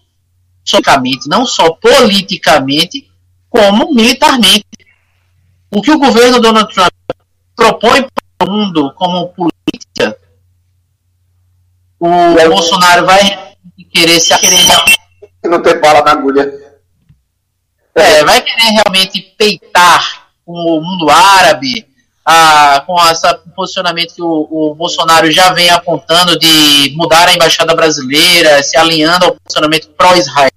não 1.26 1.46
só 1.46 1.72
politicamente, 1.72 3.10
como 3.48 3.94
militarmente. 3.94 4.66
O 5.70 5.80
que 5.80 5.90
o 5.90 5.98
governo 5.98 6.38
Donald 6.38 6.72
Trump 6.72 6.92
propõe 7.56 8.06
para 8.36 8.48
o 8.48 8.52
mundo 8.52 8.92
como 8.94 9.30
política, 9.30 10.18
o 12.06 12.48
Bolsonaro 12.48 13.06
vai 13.06 13.54
querer 13.92 14.18
se 14.20 14.36
querer 14.38 14.58
não 15.48 15.62
tem 15.62 15.78
bala 15.80 16.02
na 16.02 16.12
agulha. 16.12 16.52
É, 17.94 18.24
vai 18.24 18.40
querer 18.40 18.70
realmente 18.70 19.34
peitar 19.36 20.28
o 20.46 20.80
mundo 20.80 21.10
árabe, 21.10 21.86
a, 22.24 22.82
com 22.86 22.96
esse 23.10 23.26
posicionamento 23.54 24.14
que 24.14 24.22
o, 24.22 24.48
o, 24.50 24.74
Bolsonaro 24.74 25.30
já 25.30 25.52
vem 25.52 25.68
apontando 25.70 26.38
de 26.38 26.92
mudar 26.96 27.28
a 27.28 27.34
embaixada 27.34 27.74
brasileira, 27.74 28.62
se 28.62 28.76
alinhando 28.76 29.26
ao 29.26 29.36
posicionamento 29.36 29.88
pró-Israel, 29.90 30.50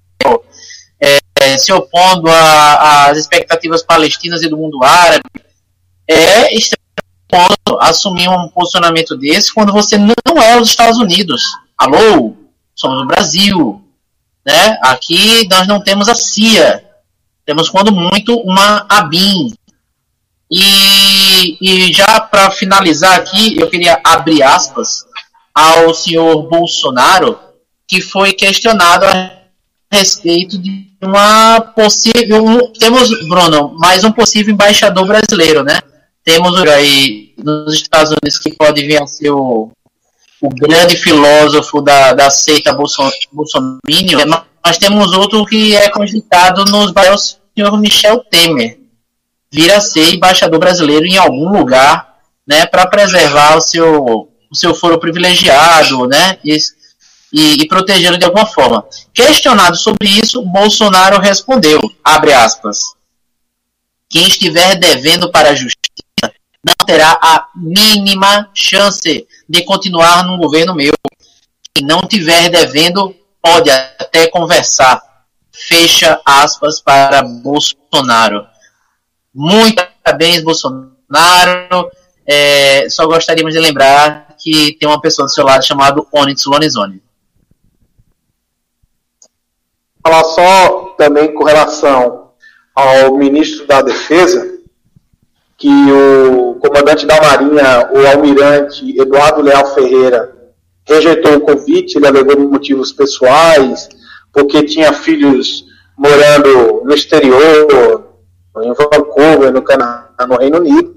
é, 1.00 1.58
se 1.58 1.74
opondo 1.74 2.30
às 2.30 3.18
expectativas 3.18 3.84
palestinas 3.84 4.42
e 4.44 4.48
do 4.48 4.58
mundo 4.58 4.84
árabe, 4.84 5.24
é 6.08 6.56
extremamente 6.56 6.85
assumir 7.82 8.30
um 8.30 8.48
posicionamento 8.48 9.16
desse 9.18 9.54
quando 9.54 9.72
você 9.72 9.98
não 9.98 10.42
é 10.42 10.60
os 10.60 10.70
Estados 10.70 10.98
Unidos. 10.98 11.44
Alô, 11.78 12.36
somos 12.76 13.02
o 13.02 13.06
Brasil, 13.06 13.82
né? 14.46 14.78
Aqui 14.82 15.48
nós 15.50 15.68
não 15.68 15.82
temos 15.82 16.08
a 16.08 16.16
CIA, 16.16 16.84
temos 17.46 17.70
quando 17.70 17.92
muito 17.92 18.36
uma 18.40 18.86
ABIN, 18.90 19.54
e, 20.50 21.58
e 21.60 21.94
já 21.94 22.20
para 22.20 22.52
finalizar 22.52 23.18
aqui, 23.18 23.60
eu 23.60 23.70
queria 23.70 24.00
abrir 24.04 24.44
aspas 24.44 25.06
ao 25.54 25.94
senhor 25.94 26.44
Bolsonaro, 26.44 27.40
que 27.88 28.02
foi 28.02 28.34
questionado 28.34 29.06
a 29.06 29.32
respeito 29.92 30.58
de 30.58 30.88
uma 31.02 31.62
possível. 31.62 32.72
Temos, 32.80 33.10
Bruno, 33.28 33.76
mais 33.78 34.04
um 34.04 34.12
possível 34.12 34.54
embaixador 34.54 35.06
brasileiro, 35.08 35.64
né? 35.64 35.80
Temos 36.26 36.60
aí 36.64 37.34
nos 37.38 37.76
Estados 37.76 38.12
Unidos 38.12 38.40
que 38.40 38.54
pode 38.54 38.82
vir 38.82 39.02
a 39.02 39.06
ser 39.08 39.30
o, 39.30 39.72
o 40.42 40.50
grande 40.50 40.98
filósofo 40.98 41.82
da, 41.82 42.14
da 42.14 42.30
seita 42.30 42.74
Bolson, 42.74 43.10
Bolsonaro, 43.32 43.80
mas 44.66 44.78
temos 44.78 45.14
outro 45.14 45.46
que 45.46 45.76
é 45.76 45.88
cogitado 45.90 46.66
nos 46.66 46.92
bairros 46.92 47.40
o 47.56 47.60
senhor 47.62 47.80
Michel 47.80 48.20
Temer 48.30 48.80
vir 49.56 49.72
a 49.72 49.80
ser 49.80 50.14
embaixador 50.14 50.60
brasileiro 50.60 51.06
em 51.06 51.18
algum 51.18 51.50
lugar, 51.58 52.16
né, 52.46 52.66
para 52.66 52.88
preservar 52.88 53.56
o 53.56 53.62
seu, 53.62 54.30
o 54.52 54.56
seu 54.56 54.76
foro 54.76 55.00
privilegiado, 55.00 56.06
né, 56.08 56.38
e, 56.44 56.58
e, 57.32 57.62
e 57.62 57.68
protegê-lo 57.68 58.18
de 58.18 58.26
alguma 58.26 58.46
forma. 58.46 58.86
Questionado 59.14 59.78
sobre 59.78 60.10
isso, 60.10 60.42
Bolsonaro 60.42 61.20
respondeu, 61.20 61.80
abre 62.04 62.34
aspas, 62.34 62.80
quem 64.10 64.28
estiver 64.28 64.76
devendo 64.76 65.32
para 65.32 65.52
a 65.52 65.56
justiça 65.56 66.05
terá 66.86 67.20
a 67.22 67.48
mínima 67.56 68.50
chance 68.54 69.28
de 69.48 69.64
continuar 69.64 70.26
num 70.26 70.38
governo 70.38 70.76
meu. 70.76 70.94
Quem 71.74 71.86
não 71.86 72.02
tiver 72.02 72.50
devendo 72.50 73.16
pode 73.42 73.70
até 73.70 74.28
conversar. 74.28 75.02
Fecha 75.52 76.22
aspas 76.26 76.80
para 76.80 77.22
Bolsonaro. 77.24 78.46
Muito 79.34 79.86
parabéns, 80.04 80.44
Bolsonaro. 80.44 81.92
É, 82.26 82.90
só 82.90 83.06
gostaríamos 83.06 83.54
de 83.54 83.60
lembrar 83.60 84.36
que 84.40 84.78
tem 84.80 84.88
uma 84.88 85.02
pessoa 85.02 85.26
do 85.26 85.32
seu 85.32 85.46
lado 85.46 85.66
chamada 85.66 86.02
Onyx 86.12 86.46
Lonizone. 86.46 87.02
Falar 90.06 90.24
só 90.24 90.96
também 90.98 91.34
com 91.34 91.44
relação 91.44 92.32
ao 92.76 93.16
ministro 93.18 93.66
da 93.66 93.82
Defesa, 93.82 94.55
que 95.58 95.70
o 95.92 96.56
comandante 96.56 97.06
da 97.06 97.22
Marinha, 97.22 97.90
o 97.94 98.08
almirante 98.08 99.00
Eduardo 99.00 99.42
Leal 99.42 99.74
Ferreira, 99.74 100.36
rejeitou 100.88 101.36
o 101.36 101.42
convite, 101.42 101.98
ele 101.98 102.08
alegou 102.08 102.40
motivos 102.40 102.92
pessoais, 102.92 103.90
porque 104.34 104.64
tinha 104.64 104.94
filhos 104.94 105.66
morando 105.98 106.84
no 106.84 106.94
exterior, 106.94 108.16
em 108.64 108.74
Vancouver, 108.74 109.52
no 109.52 109.62
Canadá, 109.62 110.28
no 110.28 110.38
Reino 110.38 110.60
Unido. 110.60 110.96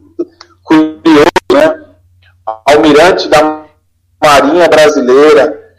Curioso, 0.63 1.29
né? 1.53 1.85
Almirante 2.67 3.29
da 3.29 3.65
Marinha 4.23 4.69
Brasileira, 4.69 5.75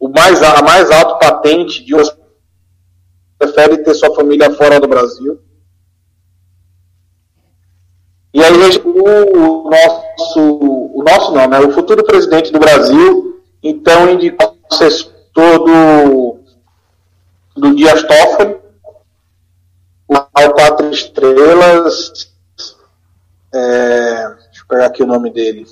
o 0.00 0.08
mais, 0.08 0.42
a 0.42 0.62
mais 0.62 0.90
alto 0.90 1.18
patente 1.18 1.84
de 1.84 1.94
um 1.94 2.02
prefere 3.38 3.78
ter 3.78 3.94
sua 3.94 4.14
família 4.14 4.50
fora 4.50 4.80
do 4.80 4.88
Brasil. 4.88 5.38
E 8.34 8.42
aí 8.42 8.52
o 8.52 9.70
nosso, 9.70 10.40
o 10.40 11.04
nosso 11.04 11.32
não, 11.32 11.46
né? 11.46 11.60
O 11.60 11.70
futuro 11.70 12.04
presidente 12.04 12.50
do 12.50 12.58
Brasil, 12.58 13.40
então 13.62 14.10
indicou 14.10 14.48
o 14.48 14.74
assessor 14.74 15.08
do, 15.36 16.38
do 17.56 17.74
Dias 17.76 18.02
Toffoli, 18.02 18.56
ao 20.08 20.52
quatro 20.52 20.90
estrelas. 20.90 22.34
É, 23.54 24.28
deixa 24.46 24.62
eu 24.62 24.66
pegar 24.68 24.86
aqui 24.86 25.04
o 25.04 25.06
nome 25.06 25.30
dele. 25.30 25.64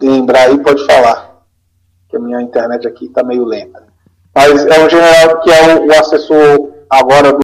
Lembrar 0.00 0.42
aí 0.42 0.62
pode 0.62 0.86
falar. 0.86 1.42
Que 2.08 2.16
a 2.16 2.20
minha 2.20 2.40
internet 2.40 2.86
aqui 2.86 3.06
está 3.06 3.24
meio 3.24 3.44
lenta. 3.44 3.84
Mas 4.32 4.64
é 4.64 4.84
um 4.84 4.88
general 4.88 5.40
que 5.40 5.50
é 5.50 5.74
o, 5.74 5.86
o 5.88 5.92
assessor 5.92 6.72
agora 6.88 7.32
do 7.32 7.40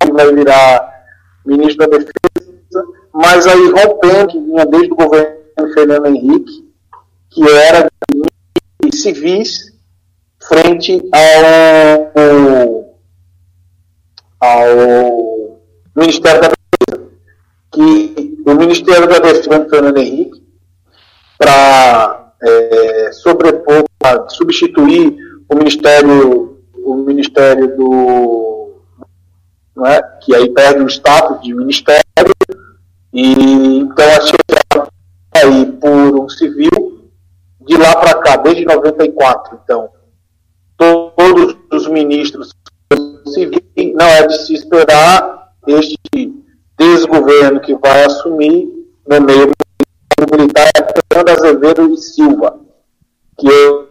que 0.00 0.12
vai 0.12 0.34
virar 0.34 0.98
ministro 1.46 1.88
da 1.88 1.96
Defesa, 1.96 2.12
mas 3.20 3.48
aí 3.48 3.68
rompendo, 3.70 4.28
que 4.28 4.38
vinha 4.38 4.64
desde 4.64 4.92
o 4.92 4.96
governo 4.96 5.74
Fernando 5.74 6.06
Henrique, 6.06 6.72
que 7.30 7.42
era 7.50 7.90
de 8.84 8.96
civis 8.96 9.72
frente 10.48 11.02
ao 11.12 12.88
ao 14.40 15.60
Ministério 15.96 16.40
da 16.40 16.48
Defesa, 16.48 17.10
que 17.72 18.40
o 18.46 18.54
Ministério 18.54 19.08
da 19.08 19.18
Defesa 19.18 19.58
do 19.58 19.68
Fernando 19.68 19.98
Henrique, 19.98 20.40
para 21.36 22.32
é, 22.40 23.10
sobrepor, 23.10 23.82
para 23.98 24.28
substituir 24.28 25.16
o 25.48 25.56
Ministério, 25.56 26.56
o 26.84 26.94
Ministério 26.94 27.76
do. 27.76 28.54
É? 29.86 30.02
que 30.20 30.34
aí 30.34 30.48
perde 30.50 30.82
o 30.82 30.88
status 30.88 31.40
de 31.40 31.52
Ministério, 31.54 32.02
e 33.18 33.78
então 33.78 34.06
a 34.06 35.40
aí 35.40 35.66
por 35.72 36.20
um 36.20 36.28
civil 36.28 36.70
de 37.62 37.76
lá 37.76 37.96
para 37.96 38.14
cá, 38.20 38.36
desde 38.36 38.64
94. 38.64 39.58
Então, 39.64 39.90
todos 40.76 41.56
os 41.72 41.88
ministros 41.88 42.54
civil, 43.34 43.60
não 43.94 44.06
é 44.06 44.24
de 44.24 44.38
se 44.38 44.54
esperar 44.54 45.52
este 45.66 45.98
desgoverno 46.78 47.60
que 47.60 47.74
vai 47.74 48.04
assumir 48.04 48.68
no 49.04 49.20
meio 49.20 49.50
militar 50.32 50.68
é 50.76 51.12
Fernando 51.12 51.36
Azevedo 51.36 51.92
e 51.92 51.96
Silva, 51.96 52.60
que 53.36 53.48
eu, 53.48 53.88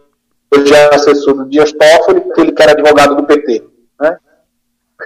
já 0.66 0.88
assessor 0.88 1.34
do 1.34 1.44
Dias 1.50 1.70
Toffoli, 1.72 2.22
porque 2.22 2.40
ele 2.40 2.52
que 2.52 2.62
era 2.62 2.72
advogado 2.72 3.14
do 3.14 3.24
PT. 3.24 3.62
Né? 4.00 4.18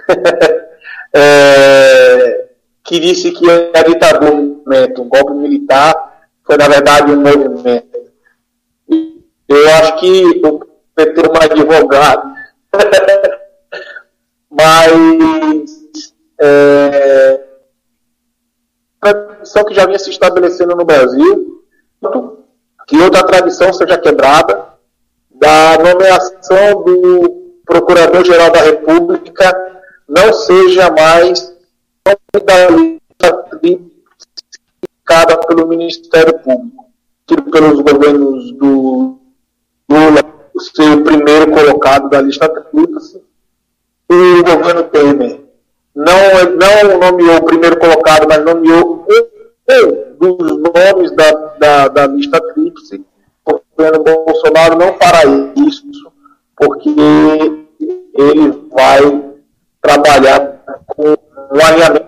é, 1.13 2.42
que 2.83 2.99
disse 2.99 3.31
que 3.31 3.45
a 3.73 3.83
ditadura 3.83 4.33
um 4.33 4.55
movimento, 4.57 5.01
um 5.01 5.09
golpe 5.09 5.33
militar, 5.33 6.27
foi 6.45 6.57
na 6.57 6.67
verdade 6.67 7.11
um 7.11 7.21
movimento. 7.21 8.03
Eu 9.47 9.69
acho 9.69 9.95
que 9.97 10.41
o 10.45 10.59
PT 10.95 11.21
é 11.21 11.29
um 11.29 11.35
advogado 11.35 12.33
mas 14.49 15.83
é, 16.39 17.43
tradição 19.01 19.65
que 19.65 19.73
já 19.73 19.85
vinha 19.85 19.99
se 19.99 20.09
estabelecendo 20.09 20.75
no 20.75 20.85
Brasil, 20.85 21.63
que 22.87 22.97
outra 22.97 23.23
tradição 23.23 23.73
seja 23.73 23.97
quebrada, 23.97 24.73
da 25.31 25.77
nomeação 25.77 26.83
do 26.83 27.61
Procurador-Geral 27.65 28.51
da 28.51 28.61
República 28.61 29.81
não 30.07 30.31
seja 30.33 30.91
mais 30.91 31.52
indicada 35.03 35.37
pelo 35.47 35.67
Ministério 35.67 36.39
Público, 36.39 36.85
que 37.25 37.41
pelos 37.41 37.79
governos 37.79 38.51
do 38.53 39.17
Lula, 39.89 40.21
ser 40.59 40.97
o 40.97 41.03
primeiro 41.03 41.51
colocado 41.51 42.09
da 42.09 42.21
lista 42.21 42.49
tríplice, 42.49 43.21
o 44.09 44.43
governo 44.43 44.83
Temer. 44.83 45.41
Não, 45.95 46.15
não 46.55 46.99
nomeou 46.99 47.37
o 47.37 47.45
primeiro 47.45 47.79
colocado, 47.79 48.27
mas 48.27 48.43
nomeou 48.43 49.05
um, 49.07 50.03
dos 50.17 50.57
nomes 50.57 51.11
da, 51.11 51.31
da, 51.59 51.87
da 51.87 52.07
lista 52.07 52.41
tríplice. 52.53 53.05
O 53.45 53.59
governo 53.75 54.03
Bolsonaro 54.03 54.77
não 54.77 54.97
fará 54.97 55.21
isso, 55.55 55.85
porque 56.55 56.89
ele 58.15 58.51
vai 58.71 59.33
trabalhar 59.81 60.63
com 60.87 61.15
um 61.53 61.65
alinhamento, 61.65 62.07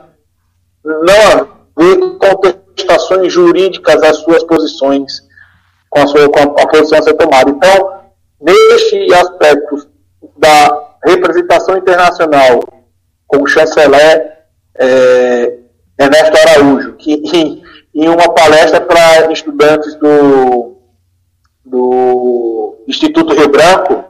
não 0.84 1.48
haver 1.78 2.18
contestações 2.18 3.32
jurídicas 3.32 4.02
às 4.04 4.18
suas 4.18 4.44
posições, 4.44 5.22
com 5.90 6.02
a, 6.02 6.08
sua, 6.08 6.30
com 6.30 6.40
a 6.40 6.68
posição 6.68 7.00
a 7.00 7.02
ser 7.02 7.14
tomada. 7.14 7.50
Então, 7.50 8.02
neste 8.42 9.14
aspecto 9.14 9.88
da 10.38 10.98
representação 11.06 11.78
internacional 11.78 12.60
com 13.28 13.44
o 13.44 13.48
chanceler 13.48 14.36
é, 14.78 15.58
Ernesto 16.00 16.38
Araújo, 16.38 16.94
que 16.94 17.14
em, 17.14 17.64
em 17.94 18.10
uma 18.10 18.34
palestra 18.34 18.82
para 18.82 19.32
estudantes 19.32 19.96
do, 19.96 20.78
do 21.64 22.84
Instituto 22.88 23.34
Rio 23.34 23.50
Branco, 23.50 24.04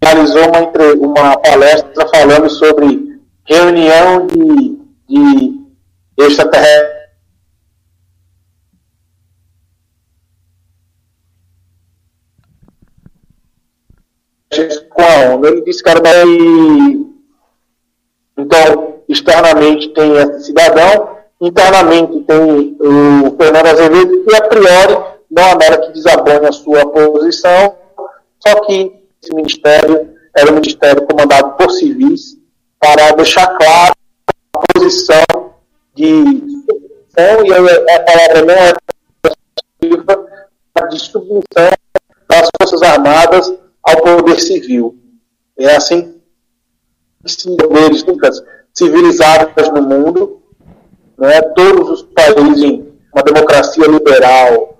finalizou 0.00 0.42
uma, 0.48 0.60
uma 0.94 1.36
palestra 1.38 2.08
falando 2.08 2.50
sobre 2.50 3.05
reunião 3.46 4.26
de, 4.26 4.78
de 5.08 5.60
extraterrestres 6.18 6.96
com 14.90 15.02
a 15.02 15.34
ONU. 15.34 15.46
Ele 15.46 15.62
disse 15.62 15.82
que 15.82 15.88
era 15.88 16.00
então, 18.38 19.00
externamente 19.08 19.88
tem 19.94 20.16
esse 20.16 20.46
cidadão, 20.46 21.16
internamente 21.40 22.20
tem 22.20 22.76
o 22.80 23.36
Fernando 23.36 23.66
Azevedo, 23.66 24.24
e 24.28 24.34
a 24.34 24.42
priori 24.42 24.94
não 25.30 25.44
há 25.44 25.54
nada 25.54 25.78
que 25.78 25.92
desabone 25.92 26.46
a 26.46 26.52
sua 26.52 26.86
posição, 26.90 27.76
só 28.38 28.60
que 28.66 28.92
esse 29.22 29.34
ministério 29.34 30.10
era 30.36 30.50
um 30.50 30.56
ministério 30.56 31.06
comandado 31.06 31.56
por 31.56 31.70
civis 31.70 32.35
para 32.78 33.12
deixar 33.12 33.46
claro 33.56 33.94
a 34.54 34.60
posição 34.72 35.54
de 35.94 36.24
submissão, 37.16 37.46
e 37.46 37.90
a 37.90 38.00
palavra 38.00 38.42
não 38.44 38.54
é 38.54 38.72
de 40.90 40.98
submissão 40.98 41.70
das 42.28 42.48
Forças 42.58 42.82
Armadas 42.82 43.52
ao 43.82 43.96
poder 44.02 44.40
civil. 44.40 44.98
É 45.58 45.74
assim 45.74 46.16
poderes 47.58 48.04
civilizadas 48.74 49.68
no 49.70 49.82
mundo, 49.82 50.42
né? 51.18 51.40
todos 51.54 51.90
os 51.90 52.02
países 52.02 52.62
em 52.62 52.92
uma 53.12 53.22
democracia 53.22 53.86
liberal, 53.86 54.78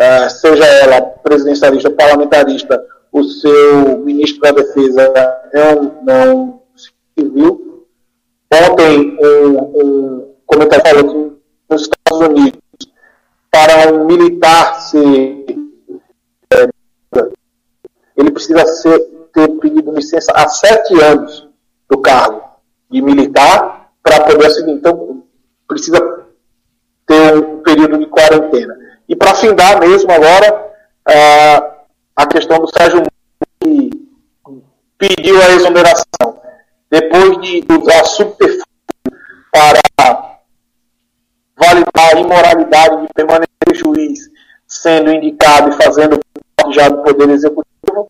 uh, 0.00 0.30
seja 0.30 0.64
ela 0.64 1.00
presidencialista 1.02 1.90
parlamentarista, 1.90 2.80
o 3.12 3.22
seu 3.24 3.98
ministro 3.98 4.40
da 4.40 4.52
defesa 4.52 5.12
é 5.52 5.74
um, 5.74 6.04
não 6.04 6.53
civil. 7.18 7.86
Ontem, 8.52 9.18
um, 9.20 9.58
um 9.58 10.34
comentário 10.46 10.84
falou 10.84 11.10
que 11.10 11.36
nos 11.70 11.82
Estados 11.82 12.28
Unidos, 12.28 12.60
para 13.50 13.92
um 13.92 14.06
militar 14.06 14.80
ser. 14.80 15.44
É, 16.52 16.68
ele 18.16 18.30
precisa 18.30 18.64
ser, 18.66 18.98
ter 19.32 19.48
pedido 19.58 19.92
licença 19.92 20.32
há 20.34 20.48
sete 20.48 21.00
anos 21.00 21.48
do 21.88 22.00
cargo 22.00 22.42
de 22.90 23.02
militar 23.02 23.90
para 24.02 24.24
poder 24.24 24.46
assumir. 24.46 24.72
Então, 24.72 25.24
precisa 25.66 26.26
ter 27.06 27.36
um 27.36 27.62
período 27.62 27.98
de 27.98 28.06
quarentena. 28.06 28.76
E 29.08 29.16
para 29.16 29.34
findar 29.34 29.80
mesmo 29.80 30.10
agora, 30.10 30.72
a 32.16 32.26
questão 32.26 32.58
do 32.58 32.68
Sérgio 32.68 33.02
que 33.60 33.90
pediu 34.98 35.40
a 35.42 35.50
exoneração. 35.50 36.43
Depois 36.90 37.40
de 37.40 37.64
usar 37.70 38.04
subterfúgio 38.04 38.64
para 39.50 40.38
validar 41.56 42.16
a 42.16 42.20
imoralidade 42.20 43.02
de 43.02 43.08
permanecer 43.14 43.74
juiz 43.74 44.30
sendo 44.66 45.10
indicado 45.10 45.70
e 45.70 45.82
fazendo 45.82 46.18
já 46.72 46.88
do 46.88 47.02
Poder 47.02 47.28
Executivo, 47.30 48.08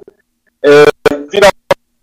é, 0.63 0.85
finalmente 1.31 1.55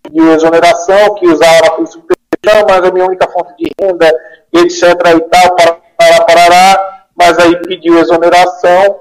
pediu 0.03 0.34
exoneração, 0.34 1.15
que 1.15 1.27
usava 1.27 1.81
o 1.81 1.85
superfeição, 1.85 2.68
mas 2.68 2.84
a 2.84 2.91
minha 2.91 3.06
única 3.06 3.27
fonte 3.27 3.53
de 3.57 3.72
renda, 3.80 4.11
etc. 4.53 4.84
e 4.84 5.22
tal, 5.22 5.56
para, 5.56 6.26
parará, 6.26 7.06
mas 7.15 7.39
aí 7.39 7.56
pediu 7.61 7.98
exoneração, 7.98 8.99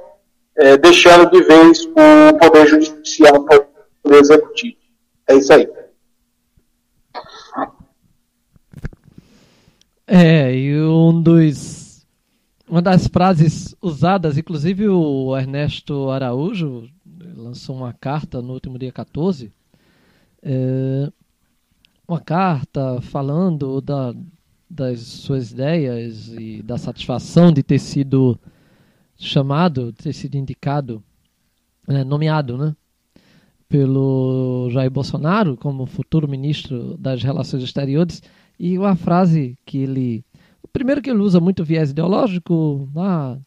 é, 0.56 0.76
deixando 0.76 1.30
de 1.30 1.42
vez 1.42 1.84
o 1.84 2.38
Poder 2.38 2.66
Judicial, 2.66 3.34
o 3.34 3.44
Poder 3.44 4.20
Executivo. 4.20 4.76
É 5.28 5.34
isso 5.34 5.52
aí. 5.52 5.68
É, 10.12 10.52
e 10.52 10.76
um 10.82 11.22
dos. 11.22 12.04
Uma 12.68 12.82
das 12.82 13.06
frases 13.06 13.76
usadas, 13.80 14.36
inclusive 14.36 14.88
o 14.88 15.36
Ernesto 15.38 16.10
Araújo 16.10 16.88
lançou 17.36 17.76
uma 17.76 17.92
carta 17.92 18.42
no 18.42 18.52
último 18.52 18.76
dia 18.76 18.90
14, 18.90 19.52
é, 20.42 21.12
uma 22.08 22.20
carta 22.20 23.00
falando 23.00 23.80
da, 23.80 24.12
das 24.68 24.98
suas 25.00 25.52
ideias 25.52 26.26
e 26.36 26.60
da 26.60 26.76
satisfação 26.76 27.52
de 27.52 27.62
ter 27.62 27.78
sido 27.78 28.36
chamado, 29.16 29.92
de 29.92 29.98
ter 29.98 30.12
sido 30.12 30.34
indicado, 30.34 31.00
é, 31.86 32.02
nomeado, 32.02 32.58
né, 32.58 32.74
pelo 33.68 34.70
Jair 34.72 34.90
Bolsonaro 34.90 35.56
como 35.56 35.86
futuro 35.86 36.26
ministro 36.26 36.96
das 36.98 37.22
Relações 37.22 37.62
Exteriores 37.62 38.20
e 38.60 38.76
uma 38.76 38.94
frase 38.94 39.56
que 39.64 39.78
ele, 39.78 40.22
primeiro 40.70 41.00
que 41.00 41.08
ele 41.08 41.20
usa 41.20 41.40
muito 41.40 41.64
viés 41.64 41.92
ideológico, 41.92 42.86
ah, 42.94 43.38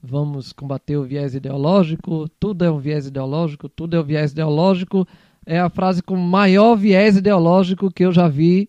vamos 0.00 0.52
combater 0.52 0.96
o 0.96 1.02
viés 1.02 1.34
ideológico, 1.34 2.28
tudo 2.38 2.64
é 2.64 2.70
um 2.70 2.78
viés 2.78 3.08
ideológico, 3.08 3.68
tudo 3.68 3.96
é 3.96 4.00
um 4.00 4.04
viés 4.04 4.30
ideológico, 4.30 5.08
é 5.44 5.58
a 5.58 5.68
frase 5.68 6.00
com 6.00 6.14
maior 6.14 6.76
viés 6.76 7.16
ideológico 7.16 7.90
que 7.90 8.04
eu 8.04 8.12
já 8.12 8.28
vi 8.28 8.68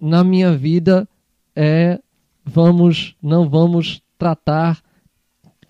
na 0.00 0.24
minha 0.24 0.56
vida 0.56 1.06
é 1.54 2.00
vamos 2.42 3.14
não 3.22 3.50
vamos 3.50 4.00
tratar 4.16 4.80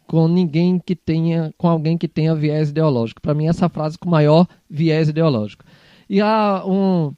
com 0.06 0.28
ninguém 0.28 0.78
que 0.78 0.94
tenha 0.94 1.52
com 1.58 1.66
alguém 1.66 1.98
que 1.98 2.06
tenha 2.06 2.32
viés 2.32 2.70
ideológico. 2.70 3.20
Para 3.20 3.34
mim 3.34 3.48
essa 3.48 3.68
frase 3.68 3.98
com 3.98 4.08
maior 4.08 4.46
viés 4.70 5.08
ideológico. 5.08 5.64
E 6.08 6.20
a 6.20 6.62
um 6.64 7.12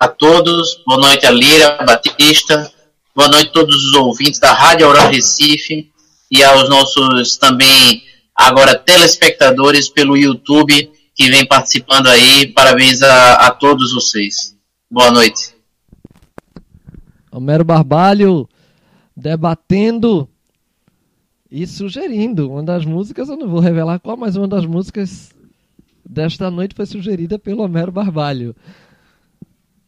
a 0.00 0.08
todos. 0.08 0.82
Boa 0.86 0.98
noite 0.98 1.26
a 1.26 1.30
Lira 1.30 1.76
Batista. 1.84 2.72
Boa 3.14 3.28
noite 3.28 3.48
a 3.48 3.52
todos 3.52 3.76
os 3.76 3.92
ouvintes 3.92 4.40
da 4.40 4.50
Rádio 4.50 4.86
Aurora 4.86 5.10
Recife 5.10 5.92
e 6.30 6.42
aos 6.42 6.70
nossos 6.70 7.36
também 7.36 8.02
agora 8.34 8.78
telespectadores 8.78 9.90
pelo 9.90 10.16
YouTube 10.16 10.90
que 11.14 11.28
vem 11.28 11.46
participando 11.46 12.06
aí. 12.06 12.46
Parabéns 12.54 13.02
a, 13.02 13.34
a 13.34 13.50
todos 13.50 13.92
vocês. 13.92 14.56
Boa 14.90 15.10
noite. 15.10 15.59
Homero 17.32 17.64
Barbalho 17.64 18.48
debatendo 19.16 20.28
e 21.50 21.66
sugerindo. 21.66 22.50
Uma 22.50 22.62
das 22.62 22.84
músicas, 22.84 23.28
eu 23.28 23.36
não 23.36 23.48
vou 23.48 23.60
revelar 23.60 23.98
qual, 23.98 24.16
mas 24.16 24.36
uma 24.36 24.48
das 24.48 24.64
músicas 24.64 25.34
desta 26.04 26.50
noite 26.50 26.74
foi 26.74 26.86
sugerida 26.86 27.38
pelo 27.38 27.62
Homero 27.62 27.92
Barbalho. 27.92 28.54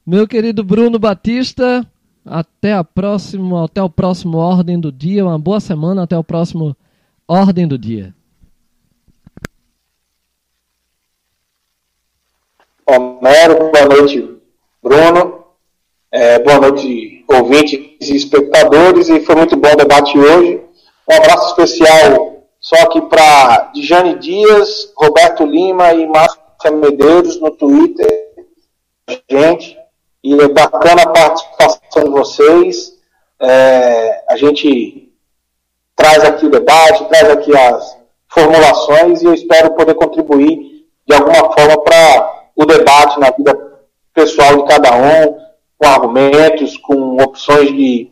Meu 0.05 0.27
querido 0.27 0.65
Bruno 0.65 0.99
Batista, 0.99 1.87
até 2.25 2.73
a 2.75 2.85
próxima, 2.85 3.65
até 3.65 3.83
o 3.83 3.91
próximo 3.91 4.39
Ordem 4.39 4.79
do 4.79 4.91
Dia. 4.91 5.25
Uma 5.25 5.39
boa 5.39 5.61
semana, 5.61 6.03
até 6.03 6.19
o 6.19 6.25
próximo 6.25 6.77
Ordem 7.27 7.67
do 7.67 7.79
Dia. 7.79 8.15
Homero, 12.85 13.71
boa 13.71 13.87
noite, 13.87 14.29
Bruno. 14.83 15.45
É, 16.11 16.39
boa 16.41 16.61
noite, 16.61 17.22
ouvintes 17.33 18.09
e 18.09 18.17
espectadores. 18.17 19.09
E 19.09 19.21
foi 19.21 19.35
muito 19.35 19.57
bom 19.57 19.73
o 19.73 19.77
debate 19.77 20.19
hoje. 20.19 20.63
Um 21.09 21.15
abraço 21.15 21.49
especial 21.49 22.33
só 22.61 22.77
aqui 22.77 23.01
para 23.03 23.73
Dijane 23.75 24.19
Dias, 24.19 24.93
Roberto 24.97 25.45
Lima 25.45 25.93
e 25.93 26.07
Márcia 26.07 26.71
Medeiros 26.71 27.41
no 27.41 27.51
Twitter. 27.51 28.09
Gente, 29.29 29.77
e 30.23 30.41
é 30.41 30.49
bacana 30.49 31.03
a 31.03 31.09
participação 31.09 32.05
de 32.05 32.11
vocês. 32.11 32.93
É, 33.41 34.25
a 34.29 34.37
gente 34.37 35.13
traz 35.97 36.25
aqui 36.25 36.47
o 36.47 36.51
debate, 36.51 37.05
traz 37.07 37.31
aqui 37.31 37.57
as 37.57 37.97
formulações 38.29 39.23
e 39.23 39.27
eu 39.27 39.35
espero 39.35 39.75
poder 39.75 39.95
contribuir 39.95 40.87
de 41.07 41.15
alguma 41.15 41.53
forma 41.53 41.83
para 41.83 42.45
o 42.57 42.65
debate 42.65 43.19
na 43.19 43.31
vida 43.31 43.73
pessoal 44.15 44.57
de 44.57 44.69
cada 44.69 44.95
um, 44.95 45.37
com 45.83 45.89
argumentos, 45.89 46.77
com 46.77 47.17
opções 47.17 47.69
de 47.71 48.09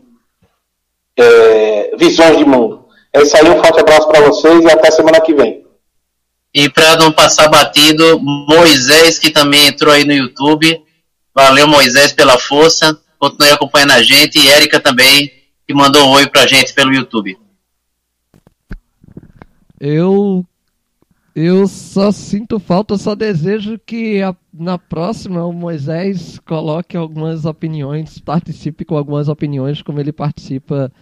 é, 1.16 1.96
visões 1.96 2.36
de 2.36 2.44
mundo. 2.44 2.84
É 3.12 3.22
isso 3.22 3.36
aí, 3.36 3.48
um 3.48 3.62
forte 3.62 3.80
abraço 3.80 4.08
para 4.08 4.20
vocês 4.22 4.64
e 4.64 4.70
até 4.70 4.90
semana 4.90 5.20
que 5.20 5.32
vem. 5.32 5.64
E 6.52 6.68
para 6.68 6.96
não 6.96 7.12
passar 7.12 7.48
batido, 7.48 8.18
Moisés, 8.18 9.20
que 9.20 9.30
também 9.30 9.68
entrou 9.68 9.94
aí 9.94 10.04
no 10.04 10.12
YouTube. 10.12 10.82
Valeu, 11.32 11.68
Moisés, 11.68 12.12
pela 12.12 12.36
força. 12.36 12.98
Continue 13.20 13.52
acompanhando 13.52 13.92
a 13.92 14.02
gente. 14.02 14.36
E 14.36 14.48
Érica 14.48 14.80
também, 14.80 15.30
que 15.64 15.72
mandou 15.72 16.04
um 16.08 16.10
oi 16.10 16.26
pra 16.26 16.48
gente 16.48 16.74
pelo 16.74 16.92
YouTube. 16.92 17.38
Eu 19.78 20.44
eu 21.36 21.68
só 21.68 22.10
sinto 22.10 22.58
falta, 22.58 22.98
só 22.98 23.14
desejo 23.14 23.78
que 23.86 24.20
a, 24.20 24.34
na 24.52 24.78
próxima 24.78 25.44
o 25.44 25.52
Moisés 25.52 26.38
coloque 26.40 26.96
algumas 26.96 27.44
opiniões, 27.44 28.18
participe 28.18 28.84
com 28.84 28.96
algumas 28.96 29.28
opiniões, 29.28 29.80
como 29.82 30.00
ele 30.00 30.12
participa, 30.12 30.92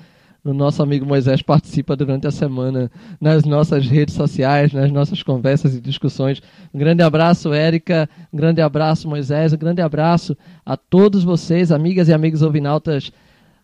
o 0.44 0.52
nosso 0.52 0.82
amigo 0.82 1.04
Moisés 1.04 1.42
participa 1.42 1.96
durante 1.96 2.26
a 2.26 2.30
semana 2.30 2.90
nas 3.20 3.44
nossas 3.44 3.86
redes 3.86 4.14
sociais, 4.14 4.72
nas 4.72 4.90
nossas 4.90 5.22
conversas 5.22 5.74
e 5.74 5.80
discussões. 5.80 6.40
Um 6.72 6.78
grande 6.78 7.02
abraço, 7.02 7.52
Érica, 7.52 8.08
um 8.32 8.36
grande 8.36 8.60
abraço, 8.60 9.08
Moisés, 9.08 9.52
um 9.52 9.58
grande 9.58 9.80
abraço 9.80 10.36
a 10.64 10.76
todos 10.76 11.24
vocês, 11.24 11.72
amigas 11.72 12.08
e 12.08 12.12
amigos 12.12 12.42
ouvinautas 12.42 13.10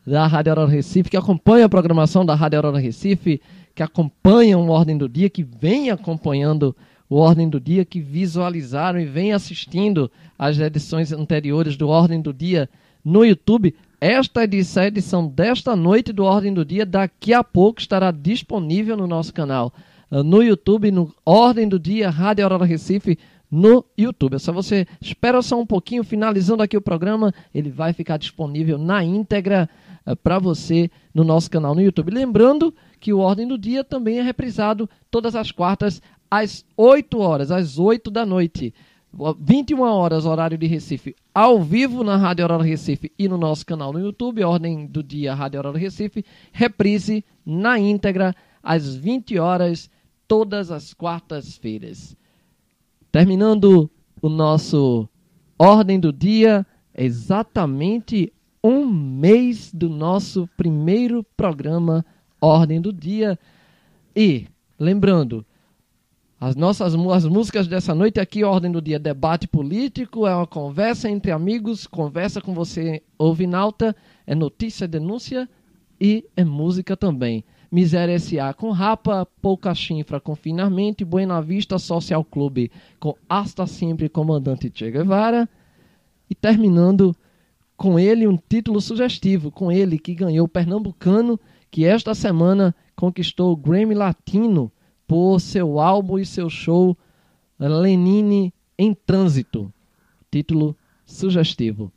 da 0.07 0.27
Rádio 0.27 0.53
Aurora 0.53 0.71
Recife, 0.71 1.11
que 1.11 1.17
acompanham 1.17 1.67
a 1.67 1.69
programação 1.69 2.25
da 2.25 2.35
Rádio 2.35 2.59
Aurora 2.59 2.79
Recife, 2.79 3.41
que 3.75 3.83
acompanham 3.83 4.67
o 4.67 4.71
Ordem 4.71 4.97
do 4.97 5.09
Dia, 5.09 5.31
que 5.31 5.43
vem 5.43 5.91
acompanhando 5.91 6.77
o 7.09 7.17
Ordem 7.17 7.49
do 7.49 7.61
Dia, 7.61 7.85
que 7.85 8.01
visualizaram 8.01 8.99
e 8.99 9.05
vem 9.05 9.33
assistindo 9.33 10.11
as 10.39 10.59
edições 10.59 11.13
anteriores 11.13 11.77
do 11.77 11.89
Ordem 11.89 12.21
do 12.21 12.33
Dia 12.33 12.69
no 13.05 13.25
YouTube. 13.25 13.75
Esta 14.01 14.45
edição, 14.45 14.83
a 14.83 14.87
edição 14.87 15.27
desta 15.27 15.77
noite 15.77 16.13
do 16.13 16.25
Ordem 16.25 16.53
do 16.53 16.65
Dia, 16.65 16.85
daqui 16.85 17.33
a 17.33 17.45
pouco 17.45 17.81
estará 17.81 18.11
disponível 18.11 18.97
no 18.97 19.07
nosso 19.07 19.33
canal, 19.33 19.73
ah, 20.11 20.23
no 20.23 20.43
YouTube, 20.43 20.91
no 20.91 21.15
Ordem 21.25 21.69
do 21.69 21.79
Dia, 21.79 22.11
Rádio 22.11 22.45
Aurora 22.45 22.65
Recife, 22.65 23.19
no 23.51 23.85
YouTube. 23.97 24.35
É 24.35 24.39
só 24.39 24.53
você 24.53 24.87
espera 25.01 25.41
só 25.41 25.61
um 25.61 25.67
pouquinho, 25.67 26.03
finalizando 26.03 26.63
aqui 26.63 26.77
o 26.77 26.83
programa, 26.83 27.33
ele 27.55 27.71
vai 27.71 27.93
ficar 27.93 28.17
disponível 28.17 28.77
na 28.77 29.05
íntegra 29.05 29.71
uh, 30.05 30.17
para 30.17 30.39
você 30.39 30.91
no 31.15 31.23
nosso 31.23 31.51
canal 31.51 31.75
no 31.75 31.81
YouTube. 31.81 32.11
Lembrando 32.11 32.75
que 32.99 33.13
o 33.13 33.19
Ordem 33.19 33.47
do 33.47 33.57
Dia 33.57 33.85
também 33.85 34.19
é 34.19 34.23
reprisado 34.23 34.89
todas 35.11 35.37
as 35.37 35.53
quartas 35.53 36.03
às 36.43 36.65
8 36.77 37.19
horas, 37.19 37.51
às 37.51 37.79
8 37.79 38.11
da 38.11 38.25
noite. 38.25 38.75
21 39.39 39.81
horas, 39.83 40.27
horário 40.27 40.59
de 40.59 40.67
Recife, 40.67 41.15
ao 41.33 41.63
vivo 41.63 42.03
na 42.03 42.17
Rádio 42.17 42.45
Aurora 42.45 42.65
Recife 42.65 43.13
e 43.17 43.29
no 43.29 43.39
nosso 43.39 43.65
canal 43.65 43.93
no 43.93 44.01
YouTube, 44.01 44.43
Ordem 44.43 44.87
do 44.87 45.05
Dia 45.05 45.35
Rádio 45.35 45.61
Aurora 45.61 45.79
Recife, 45.79 46.25
reprise 46.53 47.25
na 47.47 47.79
íntegra 47.79 48.35
às 48.61 48.97
20 48.97 49.39
horas, 49.39 49.89
todas 50.27 50.73
as 50.73 50.93
quartas-feiras. 50.93 52.17
Terminando 53.13 53.89
o 54.21 54.29
nosso 54.29 55.09
Ordem 55.57 56.01
do 56.01 56.13
Dia, 56.13 56.67
exatamente 56.93 58.33
um 58.65 58.85
mês 58.87 59.73
do 59.73 59.89
nosso 59.89 60.49
primeiro 60.57 61.23
programa 61.37 62.05
ordem 62.41 62.81
do 62.81 62.93
dia. 62.93 63.39
E, 64.15 64.47
lembrando, 64.79 65.45
as 66.45 66.55
nossas 66.55 66.95
as 66.95 67.25
músicas 67.25 67.67
dessa 67.67 67.95
noite 67.95 68.21
aqui, 68.21 68.45
ordem 68.45 68.71
do 68.71 68.83
dia, 68.83 68.99
debate 68.99 69.49
político, 69.49 70.27
é 70.27 70.37
uma 70.37 70.47
conversa 70.47 71.09
entre 71.09 71.31
amigos, 71.31 71.87
conversa 71.87 72.39
com 72.39 72.53
você, 72.53 73.03
ouvinalta, 73.17 73.97
é 74.27 74.35
notícia, 74.35 74.87
denúncia 74.87 75.49
e 75.99 76.23
é 76.37 76.45
música 76.45 76.99
também. 76.99 77.43
Miséria 77.73 78.13
S.A. 78.17 78.53
com 78.53 78.73
Rapa, 78.73 79.27
Pouca 79.41 79.75
Chinfra 79.75 80.21
com 80.21 80.37
Finalmente, 80.37 81.03
Buena 81.03 81.41
Vista 81.41 81.79
Social 81.79 82.23
Clube 82.23 82.71
com 83.01 83.15
Hasta 83.27 83.67
Sempre 83.67 84.11
Comandante 84.11 84.71
Che 84.73 84.91
Guevara. 84.91 85.49
E 86.29 86.35
terminando 86.35 87.17
com 87.75 87.99
ele 87.99 88.29
um 88.29 88.37
título 88.37 88.83
sugestivo, 88.83 89.51
com 89.51 89.73
ele 89.73 89.99
que 89.99 90.15
ganhou 90.15 90.45
o 90.45 90.49
Pernambucano 90.49 91.41
que 91.71 91.87
esta 91.87 92.15
semana 92.15 92.75
conquistou 92.95 93.51
o 93.51 93.57
Grammy 93.57 93.95
Latino 93.95 94.71
por 95.07 95.41
seu 95.41 95.79
álbum 95.81 96.19
e 96.19 96.27
seu 96.27 96.49
show 96.49 96.97
Lenine 97.59 98.53
em 98.79 98.95
Trânsito. 98.95 99.73
Título 100.31 100.77
sugestivo. 101.07 101.93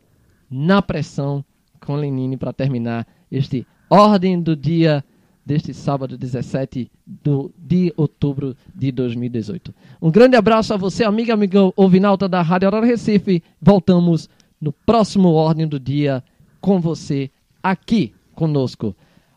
Na 0.49 0.81
pressão 0.81 1.43
com 1.79 1.95
Lenine 1.95 2.37
para 2.37 2.53
terminar 2.53 3.07
este 3.31 3.65
Ordem 3.89 4.41
do 4.41 4.55
Dia 4.55 5.03
deste 5.45 5.73
sábado 5.73 6.17
17 6.17 6.91
do, 7.05 7.53
de 7.57 7.93
outubro 7.95 8.55
de 8.75 8.91
2018. 8.91 9.73
Um 10.01 10.11
grande 10.11 10.35
abraço 10.35 10.73
a 10.73 10.77
você, 10.77 11.05
amiga, 11.05 11.33
amigo 11.33 11.73
ouvinalta 11.75 12.27
da 12.27 12.41
Rádio 12.41 12.67
Aurora 12.67 12.85
Recife. 12.85 13.41
Voltamos 13.61 14.29
no 14.59 14.73
próximo 14.73 15.29
Ordem 15.29 15.65
do 15.65 15.79
Dia 15.79 16.21
com 16.59 16.81
você 16.81 17.31
aqui 17.63 18.13
conosco. 18.35 18.93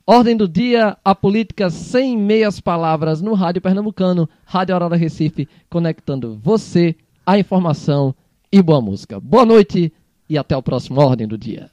Ordem 0.06 0.36
do 0.36 0.48
dia, 0.48 0.96
a 1.04 1.14
política 1.14 1.70
sem 1.70 2.16
meias 2.16 2.58
palavras 2.58 3.20
no 3.20 3.34
Rádio 3.34 3.62
Pernambucano, 3.62 4.28
Rádio 4.44 4.74
Aurora 4.74 4.96
Recife, 4.96 5.48
conectando 5.68 6.38
você, 6.42 6.96
a 7.24 7.38
informação 7.38 8.14
e 8.50 8.60
boa 8.62 8.80
música. 8.80 9.20
Boa 9.20 9.44
noite 9.44 9.92
e 10.28 10.36
até 10.36 10.56
o 10.56 10.62
próximo 10.62 11.00
Ordem 11.00 11.28
do 11.28 11.38
Dia. 11.38 11.70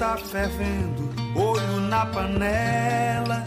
Tá 0.00 0.16
fervendo, 0.16 1.10
olho 1.36 1.80
na 1.82 2.06
panela. 2.06 3.44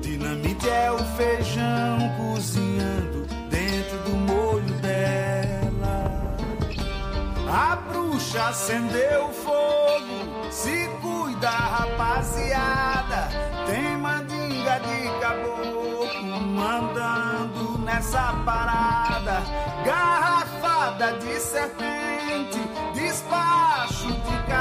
Dinamite 0.00 0.68
é 0.68 0.92
o 0.92 0.98
feijão 1.16 1.98
cozinhando 2.16 3.26
dentro 3.50 3.98
do 4.04 4.16
molho 4.16 4.74
dela. 4.80 6.36
A 7.50 7.74
bruxa 7.74 8.44
acendeu 8.44 9.26
o 9.26 9.32
fogo, 9.32 10.52
se 10.52 10.88
cuida, 11.02 11.50
rapaziada. 11.50 13.28
Tem 13.66 13.98
mandinga 13.98 14.78
de 14.78 15.20
caboclo 15.20 16.40
mandando 16.40 17.76
nessa 17.78 18.34
parada. 18.46 19.42
Garrafada 19.84 21.14
de 21.14 21.40
serpente, 21.40 22.60
despacho 22.94 24.06
de 24.06 24.36
cachoeira. 24.46 24.57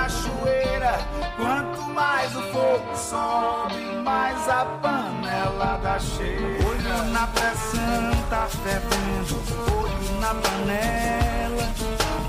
Quanto 1.35 1.81
mais 1.93 2.35
o 2.35 2.41
fogo 2.51 2.95
sobe, 2.95 3.75
mais 4.03 4.49
a 4.49 4.65
panela 4.81 5.79
dá 5.81 5.99
cheia. 5.99 6.57
Olho 6.67 7.11
na 7.11 7.27
pressão, 7.27 8.23
tá 8.29 8.47
fervendo. 8.63 9.41
Olho 9.71 10.19
na 10.19 10.33
panela. 10.35 11.73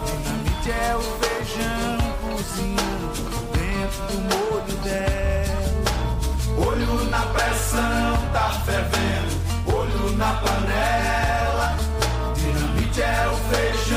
Dinamite 0.07 0.71
é 0.71 0.97
o 0.97 1.01
feijão 1.01 1.99
cozinhando 2.23 3.39
dentro 3.53 4.03
do 4.07 4.19
molho 4.31 4.77
dela. 4.83 6.67
Olho 6.67 7.05
na 7.11 7.21
pressão, 7.27 8.19
tá 8.33 8.51
fervendo. 8.65 9.35
Olho 9.75 10.17
na 10.17 10.33
panela. 10.35 11.77
Dinamite 12.35 13.03
é 13.03 13.29
o 13.29 13.37
feijão 13.55 13.88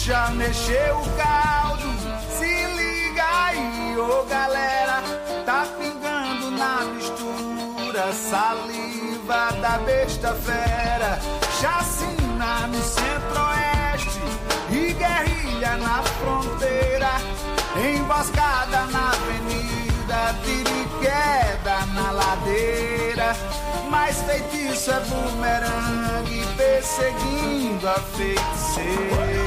Bruxa 0.00 0.30
mexeu 0.30 0.96
o 0.96 1.10
caldo. 1.10 1.92
Se 2.30 2.46
liga 2.46 3.22
aí, 3.44 3.98
ô 3.98 4.24
galera. 4.24 5.02
Tá 5.44 5.66
pingando 5.78 6.50
na 6.52 6.80
mistura 6.86 8.10
saliva 8.14 9.52
da 9.60 9.76
besta 9.84 10.34
fera. 10.34 11.18
Chacina 11.60 12.66
no 12.68 12.82
centro-oeste 12.82 14.20
e 14.70 14.94
guerrilha 14.94 15.76
na 15.76 16.02
fronteira. 16.02 17.10
Emboscada 17.76 18.86
na 18.86 19.10
avenida, 19.10 20.34
tiriqueda 20.42 21.84
na 21.92 22.10
ladeira. 22.10 23.36
Mas 23.90 24.16
feitiço 24.22 24.92
é 24.92 25.00
bumerangue 25.00 26.46
perseguindo 26.56 27.86
a 27.86 28.00
feiticeira. 28.00 29.39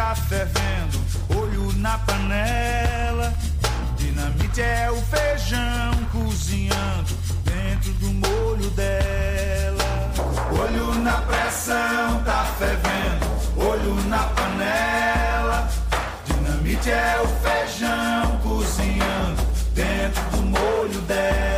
Tá 0.00 0.14
fervendo, 0.14 0.98
olho 1.36 1.72
na 1.74 1.96
pressão, 1.98 2.89
quente 4.60 4.62
é 4.62 4.90
o 4.90 4.96
feijão 4.96 5.92
cozinhando 6.12 7.14
dentro 7.44 7.92
do 7.94 8.10
molho 8.10 8.70
dela. 8.70 10.12
Olho 10.52 10.94
na 10.96 11.22
pressão, 11.22 12.22
tá 12.24 12.44
fervendo, 12.58 13.26
olho 13.56 13.94
na 14.08 14.24
panela. 14.24 15.68
Dinamite 16.26 16.90
é 16.90 17.20
o 17.22 17.28
feijão 17.42 18.38
cozinhando 18.42 19.42
dentro 19.74 20.22
do 20.30 20.42
molho 20.42 21.00
dela. 21.02 21.49